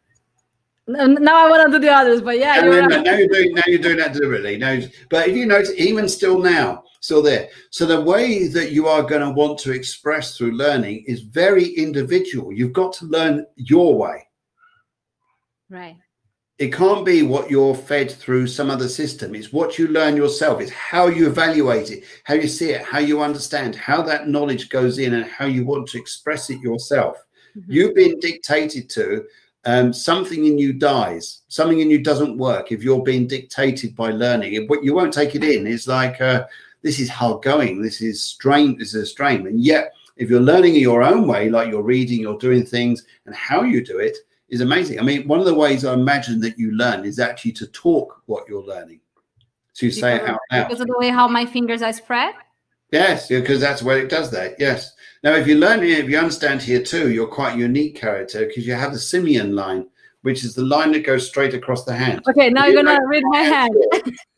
Now 0.86 1.46
I 1.46 1.50
want 1.50 1.72
to 1.72 1.78
do 1.78 1.86
the 1.86 1.92
others, 1.92 2.20
but 2.20 2.38
yeah. 2.38 2.64
You're 2.64 2.86
right. 2.86 3.04
now, 3.04 3.16
you're 3.16 3.28
doing, 3.28 3.54
now 3.54 3.62
you're 3.66 3.78
doing 3.78 3.96
that 3.98 4.12
deliberately. 4.12 4.56
Now, 4.56 4.80
but 5.08 5.28
if 5.28 5.36
you 5.36 5.46
notice, 5.46 5.72
even 5.76 6.08
still 6.08 6.38
now, 6.38 6.84
still 7.00 7.22
there. 7.22 7.48
So 7.70 7.86
the 7.86 8.00
way 8.00 8.46
that 8.46 8.72
you 8.72 8.86
are 8.86 9.02
going 9.02 9.22
to 9.22 9.30
want 9.30 9.58
to 9.60 9.72
express 9.72 10.36
through 10.36 10.52
learning 10.52 11.04
is 11.06 11.22
very 11.22 11.66
individual. 11.70 12.52
You've 12.52 12.72
got 12.72 12.92
to 12.94 13.06
learn 13.06 13.46
your 13.56 13.96
way. 13.96 14.28
Right. 15.68 15.96
It 16.58 16.74
can't 16.74 17.06
be 17.06 17.22
what 17.22 17.50
you're 17.50 17.74
fed 17.74 18.10
through 18.10 18.46
some 18.46 18.70
other 18.70 18.88
system. 18.88 19.34
It's 19.34 19.50
what 19.50 19.78
you 19.78 19.88
learn 19.88 20.14
yourself. 20.14 20.60
It's 20.60 20.70
how 20.70 21.06
you 21.06 21.26
evaluate 21.26 21.90
it, 21.90 22.04
how 22.24 22.34
you 22.34 22.48
see 22.48 22.72
it, 22.72 22.82
how 22.82 22.98
you 22.98 23.22
understand, 23.22 23.74
how 23.74 24.02
that 24.02 24.28
knowledge 24.28 24.68
goes 24.68 24.98
in, 24.98 25.14
and 25.14 25.24
how 25.24 25.46
you 25.46 25.64
want 25.64 25.88
to 25.88 25.98
express 25.98 26.50
it 26.50 26.60
yourself. 26.60 27.16
Mm-hmm. 27.56 27.72
You've 27.72 27.94
been 27.94 28.20
dictated 28.20 28.90
to 28.90 29.24
um, 29.64 29.94
something 29.94 30.44
in 30.44 30.58
you 30.58 30.74
dies, 30.74 31.42
something 31.48 31.80
in 31.80 31.90
you 31.90 32.02
doesn't 32.02 32.36
work 32.36 32.72
if 32.72 32.82
you're 32.82 33.02
being 33.02 33.26
dictated 33.26 33.96
by 33.96 34.10
learning. 34.10 34.66
But 34.66 34.84
you 34.84 34.92
won't 34.94 35.14
take 35.14 35.34
it 35.34 35.44
in. 35.44 35.66
It's 35.66 35.86
like 35.86 36.20
uh, 36.20 36.44
this 36.82 36.98
is 36.98 37.08
hard 37.08 37.42
going. 37.42 37.82
This 37.82 38.00
is 38.00 38.22
strain. 38.22 38.78
This 38.78 38.94
is 38.94 39.02
a 39.02 39.06
strain. 39.06 39.46
And 39.46 39.60
yet, 39.60 39.92
if 40.16 40.28
you're 40.28 40.40
learning 40.40 40.74
in 40.74 40.80
your 40.80 41.02
own 41.02 41.26
way, 41.26 41.48
like 41.48 41.68
you're 41.68 41.82
reading, 41.82 42.20
you're 42.20 42.38
doing 42.38 42.64
things, 42.64 43.04
and 43.26 43.34
how 43.34 43.62
you 43.62 43.84
do 43.84 43.98
it 43.98 44.16
is 44.48 44.60
amazing. 44.60 44.98
I 44.98 45.02
mean, 45.02 45.26
one 45.28 45.38
of 45.38 45.46
the 45.46 45.54
ways 45.54 45.84
I 45.84 45.94
imagine 45.94 46.40
that 46.40 46.58
you 46.58 46.72
learn 46.72 47.04
is 47.04 47.18
actually 47.18 47.52
to 47.52 47.66
talk 47.68 48.22
what 48.26 48.48
you're 48.48 48.64
learning, 48.64 49.00
to 49.74 49.86
because 49.86 50.00
say 50.00 50.16
it 50.16 50.28
out 50.28 50.40
loud. 50.50 50.68
Because 50.68 50.80
of 50.80 50.88
the 50.88 50.98
way 50.98 51.08
how 51.08 51.28
my 51.28 51.46
fingers 51.46 51.82
are 51.82 51.92
spread. 51.92 52.34
Yes, 52.92 53.28
because 53.28 53.60
that's 53.60 53.82
where 53.82 53.98
it 53.98 54.10
does 54.10 54.30
that. 54.32 54.56
Yes. 54.58 54.92
Now, 55.22 55.34
if 55.34 55.46
you 55.46 55.56
learn 55.56 55.82
here, 55.82 56.02
if 56.02 56.10
you 56.10 56.18
understand 56.18 56.60
here 56.60 56.82
too, 56.82 57.10
you're 57.12 57.28
quite 57.28 57.54
a 57.54 57.58
unique 57.58 57.94
character 57.94 58.46
because 58.46 58.66
you 58.66 58.74
have 58.74 58.92
the 58.92 58.98
simian 58.98 59.54
line, 59.54 59.86
which 60.22 60.44
is 60.44 60.54
the 60.54 60.62
line 60.62 60.92
that 60.92 61.04
goes 61.04 61.26
straight 61.26 61.54
across 61.54 61.84
the 61.84 61.94
hand. 61.94 62.22
Okay, 62.28 62.50
now 62.50 62.66
you're 62.66 62.82
going 62.82 62.98
to 62.98 63.06
read 63.06 63.22
my 63.26 63.40
hand. 63.40 63.74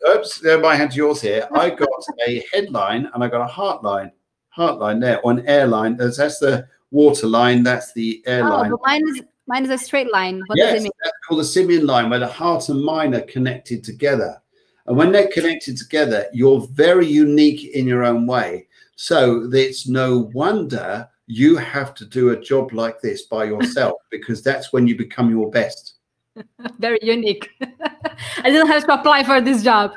Oops, 0.09 0.39
there, 0.39 0.61
my 0.61 0.77
hand's 0.77 0.97
yours 0.97 1.21
here. 1.21 1.49
I 1.53 1.71
got 1.71 1.89
a 2.27 2.45
headline 2.53 3.11
and 3.13 3.25
I 3.25 3.29
got 3.29 3.41
a 3.41 3.53
heart 3.53 3.83
line, 3.83 4.13
heart 4.49 4.79
line 4.79 5.01
there, 5.01 5.21
or 5.21 5.33
an 5.33 5.47
airline. 5.47 5.97
That's, 5.97 6.17
that's 6.17 6.39
the 6.39 6.67
water 6.91 7.27
line. 7.27 7.63
That's 7.63 7.93
the 7.95 8.23
oh, 8.27 8.31
airline. 8.31 8.73
Oh, 8.73 8.79
mine 8.85 9.03
is 9.09 9.23
mine 9.49 9.65
is 9.65 9.71
a 9.71 9.79
straight 9.79 10.13
line. 10.13 10.43
What 10.47 10.57
yes, 10.59 10.83
that's 10.83 11.19
called 11.27 11.41
the 11.41 11.45
simian 11.45 11.87
line, 11.87 12.11
where 12.11 12.21
the 12.21 12.29
heart 12.29 12.69
and 12.69 12.83
mind 12.83 13.15
are 13.15 13.23
connected 13.23 13.83
together. 13.83 14.41
And 14.87 14.97
when 14.97 15.13
they're 15.13 15.29
connected 15.29 15.77
together, 15.77 16.27
you're 16.33 16.67
very 16.73 17.07
unique 17.07 17.65
in 17.75 17.87
your 17.87 18.05
own 18.05 18.27
way. 18.27 18.67
So 18.97 19.49
it's 19.53 19.89
no 19.89 20.31
wonder 20.35 21.09
you 21.27 21.57
have 21.57 21.95
to 21.95 22.05
do 22.05 22.31
a 22.31 22.41
job 22.41 22.73
like 22.73 23.01
this 23.01 23.23
by 23.23 23.45
yourself 23.45 23.95
because 24.11 24.43
that's 24.43 24.73
when 24.73 24.87
you 24.87 24.97
become 24.97 25.31
your 25.31 25.51
best. 25.51 25.95
Very 26.79 26.99
unique. 27.03 27.51
I 27.61 28.51
didn't 28.51 28.69
have 28.69 28.85
to 28.87 28.95
apply 28.95 29.25
for 29.25 29.41
this 29.41 29.63
job. 29.63 29.93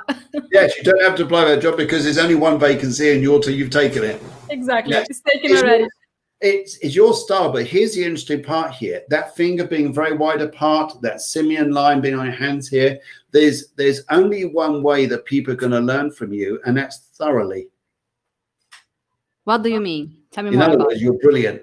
yes, 0.52 0.76
you 0.78 0.84
don't 0.84 1.02
have 1.04 1.16
to 1.16 1.26
apply 1.26 1.44
for 1.44 1.50
that 1.50 1.62
job 1.62 1.78
because 1.78 2.04
there's 2.04 2.18
only 2.18 2.36
one 2.36 2.60
vacancy 2.60 3.14
and 3.14 3.22
you're 3.22 3.42
you've 3.50 3.70
taken 3.70 4.04
it. 4.04 4.22
Exactly. 4.50 4.94
Yes. 4.94 5.08
It's 5.10 5.22
taken 5.22 5.52
it's 5.52 5.62
already. 5.62 5.80
Your, 5.84 5.90
it's, 6.42 6.78
it's 6.78 6.96
your 6.96 7.14
style, 7.14 7.52
but 7.52 7.66
here's 7.66 7.96
the 7.96 8.04
interesting 8.04 8.44
part 8.44 8.72
here. 8.74 9.02
That 9.10 9.36
finger 9.36 9.66
being 9.66 9.94
very 9.94 10.16
wide 10.16 10.42
apart, 10.42 11.02
that 11.02 11.22
simian 11.22 11.72
line 11.72 12.02
being 12.02 12.16
on 12.16 12.26
your 12.26 12.36
hands 12.36 12.68
here, 12.68 13.00
there's 13.32 13.70
there's 13.78 14.04
only 14.10 14.46
one 14.46 14.84
way 14.84 15.06
that 15.06 15.26
people 15.26 15.54
are 15.54 15.58
going 15.58 15.72
to 15.72 15.80
learn 15.80 16.12
from 16.12 16.34
you, 16.34 16.60
and 16.66 16.76
that's 16.78 17.10
thoroughly. 17.18 17.68
What 19.46 19.64
do 19.64 19.70
you 19.70 19.80
mean? 19.80 20.18
Tell 20.36 20.44
me 20.44 20.50
In 20.50 20.56
more. 20.58 20.68
other 20.68 20.78
words, 20.78 21.02
you're 21.02 21.14
brilliant 21.14 21.62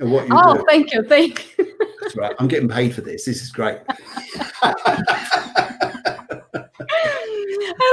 at 0.00 0.06
what 0.06 0.28
you 0.28 0.32
oh, 0.32 0.54
do. 0.54 0.64
thank 0.68 0.92
you, 0.92 1.02
thank 1.02 1.58
you. 1.58 1.76
That's 2.00 2.14
right. 2.14 2.36
I'm 2.38 2.46
getting 2.46 2.68
paid 2.68 2.94
for 2.94 3.00
this. 3.00 3.24
This 3.24 3.42
is 3.42 3.50
great. 3.50 3.78
I 3.88 3.98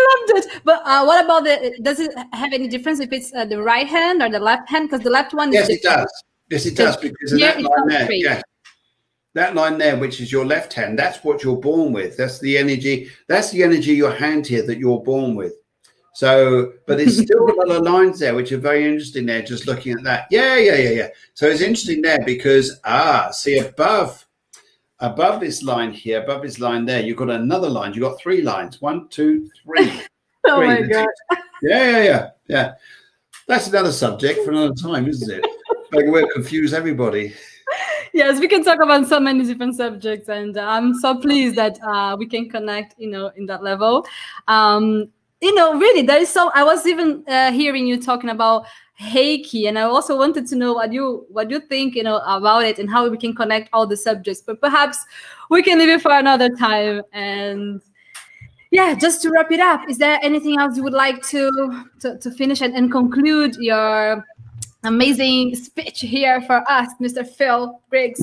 loved 0.07 0.45
it. 0.45 0.61
But 0.63 0.83
uh, 0.85 1.03
what 1.03 1.25
about 1.25 1.45
the? 1.45 1.75
Does 1.81 1.99
it 1.99 2.13
have 2.33 2.53
any 2.53 2.67
difference 2.67 2.99
if 2.99 3.11
it's 3.11 3.33
uh, 3.33 3.45
the 3.45 3.59
right 3.59 3.87
hand 3.87 4.21
or 4.21 4.29
the 4.29 4.39
left 4.39 4.69
hand? 4.69 4.89
Because 4.89 5.03
the 5.03 5.09
left 5.09 5.33
one. 5.33 5.51
Yes, 5.51 5.67
it 5.67 5.81
does. 5.81 6.23
Yes, 6.51 6.67
it 6.67 6.75
does. 6.77 6.95
Because 6.97 7.31
of 7.31 7.39
that 7.39 7.59
line 7.59 7.87
there. 7.87 8.11
Yeah. 8.11 8.41
That 9.33 9.55
line 9.55 9.79
there, 9.79 9.97
which 9.97 10.21
is 10.21 10.31
your 10.31 10.45
left 10.45 10.73
hand, 10.73 10.99
that's 10.99 11.23
what 11.23 11.43
you're 11.43 11.57
born 11.59 11.91
with. 11.91 12.17
That's 12.17 12.37
the 12.37 12.55
energy. 12.55 13.09
That's 13.27 13.49
the 13.49 13.63
energy 13.63 13.95
your 13.95 14.13
hand 14.13 14.45
here 14.45 14.61
that 14.67 14.77
you're 14.77 15.01
born 15.01 15.33
with. 15.33 15.53
So, 16.19 16.73
but 16.85 16.97
there's 16.97 17.17
still 17.17 17.49
a 17.49 17.55
lot 17.55 17.77
of 17.77 17.83
lines 17.83 18.19
there, 18.19 18.35
which 18.35 18.51
are 18.51 18.57
very 18.57 18.83
interesting 18.83 19.25
there, 19.25 19.41
just 19.41 19.67
looking 19.67 19.93
at 19.93 20.03
that. 20.03 20.27
Yeah, 20.29 20.57
yeah, 20.57 20.75
yeah, 20.75 20.89
yeah. 20.89 21.07
So 21.33 21.47
it's 21.47 21.61
interesting 21.61 22.01
there 22.01 22.19
because, 22.25 22.81
ah, 22.83 23.29
see 23.31 23.59
above, 23.59 24.27
above 24.99 25.39
this 25.39 25.63
line 25.63 25.93
here, 25.93 26.21
above 26.21 26.41
this 26.41 26.59
line 26.59 26.83
there, 26.83 27.01
you've 27.01 27.15
got 27.15 27.29
another 27.29 27.69
line. 27.69 27.93
You've 27.93 28.03
got 28.03 28.19
three 28.19 28.41
lines. 28.41 28.81
One, 28.81 29.07
two, 29.07 29.49
three. 29.63 30.01
oh 30.45 30.57
three. 30.57 30.67
my 30.67 30.81
God. 30.81 31.07
Yeah, 31.61 31.89
yeah, 31.89 32.03
yeah, 32.03 32.29
yeah. 32.49 32.73
That's 33.47 33.69
another 33.69 33.93
subject 33.93 34.43
for 34.43 34.51
another 34.51 34.73
time, 34.73 35.07
isn't 35.07 35.31
it? 35.31 35.45
Like 35.93 36.03
we'll 36.07 36.27
confuse 36.27 36.73
everybody. 36.73 37.33
Yes, 38.11 38.41
we 38.41 38.49
can 38.49 38.65
talk 38.65 38.81
about 38.81 39.07
so 39.07 39.21
many 39.21 39.45
different 39.45 39.77
subjects, 39.77 40.27
and 40.27 40.57
I'm 40.57 40.95
so 40.95 41.17
pleased 41.17 41.55
that 41.55 41.79
uh, 41.81 42.17
we 42.19 42.27
can 42.27 42.49
connect, 42.49 42.95
you 42.97 43.09
know, 43.09 43.31
in 43.37 43.45
that 43.45 43.63
level. 43.63 44.05
Um, 44.49 45.11
you 45.41 45.55
know, 45.55 45.73
really, 45.77 46.01
there 46.01 46.19
is 46.19 46.29
so. 46.29 46.51
I 46.53 46.63
was 46.63 46.85
even 46.85 47.23
uh, 47.27 47.51
hearing 47.51 47.87
you 47.87 48.01
talking 48.01 48.29
about 48.29 48.65
Reiki, 48.99 49.67
and 49.67 49.79
I 49.79 49.83
also 49.83 50.17
wanted 50.17 50.47
to 50.47 50.55
know 50.55 50.73
what 50.73 50.91
you 50.91 51.25
what 51.29 51.49
you 51.49 51.61
think, 51.61 51.95
you 51.95 52.03
know, 52.03 52.17
about 52.25 52.65
it 52.65 52.79
and 52.79 52.89
how 52.89 53.07
we 53.07 53.17
can 53.17 53.33
connect 53.33 53.69
all 53.71 53.87
the 53.87 53.95
subjects. 53.95 54.41
But 54.45 54.59
perhaps 54.59 54.97
we 55.49 55.63
can 55.63 55.79
leave 55.79 55.89
it 55.89 56.01
for 56.01 56.11
another 56.11 56.49
time. 56.49 57.03
And 57.13 57.81
yeah, 58.71 58.93
just 58.95 59.21
to 59.21 59.31
wrap 59.31 59.51
it 59.51 59.61
up, 59.61 59.89
is 59.89 59.97
there 59.97 60.19
anything 60.21 60.59
else 60.59 60.75
you 60.75 60.83
would 60.83 60.93
like 60.93 61.21
to 61.27 61.85
to, 62.01 62.17
to 62.17 62.31
finish 62.31 62.59
and, 62.61 62.75
and 62.75 62.91
conclude 62.91 63.55
your 63.55 64.25
amazing 64.83 65.55
speech 65.55 66.01
here 66.01 66.41
for 66.41 66.63
us, 66.69 66.89
Mr. 67.01 67.27
Phil 67.27 67.81
Briggs. 67.89 68.21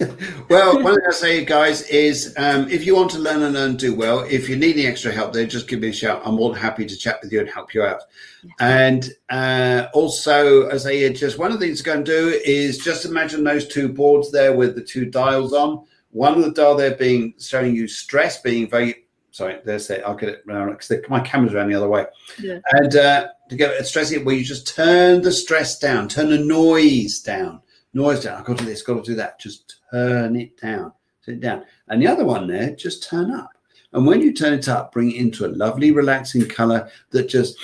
well, 0.50 0.82
one 0.82 0.94
thing 0.94 1.04
I 1.08 1.12
say, 1.12 1.44
guys, 1.44 1.82
is 1.88 2.34
um, 2.36 2.68
if 2.68 2.84
you 2.84 2.94
want 2.94 3.10
to 3.12 3.18
learn 3.18 3.42
and 3.42 3.54
learn, 3.54 3.76
do 3.76 3.94
well. 3.94 4.20
If 4.20 4.48
you 4.48 4.56
need 4.56 4.76
any 4.76 4.86
extra 4.86 5.12
help 5.12 5.32
there, 5.32 5.46
just 5.46 5.68
give 5.68 5.80
me 5.80 5.88
a 5.88 5.92
shout. 5.92 6.22
I'm 6.24 6.34
more 6.34 6.50
than 6.50 6.60
happy 6.60 6.84
to 6.86 6.96
chat 6.96 7.20
with 7.22 7.32
you 7.32 7.40
and 7.40 7.48
help 7.48 7.74
you 7.74 7.82
out. 7.82 8.02
Yeah. 8.42 8.50
And 8.60 9.10
uh, 9.30 9.88
also, 9.94 10.68
as 10.68 10.86
I 10.86 11.08
just 11.10 11.38
one 11.38 11.52
of 11.52 11.58
the 11.58 11.66
things 11.66 11.78
to 11.78 11.84
go 11.84 11.94
and 11.94 12.04
do 12.04 12.40
is 12.44 12.78
just 12.78 13.04
imagine 13.04 13.42
those 13.42 13.66
two 13.66 13.88
boards 13.88 14.30
there 14.30 14.54
with 14.54 14.74
the 14.74 14.82
two 14.82 15.06
dials 15.06 15.52
on. 15.52 15.84
One 16.10 16.34
of 16.34 16.44
the 16.44 16.52
dial 16.52 16.76
there 16.76 16.94
being 16.94 17.34
showing 17.40 17.74
you 17.74 17.88
stress, 17.88 18.40
being 18.40 18.68
very 18.68 19.04
sorry, 19.34 19.58
there's 19.64 19.90
it. 19.90 20.02
I'll 20.06 20.14
get 20.14 20.28
it 20.28 20.44
around 20.48 20.70
because 20.70 20.92
my 21.08 21.18
camera's 21.18 21.54
around 21.54 21.68
the 21.68 21.74
other 21.74 21.88
way. 21.88 22.06
Yeah. 22.38 22.60
And 22.70 22.94
uh, 22.94 23.28
to 23.54 23.64
get 23.64 23.72
it 23.72 23.86
stressing, 23.86 24.24
where 24.24 24.34
you 24.34 24.44
just 24.44 24.74
turn 24.74 25.22
the 25.22 25.32
stress 25.32 25.78
down, 25.78 26.08
turn 26.08 26.30
the 26.30 26.38
noise 26.38 27.20
down, 27.20 27.60
noise 27.92 28.24
down. 28.24 28.38
I've 28.38 28.44
got 28.44 28.58
to 28.58 28.64
do 28.64 28.70
this, 28.70 28.82
got 28.82 28.94
to 28.94 29.02
do 29.02 29.14
that. 29.14 29.40
Just 29.40 29.76
turn 29.90 30.36
it 30.36 30.60
down, 30.60 30.92
turn 31.24 31.36
it 31.36 31.40
down. 31.40 31.64
And 31.88 32.02
the 32.02 32.06
other 32.06 32.24
one 32.24 32.46
there, 32.46 32.74
just 32.74 33.08
turn 33.08 33.30
up. 33.30 33.50
And 33.92 34.06
when 34.06 34.20
you 34.20 34.32
turn 34.32 34.52
it 34.52 34.68
up, 34.68 34.92
bring 34.92 35.12
it 35.12 35.20
into 35.20 35.46
a 35.46 35.48
lovely, 35.48 35.92
relaxing 35.92 36.48
color 36.48 36.90
that 37.10 37.28
just 37.28 37.56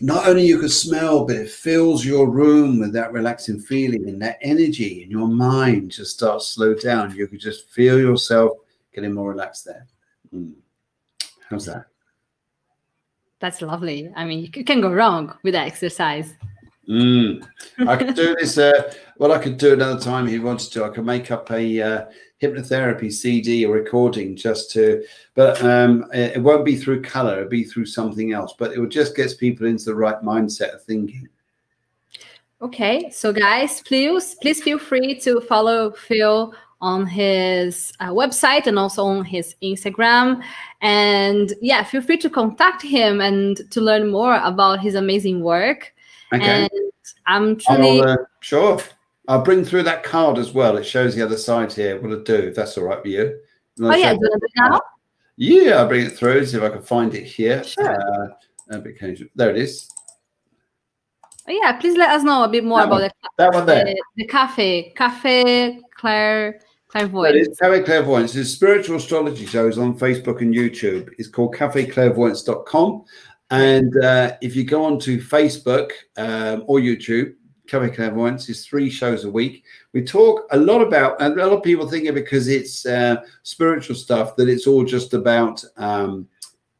not 0.00 0.28
only 0.28 0.46
you 0.46 0.58
can 0.58 0.68
smell, 0.68 1.24
but 1.26 1.36
it 1.36 1.50
fills 1.50 2.04
your 2.04 2.28
room 2.28 2.78
with 2.78 2.92
that 2.92 3.12
relaxing 3.12 3.58
feeling 3.58 4.08
and 4.08 4.20
that 4.22 4.38
energy, 4.42 5.02
and 5.02 5.10
your 5.10 5.26
mind 5.26 5.90
just 5.90 6.14
starts 6.14 6.48
slow 6.48 6.74
down. 6.74 7.16
You 7.16 7.26
can 7.26 7.38
just 7.38 7.70
feel 7.70 7.98
yourself 7.98 8.52
getting 8.94 9.14
more 9.14 9.30
relaxed 9.30 9.64
there. 9.64 9.86
Mm. 10.34 10.54
How's 11.48 11.64
that? 11.66 11.86
That's 13.40 13.62
lovely. 13.62 14.12
I 14.16 14.24
mean, 14.24 14.40
you 14.40 14.64
can 14.64 14.80
go 14.80 14.90
wrong 14.92 15.36
with 15.42 15.54
that 15.54 15.66
exercise. 15.66 16.34
Mm. 16.88 17.46
I 17.86 17.96
could 17.96 18.14
do 18.14 18.34
this. 18.34 18.56
Uh, 18.56 18.92
well, 19.18 19.32
I 19.32 19.38
could 19.38 19.58
do 19.58 19.74
another 19.74 20.00
time 20.00 20.26
if 20.26 20.32
you 20.32 20.42
wanted 20.42 20.72
to. 20.72 20.84
I 20.84 20.88
could 20.88 21.04
make 21.04 21.30
up 21.30 21.50
a 21.50 21.82
uh, 21.82 22.06
hypnotherapy 22.42 23.12
CD 23.12 23.66
or 23.66 23.74
recording 23.74 24.34
just 24.34 24.70
to, 24.72 25.04
but 25.34 25.62
um, 25.62 26.06
it, 26.14 26.36
it 26.36 26.42
won't 26.42 26.64
be 26.64 26.76
through 26.76 27.02
color. 27.02 27.38
It'll 27.38 27.48
be 27.48 27.64
through 27.64 27.86
something 27.86 28.32
else. 28.32 28.54
But 28.58 28.72
it 28.72 28.78
will 28.78 28.88
just 28.88 29.14
get 29.14 29.38
people 29.38 29.66
into 29.66 29.84
the 29.84 29.94
right 29.94 30.20
mindset 30.22 30.74
of 30.74 30.82
thinking. 30.82 31.28
Okay, 32.60 33.10
so 33.10 33.32
guys, 33.32 33.82
please 33.82 34.34
please 34.42 34.60
feel 34.62 34.78
free 34.78 35.14
to 35.20 35.40
follow 35.42 35.92
Phil 35.92 36.52
on 36.80 37.06
his 37.06 37.92
uh, 38.00 38.10
website 38.10 38.66
and 38.66 38.78
also 38.78 39.04
on 39.04 39.24
his 39.24 39.54
Instagram. 39.62 40.42
And 40.80 41.52
yeah, 41.60 41.82
feel 41.82 42.02
free 42.02 42.18
to 42.18 42.30
contact 42.30 42.82
him 42.82 43.20
and 43.20 43.60
to 43.70 43.80
learn 43.80 44.10
more 44.10 44.36
about 44.36 44.80
his 44.80 44.94
amazing 44.94 45.42
work. 45.42 45.92
Okay. 46.32 46.44
And 46.44 46.70
I'm 47.26 47.56
truly 47.58 48.02
I'll, 48.02 48.10
uh, 48.10 48.16
sure. 48.40 48.78
I'll 49.26 49.42
bring 49.42 49.64
through 49.64 49.82
that 49.84 50.04
card 50.04 50.38
as 50.38 50.52
well. 50.52 50.76
It 50.76 50.84
shows 50.84 51.14
the 51.14 51.24
other 51.24 51.36
side 51.36 51.72
here. 51.72 52.00
What 52.00 52.08
to 52.08 52.22
do, 52.22 52.48
if 52.48 52.54
that's 52.54 52.78
all 52.78 52.84
right 52.84 53.02
with 53.02 53.12
you. 53.12 53.40
oh 53.82 53.94
yeah, 53.94 54.12
do 54.14 54.20
you 54.22 54.28
want 54.30 54.32
to 54.34 54.38
do 54.38 54.46
it 54.46 54.70
now? 54.70 54.80
Yeah, 55.36 55.74
I'll 55.76 55.88
bring 55.88 56.06
it 56.06 56.16
through. 56.16 56.46
See 56.46 56.56
if 56.56 56.62
I 56.62 56.68
can 56.68 56.82
find 56.82 57.14
it 57.14 57.24
here. 57.24 57.62
Sure. 57.64 58.24
Uh. 58.24 58.28
There 58.70 59.50
it 59.50 59.56
is. 59.56 59.88
Oh, 61.48 61.52
yeah, 61.62 61.72
please 61.72 61.96
let 61.96 62.10
us 62.10 62.22
know 62.22 62.44
a 62.44 62.48
bit 62.48 62.64
more 62.64 62.80
That 62.80 62.86
about 62.88 63.00
one. 63.00 63.02
the, 63.02 63.12
That 63.38 63.54
one 63.54 63.64
there. 63.66 63.84
the 63.86 64.02
the 64.16 64.26
cafe, 64.26 64.92
cafe 64.94 65.80
Claire 65.94 66.60
Clairvoyance. 66.88 67.48
is 67.48 67.58
Cafe 67.58 67.82
Clairvoyance. 67.82 68.34
It's 68.34 68.50
spiritual 68.50 68.96
astrology 68.96 69.44
shows 69.44 69.76
on 69.76 69.98
Facebook 69.98 70.40
and 70.40 70.54
YouTube. 70.54 71.10
It's 71.18 71.28
called 71.28 71.54
cafeclairvoyance.com. 71.54 73.04
And 73.50 74.04
uh, 74.04 74.36
if 74.40 74.56
you 74.56 74.64
go 74.64 74.84
onto 74.84 75.20
Facebook 75.20 75.90
um, 76.16 76.64
or 76.66 76.78
YouTube, 76.78 77.34
Cafe 77.66 77.90
Clairvoyance 77.90 78.48
is 78.48 78.66
three 78.66 78.88
shows 78.88 79.24
a 79.24 79.30
week. 79.30 79.64
We 79.92 80.02
talk 80.02 80.46
a 80.50 80.58
lot 80.58 80.80
about, 80.80 81.20
and 81.20 81.38
a 81.38 81.46
lot 81.46 81.58
of 81.58 81.62
people 81.62 81.86
think 81.86 82.06
it 82.06 82.14
because 82.14 82.48
it's 82.48 82.86
uh, 82.86 83.16
spiritual 83.42 83.94
stuff 83.94 84.36
that 84.36 84.48
it's 84.48 84.66
all 84.66 84.84
just 84.84 85.12
about 85.12 85.62
um, 85.76 86.26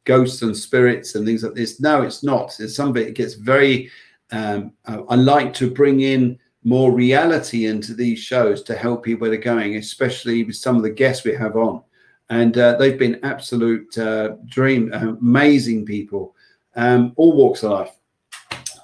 ghosts 0.05 0.41
and 0.41 0.57
spirits 0.57 1.13
and 1.13 1.25
things 1.25 1.43
like 1.43 1.53
this. 1.53 1.79
No, 1.79 2.01
it's 2.01 2.23
not. 2.23 2.59
It's 2.59 2.75
some 2.75 2.89
of 2.89 2.97
it, 2.97 3.09
it 3.09 3.15
gets 3.15 3.35
very, 3.35 3.91
um, 4.31 4.73
uh, 4.85 5.03
I 5.07 5.15
like 5.15 5.53
to 5.55 5.69
bring 5.69 5.99
in 5.99 6.39
more 6.63 6.91
reality 6.91 7.67
into 7.67 7.93
these 7.93 8.19
shows 8.19 8.61
to 8.63 8.75
help 8.75 9.03
people 9.03 9.21
where 9.21 9.29
they're 9.29 9.39
going, 9.39 9.75
especially 9.75 10.43
with 10.43 10.55
some 10.55 10.75
of 10.75 10.83
the 10.83 10.89
guests 10.89 11.23
we 11.23 11.33
have 11.33 11.55
on. 11.55 11.81
And 12.29 12.57
uh, 12.57 12.77
they've 12.77 12.99
been 12.99 13.19
absolute 13.23 13.97
uh, 13.97 14.35
dream, 14.45 14.91
uh, 14.93 15.15
amazing 15.19 15.85
people, 15.85 16.35
um, 16.75 17.13
all 17.15 17.35
walks 17.35 17.63
of 17.63 17.71
life. 17.71 17.91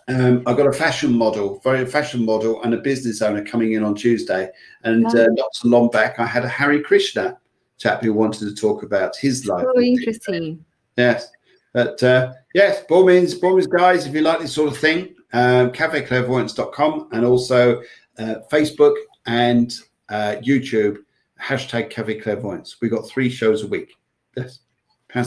Um, 0.07 0.43
I've 0.45 0.57
got 0.57 0.67
a 0.67 0.73
fashion 0.73 1.17
model, 1.17 1.59
very 1.63 1.85
fashion 1.85 2.23
model, 2.23 2.61
and 2.63 2.73
a 2.73 2.77
business 2.77 3.21
owner 3.21 3.43
coming 3.43 3.73
in 3.73 3.83
on 3.83 3.95
Tuesday. 3.95 4.49
And 4.83 5.05
uh, 5.05 5.27
not 5.31 5.53
so 5.53 5.67
long 5.67 5.89
back, 5.89 6.19
I 6.19 6.25
had 6.25 6.45
a 6.45 6.49
Hare 6.49 6.79
Krishna 6.81 7.37
chap 7.77 8.03
who 8.03 8.13
wanted 8.13 8.47
to 8.47 8.55
talk 8.55 8.83
about 8.83 9.15
his 9.15 9.45
life. 9.47 9.65
So 9.75 9.81
interesting. 9.81 10.63
Yes. 10.95 11.29
But 11.73 12.01
uh, 12.03 12.33
yes, 12.53 12.83
by 12.87 12.95
all 12.95 13.05
means, 13.05 13.33
by 13.33 13.47
all 13.47 13.55
means, 13.55 13.67
guys, 13.67 14.05
if 14.05 14.13
you 14.13 14.21
like 14.21 14.39
this 14.39 14.53
sort 14.53 14.71
of 14.71 14.77
thing, 14.77 15.15
um, 15.35 15.71
cafeclairvoyance.com 15.71 17.09
and 17.11 17.25
also 17.25 17.81
uh, 18.17 18.35
Facebook 18.49 18.95
and 19.25 19.73
uh, 20.07 20.37
YouTube, 20.41 20.99
hashtag 21.41 21.89
Cafe 21.89 22.21
Clairvoyance. 22.21 22.77
We've 22.81 22.89
got 22.89 23.07
three 23.07 23.29
shows 23.29 23.63
a 23.63 23.67
week. 23.67 23.93
Yes. 24.37 24.59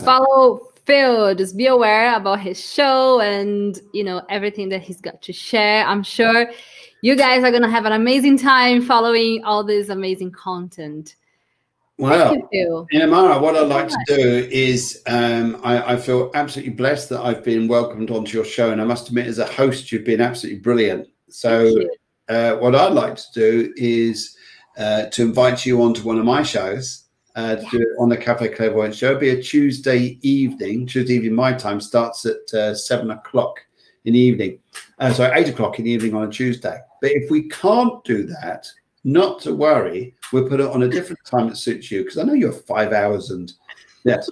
Follow 0.02 0.60
Phil. 0.86 1.35
Just 1.35 1.56
be 1.56 1.66
aware 1.66 2.16
about 2.16 2.40
his 2.40 2.59
show 2.59 3.20
and 3.20 3.78
you 3.93 4.02
know 4.02 4.22
everything 4.30 4.70
that 4.70 4.82
he's 4.82 5.01
got 5.01 5.20
to 5.22 5.32
share. 5.32 5.86
I'm 5.86 6.02
sure 6.02 6.51
you 7.02 7.14
guys 7.14 7.44
are 7.44 7.51
gonna 7.51 7.70
have 7.70 7.85
an 7.85 7.93
amazing 7.93 8.39
time 8.39 8.82
following 8.82 9.44
all 9.44 9.62
this 9.62 9.90
amazing 9.90 10.32
content. 10.32 11.16
Well, 11.98 12.30
Thank 12.30 12.44
you, 12.52 12.86
Phil. 12.92 13.00
Inamara, 13.00 13.40
what 13.40 13.56
I'd 13.56 13.66
like 13.66 13.88
to 13.88 14.04
do 14.06 14.48
is 14.52 15.02
um, 15.08 15.60
I, 15.64 15.94
I 15.94 15.96
feel 15.96 16.30
absolutely 16.32 16.74
blessed 16.74 17.08
that 17.08 17.20
I've 17.20 17.42
been 17.42 17.66
welcomed 17.66 18.12
onto 18.12 18.36
your 18.36 18.44
show. 18.44 18.70
And 18.70 18.80
I 18.80 18.84
must 18.84 19.08
admit, 19.08 19.26
as 19.26 19.40
a 19.40 19.46
host, 19.46 19.90
you've 19.90 20.04
been 20.04 20.20
absolutely 20.20 20.60
brilliant. 20.60 21.08
So, 21.28 21.74
uh, 22.28 22.54
what 22.54 22.76
I'd 22.76 22.92
like 22.92 23.16
to 23.16 23.26
do 23.34 23.72
is 23.76 24.36
uh, 24.78 25.06
to 25.06 25.22
invite 25.22 25.66
you 25.66 25.82
onto 25.82 26.02
one 26.02 26.18
of 26.18 26.24
my 26.24 26.42
shows. 26.42 27.04
Uh, 27.34 27.54
to 27.54 27.66
do 27.70 27.78
it 27.78 28.00
on 28.00 28.08
the 28.08 28.16
Cafe 28.16 28.48
Clairvoyant 28.48 28.96
show. 28.96 29.10
It'll 29.10 29.20
be 29.20 29.30
a 29.30 29.40
Tuesday 29.40 30.18
evening. 30.22 30.88
Tuesday 30.88 31.14
evening, 31.14 31.36
my 31.36 31.52
time 31.52 31.80
starts 31.80 32.26
at 32.26 32.52
uh, 32.52 32.74
seven 32.74 33.12
o'clock 33.12 33.60
in 34.06 34.14
the 34.14 34.18
evening. 34.18 34.58
Uh, 34.98 35.12
sorry, 35.12 35.38
eight 35.38 35.48
o'clock 35.48 35.78
in 35.78 35.84
the 35.84 35.92
evening 35.92 36.16
on 36.16 36.24
a 36.24 36.30
Tuesday. 36.30 36.76
But 37.00 37.12
if 37.12 37.30
we 37.30 37.48
can't 37.48 38.02
do 38.02 38.24
that, 38.24 38.66
not 39.04 39.40
to 39.42 39.54
worry. 39.54 40.14
We'll 40.32 40.48
put 40.48 40.60
it 40.60 40.66
on 40.66 40.82
a 40.82 40.88
different 40.88 41.20
time 41.24 41.48
that 41.48 41.56
suits 41.56 41.90
you 41.90 42.02
because 42.02 42.18
I 42.18 42.24
know 42.24 42.34
you're 42.34 42.52
five 42.52 42.92
hours 42.92 43.30
and 43.30 43.52
yes, 44.04 44.28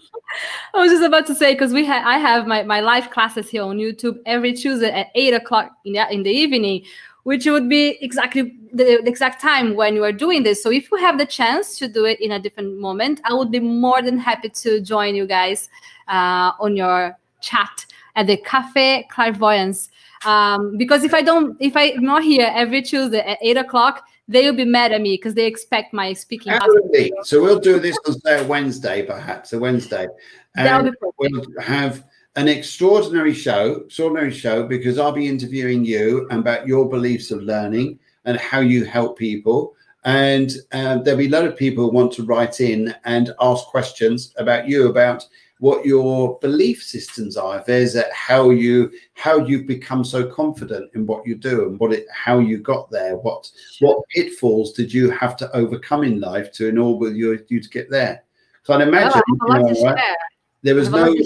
I 0.74 0.80
was 0.80 0.90
just 0.90 1.04
about 1.04 1.26
to 1.26 1.34
say 1.34 1.54
because 1.54 1.72
we 1.72 1.88
I 1.88 2.18
have 2.18 2.46
my, 2.46 2.62
my 2.62 2.80
live 2.80 3.10
classes 3.10 3.48
here 3.48 3.62
on 3.62 3.78
YouTube 3.78 4.18
every 4.26 4.52
Tuesday 4.52 4.90
at 4.90 5.08
eight 5.14 5.34
o'clock 5.34 5.72
in 5.84 5.94
the, 5.94 6.12
in 6.12 6.22
the 6.22 6.30
evening, 6.30 6.84
which 7.22 7.46
would 7.46 7.68
be 7.68 7.98
exactly 8.00 8.54
the, 8.72 9.00
the 9.02 9.08
exact 9.08 9.40
time 9.40 9.74
when 9.74 9.94
you 9.94 10.04
are 10.04 10.12
doing 10.12 10.42
this. 10.42 10.62
So 10.62 10.70
if 10.70 10.90
you 10.90 10.98
have 10.98 11.18
the 11.18 11.26
chance 11.26 11.78
to 11.78 11.88
do 11.88 12.04
it 12.04 12.20
in 12.20 12.32
a 12.32 12.38
different 12.38 12.78
moment, 12.78 13.20
I 13.24 13.34
would 13.34 13.50
be 13.50 13.60
more 13.60 14.02
than 14.02 14.18
happy 14.18 14.50
to 14.50 14.80
join 14.80 15.14
you 15.14 15.26
guys 15.26 15.68
uh, 16.08 16.52
on 16.60 16.76
your 16.76 17.16
chat 17.40 17.86
at 18.16 18.26
the 18.26 18.36
Cafe 18.36 19.06
Clairvoyance. 19.10 19.90
Um, 20.24 20.76
because 20.76 21.04
if 21.04 21.14
I 21.14 21.22
don't, 21.22 21.56
if 21.60 21.76
I'm 21.76 22.02
not 22.02 22.22
here 22.22 22.50
every 22.54 22.82
Tuesday 22.82 23.20
at 23.20 23.38
eight 23.40 23.56
o'clock, 23.56 24.04
they 24.28 24.44
will 24.44 24.56
be 24.56 24.64
mad 24.64 24.92
at 24.92 25.00
me 25.00 25.14
because 25.14 25.34
they 25.34 25.46
expect 25.46 25.92
my 25.92 26.12
speaking. 26.12 26.52
absolutely. 26.52 27.12
So 27.22 27.42
we'll 27.42 27.60
do 27.60 27.78
this 27.78 27.98
on 28.06 28.20
say 28.20 28.44
Wednesday, 28.44 29.04
perhaps 29.04 29.52
a 29.52 29.58
Wednesday, 29.58 30.08
and 30.56 30.94
we'll 31.18 31.44
have 31.60 32.04
an 32.36 32.48
extraordinary 32.48 33.32
show, 33.32 33.82
extraordinary 33.86 34.32
show 34.32 34.66
because 34.66 34.98
I'll 34.98 35.12
be 35.12 35.26
interviewing 35.26 35.84
you 35.84 36.26
about 36.30 36.66
your 36.66 36.88
beliefs 36.88 37.30
of 37.30 37.42
learning 37.42 37.98
and 38.24 38.36
how 38.38 38.60
you 38.60 38.84
help 38.84 39.18
people. 39.18 39.74
And 40.04 40.52
um, 40.72 41.02
there'll 41.02 41.18
be 41.18 41.26
a 41.26 41.30
lot 41.30 41.46
of 41.46 41.56
people 41.56 41.84
who 41.84 41.90
want 41.90 42.12
to 42.12 42.24
write 42.24 42.60
in 42.60 42.94
and 43.04 43.32
ask 43.40 43.64
questions 43.66 44.34
about 44.36 44.68
you 44.68 44.88
about 44.88 45.26
what 45.58 45.86
your 45.86 46.38
belief 46.40 46.82
systems 46.82 47.36
are. 47.36 47.58
If 47.58 47.66
there's 47.66 47.96
a, 47.96 48.04
how 48.12 48.50
you 48.50 48.90
how 49.14 49.38
you've 49.38 49.66
become 49.66 50.04
so 50.04 50.26
confident 50.26 50.90
in 50.94 51.06
what 51.06 51.26
you 51.26 51.34
do 51.34 51.68
and 51.68 51.78
what 51.80 51.92
it 51.92 52.06
how 52.12 52.38
you 52.38 52.58
got 52.58 52.90
there. 52.90 53.16
What 53.16 53.50
what 53.80 54.06
pitfalls 54.10 54.72
did 54.72 54.92
you 54.92 55.10
have 55.10 55.36
to 55.38 55.56
overcome 55.56 56.04
in 56.04 56.20
life 56.20 56.52
to 56.52 56.68
enable 56.68 57.12
you, 57.12 57.44
you 57.48 57.60
to 57.60 57.68
get 57.68 57.90
there? 57.90 58.24
So 58.64 58.74
I'd 58.74 58.82
Oh, 58.82 58.88
imagine 58.88 59.12
I 59.12 59.14
have 59.16 59.22
a 59.40 59.52
lot 59.52 59.76
you 59.76 59.84
know, 59.84 59.90
right, 59.90 60.16
there 60.62 60.74
was 60.74 60.88
have 60.88 60.94
a 60.94 60.98
lot 60.98 61.16
no. 61.16 61.24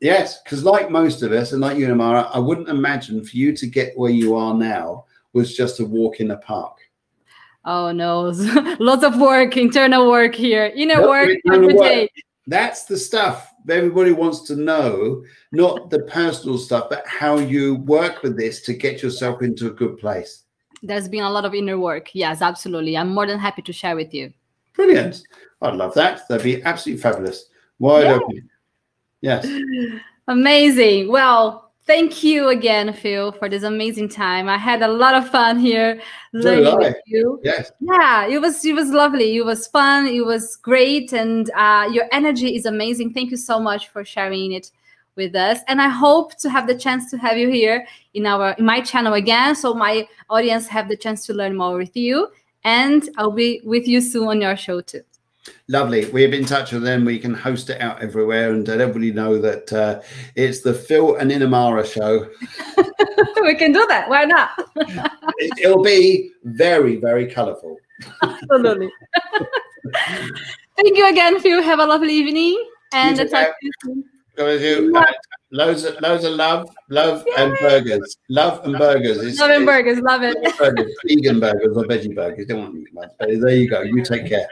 Yes, 0.00 0.40
because 0.42 0.62
like 0.62 0.90
most 0.90 1.22
of 1.22 1.32
us, 1.32 1.52
and 1.52 1.60
like 1.60 1.76
you 1.76 1.88
Inamara, 1.88 2.30
I 2.32 2.38
wouldn't 2.38 2.68
imagine 2.68 3.24
for 3.24 3.36
you 3.36 3.52
to 3.56 3.66
get 3.66 3.98
where 3.98 4.12
you 4.12 4.36
are 4.36 4.54
now 4.54 5.06
was 5.32 5.56
just 5.56 5.80
a 5.80 5.84
walk 5.84 6.20
in 6.20 6.28
the 6.28 6.36
park. 6.36 6.76
Oh 7.64 7.90
no, 7.90 8.32
lots 8.78 9.04
of 9.04 9.18
work, 9.20 9.56
internal 9.56 10.08
work 10.08 10.34
here, 10.34 10.72
inner 10.74 11.06
work 11.06 11.28
internal 11.28 11.64
every 11.64 11.74
work. 11.74 11.84
day. 11.84 12.10
That's 12.46 12.84
the 12.84 12.96
stuff 12.96 13.47
everybody 13.70 14.12
wants 14.12 14.40
to 14.42 14.56
know, 14.56 15.24
not 15.52 15.90
the 15.90 16.00
personal 16.00 16.58
stuff, 16.58 16.88
but 16.88 17.06
how 17.06 17.38
you 17.38 17.76
work 17.76 18.22
with 18.22 18.36
this 18.36 18.62
to 18.62 18.74
get 18.74 19.02
yourself 19.02 19.42
into 19.42 19.66
a 19.66 19.70
good 19.70 19.98
place. 19.98 20.44
There's 20.82 21.08
been 21.08 21.24
a 21.24 21.30
lot 21.30 21.44
of 21.44 21.54
inner 21.54 21.78
work. 21.78 22.10
Yes, 22.14 22.40
absolutely. 22.42 22.96
I'm 22.96 23.08
more 23.14 23.26
than 23.26 23.38
happy 23.38 23.62
to 23.62 23.72
share 23.72 23.96
with 23.96 24.14
you. 24.14 24.32
Brilliant. 24.74 25.22
I'd 25.60 25.74
love 25.74 25.94
that. 25.94 26.28
That'd 26.28 26.44
be 26.44 26.62
absolutely 26.62 27.02
fabulous. 27.02 27.46
Wide 27.80 28.04
Yeah. 28.04 28.12
open. 28.14 28.50
Yes. 29.20 29.46
Amazing. 30.28 31.08
Well, 31.08 31.67
thank 31.88 32.22
you 32.22 32.48
again, 32.48 32.92
Phil, 32.92 33.32
for 33.32 33.48
this 33.48 33.64
amazing 33.64 34.10
time. 34.10 34.48
I 34.48 34.58
had 34.58 34.82
a 34.82 34.88
lot 34.88 35.14
of 35.14 35.28
fun 35.28 35.58
here 35.58 36.00
learning 36.32 36.78
with 36.78 36.96
you. 37.06 37.40
Yes. 37.42 37.72
Yeah, 37.80 38.26
it 38.26 38.40
was 38.40 38.64
it 38.64 38.74
was 38.74 38.90
lovely. 38.90 39.36
It 39.36 39.44
was 39.44 39.66
fun. 39.66 40.06
It 40.06 40.24
was 40.24 40.54
great, 40.56 41.12
and 41.12 41.50
uh, 41.56 41.88
your 41.90 42.04
energy 42.12 42.54
is 42.54 42.66
amazing. 42.66 43.14
Thank 43.14 43.30
you 43.32 43.38
so 43.38 43.58
much 43.58 43.88
for 43.88 44.04
sharing 44.04 44.52
it 44.52 44.70
with 45.16 45.34
us. 45.34 45.60
And 45.66 45.82
I 45.82 45.88
hope 45.88 46.36
to 46.38 46.50
have 46.50 46.68
the 46.68 46.78
chance 46.78 47.10
to 47.10 47.18
have 47.18 47.36
you 47.38 47.48
here 47.48 47.86
in 48.14 48.26
our 48.26 48.52
in 48.58 48.66
my 48.66 48.80
channel 48.82 49.14
again, 49.14 49.56
so 49.56 49.74
my 49.74 50.06
audience 50.28 50.68
have 50.68 50.88
the 50.88 50.96
chance 50.96 51.26
to 51.26 51.32
learn 51.32 51.56
more 51.56 51.76
with 51.76 51.96
you. 51.96 52.28
And 52.64 53.08
I'll 53.16 53.32
be 53.32 53.62
with 53.64 53.88
you 53.88 54.00
soon 54.02 54.28
on 54.28 54.40
your 54.42 54.56
show 54.56 54.82
too. 54.82 55.02
Lovely. 55.68 56.06
We've 56.10 56.30
been 56.30 56.40
in 56.40 56.46
touch 56.46 56.72
with 56.72 56.82
them. 56.82 57.04
We 57.04 57.18
can 57.18 57.34
host 57.34 57.70
it 57.70 57.80
out 57.80 58.02
everywhere 58.02 58.52
and 58.52 58.66
let 58.66 58.80
everybody 58.80 59.12
know 59.12 59.38
that 59.38 59.72
uh, 59.72 60.00
it's 60.34 60.60
the 60.60 60.72
Phil 60.72 61.16
and 61.16 61.30
Inamara 61.30 61.84
show. 61.84 62.28
we 63.42 63.54
can 63.54 63.72
do 63.72 63.86
that. 63.88 64.08
Why 64.08 64.24
not? 64.24 64.50
It, 64.76 65.58
it'll 65.62 65.82
be 65.82 66.30
very, 66.44 66.96
very 66.96 67.26
colourful. 67.30 67.76
Absolutely. 68.22 68.90
Thank 70.76 70.96
you 70.96 71.08
again, 71.08 71.40
Phil. 71.40 71.62
Have 71.62 71.80
a 71.80 71.86
lovely 71.86 72.12
evening. 72.12 72.62
And 72.92 73.20
I'll 73.20 73.28
talk 73.28 73.54
you 73.62 73.70
soon. 73.84 74.04
You. 74.38 74.92
Uh, 74.96 75.04
loads 75.50 75.82
of 75.82 76.00
loads 76.00 76.22
of 76.22 76.34
love, 76.34 76.70
love 76.90 77.24
and 77.36 77.56
burgers. 77.60 78.18
Love 78.28 78.64
and 78.64 78.78
burgers. 78.78 79.18
It's- 79.18 79.38
Love 79.40 79.50
and 79.50 79.66
burgers. 79.66 79.98
Love 79.98 80.22
it. 80.22 80.58
burgers, 80.58 80.92
vegan 81.04 81.40
burgers 81.40 81.76
or 81.76 81.84
veggie 81.84 82.14
burgers. 82.14 82.46
Don't 82.46 82.60
want 82.60 82.74
meat. 82.74 82.88
There 83.40 83.50
you 83.56 83.68
go. 83.68 83.82
You 83.82 84.04
take 84.04 84.28
care. 84.28 84.46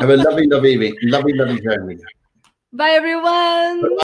Have 0.00 0.10
a 0.10 0.16
lovely, 0.16 0.46
lovely 0.48 0.72
evening. 0.72 0.96
Lovely, 1.02 1.34
lovely 1.34 1.60
journey. 1.60 1.96
Bye, 2.72 2.90
everyone. 2.90 3.84